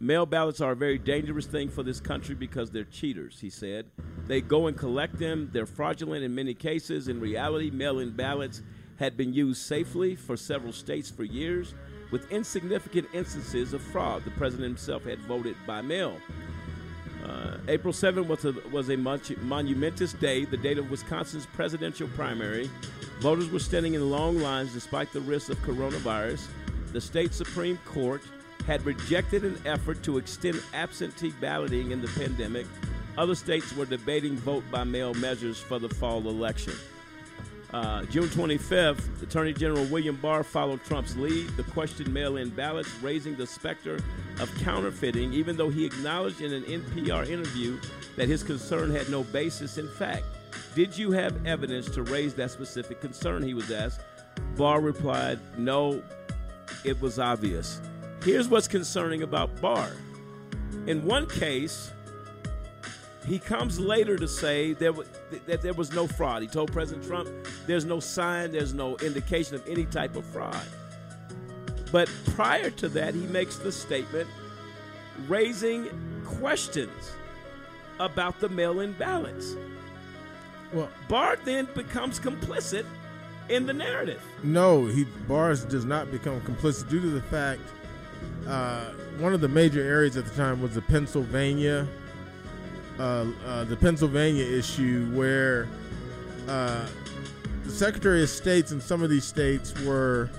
Mail 0.00 0.24
ballots 0.24 0.62
are 0.62 0.72
a 0.72 0.76
very 0.76 0.96
dangerous 0.96 1.44
thing 1.44 1.68
for 1.68 1.82
this 1.82 2.00
country 2.00 2.34
because 2.34 2.70
they're 2.70 2.84
cheaters, 2.84 3.38
he 3.38 3.50
said. 3.50 3.84
They 4.26 4.40
go 4.40 4.66
and 4.66 4.74
collect 4.74 5.18
them, 5.18 5.50
they're 5.52 5.66
fraudulent 5.66 6.24
in 6.24 6.34
many 6.34 6.54
cases. 6.54 7.08
In 7.08 7.20
reality, 7.20 7.70
mail 7.70 7.98
in 7.98 8.12
ballots 8.12 8.62
had 8.98 9.14
been 9.14 9.34
used 9.34 9.60
safely 9.60 10.16
for 10.16 10.34
several 10.34 10.72
states 10.72 11.10
for 11.10 11.24
years 11.24 11.74
with 12.12 12.32
insignificant 12.32 13.08
instances 13.12 13.74
of 13.74 13.82
fraud. 13.82 14.24
The 14.24 14.30
president 14.30 14.68
himself 14.68 15.04
had 15.04 15.18
voted 15.20 15.56
by 15.66 15.82
mail. 15.82 16.16
Uh, 17.24 17.56
April 17.68 17.92
7th 17.92 18.26
was 18.26 18.44
a, 18.44 18.52
was 18.70 18.90
a 18.90 18.96
mon- 18.96 19.20
monumentous 19.42 20.12
day, 20.14 20.44
the 20.44 20.56
date 20.56 20.78
of 20.78 20.90
Wisconsin's 20.90 21.46
presidential 21.46 22.08
primary. 22.08 22.68
Voters 23.20 23.48
were 23.50 23.60
standing 23.60 23.94
in 23.94 24.10
long 24.10 24.38
lines 24.40 24.72
despite 24.72 25.12
the 25.12 25.20
risks 25.20 25.50
of 25.50 25.58
coronavirus. 25.58 26.46
The 26.92 27.00
state 27.00 27.32
Supreme 27.32 27.78
Court 27.84 28.22
had 28.66 28.84
rejected 28.84 29.44
an 29.44 29.60
effort 29.64 30.02
to 30.02 30.18
extend 30.18 30.62
absentee 30.74 31.32
balloting 31.40 31.90
in 31.90 32.02
the 32.02 32.08
pandemic. 32.08 32.66
Other 33.16 33.34
states 33.34 33.74
were 33.76 33.84
debating 33.84 34.36
vote 34.36 34.64
by 34.70 34.84
mail 34.84 35.14
measures 35.14 35.60
for 35.60 35.78
the 35.78 35.88
fall 35.88 36.28
election. 36.28 36.74
Uh, 37.72 38.04
June 38.04 38.28
25th, 38.28 39.22
Attorney 39.22 39.54
General 39.54 39.84
William 39.86 40.16
Barr 40.16 40.42
followed 40.42 40.84
Trump's 40.84 41.16
lead. 41.16 41.48
The 41.56 41.62
question 41.64 42.12
mail 42.12 42.36
in 42.36 42.50
ballots, 42.50 42.90
raising 43.00 43.34
the 43.34 43.46
specter 43.46 43.98
of 44.40 44.54
counterfeiting, 44.56 45.32
even 45.32 45.56
though 45.56 45.70
he 45.70 45.86
acknowledged 45.86 46.42
in 46.42 46.52
an 46.52 46.64
NPR 46.64 47.26
interview 47.28 47.80
that 48.16 48.28
his 48.28 48.42
concern 48.42 48.90
had 48.90 49.08
no 49.08 49.24
basis 49.24 49.78
in 49.78 49.88
fact. 49.88 50.24
Did 50.74 50.96
you 50.96 51.12
have 51.12 51.46
evidence 51.46 51.88
to 51.90 52.02
raise 52.02 52.34
that 52.34 52.50
specific 52.50 53.00
concern? 53.00 53.42
He 53.42 53.54
was 53.54 53.70
asked. 53.70 54.00
Barr 54.56 54.80
replied, 54.80 55.38
No, 55.56 56.02
it 56.84 57.00
was 57.00 57.18
obvious. 57.18 57.80
Here's 58.22 58.48
what's 58.48 58.68
concerning 58.68 59.22
about 59.22 59.60
Barr. 59.62 59.90
In 60.86 61.04
one 61.04 61.26
case, 61.26 61.92
he 63.26 63.38
comes 63.38 63.78
later 63.78 64.16
to 64.16 64.26
say 64.28 64.72
there 64.72 64.92
wa- 64.92 65.04
th- 65.30 65.42
that 65.46 65.62
there 65.62 65.74
was 65.74 65.92
no 65.92 66.06
fraud. 66.06 66.42
He 66.42 66.48
told 66.48 66.72
President 66.72 67.06
Trump, 67.06 67.28
"There's 67.66 67.84
no 67.84 68.00
sign, 68.00 68.52
there's 68.52 68.74
no 68.74 68.96
indication 68.98 69.54
of 69.54 69.66
any 69.68 69.84
type 69.86 70.16
of 70.16 70.24
fraud." 70.26 70.66
But 71.90 72.10
prior 72.34 72.70
to 72.70 72.88
that, 72.90 73.14
he 73.14 73.26
makes 73.26 73.56
the 73.56 73.70
statement 73.70 74.28
raising 75.28 75.88
questions 76.24 77.12
about 78.00 78.40
the 78.40 78.48
mail-in 78.48 78.92
ballots. 78.94 79.54
Well, 80.72 80.88
Barr 81.08 81.36
then 81.44 81.68
becomes 81.74 82.18
complicit 82.18 82.86
in 83.48 83.66
the 83.66 83.72
narrative. 83.72 84.22
No, 84.42 84.86
he 84.86 85.04
Barnes 85.28 85.64
does 85.64 85.84
not 85.84 86.10
become 86.10 86.40
complicit 86.40 86.88
due 86.88 87.00
to 87.00 87.10
the 87.10 87.22
fact 87.22 87.60
uh, 88.46 88.86
one 89.18 89.34
of 89.34 89.40
the 89.40 89.48
major 89.48 89.80
areas 89.80 90.16
at 90.16 90.24
the 90.24 90.34
time 90.34 90.62
was 90.62 90.74
the 90.74 90.82
Pennsylvania, 90.82 91.86
the 93.02 93.76
Pennsylvania 93.80 94.44
issue 94.44 95.10
where 95.12 95.68
uh, 96.48 96.86
the 97.64 97.70
Secretary 97.70 98.22
of 98.22 98.28
States 98.28 98.72
in 98.72 98.80
some 98.80 99.02
of 99.02 99.10
these 99.10 99.24
states 99.24 99.78
were 99.84 100.30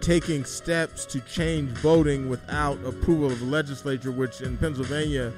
taking 0.00 0.44
steps 0.44 1.06
to 1.06 1.20
change 1.20 1.70
voting 1.78 2.28
without 2.28 2.76
approval 2.84 3.30
of 3.30 3.40
the 3.40 3.46
legislature, 3.46 4.12
which 4.12 4.42
in 4.42 4.56
Pennsylvania, 4.58 5.32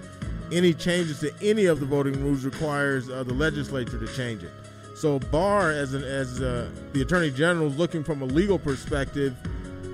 any 0.53 0.75
changes 0.75 1.21
to 1.21 1.33
any 1.41 1.67
of 1.67 1.81
the 1.81 1.87
voting 1.87 2.21
rules 2.23 2.45
requires 2.45 3.09
uh, 3.09 3.23
the 3.23 3.35
legislature 3.35 3.99
to 3.99 4.13
change 4.15 4.43
it. 4.43 4.53
So 4.97 5.19
Barr, 5.19 5.71
as 5.71 5.95
an, 5.95 6.03
as 6.03 6.41
uh, 6.41 6.69
the 6.93 7.03
Attorney 7.03 7.31
General, 7.31 7.69
is 7.69 7.79
looking 7.79 8.03
from 8.03 8.23
a 8.23 8.25
legal 8.25 8.59
perspective 8.59 9.37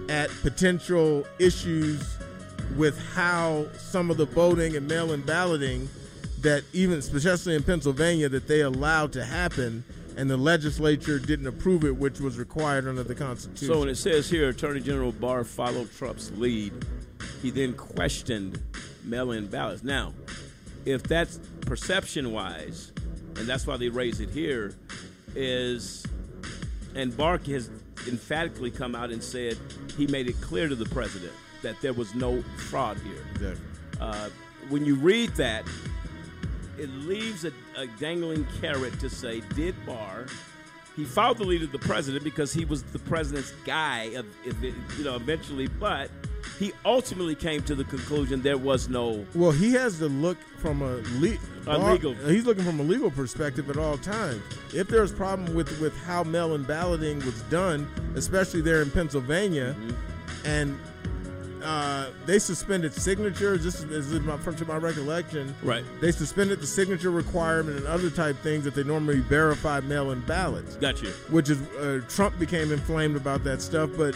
at 0.09 0.30
potential 0.43 1.26
issues 1.39 2.16
with 2.76 2.98
how 3.14 3.66
some 3.76 4.10
of 4.10 4.16
the 4.16 4.26
voting 4.26 4.76
and 4.76 4.89
mail-in 4.89 5.20
balloting 5.22 5.89
that 6.43 6.64
even 6.73 6.98
especially 6.98 7.55
in 7.55 7.62
Pennsylvania 7.62 8.28
that 8.28 8.47
they 8.47 8.60
allowed 8.60 9.12
to 9.14 9.24
happen 9.24 9.85
and 10.16 10.28
the 10.28 10.36
legislature 10.36 11.19
didn't 11.19 11.47
approve 11.47 11.85
it 11.85 11.97
which 11.97 12.20
was 12.20 12.39
required 12.39 12.86
under 12.86 13.02
the 13.02 13.14
constitution. 13.14 13.69
So 13.69 13.81
when 13.81 13.89
it 13.89 13.97
says 13.97 14.28
here, 14.28 14.51
Attorney 14.51 14.81
General 14.81 15.12
Barr 15.12 15.44
followed 15.44 15.90
Trump's 15.93 16.31
lead, 16.32 16.73
he 17.40 17.51
then 17.51 17.74
questioned 17.74 18.60
mail-in 19.05 19.47
ballots. 19.47 19.82
Now, 19.82 20.12
if 20.85 21.02
that's 21.05 21.39
perception-wise, 21.62 22.93
and 23.36 23.47
that's 23.47 23.66
why 23.66 23.77
they 23.77 23.89
raise 23.89 24.20
it 24.20 24.31
here, 24.31 24.74
is 25.35 26.05
and 26.94 27.16
Barr 27.16 27.39
has 27.39 27.70
emphatically 28.06 28.70
come 28.70 28.94
out 28.94 29.10
and 29.10 29.23
said 29.23 29.56
he 29.97 30.06
made 30.09 30.28
it 30.28 30.39
clear 30.40 30.69
to 30.69 30.74
the 30.74 30.85
president 30.86 31.32
that 31.62 31.81
there 31.81 31.93
was 31.93 32.14
no 32.14 32.43
fraud 32.69 32.98
here. 32.98 33.24
Exactly. 33.32 33.64
Uh, 34.01 34.28
when 34.69 34.85
you 34.85 34.97
read 34.97 35.31
that, 35.36 35.64
it 36.78 36.88
leaves 36.90 37.44
a, 37.44 37.52
a 37.76 37.86
dangling 37.98 38.46
carrot 38.60 38.98
to 39.00 39.08
say, 39.10 39.40
did 39.54 39.74
Barr? 39.86 40.26
He 40.96 41.04
followed 41.04 41.38
the 41.38 41.44
lead 41.44 41.62
of 41.62 41.72
the 41.72 41.78
president 41.78 42.22
because 42.22 42.52
he 42.52 42.66
was 42.66 42.82
the 42.82 42.98
president's 42.98 43.52
guy, 43.64 44.10
of, 44.14 44.26
it, 44.44 44.54
you 44.98 45.04
know, 45.04 45.16
eventually. 45.16 45.66
But 45.66 46.10
he 46.58 46.72
ultimately 46.84 47.34
came 47.34 47.62
to 47.62 47.74
the 47.74 47.84
conclusion 47.84 48.42
there 48.42 48.58
was 48.58 48.90
no. 48.90 49.24
Well, 49.34 49.52
he 49.52 49.72
has 49.72 49.98
to 50.00 50.08
look 50.08 50.36
from 50.58 50.82
a, 50.82 50.96
le- 51.18 51.38
A 51.62 51.78
Barr- 51.78 51.92
legal- 51.94 52.12
He's 52.14 52.44
looking 52.44 52.64
from 52.64 52.78
a 52.78 52.82
legal 52.82 53.10
perspective 53.10 53.70
at 53.70 53.78
all 53.78 53.96
times. 53.96 54.42
If 54.74 54.88
there's 54.88 55.12
a 55.12 55.14
problem 55.14 55.54
with 55.54 55.80
with 55.80 55.96
how 56.04 56.24
mail-in 56.24 56.64
balloting 56.64 57.18
was 57.24 57.40
done, 57.42 57.88
especially 58.14 58.60
there 58.60 58.82
in 58.82 58.90
Pennsylvania, 58.90 59.74
Mm-hmm. 59.78 60.46
and 60.46 60.78
uh, 61.62 62.10
they 62.26 62.39
suspended 62.39 62.93
signatures. 62.94 63.64
This 63.64 63.80
is, 63.80 63.86
this 63.86 64.06
is 64.06 64.20
my, 64.20 64.36
from 64.39 64.56
to 64.56 64.64
my 64.64 64.76
recollection. 64.76 65.55
Right. 65.62 65.84
They 66.01 66.12
suspended 66.12 66.60
the 66.60 66.66
signature 66.66 67.10
requirement 67.10 67.78
and 67.78 67.86
other 67.86 68.10
type 68.10 68.36
things 68.39 68.64
that 68.64 68.74
they 68.74 68.84
normally 68.84 69.20
verify 69.20 69.80
mail-in 69.80 70.20
ballots. 70.22 70.76
Got 70.76 71.02
you. 71.02 71.09
Which 71.30 71.51
is 71.51 71.60
uh, 71.78 72.02
Trump 72.09 72.39
became 72.39 72.72
inflamed 72.72 73.16
about 73.16 73.44
that 73.44 73.62
stuff, 73.62 73.90
but 73.97 74.14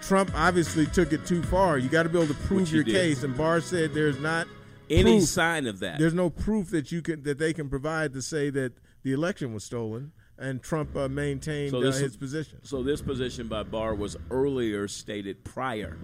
Trump 0.00 0.30
obviously 0.34 0.86
took 0.86 1.12
it 1.12 1.24
too 1.26 1.42
far. 1.44 1.78
You 1.78 1.88
got 1.88 2.02
to 2.04 2.08
be 2.08 2.18
able 2.18 2.32
to 2.34 2.40
prove 2.40 2.72
your 2.72 2.82
did. 2.84 2.94
case, 2.94 3.22
and 3.22 3.36
Barr 3.36 3.60
said 3.60 3.94
there's 3.94 4.18
not 4.18 4.46
Any 4.90 5.18
proof- 5.18 5.28
sign 5.28 5.66
of 5.66 5.78
that. 5.80 5.98
There's 5.98 6.14
no 6.14 6.28
proof 6.30 6.70
that 6.70 6.90
you 6.90 7.02
can 7.02 7.22
that 7.22 7.38
they 7.38 7.52
can 7.52 7.68
provide 7.68 8.12
to 8.14 8.22
say 8.22 8.50
that 8.50 8.72
the 9.04 9.12
election 9.12 9.54
was 9.54 9.62
stolen, 9.64 10.10
and 10.38 10.60
Trump 10.62 10.96
uh, 10.96 11.08
maintained 11.08 11.74
uh, 11.74 11.80
this- 11.80 11.98
his 11.98 12.16
position. 12.16 12.58
So 12.64 12.82
this 12.82 13.00
position 13.00 13.46
by 13.46 13.62
Barr 13.62 13.94
was 13.94 14.16
earlier 14.30 14.88
stated 14.88 15.44
prior 15.44 15.96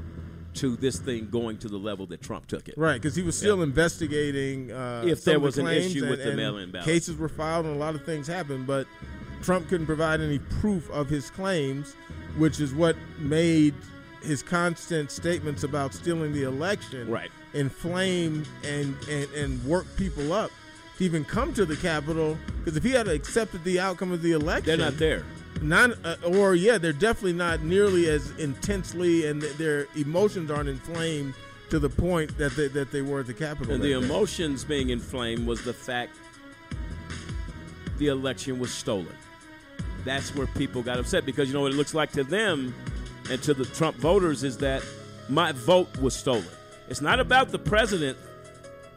to 0.58 0.76
this 0.76 0.98
thing 0.98 1.28
going 1.30 1.56
to 1.58 1.68
the 1.68 1.76
level 1.78 2.06
that 2.06 2.20
Trump 2.22 2.46
took 2.46 2.68
it. 2.68 2.74
Right, 2.76 2.94
because 3.00 3.14
he 3.16 3.22
was 3.22 3.36
still 3.38 3.62
investigating 3.62 4.70
uh, 4.72 5.04
If 5.06 5.24
there 5.24 5.36
of 5.36 5.42
the 5.42 5.46
was 5.46 5.58
an 5.58 5.68
issue 5.68 6.00
and- 6.02 6.10
with 6.10 6.24
the 6.24 6.34
mail-in 6.34 6.70
ballots. 6.70 6.86
Cases 6.86 7.16
were 7.16 7.28
filed 7.28 7.66
and 7.66 7.74
a 7.76 7.78
lot 7.78 7.94
of 7.94 8.04
things 8.04 8.26
happened, 8.26 8.66
but 8.66 8.86
Trump 9.42 9.68
couldn't 9.68 9.86
provide 9.86 10.20
any 10.20 10.38
proof 10.60 10.90
of 10.90 11.08
his 11.08 11.30
claims, 11.30 11.94
which 12.36 12.60
is 12.60 12.74
what 12.74 12.96
made 13.18 13.74
his 14.22 14.42
constant 14.42 15.10
statements 15.12 15.62
about 15.62 15.94
stealing 15.94 16.32
the 16.32 16.42
election 16.42 17.08
Right. 17.08 17.30
inflame 17.54 18.44
and, 18.64 18.96
and, 19.08 19.30
and 19.32 19.64
work 19.64 19.86
people 19.96 20.32
up 20.32 20.50
to 20.98 21.04
even 21.04 21.24
come 21.24 21.54
to 21.54 21.64
the 21.64 21.76
Capitol. 21.76 22.36
Because 22.58 22.76
if 22.76 22.82
he 22.82 22.90
had 22.90 23.06
accepted 23.06 23.62
the 23.62 23.78
outcome 23.78 24.10
of 24.10 24.22
the 24.22 24.32
election, 24.32 24.66
They're 24.66 24.90
not 24.90 24.96
there. 24.98 25.24
Not, 25.60 25.92
uh, 26.04 26.16
or 26.24 26.54
yeah, 26.54 26.78
they're 26.78 26.92
definitely 26.92 27.32
not 27.32 27.62
nearly 27.62 28.08
as 28.08 28.30
intensely, 28.38 29.26
and 29.26 29.40
th- 29.40 29.56
their 29.56 29.86
emotions 29.96 30.50
aren't 30.50 30.68
inflamed 30.68 31.34
to 31.70 31.78
the 31.78 31.88
point 31.88 32.36
that 32.38 32.54
they, 32.56 32.68
that 32.68 32.90
they 32.92 33.02
were 33.02 33.20
at 33.20 33.26
the 33.26 33.34
Capitol. 33.34 33.74
And 33.74 33.82
the 33.82 33.88
day. 33.88 33.94
emotions 33.94 34.64
being 34.64 34.90
inflamed 34.90 35.46
was 35.46 35.64
the 35.64 35.72
fact 35.72 36.16
the 37.98 38.08
election 38.08 38.58
was 38.58 38.72
stolen. 38.72 39.14
That's 40.04 40.34
where 40.34 40.46
people 40.46 40.82
got 40.82 40.98
upset 40.98 41.26
because 41.26 41.48
you 41.48 41.54
know 41.54 41.62
what 41.62 41.72
it 41.72 41.76
looks 41.76 41.94
like 41.94 42.12
to 42.12 42.24
them 42.24 42.74
and 43.30 43.42
to 43.42 43.52
the 43.52 43.64
Trump 43.64 43.96
voters 43.96 44.44
is 44.44 44.56
that 44.58 44.82
my 45.28 45.52
vote 45.52 45.94
was 45.98 46.14
stolen. 46.14 46.46
It's 46.88 47.00
not 47.00 47.20
about 47.20 47.50
the 47.50 47.58
president 47.58 48.16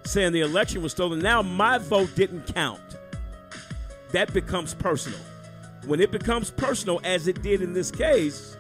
saying 0.05 0.31
the 0.31 0.41
election 0.41 0.81
was 0.81 0.91
stolen. 0.93 1.19
Now 1.19 1.41
my 1.41 1.77
vote 1.77 2.15
didn't 2.15 2.53
count. 2.53 2.79
That 4.11 4.33
becomes 4.33 4.73
personal. 4.73 5.19
When 5.85 5.99
it 5.99 6.11
becomes 6.11 6.51
personal, 6.51 7.01
as 7.03 7.27
it 7.27 7.41
did 7.41 7.61
in 7.61 7.73
this 7.73 7.89
case, 7.89 8.55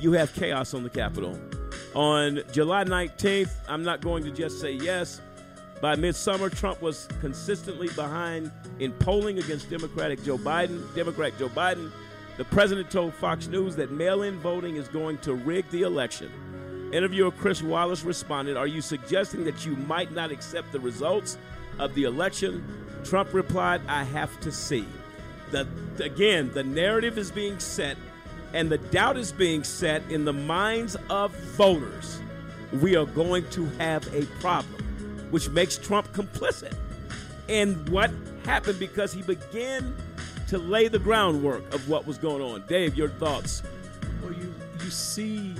you 0.00 0.12
have 0.12 0.32
chaos 0.34 0.72
on 0.74 0.82
the 0.82 0.90
Capitol. 0.90 1.38
On 1.94 2.40
July 2.52 2.84
19th, 2.84 3.50
I'm 3.68 3.82
not 3.82 4.00
going 4.00 4.24
to 4.24 4.30
just 4.30 4.60
say 4.60 4.72
yes. 4.72 5.20
By 5.82 5.94
midsummer, 5.94 6.48
Trump 6.48 6.80
was 6.80 7.06
consistently 7.20 7.88
behind 7.88 8.50
in 8.78 8.92
polling 8.92 9.38
against 9.38 9.68
Democratic 9.68 10.24
Joe 10.24 10.38
Biden. 10.38 10.82
Democrat 10.94 11.32
Joe 11.38 11.48
Biden. 11.50 11.90
The 12.38 12.44
president 12.44 12.90
told 12.90 13.12
Fox 13.14 13.46
News 13.46 13.76
that 13.76 13.90
mail-in 13.90 14.38
voting 14.38 14.76
is 14.76 14.88
going 14.88 15.18
to 15.18 15.34
rig 15.34 15.68
the 15.70 15.82
election. 15.82 16.30
Interviewer 16.94 17.30
Chris 17.30 17.62
Wallace 17.62 18.04
responded, 18.04 18.56
"Are 18.56 18.66
you 18.66 18.80
suggesting 18.80 19.44
that 19.44 19.66
you 19.66 19.76
might 19.76 20.12
not 20.12 20.30
accept 20.30 20.72
the 20.72 20.80
results 20.80 21.36
of 21.78 21.94
the 21.94 22.04
election?" 22.04 22.64
Trump 23.04 23.34
replied, 23.34 23.82
"I 23.86 24.04
have 24.04 24.40
to 24.40 24.50
see." 24.50 24.86
The 25.50 25.66
again, 26.00 26.50
the 26.52 26.62
narrative 26.62 27.18
is 27.18 27.30
being 27.30 27.58
set 27.58 27.96
and 28.52 28.70
the 28.70 28.78
doubt 28.78 29.16
is 29.16 29.32
being 29.32 29.64
set 29.64 30.02
in 30.10 30.24
the 30.24 30.32
minds 30.32 30.96
of 31.08 31.32
voters. 31.56 32.20
We 32.80 32.96
are 32.96 33.06
going 33.06 33.48
to 33.50 33.66
have 33.78 34.06
a 34.14 34.26
problem, 34.40 34.82
which 35.30 35.48
makes 35.50 35.76
Trump 35.76 36.12
complicit. 36.12 36.74
And 37.48 37.88
what 37.88 38.10
happened 38.44 38.78
because 38.78 39.12
he 39.12 39.22
began 39.22 39.94
to 40.48 40.58
lay 40.58 40.88
the 40.88 40.98
groundwork 40.98 41.72
of 41.72 41.88
what 41.88 42.06
was 42.06 42.18
going 42.18 42.42
on. 42.42 42.62
Dave, 42.66 42.94
your 42.94 43.08
thoughts? 43.08 43.62
Well, 44.22 44.32
you 44.32 44.52
you 44.84 44.90
see 44.90 45.54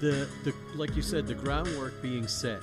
the 0.00 0.28
the 0.44 0.54
like 0.76 0.94
you 0.94 1.02
said 1.02 1.26
the 1.26 1.34
groundwork 1.34 2.00
being 2.00 2.28
set 2.28 2.62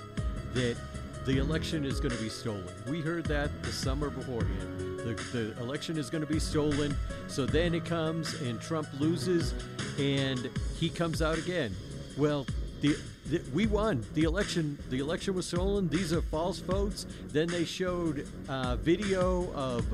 that 0.54 0.78
the 1.26 1.40
election 1.40 1.84
is 1.84 2.00
going 2.00 2.16
to 2.16 2.22
be 2.22 2.30
stolen. 2.30 2.64
We 2.88 3.02
heard 3.02 3.26
that 3.26 3.64
the 3.64 3.72
summer 3.72 4.10
beforehand. 4.10 4.86
The, 5.08 5.54
the 5.54 5.62
election 5.62 5.98
is 5.98 6.10
going 6.10 6.26
to 6.26 6.32
be 6.32 6.40
stolen. 6.40 6.96
So 7.28 7.46
then 7.46 7.74
it 7.74 7.86
comes 7.86 8.34
and 8.42 8.60
Trump 8.60 8.88
loses 9.00 9.54
and 10.00 10.50
he 10.78 10.90
comes 10.90 11.22
out 11.22 11.38
again. 11.38 11.76
Well, 12.18 12.46
the, 12.82 12.96
the 13.26 13.42
we 13.54 13.68
won 13.68 14.06
the 14.14 14.24
election. 14.24 14.78
The 14.90 15.00
election 15.00 15.34
was 15.34 15.46
stolen. 15.46 15.88
These 15.88 16.14
are 16.14 16.22
false 16.22 16.60
votes. 16.60 17.06
Then 17.30 17.48
they 17.48 17.66
showed 17.66 18.28
uh, 18.50 18.76
video 18.76 19.52
of 19.54 19.86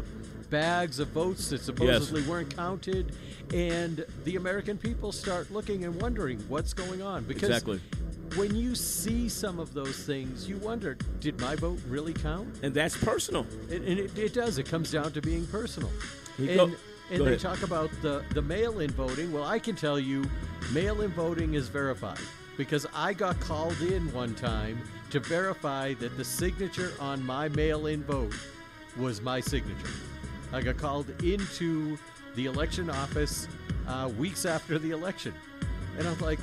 bags 0.50 1.00
of 1.00 1.10
votes 1.10 1.50
that 1.50 1.62
supposedly 1.62 2.22
weren't 2.24 2.56
counted, 2.56 3.16
and 3.54 4.06
the 4.24 4.36
American 4.36 4.78
people 4.78 5.12
start 5.12 5.52
looking 5.52 5.86
and 5.86 6.00
wondering 6.02 6.40
what's 6.50 6.74
going 6.74 7.02
on 7.02 7.24
because 7.24 7.50
Exactly. 7.50 7.80
When 8.36 8.56
you 8.56 8.76
see 8.76 9.30
some 9.30 9.60
of 9.60 9.74
those 9.74 9.98
things, 10.04 10.48
you 10.48 10.58
wonder, 10.58 10.96
did 11.20 11.40
my 11.40 11.56
vote 11.56 11.80
really 11.88 12.14
count? 12.14 12.48
And 12.64 12.74
that's 12.74 12.98
personal. 12.98 13.46
And, 13.70 13.84
and 13.86 14.00
it, 14.00 14.18
it 14.18 14.34
does. 14.34 14.58
It 14.58 14.66
comes 14.68 14.92
down 14.92 15.12
to 15.14 15.22
being 15.22 15.46
personal. 15.48 15.92
And 16.38 16.48
go- 16.48 16.72
and 17.10 17.18
go 17.20 17.26
they 17.26 17.32
ahead. 17.32 17.40
talk 17.42 17.64
about 17.64 17.90
the, 18.02 18.24
the 18.34 18.42
mail 18.42 18.80
in 18.80 18.90
voting. 18.92 19.32
Well, 19.32 19.44
I 19.44 19.60
can 19.60 19.76
tell 19.76 20.00
you, 20.00 20.24
mail 20.72 21.02
in 21.02 21.12
voting 21.12 21.54
is 21.54 21.68
verified 21.68 22.18
because 22.58 22.88
I 22.96 23.14
got 23.14 23.40
called 23.40 23.80
in 23.82 24.12
one 24.14 24.34
time 24.36 24.82
to 25.10 25.20
verify 25.20 25.94
that 25.96 26.18
the 26.18 26.24
signature 26.24 26.94
on 27.00 27.24
my 27.24 27.50
mail 27.50 27.88
in 27.88 28.04
vote 28.04 28.34
was 28.98 29.22
my 29.22 29.42
signature. 29.42 29.92
I 30.54 30.62
got 30.62 30.78
called 30.78 31.10
into 31.22 31.98
the 32.36 32.46
election 32.46 32.90
office 32.90 33.48
uh, 33.88 34.10
weeks 34.18 34.46
after 34.46 34.80
the 34.80 34.92
election. 34.92 35.34
And 35.98 36.08
I'm 36.08 36.18
like, 36.20 36.40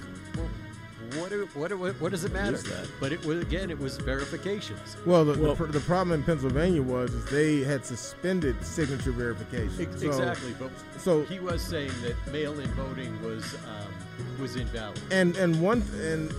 what, 1.18 1.30
do, 1.30 1.48
what, 1.54 1.68
do, 1.68 1.76
what 1.78 2.10
does 2.10 2.24
it 2.24 2.32
matter? 2.32 2.54
is 2.54 2.62
that? 2.64 2.86
But 3.00 3.12
it 3.12 3.24
was, 3.24 3.40
again, 3.40 3.70
it 3.70 3.78
was 3.78 3.96
verifications. 3.98 4.96
Well, 5.06 5.24
the, 5.24 5.32
the, 5.34 5.54
pr- 5.54 5.64
the 5.66 5.80
problem 5.80 6.18
in 6.18 6.24
Pennsylvania 6.24 6.82
was 6.82 7.12
is 7.12 7.24
they 7.26 7.60
had 7.60 7.84
suspended 7.84 8.62
signature 8.64 9.12
verification. 9.12 9.80
Ex- 9.80 10.00
So- 10.00 10.06
exactly, 10.08 10.54
but 10.58 10.70
so 10.98 11.22
he 11.24 11.38
was 11.40 11.62
saying 11.62 11.90
that 12.02 12.14
mail-in 12.32 12.68
voting 12.74 13.20
was 13.22 13.54
um, 13.54 13.92
was 14.40 14.56
invalid. 14.56 15.00
and 15.10 15.36
and 15.36 15.60
one 15.62 15.82
and 16.02 16.32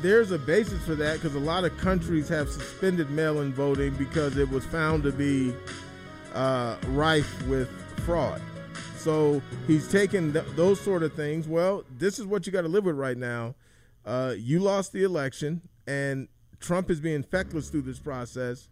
there's 0.00 0.32
a 0.32 0.38
basis 0.38 0.82
for 0.84 0.94
that 0.96 1.14
because 1.20 1.34
a 1.36 1.38
lot 1.40 1.64
of 1.64 1.76
countries 1.78 2.28
have 2.28 2.48
suspended 2.48 3.10
mail-in 3.10 3.52
voting 3.52 3.94
because 3.94 4.36
it 4.36 4.48
was 4.50 4.64
found 4.64 5.02
to 5.04 5.12
be 5.12 5.54
uh, 6.34 6.76
rife 6.88 7.46
with 7.46 7.68
fraud. 8.04 8.40
So 8.96 9.40
he's 9.66 9.88
taken 9.90 10.32
th- 10.32 10.44
those 10.56 10.80
sort 10.80 11.02
of 11.02 11.12
things. 11.12 11.46
Well, 11.46 11.84
this 11.98 12.18
is 12.18 12.26
what 12.26 12.46
you 12.46 12.52
got 12.52 12.62
to 12.62 12.68
live 12.68 12.84
with 12.84 12.96
right 12.96 13.16
now. 13.16 13.54
Uh, 14.04 14.34
you 14.36 14.58
lost 14.58 14.92
the 14.92 15.04
election, 15.04 15.62
and 15.86 16.28
Trump 16.60 16.90
is 16.90 17.00
being 17.00 17.22
feckless 17.22 17.68
through 17.70 17.82
this 17.82 17.98
process. 17.98 18.68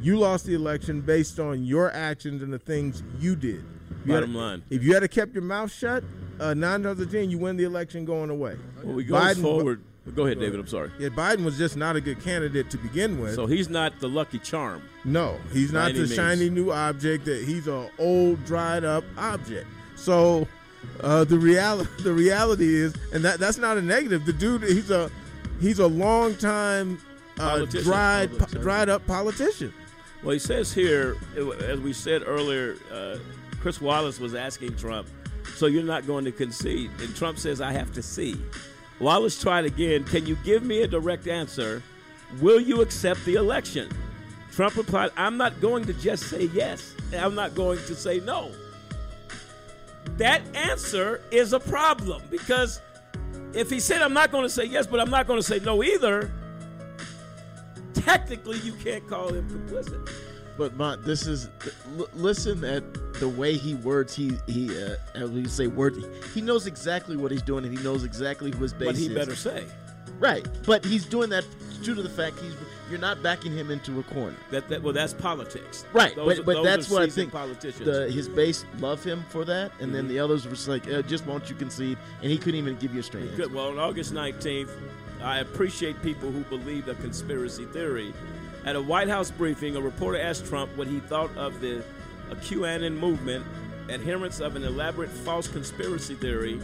You 0.00 0.18
lost 0.18 0.44
the 0.46 0.54
election 0.54 1.00
based 1.00 1.38
on 1.40 1.64
your 1.64 1.90
actions 1.92 2.42
and 2.42 2.52
the 2.52 2.58
things 2.58 3.02
you 3.18 3.34
did. 3.36 3.64
You 4.04 4.12
had- 4.12 4.20
Bottom 4.20 4.34
line. 4.34 4.62
if 4.68 4.82
you 4.82 4.94
had 4.94 5.10
kept 5.10 5.32
your 5.32 5.42
mouth 5.42 5.72
shut, 5.72 6.04
uh, 6.38 6.52
nine 6.52 6.84
out 6.84 6.98
of 6.98 7.10
ten, 7.10 7.30
you 7.30 7.38
win 7.38 7.56
the 7.56 7.64
election 7.64 8.04
going 8.04 8.28
away. 8.28 8.56
Well, 8.82 8.94
we 8.94 9.04
go 9.04 9.34
forward. 9.34 9.80
Go 10.14 10.26
ahead, 10.26 10.38
David. 10.38 10.60
I'm 10.60 10.66
sorry. 10.66 10.90
Yeah, 10.98 11.08
Biden 11.08 11.44
was 11.46 11.56
just 11.56 11.78
not 11.78 11.96
a 11.96 12.00
good 12.00 12.20
candidate 12.22 12.68
to 12.70 12.76
begin 12.76 13.18
with. 13.18 13.34
So 13.34 13.46
he's 13.46 13.70
not 13.70 14.00
the 14.00 14.08
lucky 14.08 14.38
charm. 14.38 14.82
No, 15.06 15.38
he's 15.50 15.72
not 15.72 15.92
the 15.94 16.00
means. 16.00 16.14
shiny 16.14 16.50
new 16.50 16.70
object. 16.70 17.24
That 17.24 17.42
he's 17.44 17.68
a 17.68 17.88
old, 17.98 18.44
dried 18.44 18.84
up 18.84 19.04
object. 19.16 19.66
So 19.96 20.46
uh, 21.00 21.24
the 21.24 21.38
reality, 21.38 21.90
the 22.02 22.12
reality 22.12 22.74
is, 22.74 22.94
and 23.12 23.24
that 23.24 23.38
that's 23.38 23.58
not 23.58 23.78
a 23.78 23.82
negative. 23.82 24.24
The 24.24 24.32
dude, 24.32 24.62
he's 24.62 24.90
a 24.90 25.10
he's 25.60 25.78
a 25.78 25.86
long 25.86 26.36
time 26.36 26.98
uh, 27.38 27.64
dried, 27.64 28.30
servant. 28.32 28.62
dried 28.62 28.88
up 28.88 29.06
politician. 29.06 29.72
Well, 30.22 30.32
he 30.32 30.38
says 30.38 30.72
here, 30.72 31.16
as 31.60 31.80
we 31.80 31.92
said 31.92 32.22
earlier, 32.24 32.76
uh, 32.90 33.18
Chris 33.60 33.80
Wallace 33.80 34.18
was 34.18 34.34
asking 34.34 34.76
Trump, 34.76 35.06
so 35.56 35.66
you're 35.66 35.82
not 35.82 36.06
going 36.06 36.24
to 36.24 36.32
concede? 36.32 36.90
And 37.00 37.14
Trump 37.14 37.38
says, 37.38 37.60
I 37.60 37.72
have 37.72 37.92
to 37.92 38.02
see. 38.02 38.40
Wallace 39.00 39.40
tried 39.40 39.66
again, 39.66 40.04
can 40.04 40.24
you 40.24 40.36
give 40.44 40.62
me 40.62 40.82
a 40.82 40.86
direct 40.86 41.26
answer? 41.26 41.82
Will 42.40 42.60
you 42.60 42.80
accept 42.80 43.24
the 43.24 43.34
election? 43.34 43.90
Trump 44.50 44.76
replied, 44.76 45.10
I'm 45.16 45.36
not 45.36 45.60
going 45.60 45.84
to 45.84 45.92
just 45.92 46.30
say 46.30 46.44
yes, 46.54 46.94
I'm 47.12 47.34
not 47.34 47.54
going 47.54 47.78
to 47.80 47.94
say 47.94 48.20
no. 48.20 48.52
That 50.16 50.42
answer 50.54 51.20
is 51.30 51.52
a 51.52 51.60
problem 51.60 52.22
because 52.30 52.80
if 53.52 53.70
he 53.70 53.80
said, 53.80 54.00
I'm 54.02 54.12
not 54.14 54.30
going 54.30 54.44
to 54.44 54.48
say 54.50 54.64
yes, 54.64 54.86
but 54.86 55.00
I'm 55.00 55.10
not 55.10 55.26
going 55.26 55.38
to 55.38 55.42
say 55.42 55.58
no 55.60 55.82
either, 55.82 56.30
technically 57.94 58.58
you 58.58 58.72
can't 58.74 59.06
call 59.08 59.28
him 59.32 59.48
complicit. 59.48 60.08
But 60.56 60.76
Mont, 60.76 61.02
this 61.02 61.26
is 61.26 61.48
l- 61.98 62.08
listen 62.14 62.62
at 62.64 62.84
the 63.14 63.28
way 63.28 63.56
he 63.56 63.74
words. 63.74 64.14
He 64.14 64.38
he 64.46 64.70
uh, 64.70 64.96
do 65.14 65.40
you 65.40 65.48
say 65.48 65.66
word? 65.66 65.96
He 66.32 66.40
knows 66.40 66.66
exactly 66.66 67.16
what 67.16 67.32
he's 67.32 67.42
doing, 67.42 67.64
and 67.64 67.76
he 67.76 67.82
knows 67.82 68.04
exactly 68.04 68.52
who 68.52 68.58
his 68.62 68.72
base 68.72 68.86
But 68.86 68.96
he 68.96 69.06
is. 69.06 69.14
better 69.14 69.34
say. 69.34 69.64
right. 70.20 70.46
But 70.64 70.84
he's 70.84 71.06
doing 71.06 71.28
that 71.30 71.44
due 71.82 71.94
to 71.96 72.02
the 72.02 72.08
fact 72.08 72.38
he's 72.38 72.54
you're 72.90 72.98
not 72.98 73.22
backing 73.22 73.52
him 73.52 73.70
into 73.70 73.98
a 73.98 74.02
corner. 74.04 74.36
That, 74.50 74.68
that 74.68 74.82
well, 74.82 74.92
that's 74.92 75.14
politics. 75.14 75.84
Right, 75.92 76.14
Those- 76.14 76.36
but, 76.40 76.46
but 76.46 76.62
that's 76.64 76.90
what 76.90 77.02
I 77.02 77.08
think. 77.08 77.32
Politicians. 77.32 77.84
The, 77.86 78.10
his 78.10 78.28
base 78.28 78.64
love 78.78 79.02
him 79.02 79.24
for 79.30 79.44
that, 79.46 79.72
and 79.80 79.94
then 79.94 80.04
Mhm. 80.04 80.08
the 80.08 80.18
others 80.20 80.44
were 80.44 80.50
just 80.52 80.68
like, 80.68 80.86
uh, 80.90 81.02
"Just 81.02 81.26
won't 81.26 81.48
you 81.48 81.56
concede?" 81.56 81.96
And 82.22 82.30
he 82.30 82.36
couldn't 82.38 82.56
even 82.60 82.76
give 82.76 82.92
you 82.94 83.00
a 83.00 83.02
straight 83.02 83.24
answer. 83.24 83.36
Good. 83.36 83.54
Well, 83.54 83.68
on 83.68 83.78
August 83.78 84.12
19th, 84.12 84.70
I 85.22 85.38
appreciate 85.38 86.00
people 86.02 86.30
who 86.30 86.40
believe 86.44 86.88
a 86.88 86.94
conspiracy 86.96 87.64
theory. 87.66 88.12
At 88.66 88.76
a 88.76 88.80
White 88.82 89.08
House 89.08 89.30
briefing, 89.30 89.76
a 89.76 89.80
reporter 89.80 90.18
asked 90.18 90.46
Trump 90.46 90.70
what 90.76 90.86
he 90.86 91.00
thought 91.00 91.34
of 91.36 91.60
the 91.60 91.82
QAnon 92.42 92.98
movement, 92.98 93.44
adherents 93.88 94.40
of 94.40 94.56
an 94.56 94.64
elaborate 94.64 95.10
false 95.10 95.48
conspiracy 95.48 96.14
theory. 96.14 96.60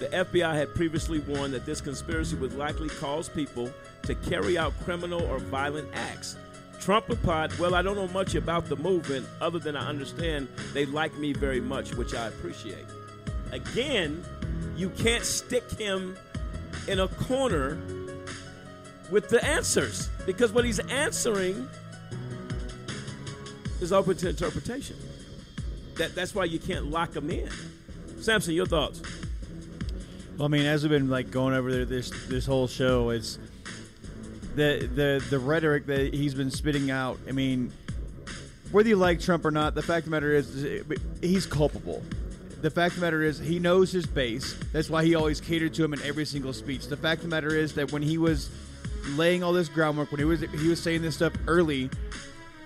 The 0.00 0.08
FBI 0.08 0.54
had 0.54 0.74
previously 0.74 1.20
warned 1.20 1.54
that 1.54 1.66
this 1.66 1.80
conspiracy 1.80 2.36
would 2.36 2.56
likely 2.56 2.88
cause 2.88 3.28
people 3.28 3.70
to 4.02 4.14
carry 4.14 4.58
out 4.58 4.72
criminal 4.84 5.22
or 5.22 5.38
violent 5.38 5.88
acts. 5.94 6.36
Trump 6.80 7.08
replied, 7.08 7.56
Well, 7.58 7.74
I 7.74 7.82
don't 7.82 7.96
know 7.96 8.08
much 8.08 8.34
about 8.34 8.66
the 8.66 8.76
movement 8.76 9.26
other 9.40 9.58
than 9.58 9.76
I 9.76 9.88
understand 9.88 10.48
they 10.72 10.86
like 10.86 11.16
me 11.18 11.32
very 11.32 11.60
much, 11.60 11.94
which 11.94 12.14
I 12.14 12.28
appreciate. 12.28 12.84
Again, 13.52 14.24
you 14.76 14.90
can't 14.90 15.24
stick 15.24 15.68
him 15.72 16.16
in 16.88 17.00
a 17.00 17.08
corner 17.08 17.78
with 19.10 19.28
the 19.28 19.44
answers 19.44 20.08
because 20.26 20.52
what 20.52 20.64
he's 20.64 20.78
answering 20.78 21.68
is 23.80 23.92
open 23.92 24.16
to 24.18 24.28
interpretation. 24.28 24.96
That 25.96 26.14
that's 26.14 26.34
why 26.34 26.44
you 26.44 26.58
can't 26.58 26.90
lock 26.90 27.16
him 27.16 27.30
in. 27.30 27.50
Samson, 28.20 28.54
your 28.54 28.66
thoughts? 28.66 29.00
Well, 30.36 30.44
I 30.44 30.48
mean, 30.48 30.66
as 30.66 30.82
we've 30.82 30.90
been 30.90 31.08
like 31.08 31.30
going 31.30 31.54
over 31.54 31.72
there 31.72 31.86
this 31.86 32.10
this 32.28 32.44
whole 32.44 32.68
show, 32.68 33.08
it's 33.08 33.38
the 34.54 34.86
the 34.94 35.24
the 35.30 35.38
rhetoric 35.38 35.86
that 35.86 36.12
he's 36.12 36.34
been 36.34 36.50
spitting 36.50 36.90
out. 36.90 37.18
I 37.26 37.32
mean, 37.32 37.72
whether 38.70 38.86
you 38.86 38.96
like 38.96 39.20
Trump 39.20 39.46
or 39.46 39.50
not, 39.50 39.74
the 39.74 39.80
fact 39.80 40.00
of 40.00 40.04
the 40.06 40.10
matter 40.10 40.34
is 40.34 40.84
he's 41.22 41.46
culpable. 41.46 42.02
The 42.60 42.70
fact 42.70 42.94
of 42.94 43.00
the 43.00 43.06
matter 43.06 43.22
is 43.22 43.38
he 43.38 43.58
knows 43.58 43.92
his 43.92 44.04
base. 44.04 44.54
That's 44.74 44.90
why 44.90 45.04
he 45.04 45.14
always 45.14 45.40
catered 45.40 45.72
to 45.74 45.84
him 45.84 45.94
in 45.94 46.02
every 46.02 46.26
single 46.26 46.52
speech. 46.52 46.86
The 46.86 46.98
fact 46.98 47.22
of 47.22 47.30
the 47.30 47.34
matter 47.34 47.56
is 47.56 47.74
that 47.74 47.90
when 47.90 48.02
he 48.02 48.18
was 48.18 48.50
laying 49.10 49.42
all 49.42 49.54
this 49.54 49.70
groundwork, 49.70 50.10
when 50.10 50.18
he 50.18 50.26
was 50.26 50.40
he 50.40 50.68
was 50.68 50.82
saying 50.82 51.00
this 51.00 51.14
stuff 51.14 51.32
early, 51.46 51.88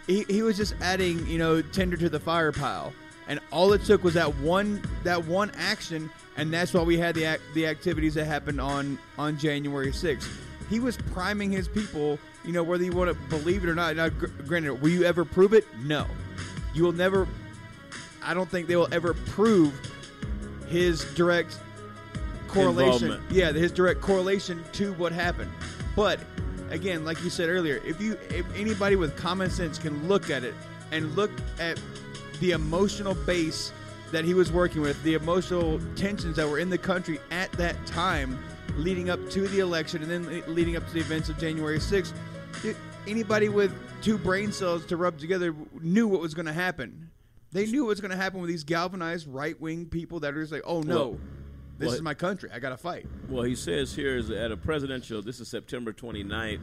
he, 0.09 0.25
he 0.25 0.43
was 0.43 0.57
just 0.57 0.75
adding 0.81 1.25
you 1.29 1.39
know 1.39 1.63
tinder 1.63 1.97
to 1.99 2.09
the 2.09 2.21
fire 2.21 2.51
pile 2.51 2.93
and 3.31 3.39
all 3.53 3.73
it 3.73 3.83
took 3.85 4.03
was 4.05 4.15
that 4.15 4.35
one 4.39 4.83
that 5.05 5.25
one 5.25 5.51
action 5.57 6.11
and 6.37 6.53
that's 6.53 6.75
why 6.75 6.83
we 6.83 6.99
had 6.99 7.15
the 7.15 7.25
ac- 7.25 7.43
the 7.55 7.67
activities 7.67 8.13
that 8.15 8.27
happened 8.27 8.61
on 8.61 8.99
on 9.17 9.39
January 9.39 9.93
6th 9.93 10.29
he 10.69 10.81
was 10.81 10.97
priming 11.13 11.51
his 11.51 11.67
people 11.69 12.19
you 12.45 12.53
know 12.53 12.63
whether 12.63 12.85
you 12.85 12.93
want 12.93 13.09
to 13.09 13.15
believe 13.29 13.65
it 13.65 13.69
or 13.69 13.75
not. 13.75 13.97
Now 13.97 14.09
gr- 14.09 14.27
granted 14.47 14.75
will 14.83 14.89
you 14.91 15.05
ever 15.05 15.25
prove 15.25 15.53
it? 15.53 15.67
No. 15.85 16.07
You 16.75 16.85
will 16.85 16.93
never 16.93 17.27
I 18.23 18.35
don't 18.35 18.49
think 18.49 18.67
they 18.67 18.77
will 18.77 18.93
ever 18.93 19.15
prove 19.15 19.73
his 20.69 21.05
direct 21.15 21.59
correlation. 22.49 23.23
Yeah 23.31 23.53
his 23.53 23.71
direct 23.73 24.01
correlation 24.01 24.65
to 24.73 24.93
what 24.95 25.13
happened. 25.13 25.53
But 25.95 26.21
again 26.71 27.05
like 27.05 27.23
you 27.23 27.31
said 27.31 27.49
earlier 27.49 27.81
if 27.85 28.01
you 28.01 28.19
if 28.29 28.47
anybody 28.57 28.97
with 28.97 29.17
common 29.17 29.51
sense 29.51 29.79
can 29.79 30.09
look 30.09 30.31
at 30.31 30.43
it 30.45 30.55
and 30.93 31.15
look 31.15 31.31
at 31.59 31.81
the 32.41 32.53
emotional 32.53 33.15
base 33.15 33.73
that 34.13 34.25
he 34.25 34.35
was 34.35 34.51
working 34.51 34.83
with 34.83 35.01
the 35.05 35.15
emotional 35.15 35.81
tensions 35.95 36.37
that 36.37 36.49
were 36.49 36.59
in 36.59 36.69
the 36.69 36.79
country 36.79 37.21
at 37.31 37.51
that 37.53 37.87
time 37.87 38.39
leading 38.77 39.11
up 39.11 39.31
to 39.31 39.47
the 39.49 39.61
election 39.61 40.03
and 40.03 40.11
then 40.11 40.43
leading 40.53 40.77
up 40.77 40.87
to 40.87 40.95
the 40.95 41.01
events 41.01 41.29
of 41.29 41.39
January 41.39 41.79
6th 41.79 42.13
anybody 43.07 43.49
with 43.49 43.73
two 44.03 44.19
brain 44.19 44.53
cells 44.53 44.85
to 44.87 44.97
rub 44.97 45.19
together 45.19 45.55
knew 45.81 46.09
what 46.09 46.21
was 46.21 46.35
going 46.35 46.47
to 46.47 46.53
happen. 46.53 47.11
They 47.53 47.67
knew 47.67 47.85
what 47.85 47.91
was 47.91 48.01
going 48.01 48.13
to 48.13 48.17
happen 48.17 48.41
with 48.41 48.49
these 48.49 48.65
galvanized 48.65 49.27
right-wing 49.27 49.87
people 49.87 50.21
that 50.21 50.35
are 50.35 50.41
just 50.41 50.53
like 50.53 50.63
oh 50.65 50.83
no. 50.83 50.97
Well- 50.97 51.21
this 51.79 51.87
well- 51.87 51.95
is 51.95 52.03
my 52.03 52.13
country. 52.13 52.51
I 52.53 52.59
gotta 52.59 52.77
fight. 52.77 53.07
Well, 53.31 53.43
he 53.43 53.55
says 53.55 53.95
here 53.95 54.19
is 54.19 54.31
at 54.31 54.53
a 54.53 54.57
presidential, 54.57 55.23
this 55.23 55.41
is 55.41 55.49
September 55.49 55.95
29th, 55.95 56.61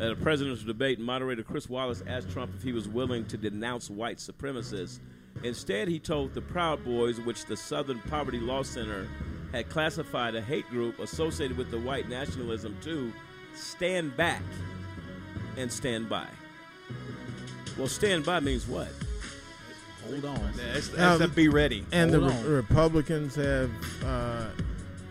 at 0.00 0.10
a 0.10 0.16
presidential 0.16 0.66
debate, 0.66 0.98
moderator 0.98 1.42
Chris 1.42 1.68
Wallace 1.68 2.02
asked 2.06 2.30
Trump 2.30 2.52
if 2.56 2.62
he 2.62 2.72
was 2.72 2.88
willing 2.88 3.26
to 3.26 3.36
denounce 3.36 3.90
white 3.90 4.16
supremacists. 4.16 4.98
Instead, 5.44 5.88
he 5.88 5.98
told 5.98 6.34
the 6.34 6.40
Proud 6.40 6.84
Boys, 6.84 7.20
which 7.20 7.44
the 7.44 7.56
Southern 7.56 8.00
Poverty 8.00 8.40
Law 8.40 8.62
Center 8.62 9.06
had 9.52 9.68
classified 9.68 10.34
a 10.34 10.40
hate 10.40 10.68
group 10.70 10.98
associated 10.98 11.56
with 11.56 11.70
the 11.70 11.78
white 11.78 12.08
nationalism, 12.08 12.76
to 12.82 13.12
stand 13.54 14.16
back 14.16 14.42
and 15.56 15.70
stand 15.70 16.08
by. 16.08 16.26
Well, 17.76 17.88
stand 17.88 18.24
by 18.24 18.40
means 18.40 18.66
what? 18.66 18.88
hold 20.08 20.24
on 20.24 20.52
that's, 20.56 20.88
that's 20.88 21.18
the 21.20 21.28
be 21.28 21.48
ready 21.48 21.84
And 21.92 22.10
the 22.10 22.20
Re- 22.20 22.42
Republicans 22.44 23.34
have 23.34 23.70
uh, 24.04 24.46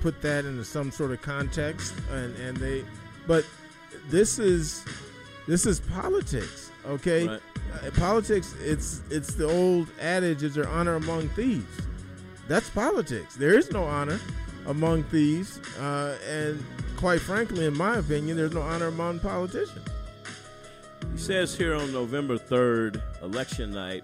put 0.01 0.21
that 0.21 0.45
into 0.45 0.65
some 0.65 0.91
sort 0.91 1.11
of 1.11 1.21
context, 1.21 1.93
and, 2.11 2.35
and 2.37 2.57
they, 2.57 2.83
but 3.27 3.45
this 4.09 4.39
is 4.39 4.83
this 5.47 5.65
is 5.65 5.79
politics, 5.79 6.71
okay? 6.85 7.27
Right. 7.27 7.41
Uh, 7.85 7.91
politics, 7.91 8.55
it's 8.61 9.01
it's 9.09 9.33
the 9.35 9.49
old 9.49 9.87
adage: 10.01 10.43
"Is 10.43 10.55
there 10.55 10.67
honor 10.67 10.95
among 10.95 11.29
thieves?" 11.29 11.77
That's 12.47 12.69
politics. 12.69 13.35
There 13.35 13.57
is 13.57 13.71
no 13.71 13.83
honor 13.83 14.19
among 14.65 15.03
thieves, 15.03 15.59
uh, 15.79 16.17
and 16.27 16.63
quite 16.97 17.21
frankly, 17.21 17.65
in 17.65 17.77
my 17.77 17.97
opinion, 17.97 18.37
there's 18.37 18.53
no 18.53 18.61
honor 18.61 18.87
among 18.87 19.19
politicians. 19.19 19.87
He 21.13 21.17
says 21.17 21.55
here 21.55 21.75
on 21.75 21.91
November 21.91 22.37
3rd, 22.37 23.01
election 23.21 23.71
night, 23.71 24.03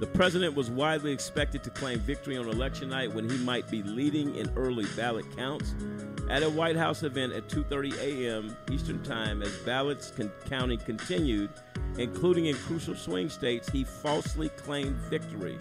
the 0.00 0.06
president 0.06 0.54
was 0.54 0.70
widely 0.70 1.12
expected 1.12 1.62
to 1.64 1.70
claim 1.70 2.00
victory 2.00 2.36
on 2.36 2.48
election 2.48 2.88
night 2.88 3.12
when 3.12 3.28
he 3.28 3.38
might 3.38 3.70
be 3.70 3.82
leading 3.82 4.34
in 4.34 4.50
early 4.56 4.86
ballot 4.96 5.24
counts. 5.36 5.74
At 6.28 6.42
a 6.42 6.50
White 6.50 6.76
House 6.76 7.02
event 7.02 7.32
at 7.32 7.48
2:30 7.48 7.96
a.m. 7.98 8.56
Eastern 8.70 9.02
Time, 9.02 9.42
as 9.42 9.56
ballots 9.58 10.10
con- 10.10 10.32
counting 10.46 10.78
continued, 10.78 11.50
including 11.96 12.46
in 12.46 12.56
crucial 12.56 12.96
swing 12.96 13.28
states, 13.28 13.68
he 13.70 13.84
falsely 13.84 14.48
claimed 14.50 14.96
victory. 14.96 15.58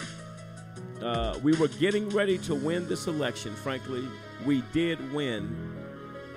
Uh, 1.02 1.38
we 1.44 1.54
were 1.58 1.68
getting 1.68 2.10
ready 2.10 2.38
to 2.40 2.56
win 2.56 2.88
this 2.88 3.08
election. 3.08 3.54
Frankly, 3.56 4.08
we 4.46 4.62
did 4.72 5.14
win 5.14 5.76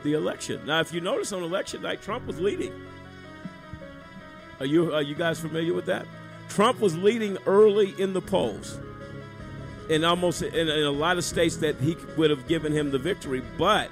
the 0.02 0.14
election. 0.14 0.60
Now, 0.66 0.80
if 0.80 0.92
you 0.92 1.00
notice 1.00 1.32
on 1.32 1.42
election 1.42 1.82
night, 1.82 2.02
Trump 2.02 2.26
was 2.26 2.38
leading. 2.40 2.72
Are 4.60 4.66
you 4.66 4.94
are 4.94 5.02
you 5.02 5.14
guys 5.14 5.40
familiar 5.40 5.72
with 5.72 5.86
that? 5.86 6.06
Trump 6.48 6.80
was 6.80 6.96
leading 6.96 7.36
early 7.46 7.94
in 8.00 8.12
the 8.12 8.20
polls, 8.20 8.78
in 9.88 10.04
almost 10.04 10.42
in, 10.42 10.68
in 10.68 10.84
a 10.84 10.90
lot 10.90 11.18
of 11.18 11.24
states 11.24 11.56
that 11.56 11.76
he 11.76 11.96
would 12.16 12.30
have 12.30 12.46
given 12.48 12.72
him 12.72 12.90
the 12.90 12.98
victory. 12.98 13.42
But 13.58 13.90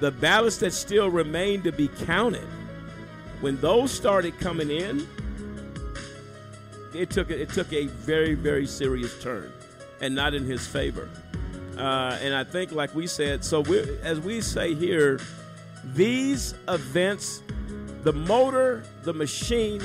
the 0.00 0.10
ballots 0.10 0.58
that 0.58 0.72
still 0.72 1.10
remained 1.10 1.64
to 1.64 1.72
be 1.72 1.88
counted, 1.88 2.46
when 3.40 3.60
those 3.60 3.90
started 3.90 4.38
coming 4.40 4.70
in, 4.70 5.06
it 6.94 7.10
took 7.10 7.30
it 7.30 7.50
took 7.50 7.72
a 7.72 7.86
very 7.86 8.34
very 8.34 8.66
serious 8.66 9.22
turn, 9.22 9.52
and 10.00 10.14
not 10.14 10.34
in 10.34 10.44
his 10.44 10.66
favor. 10.66 11.08
Uh, 11.76 12.18
and 12.20 12.34
I 12.34 12.44
think, 12.44 12.72
like 12.72 12.94
we 12.94 13.06
said, 13.06 13.44
so 13.44 13.62
as 14.02 14.20
we 14.20 14.42
say 14.42 14.74
here, 14.74 15.18
these 15.94 16.54
events, 16.68 17.42
the 18.02 18.12
motor, 18.12 18.82
the 19.02 19.14
machine 19.14 19.80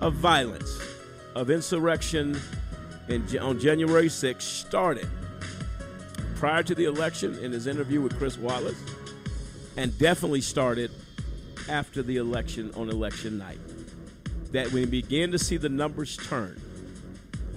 of 0.00 0.14
violence, 0.14 0.78
of 1.34 1.50
insurrection, 1.50 2.38
in, 3.08 3.24
on 3.38 3.58
January 3.58 4.08
6th 4.08 4.42
started 4.42 5.08
prior 6.36 6.62
to 6.62 6.74
the 6.74 6.84
election 6.84 7.38
in 7.38 7.52
his 7.52 7.66
interview 7.66 8.00
with 8.00 8.16
Chris 8.18 8.36
Wallace, 8.36 8.78
and 9.76 9.96
definitely 9.98 10.40
started 10.40 10.90
after 11.68 12.02
the 12.02 12.16
election 12.16 12.70
on 12.76 12.90
election 12.90 13.38
night. 13.38 13.58
That 14.52 14.72
when 14.72 14.84
he 14.84 14.86
began 14.86 15.32
to 15.32 15.38
see 15.38 15.56
the 15.56 15.68
numbers 15.68 16.16
turn, 16.16 16.60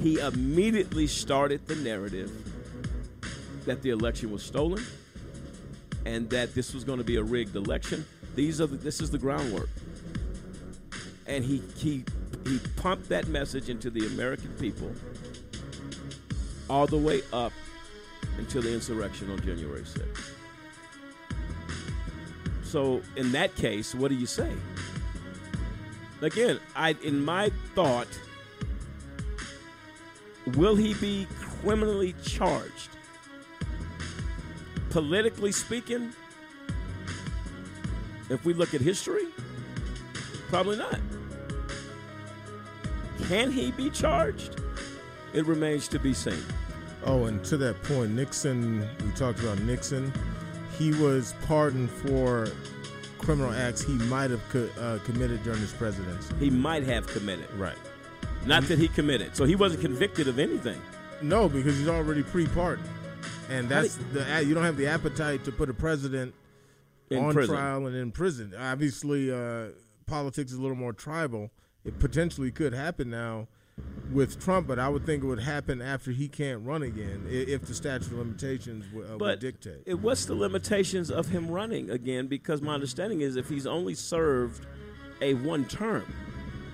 he 0.01 0.19
immediately 0.19 1.07
started 1.07 1.67
the 1.67 1.75
narrative 1.75 2.31
that 3.65 3.81
the 3.81 3.89
election 3.89 4.31
was 4.31 4.41
stolen 4.41 4.83
and 6.05 6.29
that 6.29 6.55
this 6.55 6.73
was 6.73 6.83
going 6.83 6.97
to 6.97 7.03
be 7.03 7.17
a 7.17 7.23
rigged 7.23 7.55
election. 7.55 8.05
These 8.35 8.61
are 8.61 8.67
the, 8.67 8.77
this 8.77 9.01
is 9.01 9.11
the 9.11 9.17
groundwork, 9.17 9.69
and 11.27 11.43
he 11.43 11.61
he 11.75 12.05
he 12.45 12.59
pumped 12.77 13.09
that 13.09 13.27
message 13.27 13.69
into 13.69 13.89
the 13.89 14.05
American 14.07 14.51
people 14.53 14.91
all 16.69 16.87
the 16.87 16.97
way 16.97 17.21
up 17.33 17.53
until 18.37 18.61
the 18.61 18.73
insurrection 18.73 19.29
on 19.31 19.39
January 19.41 19.81
6th. 19.81 20.33
So 22.63 23.01
in 23.15 23.31
that 23.31 23.55
case, 23.55 23.95
what 23.95 24.09
do 24.09 24.15
you 24.15 24.27
say? 24.27 24.51
Again, 26.21 26.59
I 26.75 26.95
in 27.03 27.23
my 27.23 27.49
thought, 27.73 28.07
will 30.55 30.75
he 30.75 30.93
be 30.95 31.27
criminally 31.61 32.13
charged? 32.23 32.89
Politically 34.89 35.51
speaking, 35.51 36.13
if 38.29 38.45
we 38.45 38.53
look 38.53 38.73
at 38.73 38.81
history, 38.81 39.25
probably 40.49 40.77
not. 40.77 40.99
Can 43.29 43.51
he 43.51 43.69
be 43.69 43.91
charged? 43.91 44.59
It 45.33 45.45
remains 45.45 45.87
to 45.89 45.99
be 45.99 46.15
seen. 46.15 46.43
Oh, 47.05 47.25
and 47.25 47.43
to 47.45 47.57
that 47.57 47.81
point, 47.83 48.09
Nixon, 48.15 48.79
we 49.05 49.11
talked 49.11 49.39
about 49.39 49.59
Nixon. 49.59 50.11
He 50.79 50.93
was 50.93 51.35
pardoned 51.45 51.91
for 51.91 52.47
criminal 53.19 53.51
acts 53.53 53.83
he 53.83 53.93
might 53.93 54.31
have 54.31 54.41
co- 54.49 54.67
uh, 54.79 54.97
committed 55.05 55.43
during 55.43 55.59
his 55.59 55.71
presidency. 55.73 56.33
He 56.39 56.49
might 56.49 56.81
have 56.85 57.05
committed. 57.05 57.45
Right. 57.53 57.77
Not 58.47 58.63
that 58.63 58.79
he 58.79 58.87
committed. 58.87 59.35
So 59.37 59.45
he 59.45 59.55
wasn't 59.55 59.81
convicted 59.81 60.27
of 60.27 60.39
anything. 60.39 60.81
No, 61.21 61.47
because 61.47 61.77
he's 61.77 61.87
already 61.87 62.23
pre-pardoned, 62.23 62.89
and 63.47 63.69
that's 63.69 63.99
the 64.11 64.43
you 64.43 64.55
don't 64.55 64.63
have 64.63 64.77
the 64.77 64.87
appetite 64.87 65.43
to 65.43 65.51
put 65.51 65.69
a 65.69 65.73
president 65.73 66.33
In 67.11 67.19
on 67.19 67.33
prison. 67.33 67.55
trial 67.55 67.85
and 67.85 67.95
in 67.95 68.11
prison. 68.11 68.55
Obviously, 68.57 69.31
uh, 69.31 69.67
politics 70.07 70.51
is 70.51 70.57
a 70.57 70.61
little 70.61 70.77
more 70.77 70.93
tribal. 70.93 71.51
It 71.85 71.99
potentially 71.99 72.51
could 72.51 72.73
happen 72.73 73.09
now 73.09 73.47
with 74.11 74.39
Trump, 74.43 74.67
but 74.67 74.79
I 74.79 74.89
would 74.89 75.05
think 75.05 75.23
it 75.23 75.27
would 75.27 75.39
happen 75.39 75.81
after 75.81 76.11
he 76.11 76.27
can't 76.27 76.65
run 76.65 76.83
again 76.83 77.25
if 77.29 77.61
the 77.65 77.73
statute 77.73 78.07
of 78.07 78.13
limitations 78.13 78.85
w- 78.87 79.13
uh, 79.13 79.17
would 79.17 79.39
dictate. 79.39 79.83
it, 79.85 79.99
what's 79.99 80.25
the 80.25 80.35
limitations 80.35 81.09
of 81.09 81.29
him 81.29 81.49
running 81.49 81.89
again? 81.89 82.27
Because 82.27 82.61
my 82.61 82.73
understanding 82.73 83.21
is 83.21 83.35
if 83.37 83.47
he's 83.47 83.65
only 83.65 83.93
served 83.93 84.65
a 85.21 85.35
one 85.35 85.63
term, 85.65 86.11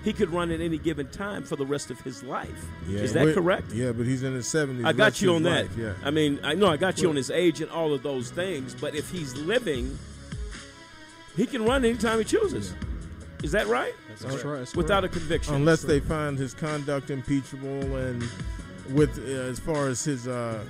he 0.02 0.12
could 0.12 0.30
run 0.30 0.50
at 0.50 0.60
any 0.60 0.78
given 0.78 1.08
time 1.10 1.44
for 1.44 1.54
the 1.56 1.66
rest 1.66 1.90
of 1.90 2.00
his 2.00 2.22
life. 2.24 2.64
is 2.88 3.12
that 3.12 3.26
but- 3.26 3.34
correct? 3.34 3.72
Yeah, 3.72 3.92
but 3.92 4.06
he's 4.06 4.22
in 4.24 4.32
his 4.34 4.48
seventies. 4.48 4.84
I 4.84 4.92
got 4.92 5.20
you 5.22 5.34
on 5.34 5.42
that. 5.44 5.68
Yeah. 5.76 5.92
I 6.02 6.10
mean, 6.10 6.40
I 6.42 6.54
know 6.54 6.66
I 6.68 6.76
got 6.76 7.00
you 7.00 7.08
on 7.10 7.16
his 7.16 7.30
age 7.30 7.60
and 7.60 7.70
all 7.70 7.92
of 7.92 8.02
those 8.02 8.30
things, 8.30 8.74
but 8.74 8.94
if 8.96 9.10
he's 9.10 9.34
living, 9.36 9.96
he 11.36 11.46
can 11.46 11.64
run 11.64 11.84
anytime 11.84 12.18
he 12.18 12.24
chooses. 12.24 12.74
Is 13.42 13.52
that 13.52 13.66
right? 13.66 13.92
That's 14.20 14.44
right, 14.44 14.58
that's 14.58 14.74
Without 14.74 15.04
a 15.04 15.08
conviction. 15.08 15.54
unless 15.54 15.82
they 15.82 16.00
find 16.00 16.38
his 16.38 16.54
conduct 16.54 17.10
impeachable 17.10 17.96
and 17.96 18.24
with 18.90 19.18
uh, 19.18 19.30
as 19.50 19.58
far 19.58 19.88
as 19.88 20.04
his 20.04 20.28
uh, 20.28 20.62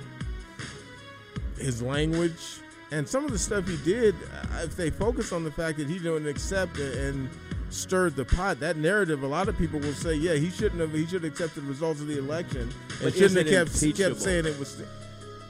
his 1.57 1.81
language. 1.81 2.59
And 2.91 3.07
some 3.07 3.25
of 3.25 3.31
the 3.31 3.39
stuff 3.39 3.67
he 3.67 3.77
did 3.77 4.15
uh, 4.15 4.61
if 4.63 4.75
they 4.75 4.89
focus 4.89 5.31
on 5.31 5.43
the 5.43 5.51
fact 5.51 5.77
that 5.77 5.87
he 5.87 5.99
didn't 5.99 6.27
accept 6.27 6.77
it 6.77 6.97
and 6.97 7.29
stirred 7.69 8.15
the 8.15 8.23
pot 8.23 8.61
that 8.61 8.77
narrative 8.77 9.23
a 9.23 9.27
lot 9.27 9.49
of 9.49 9.57
people 9.57 9.77
will 9.77 9.91
say 9.91 10.13
yeah 10.13 10.35
he 10.35 10.49
shouldn't 10.49 10.79
have 10.79 10.93
he 10.93 11.05
should 11.05 11.21
have 11.21 11.33
accepted 11.33 11.63
the 11.63 11.67
results 11.67 11.99
of 11.99 12.07
the 12.07 12.17
election. 12.17 12.61
And 12.61 12.73
But 13.03 13.13
shouldn't 13.13 13.47
have 13.47 13.67
kept, 13.71 13.97
kept 13.97 14.21
saying 14.21 14.45
it 14.45 14.57
was 14.57 14.81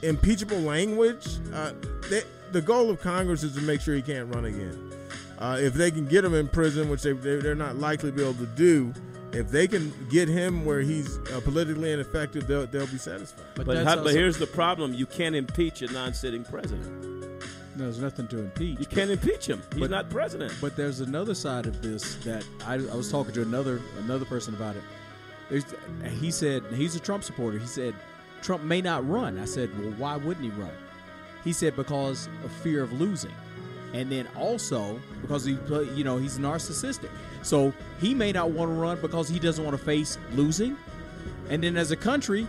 impeachable 0.02 0.58
language. 0.58 1.26
Uh, 1.52 1.72
they, 2.10 2.22
the 2.50 2.62
goal 2.62 2.90
of 2.90 3.00
congress 3.00 3.42
is 3.42 3.54
to 3.54 3.62
make 3.62 3.80
sure 3.80 3.94
he 3.94 4.02
can't 4.02 4.34
run 4.34 4.46
again 4.46 4.97
uh, 5.38 5.56
if 5.60 5.74
they 5.74 5.90
can 5.90 6.06
get 6.06 6.24
him 6.24 6.34
in 6.34 6.48
prison, 6.48 6.88
which 6.88 7.02
they, 7.02 7.12
they, 7.12 7.36
they're 7.36 7.54
not 7.54 7.76
likely 7.76 8.10
to 8.10 8.16
be 8.16 8.22
able 8.22 8.34
to 8.34 8.46
do, 8.46 8.92
if 9.32 9.48
they 9.50 9.68
can 9.68 9.92
get 10.10 10.28
him 10.28 10.64
where 10.64 10.80
he's 10.80 11.18
uh, 11.18 11.40
politically 11.44 11.92
ineffective, 11.92 12.46
they'll, 12.46 12.66
they'll 12.66 12.86
be 12.86 12.98
satisfied. 12.98 13.44
But, 13.54 13.84
how, 13.84 14.02
but 14.02 14.14
here's 14.14 14.38
the 14.38 14.46
problem: 14.46 14.94
you 14.94 15.06
can't 15.06 15.34
impeach 15.34 15.82
a 15.82 15.92
non-sitting 15.92 16.44
president. 16.44 17.04
No, 17.76 17.84
there's 17.84 18.00
nothing 18.00 18.26
to 18.28 18.40
impeach. 18.40 18.80
You 18.80 18.86
can't 18.86 19.10
impeach 19.10 19.46
him. 19.46 19.62
He's 19.72 19.82
But- 19.82 19.90
not 19.90 20.10
president. 20.10 20.52
But 20.60 20.74
there's 20.76 21.00
another 21.00 21.34
side 21.34 21.66
of 21.66 21.80
this 21.80 22.16
that 22.24 22.44
I, 22.66 22.74
I 22.74 22.96
was 22.96 23.10
talking 23.10 23.32
to 23.34 23.42
another 23.42 23.80
another 23.98 24.24
person 24.24 24.54
about 24.54 24.74
it. 24.74 24.82
There's, 25.48 25.64
he 26.20 26.30
said 26.30 26.64
he's 26.74 26.96
a 26.96 27.00
Trump 27.00 27.22
supporter. 27.22 27.58
He 27.58 27.66
said 27.66 27.94
Trump 28.42 28.64
may 28.64 28.80
not 28.82 29.08
run. 29.08 29.38
I 29.38 29.44
said, 29.44 29.70
well, 29.78 29.92
why 29.96 30.16
wouldn't 30.16 30.44
he 30.44 30.50
run? 30.60 30.72
He 31.44 31.52
said 31.52 31.76
because 31.76 32.28
of 32.44 32.50
fear 32.50 32.82
of 32.82 32.92
losing, 33.00 33.32
and 33.92 34.10
then 34.10 34.28
also 34.36 35.00
because 35.22 35.44
he, 35.44 35.58
you 35.94 36.04
know, 36.04 36.16
he's 36.16 36.38
narcissistic. 36.38 37.10
So 37.42 37.72
he 38.00 38.14
may 38.14 38.32
not 38.32 38.50
want 38.50 38.70
to 38.70 38.74
run 38.74 39.00
because 39.00 39.28
he 39.28 39.38
doesn't 39.38 39.64
want 39.64 39.76
to 39.76 39.84
face 39.84 40.18
losing, 40.32 40.76
and 41.48 41.62
then 41.62 41.76
as 41.76 41.90
a 41.90 41.96
country, 41.96 42.46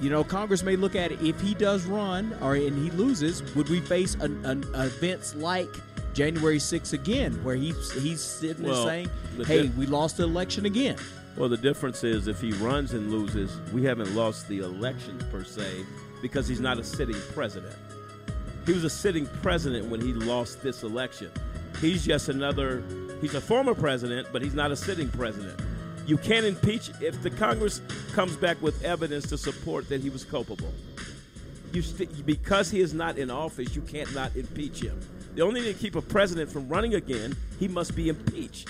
you 0.00 0.10
know, 0.10 0.24
Congress 0.24 0.62
may 0.62 0.76
look 0.76 0.96
at 0.96 1.12
it 1.12 1.22
if 1.22 1.40
he 1.40 1.54
does 1.54 1.86
run 1.86 2.36
or 2.40 2.54
and 2.54 2.76
he 2.76 2.90
loses, 2.96 3.42
would 3.54 3.68
we 3.68 3.80
face 3.80 4.14
an, 4.16 4.44
an 4.44 4.64
events 4.74 5.34
like 5.36 5.68
January 6.12 6.58
6th 6.58 6.92
again, 6.92 7.32
where 7.44 7.56
he's 7.56 7.92
he's 8.02 8.20
sitting 8.20 8.64
Well, 8.64 8.84
there 8.84 9.06
saying, 9.06 9.10
"Hey, 9.46 9.68
we 9.78 9.86
lost 9.86 10.16
the 10.18 10.24
election 10.24 10.66
again." 10.66 10.96
Well, 11.36 11.48
the 11.48 11.56
difference 11.56 12.04
is 12.04 12.28
if 12.28 12.40
he 12.40 12.52
runs 12.52 12.92
and 12.92 13.10
loses, 13.10 13.58
we 13.72 13.84
haven't 13.84 14.14
lost 14.14 14.48
the 14.48 14.58
elections 14.58 15.22
per 15.30 15.44
se 15.44 15.86
because 16.20 16.46
he's 16.46 16.60
not 16.60 16.78
a 16.78 16.84
sitting 16.84 17.16
president. 17.32 17.74
He 18.66 18.72
was 18.72 18.84
a 18.84 18.90
sitting 18.90 19.26
president 19.42 19.86
when 19.86 20.00
he 20.00 20.12
lost 20.12 20.62
this 20.62 20.82
election. 20.82 21.30
He's 21.80 22.04
just 22.04 22.28
another, 22.28 22.82
he's 23.20 23.34
a 23.34 23.40
former 23.40 23.74
president, 23.74 24.28
but 24.32 24.40
he's 24.42 24.54
not 24.54 24.70
a 24.70 24.76
sitting 24.76 25.08
president. 25.10 25.58
You 26.06 26.16
can't 26.16 26.46
impeach 26.46 26.90
if 27.00 27.22
the 27.22 27.30
Congress 27.30 27.80
comes 28.12 28.36
back 28.36 28.60
with 28.62 28.82
evidence 28.84 29.28
to 29.28 29.38
support 29.38 29.88
that 29.88 30.00
he 30.00 30.10
was 30.10 30.24
culpable. 30.24 30.72
You 31.72 31.82
st- 31.82 32.26
because 32.26 32.70
he 32.70 32.80
is 32.80 32.92
not 32.92 33.18
in 33.18 33.30
office, 33.30 33.74
you 33.74 33.82
can't 33.82 34.12
not 34.14 34.34
impeach 34.36 34.80
him. 34.82 34.98
The 35.34 35.42
only 35.42 35.62
thing 35.62 35.72
to 35.72 35.78
keep 35.78 35.94
a 35.96 36.02
president 36.02 36.50
from 36.50 36.68
running 36.68 36.94
again, 36.94 37.34
he 37.58 37.66
must 37.66 37.96
be 37.96 38.08
impeached. 38.08 38.68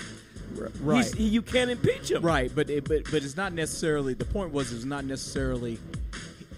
Right. 0.81 1.13
He- 1.13 1.27
you 1.27 1.41
can't 1.41 1.69
impeach 1.71 2.11
him. 2.11 2.21
Right, 2.21 2.51
but 2.53 2.69
it, 2.69 2.87
but 2.87 3.03
but 3.05 3.23
it's 3.23 3.35
not 3.35 3.51
necessarily. 3.53 4.13
The 4.13 4.25
point 4.25 4.53
was 4.53 4.71
it's 4.71 4.85
not 4.85 5.03
necessarily 5.03 5.79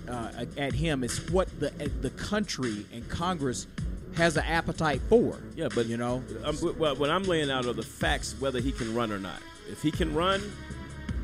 uh, 0.09 0.45
at 0.57 0.73
him. 0.73 1.03
It's 1.03 1.29
what 1.29 1.47
the 1.59 1.69
the 2.01 2.09
country 2.11 2.85
and 2.93 3.07
Congress 3.09 3.67
has 4.15 4.37
an 4.37 4.43
appetite 4.45 5.01
for. 5.09 5.37
Yeah, 5.55 5.67
but 5.73 5.87
you 5.87 5.97
know, 5.97 6.23
I'm, 6.43 6.57
well, 6.77 6.95
what 6.95 7.09
I'm 7.09 7.23
laying 7.23 7.51
out 7.51 7.65
are 7.65 7.73
the 7.73 7.83
facts 7.83 8.35
whether 8.39 8.59
he 8.59 8.71
can 8.71 8.95
run 8.95 9.11
or 9.11 9.19
not. 9.19 9.39
If 9.69 9.81
he 9.81 9.91
can 9.91 10.13
run, 10.15 10.41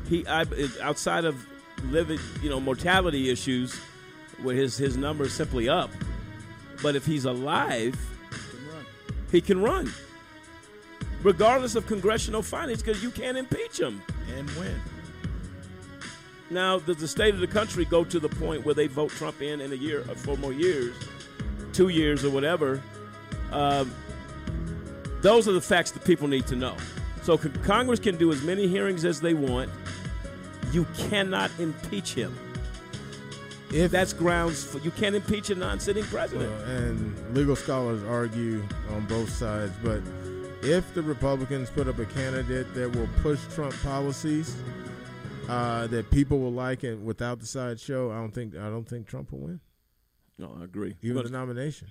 he 0.08 0.26
I, 0.26 0.44
outside 0.82 1.24
of 1.24 1.46
living, 1.84 2.18
you 2.42 2.50
know, 2.50 2.60
mortality 2.60 3.30
issues, 3.30 3.74
where 4.42 4.54
his 4.54 4.76
his 4.76 4.96
number 4.96 5.24
is 5.24 5.32
simply 5.32 5.68
up. 5.68 5.90
But 6.82 6.96
if 6.96 7.06
he's 7.06 7.24
alive, 7.24 7.98
he 9.30 9.40
can 9.40 9.62
run, 9.62 9.92
regardless 11.22 11.76
of 11.76 11.86
congressional 11.86 12.42
findings, 12.42 12.82
because 12.82 13.02
you 13.02 13.10
can't 13.10 13.36
impeach 13.36 13.78
him. 13.78 14.02
And 14.36 14.50
win. 14.50 14.80
Now, 16.52 16.78
does 16.78 16.98
the 16.98 17.08
state 17.08 17.32
of 17.32 17.40
the 17.40 17.46
country 17.46 17.86
go 17.86 18.04
to 18.04 18.20
the 18.20 18.28
point 18.28 18.64
where 18.64 18.74
they 18.74 18.86
vote 18.86 19.10
Trump 19.10 19.40
in 19.40 19.62
in 19.62 19.72
a 19.72 19.76
year 19.76 20.00
or 20.00 20.14
four 20.14 20.36
more 20.36 20.52
years, 20.52 20.94
two 21.72 21.88
years 21.88 22.24
or 22.24 22.30
whatever? 22.30 22.82
Um, 23.50 23.92
those 25.22 25.48
are 25.48 25.52
the 25.52 25.60
facts 25.62 25.92
that 25.92 26.04
people 26.04 26.28
need 26.28 26.46
to 26.48 26.56
know. 26.56 26.76
So 27.22 27.38
con- 27.38 27.58
Congress 27.64 28.00
can 28.00 28.16
do 28.16 28.30
as 28.32 28.42
many 28.42 28.68
hearings 28.68 29.04
as 29.04 29.20
they 29.20 29.32
want. 29.32 29.70
You 30.72 30.86
cannot 30.96 31.50
impeach 31.58 32.12
him. 32.12 32.36
If 33.72 33.90
that's 33.90 34.12
grounds 34.12 34.62
for 34.62 34.78
you 34.80 34.90
can't 34.90 35.14
impeach 35.14 35.48
a 35.48 35.54
non-sitting 35.54 36.04
president. 36.04 36.52
Uh, 36.52 36.70
and 36.70 37.34
legal 37.34 37.56
scholars 37.56 38.02
argue 38.04 38.62
on 38.90 39.06
both 39.06 39.30
sides, 39.30 39.72
but 39.82 40.02
if 40.62 40.92
the 40.92 41.02
Republicans 41.02 41.70
put 41.70 41.88
up 41.88 41.98
a 41.98 42.04
candidate 42.04 42.72
that 42.74 42.94
will 42.94 43.08
push 43.22 43.40
Trump 43.54 43.74
policies 43.82 44.54
uh, 45.52 45.86
that 45.88 46.10
people 46.10 46.38
will 46.38 46.52
like, 46.52 46.82
and 46.82 47.04
without 47.04 47.40
the 47.40 47.46
sideshow, 47.46 48.10
I 48.10 48.16
don't 48.16 48.32
think 48.32 48.56
I 48.56 48.70
don't 48.70 48.88
think 48.88 49.06
Trump 49.06 49.32
will 49.32 49.40
win. 49.40 49.60
No, 50.38 50.56
I 50.58 50.64
agree. 50.64 50.96
Even 51.02 51.18
We're 51.18 51.24
the 51.24 51.30
nomination. 51.30 51.88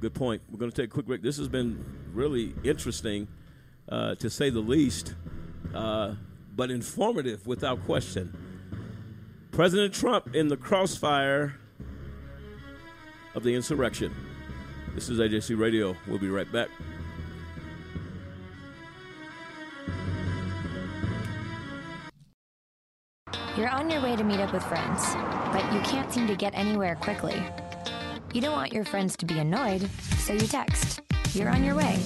Good 0.00 0.14
point. 0.14 0.40
We're 0.50 0.58
going 0.58 0.70
to 0.70 0.76
take 0.76 0.90
a 0.90 0.92
quick 0.92 1.06
break. 1.06 1.22
This 1.22 1.36
has 1.36 1.48
been 1.48 1.84
really 2.12 2.54
interesting, 2.64 3.28
uh, 3.88 4.14
to 4.16 4.30
say 4.30 4.48
the 4.48 4.60
least, 4.60 5.14
uh, 5.74 6.14
but 6.56 6.70
informative 6.70 7.46
without 7.46 7.84
question. 7.84 8.34
President 9.50 9.92
Trump 9.92 10.34
in 10.34 10.48
the 10.48 10.56
crossfire 10.56 11.54
of 13.34 13.42
the 13.42 13.54
insurrection. 13.54 14.14
This 14.94 15.10
is 15.10 15.18
AJC 15.18 15.58
Radio. 15.58 15.94
We'll 16.08 16.18
be 16.18 16.30
right 16.30 16.50
back. 16.50 16.68
You're 23.54 23.68
on 23.68 23.90
your 23.90 24.00
way 24.00 24.16
to 24.16 24.24
meet 24.24 24.40
up 24.40 24.50
with 24.54 24.64
friends, 24.64 25.14
but 25.52 25.62
you 25.74 25.80
can't 25.80 26.10
seem 26.10 26.26
to 26.26 26.34
get 26.34 26.54
anywhere 26.54 26.96
quickly. 26.96 27.42
You 28.32 28.40
don't 28.40 28.52
want 28.52 28.72
your 28.72 28.86
friends 28.86 29.14
to 29.18 29.26
be 29.26 29.38
annoyed, 29.38 29.90
so 30.16 30.32
you 30.32 30.46
text. 30.46 31.02
You're 31.34 31.50
on 31.50 31.62
your 31.62 31.74
way. 31.74 31.98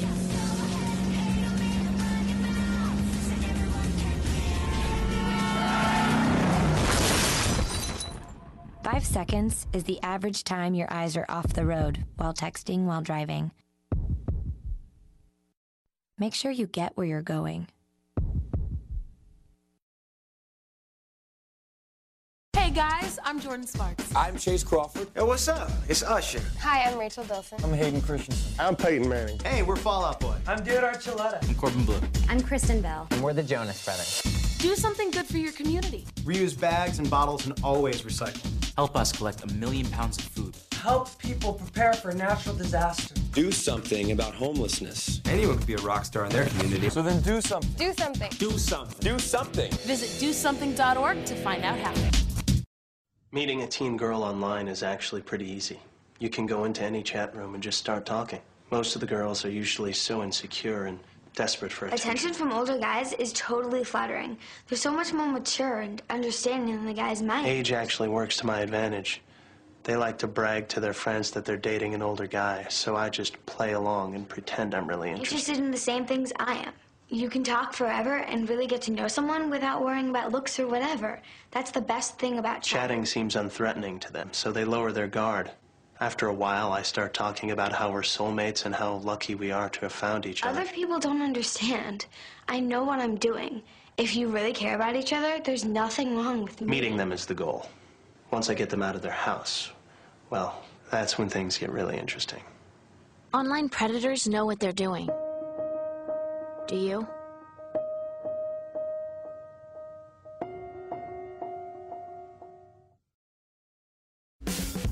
Five 8.82 9.04
seconds 9.04 9.68
is 9.72 9.84
the 9.84 10.02
average 10.02 10.42
time 10.42 10.74
your 10.74 10.92
eyes 10.92 11.16
are 11.16 11.26
off 11.28 11.52
the 11.52 11.64
road 11.64 12.04
while 12.16 12.34
texting 12.34 12.86
while 12.86 13.02
driving. 13.02 13.52
Make 16.18 16.34
sure 16.34 16.50
you 16.50 16.66
get 16.66 16.96
where 16.96 17.06
you're 17.06 17.22
going. 17.22 17.68
Guys, 22.76 23.18
I'm 23.24 23.40
Jordin 23.40 23.66
Sparks. 23.66 24.14
I'm 24.14 24.36
Chace 24.36 24.62
Crawford. 24.62 25.08
Hey, 25.14 25.22
what's 25.22 25.48
up? 25.48 25.70
It's 25.88 26.02
Usher. 26.02 26.42
Hi, 26.60 26.82
I'm 26.82 26.98
Rachel 26.98 27.24
Bilson. 27.24 27.56
I'm 27.64 27.72
Hayden 27.72 28.02
Christensen. 28.02 28.52
I'm 28.58 28.76
Peyton 28.76 29.08
Manning. 29.08 29.38
Hey, 29.38 29.62
we're 29.62 29.76
Fall 29.76 30.04
Out 30.04 30.20
Boy. 30.20 30.36
I'm 30.46 30.62
Dude 30.62 30.84
Archuleta. 30.84 31.42
I'm 31.48 31.54
Corbin 31.54 31.86
Bleu. 31.86 31.98
I'm 32.28 32.38
Kristen 32.42 32.82
Bell. 32.82 33.06
And 33.12 33.22
we're 33.22 33.32
the 33.32 33.42
Jonas 33.42 33.82
Brothers. 33.82 34.20
Do 34.58 34.74
something 34.74 35.10
good 35.10 35.24
for 35.24 35.38
your 35.38 35.52
community. 35.52 36.04
Reuse 36.16 36.60
bags 36.60 36.98
and 36.98 37.08
bottles 37.08 37.46
and 37.46 37.58
always 37.64 38.02
recycle. 38.02 38.46
Help 38.76 38.94
us 38.94 39.10
collect 39.10 39.50
a 39.50 39.54
million 39.54 39.86
pounds 39.86 40.18
of 40.18 40.24
food. 40.24 40.54
Help 40.72 41.16
people 41.16 41.54
prepare 41.54 41.94
for 41.94 42.12
natural 42.12 42.54
disasters. 42.54 43.16
Do 43.32 43.52
something 43.52 44.12
about 44.12 44.34
homelessness. 44.34 45.22
Anyone 45.24 45.56
could 45.56 45.66
be 45.66 45.74
a 45.74 45.78
rock 45.78 46.04
star 46.04 46.26
in 46.26 46.30
their 46.30 46.44
community. 46.44 46.90
So 46.90 47.00
then 47.00 47.22
do 47.22 47.40
something. 47.40 47.72
Do 47.78 47.94
something. 47.94 48.30
Do 48.32 48.50
something. 48.58 49.00
Do 49.00 49.18
something. 49.18 49.72
Visit 49.72 50.10
dosomething.org 50.22 51.24
to 51.24 51.34
find 51.36 51.64
out 51.64 51.78
how. 51.78 52.25
Meeting 53.36 53.60
a 53.64 53.66
teen 53.66 53.98
girl 53.98 54.22
online 54.22 54.66
is 54.66 54.82
actually 54.82 55.20
pretty 55.20 55.44
easy. 55.44 55.78
You 56.20 56.30
can 56.30 56.46
go 56.46 56.64
into 56.64 56.82
any 56.82 57.02
chat 57.02 57.36
room 57.36 57.52
and 57.52 57.62
just 57.62 57.76
start 57.76 58.06
talking. 58.06 58.40
Most 58.70 58.94
of 58.94 59.02
the 59.02 59.06
girls 59.06 59.44
are 59.44 59.50
usually 59.50 59.92
so 59.92 60.22
insecure 60.22 60.86
and 60.86 60.98
desperate 61.34 61.70
for 61.70 61.84
attention. 61.84 62.12
Attention 62.12 62.32
from 62.32 62.50
older 62.50 62.78
guys 62.78 63.12
is 63.12 63.34
totally 63.34 63.84
flattering. 63.84 64.38
They're 64.68 64.78
so 64.78 64.90
much 64.90 65.12
more 65.12 65.30
mature 65.30 65.80
and 65.80 66.00
understanding 66.08 66.76
than 66.76 66.86
the 66.86 66.94
guys 66.94 67.20
my 67.20 67.46
Age 67.46 67.72
actually 67.72 68.08
works 68.08 68.38
to 68.38 68.46
my 68.46 68.60
advantage. 68.60 69.20
They 69.82 69.96
like 69.96 70.16
to 70.20 70.26
brag 70.26 70.68
to 70.68 70.80
their 70.80 70.94
friends 70.94 71.30
that 71.32 71.44
they're 71.44 71.58
dating 71.58 71.92
an 71.92 72.00
older 72.00 72.26
guy, 72.26 72.64
so 72.70 72.96
I 72.96 73.10
just 73.10 73.44
play 73.44 73.74
along 73.74 74.14
and 74.14 74.26
pretend 74.26 74.74
I'm 74.74 74.86
really 74.86 75.10
interested. 75.10 75.34
Interested 75.34 75.62
in 75.62 75.70
the 75.70 75.76
same 75.76 76.06
things 76.06 76.32
I 76.38 76.54
am. 76.54 76.72
You 77.08 77.30
can 77.30 77.44
talk 77.44 77.72
forever 77.72 78.16
and 78.16 78.48
really 78.48 78.66
get 78.66 78.82
to 78.82 78.90
know 78.90 79.06
someone 79.06 79.48
without 79.48 79.84
worrying 79.84 80.10
about 80.10 80.32
looks 80.32 80.58
or 80.58 80.66
whatever. 80.66 81.20
That's 81.52 81.70
the 81.70 81.80
best 81.80 82.18
thing 82.18 82.38
about 82.38 82.62
Chatting 82.62 83.04
Chatting 83.04 83.06
seems 83.06 83.36
unthreatening 83.36 84.00
to 84.00 84.12
them, 84.12 84.30
so 84.32 84.50
they 84.50 84.64
lower 84.64 84.90
their 84.90 85.06
guard. 85.06 85.52
After 86.00 86.26
a 86.26 86.34
while, 86.34 86.72
I 86.72 86.82
start 86.82 87.14
talking 87.14 87.52
about 87.52 87.72
how 87.72 87.92
we're 87.92 88.02
soulmates 88.02 88.66
and 88.66 88.74
how 88.74 88.96
lucky 88.96 89.36
we 89.36 89.52
are 89.52 89.68
to 89.68 89.80
have 89.82 89.92
found 89.92 90.26
each 90.26 90.42
other. 90.42 90.60
Other 90.60 90.70
people 90.70 90.98
don't 90.98 91.22
understand. 91.22 92.06
I 92.48 92.58
know 92.58 92.82
what 92.82 92.98
I'm 92.98 93.16
doing. 93.16 93.62
If 93.96 94.16
you 94.16 94.28
really 94.28 94.52
care 94.52 94.74
about 94.74 94.96
each 94.96 95.12
other, 95.12 95.40
there's 95.42 95.64
nothing 95.64 96.16
wrong 96.16 96.42
with 96.42 96.60
me. 96.60 96.66
Meeting 96.66 96.96
them 96.96 97.12
is 97.12 97.24
the 97.24 97.34
goal. 97.34 97.70
Once 98.32 98.50
I 98.50 98.54
get 98.54 98.68
them 98.68 98.82
out 98.82 98.96
of 98.96 99.00
their 99.00 99.12
house, 99.12 99.70
well, 100.28 100.62
that's 100.90 101.16
when 101.16 101.28
things 101.28 101.56
get 101.56 101.70
really 101.70 101.96
interesting. 101.96 102.42
Online 103.32 103.68
predators 103.68 104.26
know 104.26 104.44
what 104.44 104.58
they're 104.58 104.72
doing. 104.72 105.08
Do 106.66 106.74
you? 106.74 107.06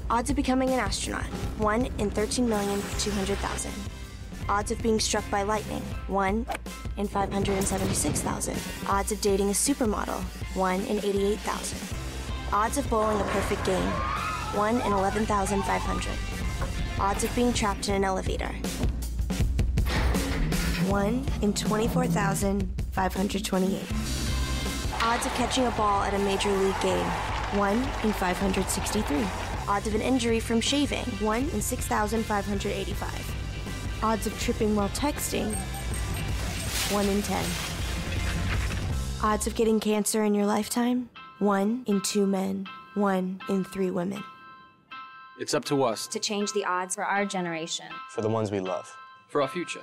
Odds 0.09 0.31
of 0.31 0.37
becoming 0.37 0.71
an 0.71 0.79
astronaut 0.79 1.25
1 1.59 1.87
in 1.99 2.13
13,200,000. 2.13 3.71
Odds 4.49 4.71
of 4.71 4.81
being 4.83 5.01
struck 5.01 5.29
by 5.33 5.43
lightning 5.43 5.83
1 6.07 6.47
in 6.97 7.09
576,000. 7.09 8.57
Odds 8.87 9.11
of 9.11 9.21
dating 9.21 9.49
a 9.49 9.53
supermodel 9.53 10.23
1 10.55 10.81
in 10.83 10.99
88,000. 10.99 11.97
Odds 12.53 12.79
of 12.79 12.89
bowling 12.89 13.21
a 13.21 13.25
perfect 13.25 13.67
game 13.67 13.91
1 14.55 14.81
in 14.81 14.93
11,500. 14.93 16.07
Odds 17.01 17.25
of 17.25 17.35
being 17.35 17.53
trapped 17.53 17.89
in 17.89 17.97
an 17.97 18.05
elevator 18.05 18.55
1 20.89 21.27
in 21.43 21.53
24,528. 21.53 23.83
Odds 25.03 25.27
of 25.27 25.35
catching 25.35 25.67
a 25.67 25.71
ball 25.73 26.03
at 26.03 26.15
a 26.15 26.19
major 26.21 26.51
league 26.51 26.81
game 26.81 27.07
1 27.57 27.77
in 27.77 28.13
563. 28.13 29.25
Odds 29.69 29.87
of 29.87 29.95
an 29.95 30.01
injury 30.01 30.41
from 30.41 30.61
shaving 30.61 31.05
1 31.21 31.41
in 31.51 31.61
6,585. 31.61 34.01
Odds 34.03 34.27
of 34.27 34.39
tripping 34.41 34.75
while 34.75 34.89
texting 34.91 35.55
1 36.93 37.07
in 37.07 37.23
10. 37.23 37.45
Odds 39.23 39.47
of 39.47 39.55
getting 39.55 39.81
cancer 39.81 40.25
in 40.25 40.35
your 40.35 40.47
lifetime 40.47 41.09
1 41.39 41.85
in 41.87 42.01
2 42.01 42.27
men, 42.27 42.67
1 42.95 43.41
in 43.49 43.65
3 43.65 43.91
women. 43.91 44.23
It's 45.39 45.55
up 45.55 45.65
to 45.67 45.83
us. 45.83 46.07
to 46.09 46.21
change 46.21 46.53
the 46.53 46.65
odds 46.65 46.95
for 46.95 47.05
our 47.05 47.25
generation. 47.25 47.87
For 48.11 48.23
the 48.23 48.29
ones 48.29 48.51
we 48.51 48.61
love. 48.61 48.95
For 49.29 49.43
our 49.43 49.49
future. 49.49 49.83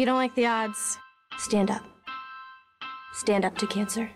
If 0.00 0.04
you 0.04 0.06
don't 0.06 0.16
like 0.16 0.34
the 0.34 0.46
odds, 0.46 0.96
Stand 1.36 1.70
up. 1.70 1.82
Stand 3.12 3.44
up 3.44 3.58
to 3.58 3.66
cancer. 3.66 4.08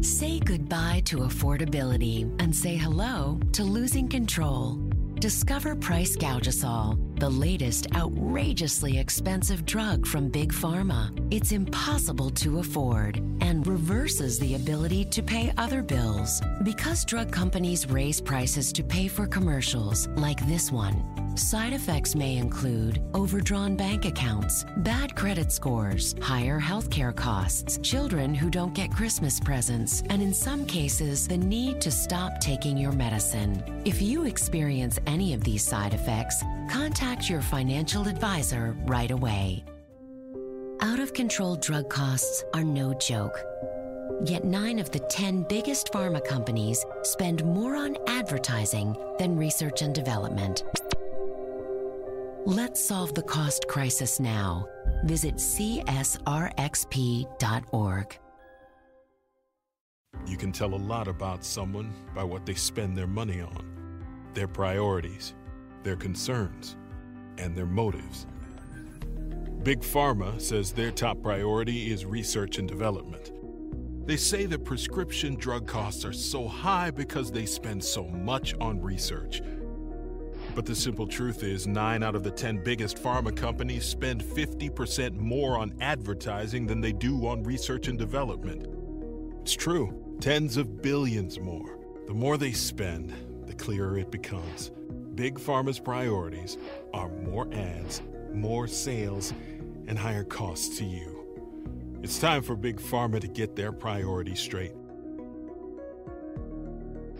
Say 0.00 0.40
goodbye 0.40 1.02
to 1.04 1.18
affordability 1.18 2.28
and 2.42 2.52
say 2.52 2.74
hello 2.74 3.38
to 3.52 3.62
losing 3.62 4.08
control. 4.08 4.80
Discover 5.20 5.76
Price 5.76 6.16
Gougasol, 6.16 7.13
the 7.16 7.30
latest 7.30 7.86
outrageously 7.94 8.98
expensive 8.98 9.64
drug 9.64 10.06
from 10.06 10.28
Big 10.28 10.52
Pharma. 10.52 11.10
It's 11.32 11.52
impossible 11.52 12.30
to 12.30 12.58
afford 12.58 13.16
and 13.40 13.66
reverses 13.66 14.38
the 14.38 14.54
ability 14.54 15.04
to 15.06 15.22
pay 15.22 15.52
other 15.56 15.82
bills. 15.82 16.40
Because 16.62 17.04
drug 17.04 17.30
companies 17.30 17.86
raise 17.88 18.20
prices 18.20 18.72
to 18.72 18.82
pay 18.82 19.08
for 19.08 19.26
commercials 19.26 20.08
like 20.16 20.46
this 20.46 20.72
one, 20.72 21.02
Side 21.36 21.72
effects 21.72 22.14
may 22.14 22.36
include 22.36 23.02
overdrawn 23.12 23.74
bank 23.74 24.04
accounts, 24.04 24.64
bad 24.78 25.16
credit 25.16 25.50
scores, 25.50 26.14
higher 26.22 26.60
healthcare 26.60 27.14
costs, 27.14 27.76
children 27.78 28.36
who 28.36 28.48
don't 28.48 28.72
get 28.72 28.92
Christmas 28.92 29.40
presents, 29.40 30.04
and 30.10 30.22
in 30.22 30.32
some 30.32 30.64
cases, 30.64 31.26
the 31.26 31.36
need 31.36 31.80
to 31.80 31.90
stop 31.90 32.38
taking 32.40 32.78
your 32.78 32.92
medicine. 32.92 33.60
If 33.84 34.00
you 34.00 34.26
experience 34.26 35.00
any 35.08 35.34
of 35.34 35.42
these 35.42 35.64
side 35.64 35.92
effects, 35.92 36.40
contact 36.70 37.03
your 37.28 37.40
financial 37.42 38.08
advisor 38.08 38.76
right 38.86 39.10
away. 39.10 39.64
Out 40.80 40.98
of 40.98 41.12
control 41.12 41.56
drug 41.56 41.88
costs 41.88 42.44
are 42.52 42.64
no 42.64 42.94
joke. 42.94 43.38
Yet 44.24 44.44
nine 44.44 44.78
of 44.78 44.90
the 44.90 44.98
10 44.98 45.46
biggest 45.48 45.92
pharma 45.92 46.24
companies 46.24 46.84
spend 47.02 47.44
more 47.44 47.76
on 47.76 47.96
advertising 48.06 48.96
than 49.18 49.36
research 49.36 49.82
and 49.82 49.94
development. 49.94 50.64
Let's 52.46 52.86
solve 52.86 53.14
the 53.14 53.22
cost 53.22 53.68
crisis 53.68 54.20
now. 54.20 54.66
Visit 55.04 55.36
csrxp.org. 55.36 56.18
You 60.26 60.36
can 60.36 60.52
tell 60.52 60.74
a 60.74 60.76
lot 60.76 61.08
about 61.08 61.44
someone 61.44 61.92
by 62.14 62.24
what 62.24 62.46
they 62.46 62.54
spend 62.54 62.96
their 62.96 63.06
money 63.06 63.40
on, 63.40 63.64
their 64.34 64.48
priorities, 64.48 65.34
their 65.82 65.96
concerns, 65.96 66.76
and 67.38 67.56
their 67.56 67.66
motives. 67.66 68.26
Big 69.62 69.80
Pharma 69.80 70.40
says 70.40 70.72
their 70.72 70.90
top 70.90 71.22
priority 71.22 71.90
is 71.90 72.04
research 72.04 72.58
and 72.58 72.68
development. 72.68 73.32
They 74.06 74.18
say 74.18 74.44
that 74.46 74.64
prescription 74.64 75.34
drug 75.36 75.66
costs 75.66 76.04
are 76.04 76.12
so 76.12 76.46
high 76.46 76.90
because 76.90 77.32
they 77.32 77.46
spend 77.46 77.82
so 77.82 78.06
much 78.06 78.54
on 78.60 78.80
research. 78.82 79.40
But 80.54 80.66
the 80.66 80.74
simple 80.74 81.06
truth 81.06 81.42
is, 81.42 81.66
9 81.66 82.02
out 82.02 82.14
of 82.14 82.22
the 82.22 82.30
10 82.30 82.62
biggest 82.62 83.02
pharma 83.02 83.34
companies 83.34 83.86
spend 83.86 84.22
50% 84.22 85.16
more 85.16 85.58
on 85.58 85.74
advertising 85.80 86.66
than 86.66 86.82
they 86.82 86.92
do 86.92 87.26
on 87.26 87.42
research 87.42 87.88
and 87.88 87.98
development. 87.98 88.66
It's 89.40 89.54
true, 89.54 90.16
tens 90.20 90.58
of 90.58 90.82
billions 90.82 91.40
more. 91.40 91.78
The 92.06 92.14
more 92.14 92.36
they 92.36 92.52
spend, 92.52 93.14
the 93.46 93.54
clearer 93.54 93.98
it 93.98 94.10
becomes. 94.10 94.70
Big 95.14 95.38
Pharma's 95.38 95.78
priorities 95.78 96.58
are 96.92 97.08
more 97.08 97.46
ads, 97.52 98.02
more 98.32 98.66
sales, 98.66 99.32
and 99.86 99.96
higher 99.98 100.24
costs 100.24 100.78
to 100.78 100.84
you. 100.84 101.20
It's 102.02 102.18
time 102.18 102.42
for 102.42 102.56
Big 102.56 102.80
Pharma 102.80 103.20
to 103.20 103.28
get 103.28 103.54
their 103.54 103.70
priorities 103.70 104.40
straight. 104.40 104.72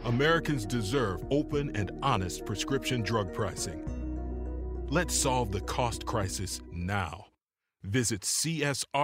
Americans 0.05 0.67
deserve 0.67 1.25
open 1.31 1.75
and 1.77 1.93
honest 2.03 2.45
prescription 2.45 3.01
drug 3.03 3.33
pricing. 3.33 3.83
Let's 4.91 5.15
solve 5.15 5.53
the 5.53 5.61
cost 5.61 6.05
crisis 6.05 6.61
now. 6.73 7.27
Visit 7.85 8.23
csrxp.org. 8.23 8.95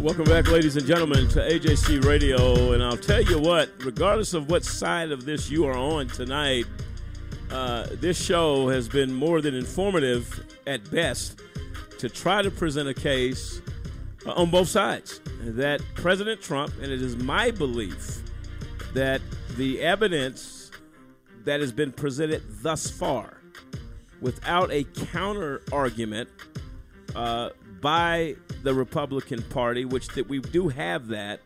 Welcome 0.00 0.24
back, 0.24 0.48
ladies 0.50 0.76
and 0.76 0.86
gentlemen, 0.86 1.28
to 1.28 1.40
AJC 1.40 2.06
Radio. 2.06 2.72
And 2.72 2.82
I'll 2.82 2.96
tell 2.96 3.20
you 3.20 3.38
what, 3.38 3.70
regardless 3.84 4.32
of 4.32 4.48
what 4.48 4.64
side 4.64 5.12
of 5.12 5.26
this 5.26 5.50
you 5.50 5.66
are 5.66 5.76
on 5.76 6.08
tonight, 6.08 6.64
uh, 7.50 7.86
this 7.92 8.18
show 8.18 8.70
has 8.70 8.88
been 8.88 9.12
more 9.12 9.42
than 9.42 9.54
informative 9.54 10.42
at 10.66 10.90
best 10.90 11.42
to 11.98 12.08
try 12.08 12.40
to 12.40 12.50
present 12.50 12.88
a 12.88 12.94
case 12.94 13.60
uh, 14.24 14.32
on 14.32 14.50
both 14.50 14.68
sides 14.68 15.20
that 15.42 15.82
President 15.96 16.40
Trump, 16.40 16.72
and 16.80 16.90
it 16.90 17.02
is 17.02 17.16
my 17.16 17.50
belief 17.50 18.22
that 18.94 19.20
the 19.58 19.82
evidence 19.82 20.70
that 21.44 21.60
has 21.60 21.72
been 21.72 21.92
presented 21.92 22.42
thus 22.62 22.88
far 22.88 23.42
without 24.22 24.72
a 24.72 24.84
counter 25.12 25.60
argument 25.70 26.30
uh, 27.14 27.50
by 27.80 28.36
the 28.62 28.74
Republican 28.74 29.42
Party, 29.42 29.84
which 29.84 30.08
that 30.08 30.28
we 30.28 30.40
do 30.40 30.68
have 30.68 31.08
that, 31.08 31.40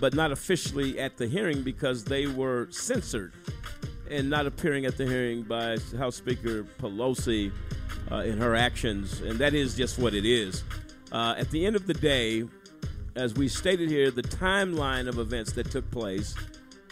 but 0.00 0.14
not 0.14 0.32
officially 0.32 0.98
at 0.98 1.16
the 1.16 1.26
hearing 1.26 1.62
because 1.62 2.04
they 2.04 2.26
were 2.26 2.68
censored 2.70 3.32
and 4.10 4.28
not 4.28 4.46
appearing 4.46 4.84
at 4.84 4.96
the 4.96 5.06
hearing 5.06 5.42
by 5.42 5.76
House 5.96 6.16
Speaker 6.16 6.64
Pelosi 6.78 7.50
uh, 8.10 8.16
in 8.16 8.38
her 8.38 8.54
actions, 8.54 9.20
and 9.20 9.38
that 9.38 9.54
is 9.54 9.74
just 9.74 9.98
what 9.98 10.14
it 10.14 10.26
is. 10.26 10.64
Uh, 11.12 11.34
at 11.38 11.50
the 11.50 11.64
end 11.64 11.76
of 11.76 11.86
the 11.86 11.94
day, 11.94 12.44
as 13.16 13.34
we 13.34 13.48
stated 13.48 13.90
here, 13.90 14.10
the 14.10 14.22
timeline 14.22 15.08
of 15.08 15.18
events 15.18 15.52
that 15.52 15.70
took 15.70 15.90
place 15.90 16.34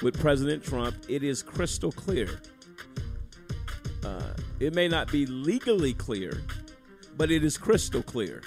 with 0.03 0.19
President 0.19 0.65
Trump, 0.65 0.95
it 1.09 1.23
is 1.23 1.43
crystal 1.43 1.93
clear. 1.93 2.41
Uh, 4.05 4.33
it 4.61 4.75
may 4.75 4.89
not 4.89 5.11
be 5.13 5.27
legally 5.27 5.93
clear, 5.93 6.43
but 7.17 7.31
it 7.31 7.45
is 7.45 7.59
crystal 7.59 8.03
clear 8.03 8.43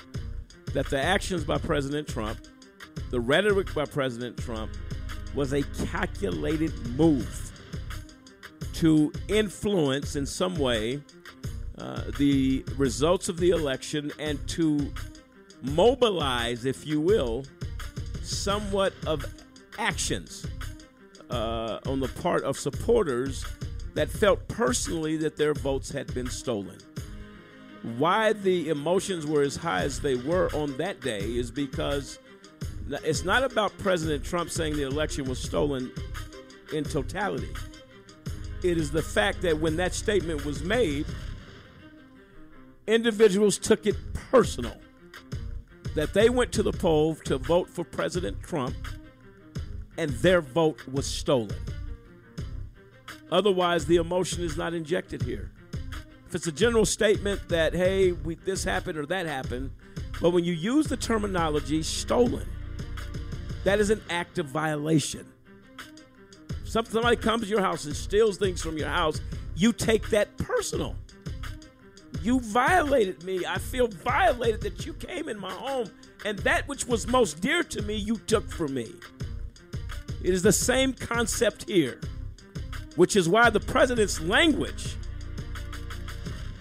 that 0.74 0.88
the 0.88 1.02
actions 1.02 1.44
by 1.44 1.58
President 1.58 2.08
Trump, 2.08 2.40
the 3.10 3.20
rhetoric 3.20 3.74
by 3.74 3.86
President 3.86 4.38
Trump, 4.38 4.72
was 5.34 5.54
a 5.54 5.64
calculated 5.86 6.74
move 6.98 7.52
to 8.74 9.12
influence 9.28 10.16
in 10.16 10.26
some 10.26 10.56
way 10.56 11.02
uh, 11.78 12.02
the 12.18 12.64
results 12.78 13.30
of 13.30 13.38
the 13.38 13.50
election 13.50 14.12
and 14.20 14.46
to 14.48 14.92
mobilize, 15.62 16.66
if 16.66 16.86
you 16.86 17.00
will, 17.00 17.46
somewhat 18.22 18.94
of 19.08 19.26
actions 19.80 20.46
uh, 21.30 21.80
on 21.88 22.00
the 22.00 22.08
part 22.08 22.44
of 22.44 22.58
supporters 22.58 23.46
that 23.96 24.10
felt 24.10 24.48
personally 24.48 25.18
that 25.18 25.36
their 25.36 25.54
votes 25.54 25.90
had 25.90 26.14
been 26.14 26.30
stolen. 26.30 26.78
Why 27.98 28.34
the 28.34 28.70
emotions 28.70 29.26
were 29.28 29.42
as 29.42 29.56
high 29.56 29.84
as 29.84 30.00
they 30.00 30.16
were 30.16 30.50
on 30.54 30.78
that 30.78 31.02
day 31.02 31.20
is 31.20 31.52
because 31.52 32.18
it's 33.04 33.24
not 33.24 33.44
about 33.44 33.78
President 33.78 34.24
Trump 34.24 34.50
saying 34.50 34.76
the 34.76 34.84
election 34.84 35.26
was 35.26 35.40
stolen 35.40 35.92
in 36.74 36.86
totality. 36.86 37.50
It 38.64 38.78
is 38.78 38.92
the 38.92 39.02
fact 39.02 39.42
that 39.42 39.60
when 39.60 39.76
that 39.78 39.94
statement 39.94 40.46
was 40.46 40.64
made, 40.64 41.06
individuals 42.88 43.58
took 43.58 43.86
it 43.86 43.96
personal 44.14 44.76
that 45.96 46.14
they 46.14 46.30
went 46.30 46.52
to 46.54 46.64
the 46.64 46.72
poll 46.72 47.16
to 47.16 47.38
vote 47.38 47.70
for 47.70 47.84
President 47.84 48.42
Trump 48.42 48.76
and 49.98 50.10
their 50.10 50.42
vote 50.42 50.88
was 50.88 51.06
stolen. 51.06 51.56
Otherwise, 53.32 53.86
the 53.86 53.98
emotion 53.98 54.44
is 54.44 54.58
not 54.58 54.74
injected 54.74 55.22
here. 55.22 55.52
If 56.34 56.38
it's 56.38 56.48
a 56.48 56.52
general 56.52 56.84
statement 56.84 57.48
that, 57.50 57.76
hey, 57.76 58.12
we, 58.12 58.34
this 58.34 58.64
happened 58.64 58.98
or 58.98 59.06
that 59.06 59.28
happened, 59.28 59.70
but 60.20 60.32
when 60.32 60.44
you 60.44 60.54
use 60.54 60.88
the 60.88 60.98
terminology 60.98 61.84
stolen, 61.84 62.50
that 63.66 63.80
is 63.80 63.92
an 63.92 64.02
act 64.10 64.40
of 64.40 64.48
violation. 64.48 65.32
Somebody 66.64 67.18
comes 67.18 67.44
to 67.44 67.50
your 67.50 67.62
house 67.62 67.86
and 67.86 67.96
steals 67.96 68.40
things 68.40 68.64
from 68.64 68.80
your 68.80 68.90
house, 68.90 69.22
you 69.56 69.72
take 69.72 70.10
that 70.10 70.36
personal. 70.38 70.96
You 72.24 72.40
violated 72.40 73.24
me. 73.24 73.46
I 73.46 73.60
feel 73.60 73.88
violated 73.88 74.62
that 74.62 74.88
you 74.88 74.94
came 74.94 75.30
in 75.30 75.40
my 75.40 75.52
home 75.52 75.92
and 76.26 76.40
that 76.40 76.68
which 76.68 76.88
was 76.88 77.06
most 77.06 77.42
dear 77.42 77.62
to 77.62 77.84
me, 77.84 77.94
you 77.94 78.18
took 78.18 78.50
from 78.50 78.74
me. 78.74 78.92
It 80.24 80.34
is 80.34 80.42
the 80.42 80.52
same 80.52 80.94
concept 80.94 81.70
here, 81.70 82.02
which 82.96 83.16
is 83.16 83.30
why 83.30 83.52
the 83.52 83.60
president's 83.60 84.20
language 84.20 84.96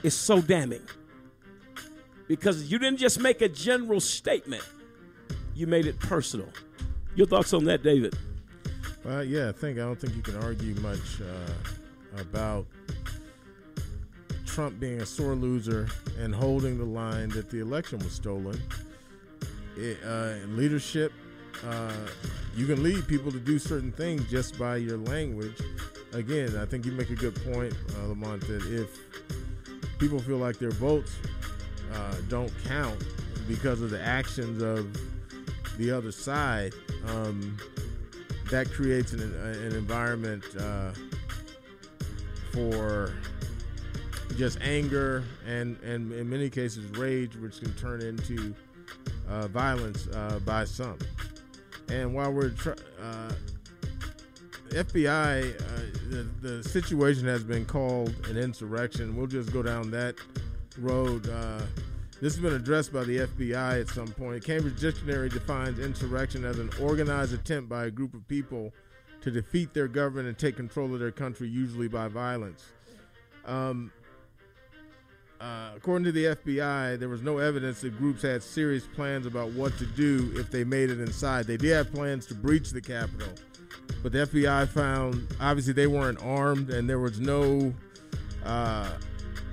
is 0.03 0.15
so 0.15 0.41
damning. 0.41 0.83
Because 2.29 2.71
you 2.71 2.79
didn't 2.79 2.99
just 2.99 3.21
make 3.21 3.43
a 3.43 3.49
general 3.49 4.01
statement, 4.01 4.63
you 5.55 5.67
made 5.67 5.87
it 5.87 5.99
personal. 5.99 6.49
Your 7.15 7.27
thoughts 7.27 7.53
on 7.53 7.65
that, 7.65 7.83
David? 7.83 8.17
Uh, 9.07 9.21
yeah, 9.21 9.49
I 9.49 9.53
think 9.53 9.79
I 9.79 9.83
don't 9.83 9.99
think 9.99 10.15
you 10.15 10.23
can 10.23 10.37
argue 10.37 10.75
much 10.77 11.21
uh, 11.21 12.21
about 12.21 12.67
Trump 14.47 14.79
being 14.79 15.01
a 15.01 15.07
sore 15.07 15.35
loser 15.35 15.89
and 16.19 16.35
holding 16.35 16.79
the 16.79 16.85
line 16.85 17.29
that 17.31 17.51
the 17.51 17.61
election 17.61 17.99
was 17.99 18.13
stolen. 18.13 18.61
It, 19.77 19.99
uh, 20.05 20.35
leadership, 20.49 21.13
uh, 21.67 21.93
you 22.55 22.67
can 22.67 22.83
lead 22.83 23.07
people 23.09 23.33
to 23.33 23.41
do 23.41 23.59
certain 23.59 23.93
things 23.93 24.29
just 24.31 24.59
by 24.59 24.77
your 24.77 24.99
language. 24.99 25.57
Again, 26.13 26.57
I 26.57 26.67
think 26.67 26.85
you 26.85 26.93
make 26.93 27.11
a 27.11 27.15
good 27.15 27.35
point, 27.53 27.75
uh, 27.99 28.09
Lamont, 28.09 28.47
that 28.47 28.63
if 28.67 28.99
people 30.03 30.19
feel 30.19 30.39
like 30.39 30.59
their 30.59 30.73
votes 30.73 31.17
uh, 31.95 32.15
don't 32.29 32.53
count 32.65 32.99
because 33.47 33.81
of 33.81 33.89
the 33.89 34.03
actions 34.03 34.61
of 34.61 34.93
the 35.79 35.93
other 35.93 36.11
side, 36.11 36.75
um, 37.07 37.57
that 38.51 38.69
creates 38.73 39.13
an, 39.13 39.21
an 39.21 39.77
environment 39.77 40.43
uh, 40.59 40.91
for 42.51 43.13
just 44.37 44.61
anger 44.61 45.23
and, 45.47 45.79
and 45.85 46.13
in 46.13 46.29
many 46.29 46.51
cases 46.51 46.85
rage, 46.99 47.37
which 47.37 47.61
can 47.61 47.73
turn 47.75 48.03
into 48.03 48.53
uh, 49.29 49.47
violence 49.47 50.09
uh, 50.09 50.41
by 50.45 50.65
some. 50.65 50.99
And 51.89 52.13
while 52.13 52.33
we're 52.33 52.51
tr- 52.51 52.73
uh, 53.01 53.31
FBI, 54.73 55.61
uh, 55.61 55.65
the, 56.09 56.29
the 56.41 56.63
situation 56.63 57.27
has 57.27 57.45
been 57.45 57.65
called 57.65 58.15
an 58.29 58.37
insurrection. 58.37 59.17
We'll 59.17 59.27
just 59.27 59.53
go 59.53 59.63
down 59.63 59.91
that 59.91 60.15
road. 60.79 61.29
Uh, 61.29 61.61
this 62.21 62.35
has 62.35 62.43
been 62.43 62.55
addressed 62.55 62.93
by 62.93 63.05
the 63.05 63.19
FBI 63.19 63.81
at 63.81 63.89
some 63.89 64.09
point. 64.09 64.45
Cambridge 64.45 64.81
Dictionary 64.81 65.29
defines 65.29 65.79
insurrection 65.79 66.45
as 66.45 66.59
an 66.59 66.71
organized 66.81 67.35
attempt 67.35 67.69
by 67.69 67.87
a 67.87 67.91
group 67.91 68.15
of 68.15 68.27
people 68.29 68.73
to 69.23 69.31
defeat 69.31 69.75
their 69.75 69.89
government 69.89 70.29
and 70.29 70.39
take 70.39 70.57
control 70.57 70.93
of 70.95 71.01
their 71.01 71.11
country, 71.11 71.49
usually 71.49 71.89
by 71.89 72.09
violence. 72.09 72.65
Um, 73.45 73.93
uh, 75.41 75.73
according 75.77 76.05
to 76.05 76.13
the 76.13 76.25
FBI, 76.27 76.99
there 76.99 77.09
was 77.09 77.23
no 77.23 77.39
evidence 77.39 77.81
that 77.81 77.99
groups 77.99 78.23
had 78.23 78.43
serious 78.43 78.87
plans 78.95 79.27
about 79.27 79.51
what 79.51 79.77
to 79.79 79.87
do 79.87 80.33
if 80.37 80.51
they 80.51 80.63
made 80.63 80.91
it 80.91 81.01
inside. 81.01 81.47
They 81.47 81.57
did 81.57 81.73
have 81.73 81.93
plans 81.93 82.27
to 82.27 82.35
breach 82.35 82.71
the 82.71 82.81
Capitol, 82.81 83.33
but 84.03 84.13
the 84.13 84.19
FBI 84.19 84.69
found 84.69 85.27
obviously 85.41 85.73
they 85.73 85.87
weren't 85.87 86.23
armed 86.23 86.71
and 86.71 86.89
there 86.89 86.99
was 86.99 87.21
no 87.21 87.73
uh, 88.45 88.89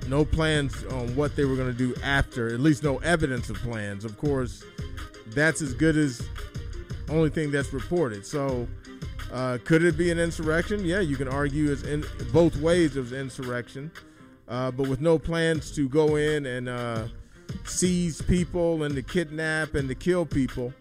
no 0.08 0.24
plans 0.24 0.84
on 0.86 1.14
what 1.14 1.36
they 1.36 1.44
were 1.44 1.56
going 1.56 1.70
to 1.70 1.78
do 1.78 1.94
after. 2.02 2.48
At 2.52 2.60
least 2.60 2.82
no 2.82 2.98
evidence 2.98 3.50
of 3.50 3.56
plans. 3.56 4.04
Of 4.04 4.18
course, 4.18 4.64
that's 5.28 5.62
as 5.62 5.74
good 5.74 5.96
as 5.96 6.26
only 7.08 7.30
thing 7.30 7.50
that's 7.50 7.72
reported. 7.72 8.26
So. 8.26 8.68
Uh, 9.32 9.58
could 9.64 9.84
it 9.84 9.96
be 9.96 10.10
an 10.10 10.18
insurrection? 10.18 10.84
Yeah, 10.84 10.98
you 10.98 11.16
can 11.16 11.28
argue 11.28 11.70
as 11.70 11.84
in 11.84 12.04
both 12.32 12.56
ways 12.56 12.96
it 12.96 13.00
was 13.00 13.12
insurrection 13.12 13.92
uh, 14.50 14.70
but 14.72 14.88
with 14.88 15.00
no 15.00 15.18
plans 15.18 15.70
to 15.70 15.88
go 15.88 16.16
in 16.16 16.44
and 16.44 16.68
uh, 16.68 17.06
seize 17.64 18.20
people 18.20 18.82
and 18.82 18.94
to 18.96 19.02
kidnap 19.02 19.74
and 19.76 19.88
to 19.88 19.94
kill 19.94 20.26
people. 20.26 20.74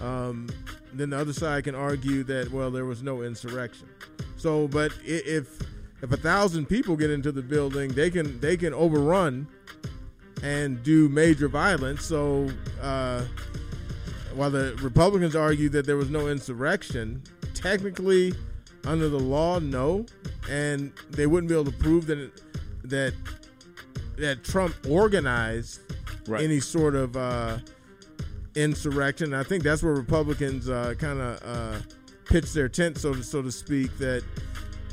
Um, 0.00 0.48
then 0.92 1.10
the 1.10 1.18
other 1.18 1.32
side 1.32 1.64
can 1.64 1.74
argue 1.74 2.22
that 2.24 2.50
well 2.50 2.70
there 2.70 2.84
was 2.84 3.02
no 3.02 3.22
insurrection. 3.22 3.88
So, 4.36 4.68
but 4.68 4.92
if 5.04 5.60
if 6.02 6.12
a 6.12 6.16
thousand 6.16 6.66
people 6.66 6.96
get 6.96 7.10
into 7.10 7.32
the 7.32 7.42
building, 7.42 7.92
they 7.92 8.10
can 8.10 8.38
they 8.40 8.56
can 8.56 8.74
overrun 8.74 9.46
and 10.42 10.82
do 10.82 11.08
major 11.08 11.48
violence. 11.48 12.04
So, 12.04 12.48
uh, 12.82 13.24
while 14.34 14.50
the 14.50 14.76
Republicans 14.82 15.34
argue 15.34 15.68
that 15.70 15.86
there 15.86 15.96
was 15.96 16.10
no 16.10 16.28
insurrection, 16.28 17.22
technically 17.54 18.34
under 18.84 19.08
the 19.08 19.18
law, 19.18 19.58
no, 19.58 20.06
and 20.50 20.92
they 21.10 21.26
wouldn't 21.26 21.48
be 21.48 21.54
able 21.54 21.70
to 21.70 21.78
prove 21.78 22.06
that. 22.06 22.30
That 22.84 23.14
that 24.16 24.44
Trump 24.44 24.74
organized 24.88 25.80
right. 26.28 26.42
any 26.42 26.60
sort 26.60 26.94
of 26.94 27.16
uh, 27.16 27.58
insurrection. 28.56 29.34
I 29.34 29.42
think 29.42 29.62
that's 29.62 29.82
where 29.82 29.94
Republicans 29.94 30.68
uh, 30.68 30.94
kind 30.98 31.20
of 31.20 31.42
uh, 31.44 31.78
pitch 32.24 32.52
their 32.52 32.68
tent, 32.68 32.98
so 32.98 33.14
to, 33.14 33.22
so 33.22 33.42
to 33.42 33.52
speak. 33.52 33.96
That 33.98 34.24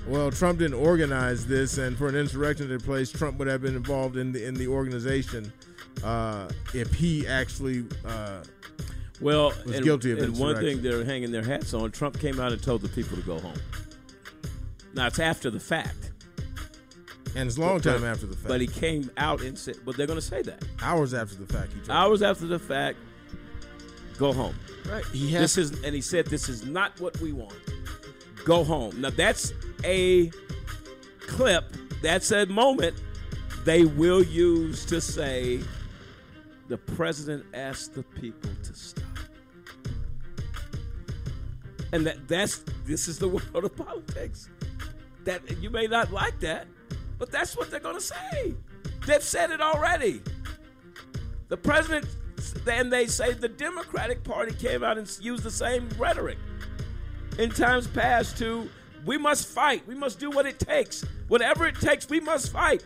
well, 0.08 0.30
Trump 0.30 0.60
didn't 0.60 0.80
organize 0.80 1.48
this, 1.48 1.78
and 1.78 1.98
for 1.98 2.08
an 2.08 2.16
insurrection 2.16 2.68
to 2.68 2.78
take 2.78 2.86
place, 2.86 3.12
Trump 3.12 3.40
would 3.40 3.48
have 3.48 3.62
been 3.62 3.76
involved 3.76 4.18
in 4.18 4.32
the 4.32 4.46
in 4.46 4.54
the 4.54 4.68
organization 4.68 5.52
uh, 6.04 6.50
if 6.74 6.94
he 6.94 7.28
actually. 7.28 7.86
Uh, 8.06 8.44
well, 9.22 9.54
was 9.66 9.76
and, 9.76 9.86
guilty 9.86 10.12
of 10.12 10.20
and 10.20 10.38
one 10.38 10.58
thing 10.58 10.82
they're 10.82 11.06
hanging 11.06 11.32
their 11.32 11.44
hats 11.44 11.74
on: 11.74 11.92
Trump 11.92 12.20
came 12.20 12.40
out 12.40 12.52
and 12.52 12.62
told 12.62 12.82
the 12.82 12.90
people 12.90 13.16
to 13.16 13.24
go 13.24 13.40
home. 13.40 13.58
Now 14.94 15.08
it's 15.08 15.20
after 15.20 15.50
the 15.50 15.60
fact. 15.60 16.12
And 17.36 17.48
it's 17.48 17.58
a 17.58 17.62
long 17.62 17.80
but, 17.80 17.84
time 17.84 18.04
after 18.04 18.28
the 18.28 18.36
fact. 18.36 18.48
But 18.48 18.62
he 18.62 18.68
came 18.68 19.10
out 19.18 19.42
and 19.42 19.58
said, 19.58 19.78
but 19.84 19.98
they're 19.98 20.06
going 20.06 20.20
to 20.20 20.26
say 20.26 20.44
that. 20.44 20.64
Hours 20.82 21.16
after 21.16 21.36
the 21.36 21.52
fact. 21.52 21.72
Hours 21.90 22.22
after 22.22 22.46
the 22.46 22.60
fact, 22.60 23.00
go 24.24 24.32
home. 24.32 24.56
Right. 24.90 25.04
He 25.08 25.32
has, 25.32 25.56
this 25.56 25.58
is, 25.58 25.84
and 25.84 25.94
he 25.94 26.00
said, 26.00 26.28
this 26.28 26.48
is 26.48 26.66
not 26.66 26.98
what 27.02 27.20
we 27.20 27.34
want. 27.34 27.58
Go 28.46 28.64
home. 28.64 29.02
Now, 29.02 29.10
that's 29.10 29.52
a 29.84 30.32
clip, 31.20 31.66
that's 32.02 32.32
a 32.32 32.46
moment 32.46 32.96
they 33.66 33.84
will 33.84 34.24
use 34.24 34.86
to 34.86 35.02
say, 35.02 35.60
the 36.70 36.78
president 36.78 37.46
asked 37.54 37.96
the 37.96 38.04
people 38.04 38.50
to 38.64 38.74
stop. 38.74 39.04
And 41.92 42.08
that 42.08 42.28
that's 42.28 42.64
this 42.86 43.08
is 43.08 43.20
the 43.20 43.28
world 43.54 43.66
of 43.66 43.76
politics. 43.76 44.50
That 45.26 45.42
you 45.62 45.70
may 45.70 45.88
not 45.88 46.12
like 46.12 46.40
that, 46.40 46.68
but 47.20 47.30
that's 47.30 47.56
what 47.56 47.70
they're 47.70 47.80
going 47.80 47.96
to 47.96 48.02
say. 48.02 48.56
They've 49.06 49.22
said 49.22 49.52
it 49.52 49.62
already. 49.62 50.22
The 51.50 51.58
president, 51.58 52.08
and 52.68 52.92
they 52.92 53.08
say 53.08 53.34
the 53.34 53.50
Democratic 53.50 54.24
Party 54.24 54.54
came 54.54 54.84
out 54.84 54.98
and 54.98 55.10
used 55.22 55.44
the 55.44 55.52
same 55.52 55.90
rhetoric 55.98 56.38
in 57.38 57.50
times 57.50 57.88
past 57.88 58.38
to 58.40 58.70
We 59.06 59.18
must 59.18 59.48
fight. 59.48 59.86
We 59.88 59.96
must 59.96 60.20
do 60.20 60.30
what 60.30 60.46
it 60.46 60.60
takes. 60.60 61.04
Whatever 61.28 61.68
it 61.68 61.76
takes, 61.76 62.10
we 62.10 62.20
must 62.20 62.52
fight. 62.52 62.86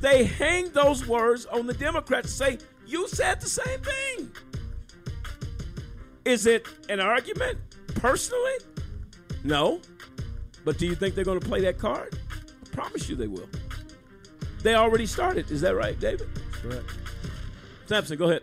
They 0.00 0.24
hang 0.24 0.70
those 0.70 1.06
words 1.06 1.46
on 1.46 1.66
the 1.66 1.74
Democrats 1.74 2.32
say, 2.32 2.58
You 2.86 3.08
said 3.08 3.40
the 3.40 3.48
same 3.48 3.80
thing. 3.80 4.30
Is 6.24 6.46
it 6.46 6.68
an 6.88 7.00
argument 7.00 7.58
personally? 7.94 8.58
No. 9.44 9.80
But 10.64 10.78
do 10.78 10.86
you 10.86 10.94
think 10.94 11.14
they're 11.14 11.24
going 11.24 11.40
to 11.40 11.46
play 11.46 11.60
that 11.62 11.78
card? 11.78 12.18
I 12.30 12.68
promise 12.74 13.08
you 13.08 13.16
they 13.16 13.26
will. 13.26 13.48
They 14.62 14.74
already 14.74 15.06
started. 15.06 15.50
Is 15.50 15.62
that 15.62 15.74
right, 15.74 15.98
David? 15.98 16.28
Correct. 16.52 16.84
Sampson, 17.86 18.18
go 18.18 18.26
ahead. 18.26 18.42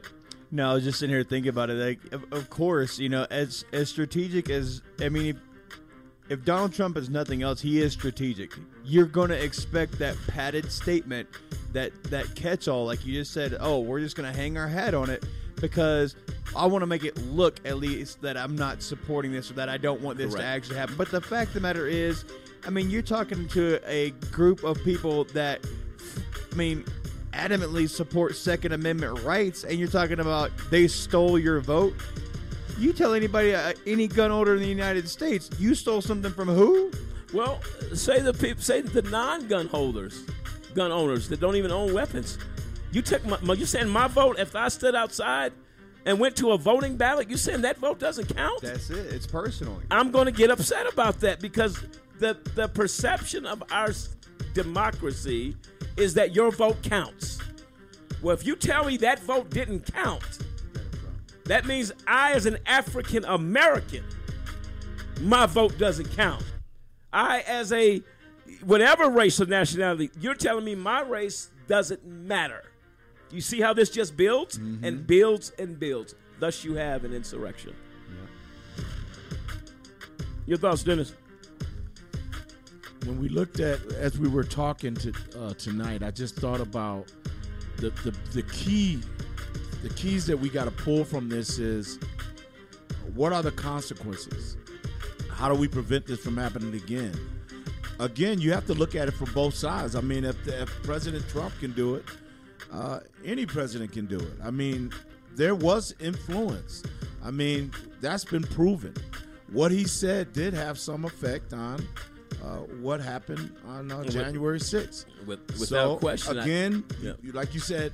No, 0.55 0.71
I 0.71 0.73
was 0.75 0.85
just 0.85 0.99
sitting 0.99 1.13
here 1.13 1.25
thinking 1.25 1.49
about 1.49 1.69
it. 1.69 1.73
Like, 1.73 2.13
of, 2.13 2.31
of 2.31 2.49
course, 2.49 2.97
you 2.97 3.09
know, 3.09 3.27
as 3.29 3.65
as 3.73 3.89
strategic 3.89 4.49
as 4.49 4.81
I 5.01 5.09
mean, 5.09 5.25
if, 5.25 5.35
if 6.29 6.45
Donald 6.45 6.71
Trump 6.71 6.95
is 6.95 7.09
nothing 7.09 7.43
else, 7.43 7.59
he 7.59 7.81
is 7.81 7.91
strategic. 7.91 8.53
You're 8.85 9.05
going 9.05 9.27
to 9.31 9.43
expect 9.43 9.99
that 9.99 10.15
padded 10.29 10.71
statement, 10.71 11.27
that 11.73 11.91
that 12.05 12.35
catch-all, 12.35 12.85
like 12.85 13.05
you 13.05 13.13
just 13.15 13.33
said. 13.33 13.57
Oh, 13.59 13.81
we're 13.81 13.99
just 13.99 14.15
going 14.15 14.31
to 14.31 14.37
hang 14.37 14.57
our 14.57 14.69
hat 14.69 14.93
on 14.93 15.09
it 15.09 15.25
because 15.59 16.15
I 16.55 16.65
want 16.67 16.83
to 16.83 16.87
make 16.87 17.03
it 17.03 17.17
look 17.17 17.59
at 17.65 17.75
least 17.75 18.21
that 18.21 18.37
I'm 18.37 18.55
not 18.55 18.81
supporting 18.81 19.33
this 19.33 19.51
or 19.51 19.55
that 19.55 19.67
I 19.67 19.75
don't 19.75 19.99
want 19.99 20.17
this 20.17 20.33
to 20.35 20.43
actually 20.43 20.77
happen. 20.77 20.95
But 20.97 21.11
the 21.11 21.19
fact 21.19 21.49
of 21.49 21.55
the 21.55 21.59
matter 21.59 21.85
is, 21.85 22.23
I 22.65 22.69
mean, 22.69 22.89
you're 22.89 23.01
talking 23.01 23.45
to 23.49 23.81
a 23.85 24.11
group 24.31 24.63
of 24.63 24.81
people 24.85 25.25
that, 25.25 25.65
I 26.49 26.55
mean, 26.55 26.85
adamantly 27.35 27.89
support 27.89 28.35
Second 28.35 28.71
Amendment 28.71 29.21
rights, 29.23 29.63
and 29.63 29.77
you're 29.77 29.87
talking 29.87 30.19
about 30.19 30.51
they 30.69 30.87
stole 30.87 31.37
your 31.37 31.59
vote. 31.59 31.93
You 32.79 32.93
tell 32.93 33.13
anybody, 33.13 33.53
uh, 33.53 33.73
any 33.85 34.07
gun 34.07 34.31
owner 34.31 34.55
in 34.55 34.61
the 34.61 34.67
United 34.67 35.07
States, 35.07 35.49
you 35.59 35.75
stole 35.75 36.01
something 36.01 36.31
from 36.31 36.49
who? 36.49 36.91
Well, 37.33 37.61
say 37.93 38.21
the 38.21 38.33
people, 38.33 38.61
say 38.61 38.81
the 38.81 39.01
non-gun 39.03 39.67
holders, 39.67 40.23
gun 40.73 40.91
owners 40.91 41.29
that 41.29 41.39
don't 41.39 41.55
even 41.55 41.71
own 41.71 41.93
weapons. 41.93 42.37
You 42.91 43.01
took 43.01 43.25
my, 43.25 43.53
you 43.53 43.65
saying 43.65 43.89
my 43.89 44.07
vote? 44.07 44.39
If 44.39 44.55
I 44.55 44.69
stood 44.69 44.95
outside 44.95 45.53
and 46.05 46.19
went 46.19 46.35
to 46.37 46.51
a 46.51 46.57
voting 46.57 46.97
ballot, 46.97 47.29
you 47.29 47.37
saying 47.37 47.61
that 47.61 47.77
vote 47.77 47.99
doesn't 47.99 48.33
count? 48.35 48.61
That's 48.61 48.89
it. 48.89 49.13
It's 49.13 49.27
personal. 49.27 49.81
I'm 49.91 50.11
going 50.11 50.25
to 50.25 50.31
get 50.31 50.49
upset 50.49 50.91
about 50.91 51.19
that 51.21 51.39
because 51.39 51.83
the 52.19 52.37
the 52.55 52.67
perception 52.69 53.45
of 53.45 53.63
our 53.71 53.91
democracy 54.55 55.55
is 55.97 56.15
that 56.15 56.33
your 56.33 56.49
vote 56.49 56.81
counts. 56.81 57.37
Well, 58.23 58.33
if 58.33 58.43
you 58.43 58.55
tell 58.55 58.85
me 58.85 58.97
that 58.97 59.19
vote 59.19 59.51
didn't 59.51 59.93
count, 59.93 60.39
that 61.43 61.65
means 61.65 61.91
I, 62.07 62.31
as 62.31 62.47
an 62.47 62.57
African 62.65 63.23
American, 63.25 64.03
my 65.21 65.45
vote 65.45 65.77
doesn't 65.77 66.11
count. 66.15 66.43
I, 67.13 67.41
as 67.41 67.71
a 67.71 68.01
whatever 68.63 69.09
race 69.09 69.39
or 69.39 69.45
nationality, 69.45 70.09
you're 70.19 70.33
telling 70.33 70.65
me 70.65 70.73
my 70.73 71.01
race 71.01 71.51
doesn't 71.67 72.03
matter. 72.03 72.63
You 73.31 73.41
see 73.41 73.61
how 73.61 73.73
this 73.73 73.89
just 73.89 74.17
builds 74.17 74.57
mm-hmm. 74.57 74.83
and 74.83 75.05
builds 75.05 75.51
and 75.59 75.79
builds. 75.79 76.15
Thus, 76.39 76.63
you 76.63 76.75
have 76.75 77.03
an 77.03 77.13
insurrection. 77.13 77.75
Your 80.45 80.57
thoughts, 80.57 80.83
Dennis? 80.83 81.13
When 83.05 83.19
we 83.19 83.29
looked 83.29 83.59
at 83.59 83.79
as 83.93 84.17
we 84.17 84.27
were 84.27 84.43
talking 84.43 84.95
to 84.95 85.13
uh, 85.39 85.53
tonight, 85.53 86.03
I 86.03 86.11
just 86.11 86.35
thought 86.35 86.59
about 86.59 87.11
the, 87.77 87.89
the 88.03 88.15
the 88.33 88.41
key 88.43 89.01
the 89.83 89.89
keys 89.89 90.25
that 90.25 90.37
we 90.37 90.49
got 90.49 90.65
to 90.65 90.71
pull 90.71 91.05
from 91.05 91.29
this 91.29 91.59
is 91.59 91.99
what 93.13 93.33
are 93.33 93.43
the 93.43 93.51
consequences? 93.51 94.57
How 95.31 95.49
do 95.49 95.55
we 95.55 95.67
prevent 95.67 96.07
this 96.07 96.19
from 96.19 96.37
happening 96.37 96.73
again? 96.73 97.13
Again, 97.99 98.41
you 98.41 98.51
have 98.51 98.65
to 98.65 98.73
look 98.73 98.95
at 98.95 99.07
it 99.07 99.13
from 99.13 99.31
both 99.33 99.53
sides. 99.53 99.95
I 99.95 100.01
mean, 100.01 100.25
if, 100.25 100.47
if 100.47 100.69
President 100.83 101.27
Trump 101.29 101.53
can 101.59 101.71
do 101.73 101.95
it, 101.95 102.05
uh, 102.71 102.99
any 103.23 103.45
president 103.45 103.91
can 103.91 104.05
do 104.05 104.17
it. 104.17 104.33
I 104.43 104.51
mean, 104.51 104.91
there 105.35 105.55
was 105.55 105.95
influence. 105.99 106.83
I 107.23 107.31
mean, 107.31 107.71
that's 108.01 108.25
been 108.25 108.43
proven. 108.43 108.93
What 109.51 109.71
he 109.71 109.85
said 109.85 110.33
did 110.33 110.53
have 110.53 110.77
some 110.77 111.05
effect 111.05 111.53
on 111.53 111.87
uh, 112.45 112.57
what 112.81 113.01
happened 113.01 113.51
on 113.67 113.91
uh, 113.91 114.03
January 114.03 114.59
6th. 114.59 115.05
with- 115.25 115.39
without 115.59 115.67
so, 115.93 115.95
question, 115.97 116.37
I- 116.37 116.43
Again, 116.43 116.83
Yeah. 117.01 117.13
you- 117.23 117.31
like 117.31 117.53
you 117.53 117.59
said, 117.59 117.91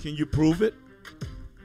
can 0.00 0.14
you 0.16 0.26
prove 0.26 0.62
it? 0.62 0.74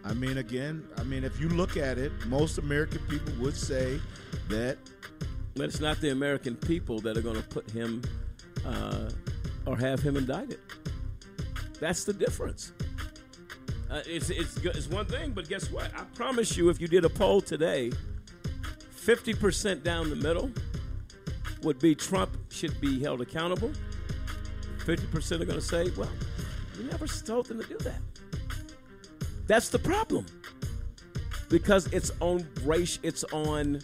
I 0.05 0.13
mean, 0.13 0.37
again, 0.37 0.87
I 0.97 1.03
mean, 1.03 1.23
if 1.23 1.39
you 1.41 1.49
look 1.49 1.75
at 1.75 1.97
it, 1.97 2.11
most 2.27 2.57
American 2.57 2.99
people 3.09 3.33
would 3.39 3.55
say 3.57 3.99
that 4.49 4.77
But 5.55 5.65
it's 5.65 5.81
not 5.81 5.99
the 5.99 6.11
American 6.11 6.55
people 6.55 6.99
that 7.01 7.17
are 7.17 7.21
going 7.21 7.35
to 7.35 7.47
put 7.49 7.69
him 7.71 8.01
uh, 8.65 9.09
or 9.65 9.75
have 9.75 9.99
him 10.01 10.15
indicted. 10.15 10.59
That's 11.81 12.03
the 12.05 12.13
difference. 12.13 12.71
Uh, 13.89 14.01
it's 14.05 14.29
it's 14.29 14.57
good- 14.59 14.75
it's 14.77 14.87
one 14.87 15.05
thing, 15.07 15.31
but 15.31 15.49
guess 15.49 15.69
what? 15.71 15.91
I 15.95 16.03
promise 16.15 16.55
you, 16.55 16.69
if 16.69 16.79
you 16.79 16.87
did 16.87 17.03
a 17.03 17.09
poll 17.09 17.41
today, 17.41 17.91
fifty 18.91 19.33
percent 19.33 19.83
down 19.83 20.09
the 20.09 20.15
middle 20.15 20.51
would 21.63 21.79
be 21.79 21.95
Trump 21.95 22.31
should 22.49 22.79
be 22.81 22.99
held 23.01 23.21
accountable. 23.21 23.71
Fifty 24.85 25.07
percent 25.07 25.41
are 25.41 25.45
going 25.45 25.59
to 25.59 25.65
say, 25.65 25.91
"Well, 25.97 26.09
we 26.77 26.83
never 26.85 27.07
told 27.07 27.47
them 27.47 27.61
to 27.61 27.67
do 27.67 27.77
that." 27.79 28.01
That's 29.47 29.69
the 29.69 29.79
problem 29.79 30.25
because 31.49 31.87
it's 31.87 32.11
on 32.19 32.47
race. 32.63 32.99
It's 33.03 33.23
on 33.25 33.81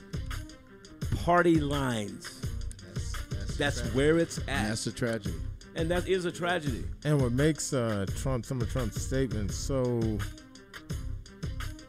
party 1.24 1.60
lines. 1.60 2.42
That's, 3.58 3.80
where 3.94 4.18
it's 4.18 4.38
at. 4.40 4.68
that's 4.68 4.86
a 4.86 4.92
tragedy. 4.92 5.36
and 5.76 5.90
that 5.90 6.08
is 6.10 6.26
a 6.26 6.32
tragedy. 6.32 6.84
And 7.06 7.22
what 7.22 7.32
makes 7.32 7.72
uh, 7.72 8.06
Trump 8.18 8.46
some 8.46 8.62
of 8.62 8.70
Trump's 8.70 9.02
statements 9.02 9.56
so 9.56 10.20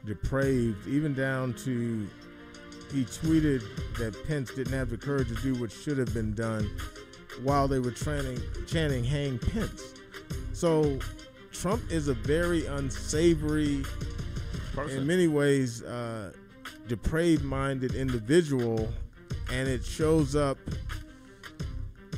depraved, 0.05 0.87
even 0.87 1.13
down 1.13 1.55
to 1.65 2.07
he 2.93 3.05
tweeted 3.05 3.63
that 3.99 4.17
Pence 4.27 4.53
didn't 4.53 4.73
have 4.73 4.91
the 4.91 4.97
courage 4.97 5.29
to 5.29 5.35
do 5.37 5.55
what 5.55 5.71
should 5.71 5.99
have 5.99 6.13
been 6.15 6.35
done 6.35 6.71
while 7.43 7.69
they 7.69 7.79
were 7.79 7.91
chanting, 7.91 8.41
chanting 8.67 9.05
"Hang 9.05 9.39
Pence." 9.39 9.95
So 10.53 10.99
Trump 11.53 11.83
is 11.91 12.09
a 12.09 12.15
very 12.15 12.67
unsavory, 12.67 13.85
Person. 14.75 14.99
in 14.99 15.07
many 15.07 15.29
ways, 15.29 15.83
uh, 15.83 16.33
depraved-minded 16.89 17.95
individual, 17.95 18.89
and 19.53 19.69
it 19.69 19.85
shows 19.85 20.37
up 20.37 20.59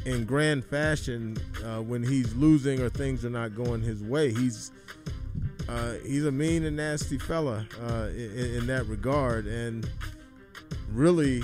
in 0.04 0.24
grand 0.24 0.64
fashion 0.64 1.36
uh, 1.64 1.82
when 1.82 2.02
he's 2.02 2.34
losing 2.34 2.80
or 2.80 2.88
things 2.88 3.24
are 3.24 3.30
not 3.30 3.54
going 3.54 3.82
his 3.82 4.02
way. 4.02 4.32
He's 4.32 4.72
uh, 5.68 5.94
he's 6.04 6.24
a 6.24 6.32
mean 6.32 6.64
and 6.64 6.76
nasty 6.76 7.18
fella 7.18 7.66
uh, 7.82 8.08
in, 8.08 8.54
in 8.56 8.66
that 8.68 8.86
regard, 8.86 9.46
and 9.46 9.88
really, 10.92 11.42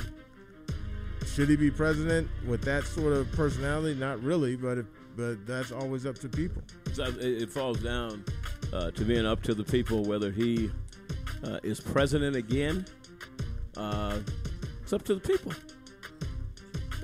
should 1.26 1.48
he 1.48 1.56
be 1.56 1.70
president 1.70 2.28
with 2.46 2.62
that 2.62 2.84
sort 2.84 3.12
of 3.12 3.30
personality? 3.32 3.98
Not 3.98 4.22
really, 4.22 4.56
but 4.56 4.78
if, 4.78 4.86
but 5.16 5.46
that's 5.46 5.72
always 5.72 6.06
up 6.06 6.18
to 6.18 6.28
people. 6.28 6.62
So 6.92 7.04
it, 7.18 7.50
falls 7.50 7.78
down 7.78 8.24
uh, 8.72 8.90
to 8.92 9.04
being 9.04 9.26
up 9.26 9.42
to 9.44 9.54
the 9.54 9.64
people 9.64 10.04
whether 10.04 10.30
he 10.30 10.70
uh, 11.44 11.60
is 11.62 11.80
president 11.80 12.36
again. 12.36 12.86
Uh, 13.76 14.18
it's 14.82 14.92
up 14.92 15.02
to 15.04 15.14
the 15.14 15.20
people. 15.20 15.52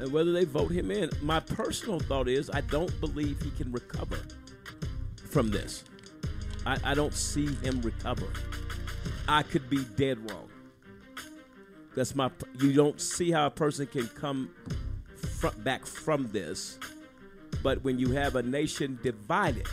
And 0.01 0.13
whether 0.13 0.33
they 0.33 0.45
vote 0.45 0.71
him 0.71 0.91
in. 0.91 1.11
My 1.23 1.41
personal 1.41 2.01
thought 2.01 2.29
is 2.29 2.51
I 2.51 2.63
don't 2.63 3.01
believe 3.01 3.41
he 3.43 3.51
can 3.51 3.71
recover 3.73 4.19
from 5.31 5.51
this. 5.51 5.85
I, 6.67 6.79
I 6.85 6.95
don't 6.95 7.15
see 7.15 7.47
him 7.57 7.81
recovering. 7.83 8.35
I 9.29 9.43
could 9.43 9.69
be 9.71 9.85
dead 9.97 10.31
wrong. 10.31 10.50
That's 11.95 12.15
my. 12.15 12.31
You 12.59 12.73
don't 12.73 13.01
see 13.01 13.31
how 13.31 13.47
a 13.47 13.51
person 13.51 13.87
can 13.87 14.07
come 14.09 14.51
back 15.59 15.87
from 15.87 16.31
this, 16.33 16.79
but 17.63 17.83
when 17.83 17.99
you 17.99 18.11
have 18.13 18.37
a 18.37 18.43
nation 18.43 18.99
divided, 19.03 19.67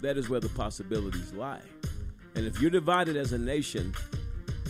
that 0.00 0.16
is 0.16 0.28
where 0.28 0.40
the 0.40 0.48
possibilities 0.50 1.32
lie. 1.32 1.60
And 2.34 2.46
if 2.46 2.60
you're 2.60 2.70
divided 2.70 3.16
as 3.16 3.32
a 3.32 3.38
nation, 3.38 3.94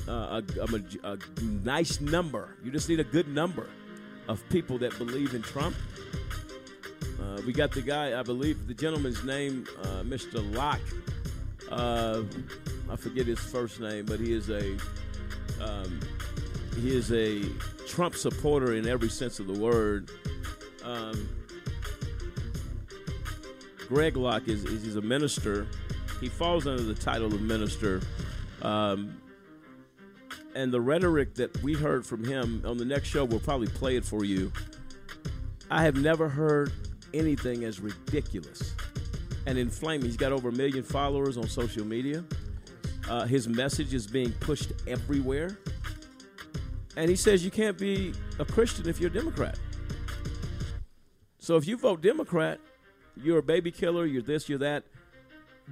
uh, 0.09 0.41
a, 0.59 0.61
a 0.61 1.13
a 1.13 1.19
nice 1.65 2.01
number, 2.01 2.57
you 2.65 2.71
just 2.71 2.89
need 2.89 3.01
a 3.01 3.05
good 3.05 3.29
number 3.29 3.69
of 4.29 4.43
people 4.49 4.79
that 4.79 4.97
believe 4.99 5.35
in 5.35 5.43
Trump. 5.43 5.77
Uh, 7.21 7.41
we 7.47 7.53
got 7.53 7.73
the 7.73 7.83
guy, 7.83 8.19
I 8.19 8.23
believe 8.23 8.67
the 8.67 8.75
gentleman's 8.75 9.25
name, 9.25 9.67
uh, 9.83 10.03
Mr. 10.03 10.55
Locke. 10.55 10.81
Uh, 11.71 12.23
I 12.91 12.97
forget 12.97 13.27
his 13.27 13.41
first 13.41 13.81
name, 13.81 14.07
but 14.07 14.21
he 14.21 14.33
is 14.33 14.49
a 14.51 14.77
um, 15.63 16.01
he 16.81 16.95
is 16.95 17.13
a 17.13 17.43
Trump 17.87 18.15
supporter 18.15 18.75
in 18.75 18.87
every 18.87 19.09
sense 19.09 19.39
of 19.39 19.47
the 19.47 19.59
word. 19.59 20.11
Um, 20.85 21.29
Greg 23.89 24.17
Locke 24.17 24.49
is, 24.49 24.65
is 24.65 24.85
he's 24.85 24.97
a 24.97 25.01
minister. 25.01 25.67
He 26.21 26.29
falls 26.29 26.67
under 26.67 26.83
the 26.83 26.95
title 26.95 27.27
of 27.27 27.41
minister, 27.41 28.01
um, 28.63 29.21
and 30.55 30.73
the 30.73 30.81
rhetoric 30.81 31.35
that 31.35 31.63
we 31.63 31.75
heard 31.75 32.07
from 32.07 32.25
him 32.25 32.63
on 32.65 32.79
the 32.79 32.85
next 32.85 33.09
show, 33.09 33.25
we'll 33.25 33.41
probably 33.41 33.69
play 33.69 33.97
it 33.97 34.05
for 34.05 34.25
you. 34.25 34.51
I 35.71 35.83
have 35.83 35.97
never 35.97 36.29
heard 36.29 36.73
anything 37.13 37.65
as 37.65 37.81
ridiculous 37.81 38.75
and 39.47 39.59
inflaming. 39.59 40.07
He's 40.07 40.17
got 40.17 40.33
over 40.33 40.49
a 40.49 40.53
million 40.53 40.83
followers 40.83 41.37
on 41.37 41.49
social 41.49 41.85
media. 41.85 42.25
Uh, 43.09 43.25
his 43.25 43.49
message 43.49 43.95
is 43.95 44.07
being 44.07 44.33
pushed 44.33 44.73
everywhere. 44.87 45.59
And 46.97 47.11
he 47.11 47.17
says 47.17 47.45
you 47.45 47.51
can't 47.51 47.79
be 47.79 48.15
a 48.39 48.45
Christian 48.45 48.89
if 48.89 49.01
you're 49.01 49.11
a 49.11 49.13
Democrat. 49.13 49.59
So 51.39 51.57
if 51.57 51.67
you 51.67 51.77
vote 51.77 52.01
Democrat, 52.01 52.59
you're 53.17 53.39
a 53.39 53.43
baby 53.43 53.71
killer, 53.71 54.07
you're 54.07 54.23
this, 54.23 54.49
you're 54.49 54.59
that. 54.59 54.85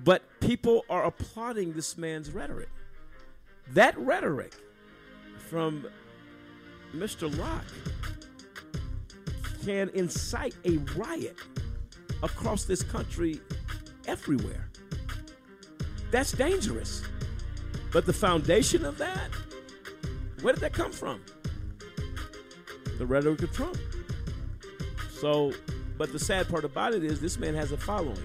But 0.04 0.22
people 0.40 0.84
are 0.88 1.04
applauding 1.04 1.72
this 1.72 1.96
man's 1.96 2.30
rhetoric. 2.30 2.68
That 3.72 3.98
rhetoric 3.98 4.54
from 5.48 5.86
Mr. 6.94 7.34
Locke 7.38 7.64
can 9.64 9.88
incite 9.90 10.54
a 10.64 10.76
riot 10.96 11.38
across 12.22 12.64
this 12.64 12.82
country 12.82 13.40
everywhere. 14.06 14.68
That's 16.14 16.30
dangerous. 16.30 17.02
But 17.92 18.06
the 18.06 18.12
foundation 18.12 18.84
of 18.84 18.98
that, 18.98 19.32
where 20.42 20.54
did 20.54 20.60
that 20.60 20.72
come 20.72 20.92
from? 20.92 21.20
The 22.98 23.04
rhetoric 23.04 23.42
of 23.42 23.50
Trump. 23.50 23.76
So, 25.10 25.52
but 25.98 26.12
the 26.12 26.20
sad 26.20 26.48
part 26.48 26.64
about 26.64 26.94
it 26.94 27.02
is 27.02 27.20
this 27.20 27.36
man 27.36 27.56
has 27.56 27.72
a 27.72 27.76
following. 27.76 28.22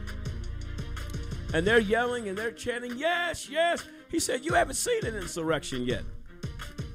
And 1.55 1.65
they're 1.65 1.79
yelling 1.79 2.29
and 2.29 2.37
they're 2.37 2.51
chanting, 2.51 2.95
yes, 2.95 3.49
yes. 3.49 3.83
He 4.11 4.19
said, 4.19 4.45
You 4.45 4.53
haven't 4.53 4.75
seen 4.75 5.03
an 5.03 5.15
insurrection 5.15 5.81
yet. 5.81 6.03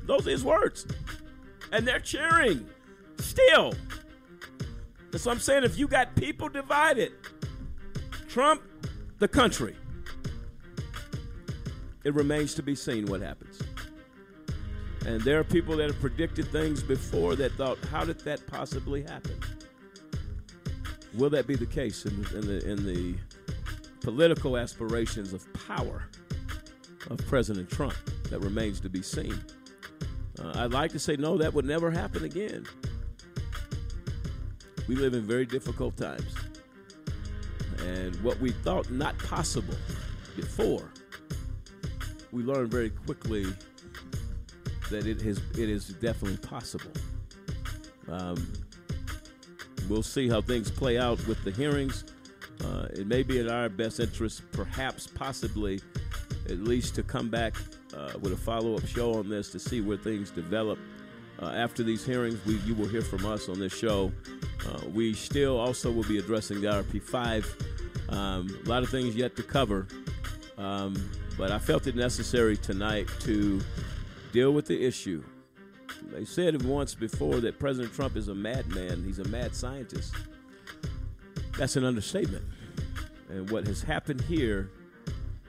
Those 0.05 0.29
are 0.29 0.31
his 0.31 0.45
words. 0.45 0.87
And 1.73 1.89
they're 1.89 1.99
cheering 1.99 2.69
still. 3.19 3.75
That's 5.11 5.27
what 5.27 5.33
I'm 5.33 5.41
saying. 5.41 5.65
If 5.65 5.77
you 5.77 5.89
got 5.89 6.15
people 6.15 6.49
divided, 6.49 7.11
Trump, 8.29 8.62
the 9.19 9.27
country, 9.27 9.75
it 12.05 12.15
remains 12.15 12.55
to 12.55 12.63
be 12.63 12.75
seen 12.75 13.07
what 13.07 13.21
happens. 13.21 13.61
And 15.07 15.21
there 15.23 15.39
are 15.39 15.45
people 15.45 15.77
that 15.77 15.91
have 15.91 16.01
predicted 16.01 16.49
things 16.49 16.83
before 16.83 17.37
that 17.37 17.53
thought, 17.53 17.79
how 17.91 18.05
did 18.05 18.21
that 18.21 18.47
possibly 18.47 19.03
happen? 19.03 19.39
Will 21.15 21.31
that 21.31 21.47
be 21.47 21.57
the 21.57 21.67
case 21.67 22.07
in 22.07 22.23
the, 22.23 22.39
in 22.39 22.47
the, 22.47 22.71
in 22.71 22.87
the 22.87 23.15
political 24.01 24.57
aspirations 24.57 25.33
of 25.33 25.47
power 25.67 26.09
of 27.11 27.19
President 27.27 27.71
Trump? 27.71 27.95
That 28.31 28.41
remains 28.41 28.81
to 28.81 28.89
be 28.89 29.03
seen. 29.03 29.39
Uh, 30.41 30.53
I'd 30.57 30.73
like 30.73 30.91
to 30.93 30.99
say, 30.99 31.17
no, 31.17 31.37
that 31.39 31.53
would 31.53 31.67
never 31.67 31.91
happen 31.91 32.25
again. 32.25 32.67
We 34.89 34.97
live 34.97 35.15
in 35.15 35.23
very 35.23 35.47
difficult 35.47 35.97
times. 35.97 36.35
And 37.81 38.17
what 38.23 38.41
we 38.41 38.51
thought 38.51 38.91
not 38.91 39.17
possible 39.19 39.77
before, 40.35 40.91
we 42.35 42.43
learned 42.43 42.70
very 42.70 42.90
quickly 42.90 43.47
that 44.90 45.06
it 45.06 45.23
is, 45.23 45.39
it 45.52 45.70
is 45.70 45.89
definitely 45.89 46.36
possible. 46.36 46.90
Um, 48.09 48.52
we'll 49.89 50.02
see 50.02 50.28
how 50.28 50.40
things 50.40 50.70
play 50.70 50.98
out 50.98 51.24
with 51.27 51.43
the 51.44 51.52
hearings. 51.52 52.05
Uh, 52.62 52.89
it 52.93 53.06
may 53.06 53.23
be 53.23 53.39
in 53.39 53.48
our 53.48 53.69
best 53.69 54.01
interest, 54.01 54.43
perhaps, 54.52 55.06
possibly, 55.06 55.81
at 56.47 56.59
least 56.59 56.94
to 56.97 57.02
come 57.02 57.31
back 57.31 57.55
uh, 57.97 58.12
with 58.20 58.32
a 58.32 58.36
follow 58.36 58.74
up 58.74 58.86
show 58.86 59.15
on 59.15 59.28
this 59.28 59.51
to 59.51 59.59
see 59.59 59.81
where 59.81 59.97
things 59.97 60.31
develop. 60.31 60.78
Uh, 61.40 61.47
after 61.47 61.82
these 61.82 62.05
hearings, 62.05 62.44
we, 62.47 62.55
you 62.59 62.74
will 62.74 62.86
hear 62.89 63.02
from 63.02 63.24
us 63.27 63.48
on 63.48 63.59
this 63.59 63.74
show. 63.74 64.12
Uh, 64.66 64.81
we 64.93 65.12
still 65.12 65.59
also 65.59 65.90
will 65.90 66.05
be 66.05 66.19
addressing 66.19 66.61
the 66.61 66.66
IRP5. 66.66 68.12
Um, 68.12 68.59
a 68.65 68.69
lot 68.69 68.82
of 68.82 68.90
things 68.90 69.16
yet 69.16 69.35
to 69.36 69.43
cover, 69.43 69.86
um, 70.59 70.94
but 71.36 71.51
I 71.51 71.59
felt 71.59 71.86
it 71.86 71.97
necessary 71.97 72.56
tonight 72.56 73.09
to 73.20 73.61
deal 74.32 74.52
with 74.52 74.66
the 74.66 74.85
issue. 74.85 75.23
They 76.12 76.24
said 76.24 76.62
once 76.62 76.94
before 76.94 77.40
that 77.40 77.59
President 77.59 77.94
Trump 77.94 78.16
is 78.16 78.28
a 78.28 78.35
madman, 78.35 79.05
he's 79.05 79.19
a 79.19 79.28
mad 79.28 79.55
scientist. 79.55 80.15
That's 81.56 81.77
an 81.77 81.85
understatement. 81.85 82.44
And 83.28 83.51
what 83.51 83.66
has 83.66 83.82
happened 83.82 84.20
here, 84.23 84.70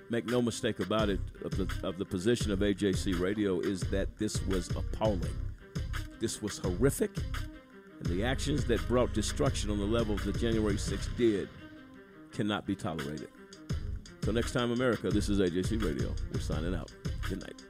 make 0.09 0.25
no 0.25 0.41
mistake 0.41 0.79
about 0.79 1.09
it, 1.09 1.19
of 1.43 1.57
the, 1.57 1.87
of 1.87 1.97
the 1.97 2.05
position 2.05 2.51
of 2.51 2.59
AJC 2.59 3.19
Radio 3.19 3.59
is 3.59 3.81
that 3.81 4.17
this 4.17 4.41
was 4.45 4.69
appalling. 4.69 5.35
This 6.19 6.41
was 6.41 6.57
horrific. 6.59 7.11
And 7.99 8.07
the 8.07 8.23
actions 8.23 8.65
that 8.65 8.85
brought 8.87 9.13
destruction 9.13 9.69
on 9.69 9.77
the 9.77 9.85
level 9.85 10.15
that 10.17 10.37
January 10.39 10.75
6th 10.75 11.15
did 11.17 11.49
cannot 12.31 12.65
be 12.65 12.75
tolerated. 12.75 13.29
So 14.25 14.31
next 14.31 14.53
time, 14.53 14.71
America, 14.71 15.11
this 15.11 15.29
is 15.29 15.37
AJC 15.39 15.83
Radio. 15.83 16.11
We're 16.33 16.39
signing 16.39 16.73
out. 16.73 16.91
Good 17.29 17.41
night. 17.41 17.61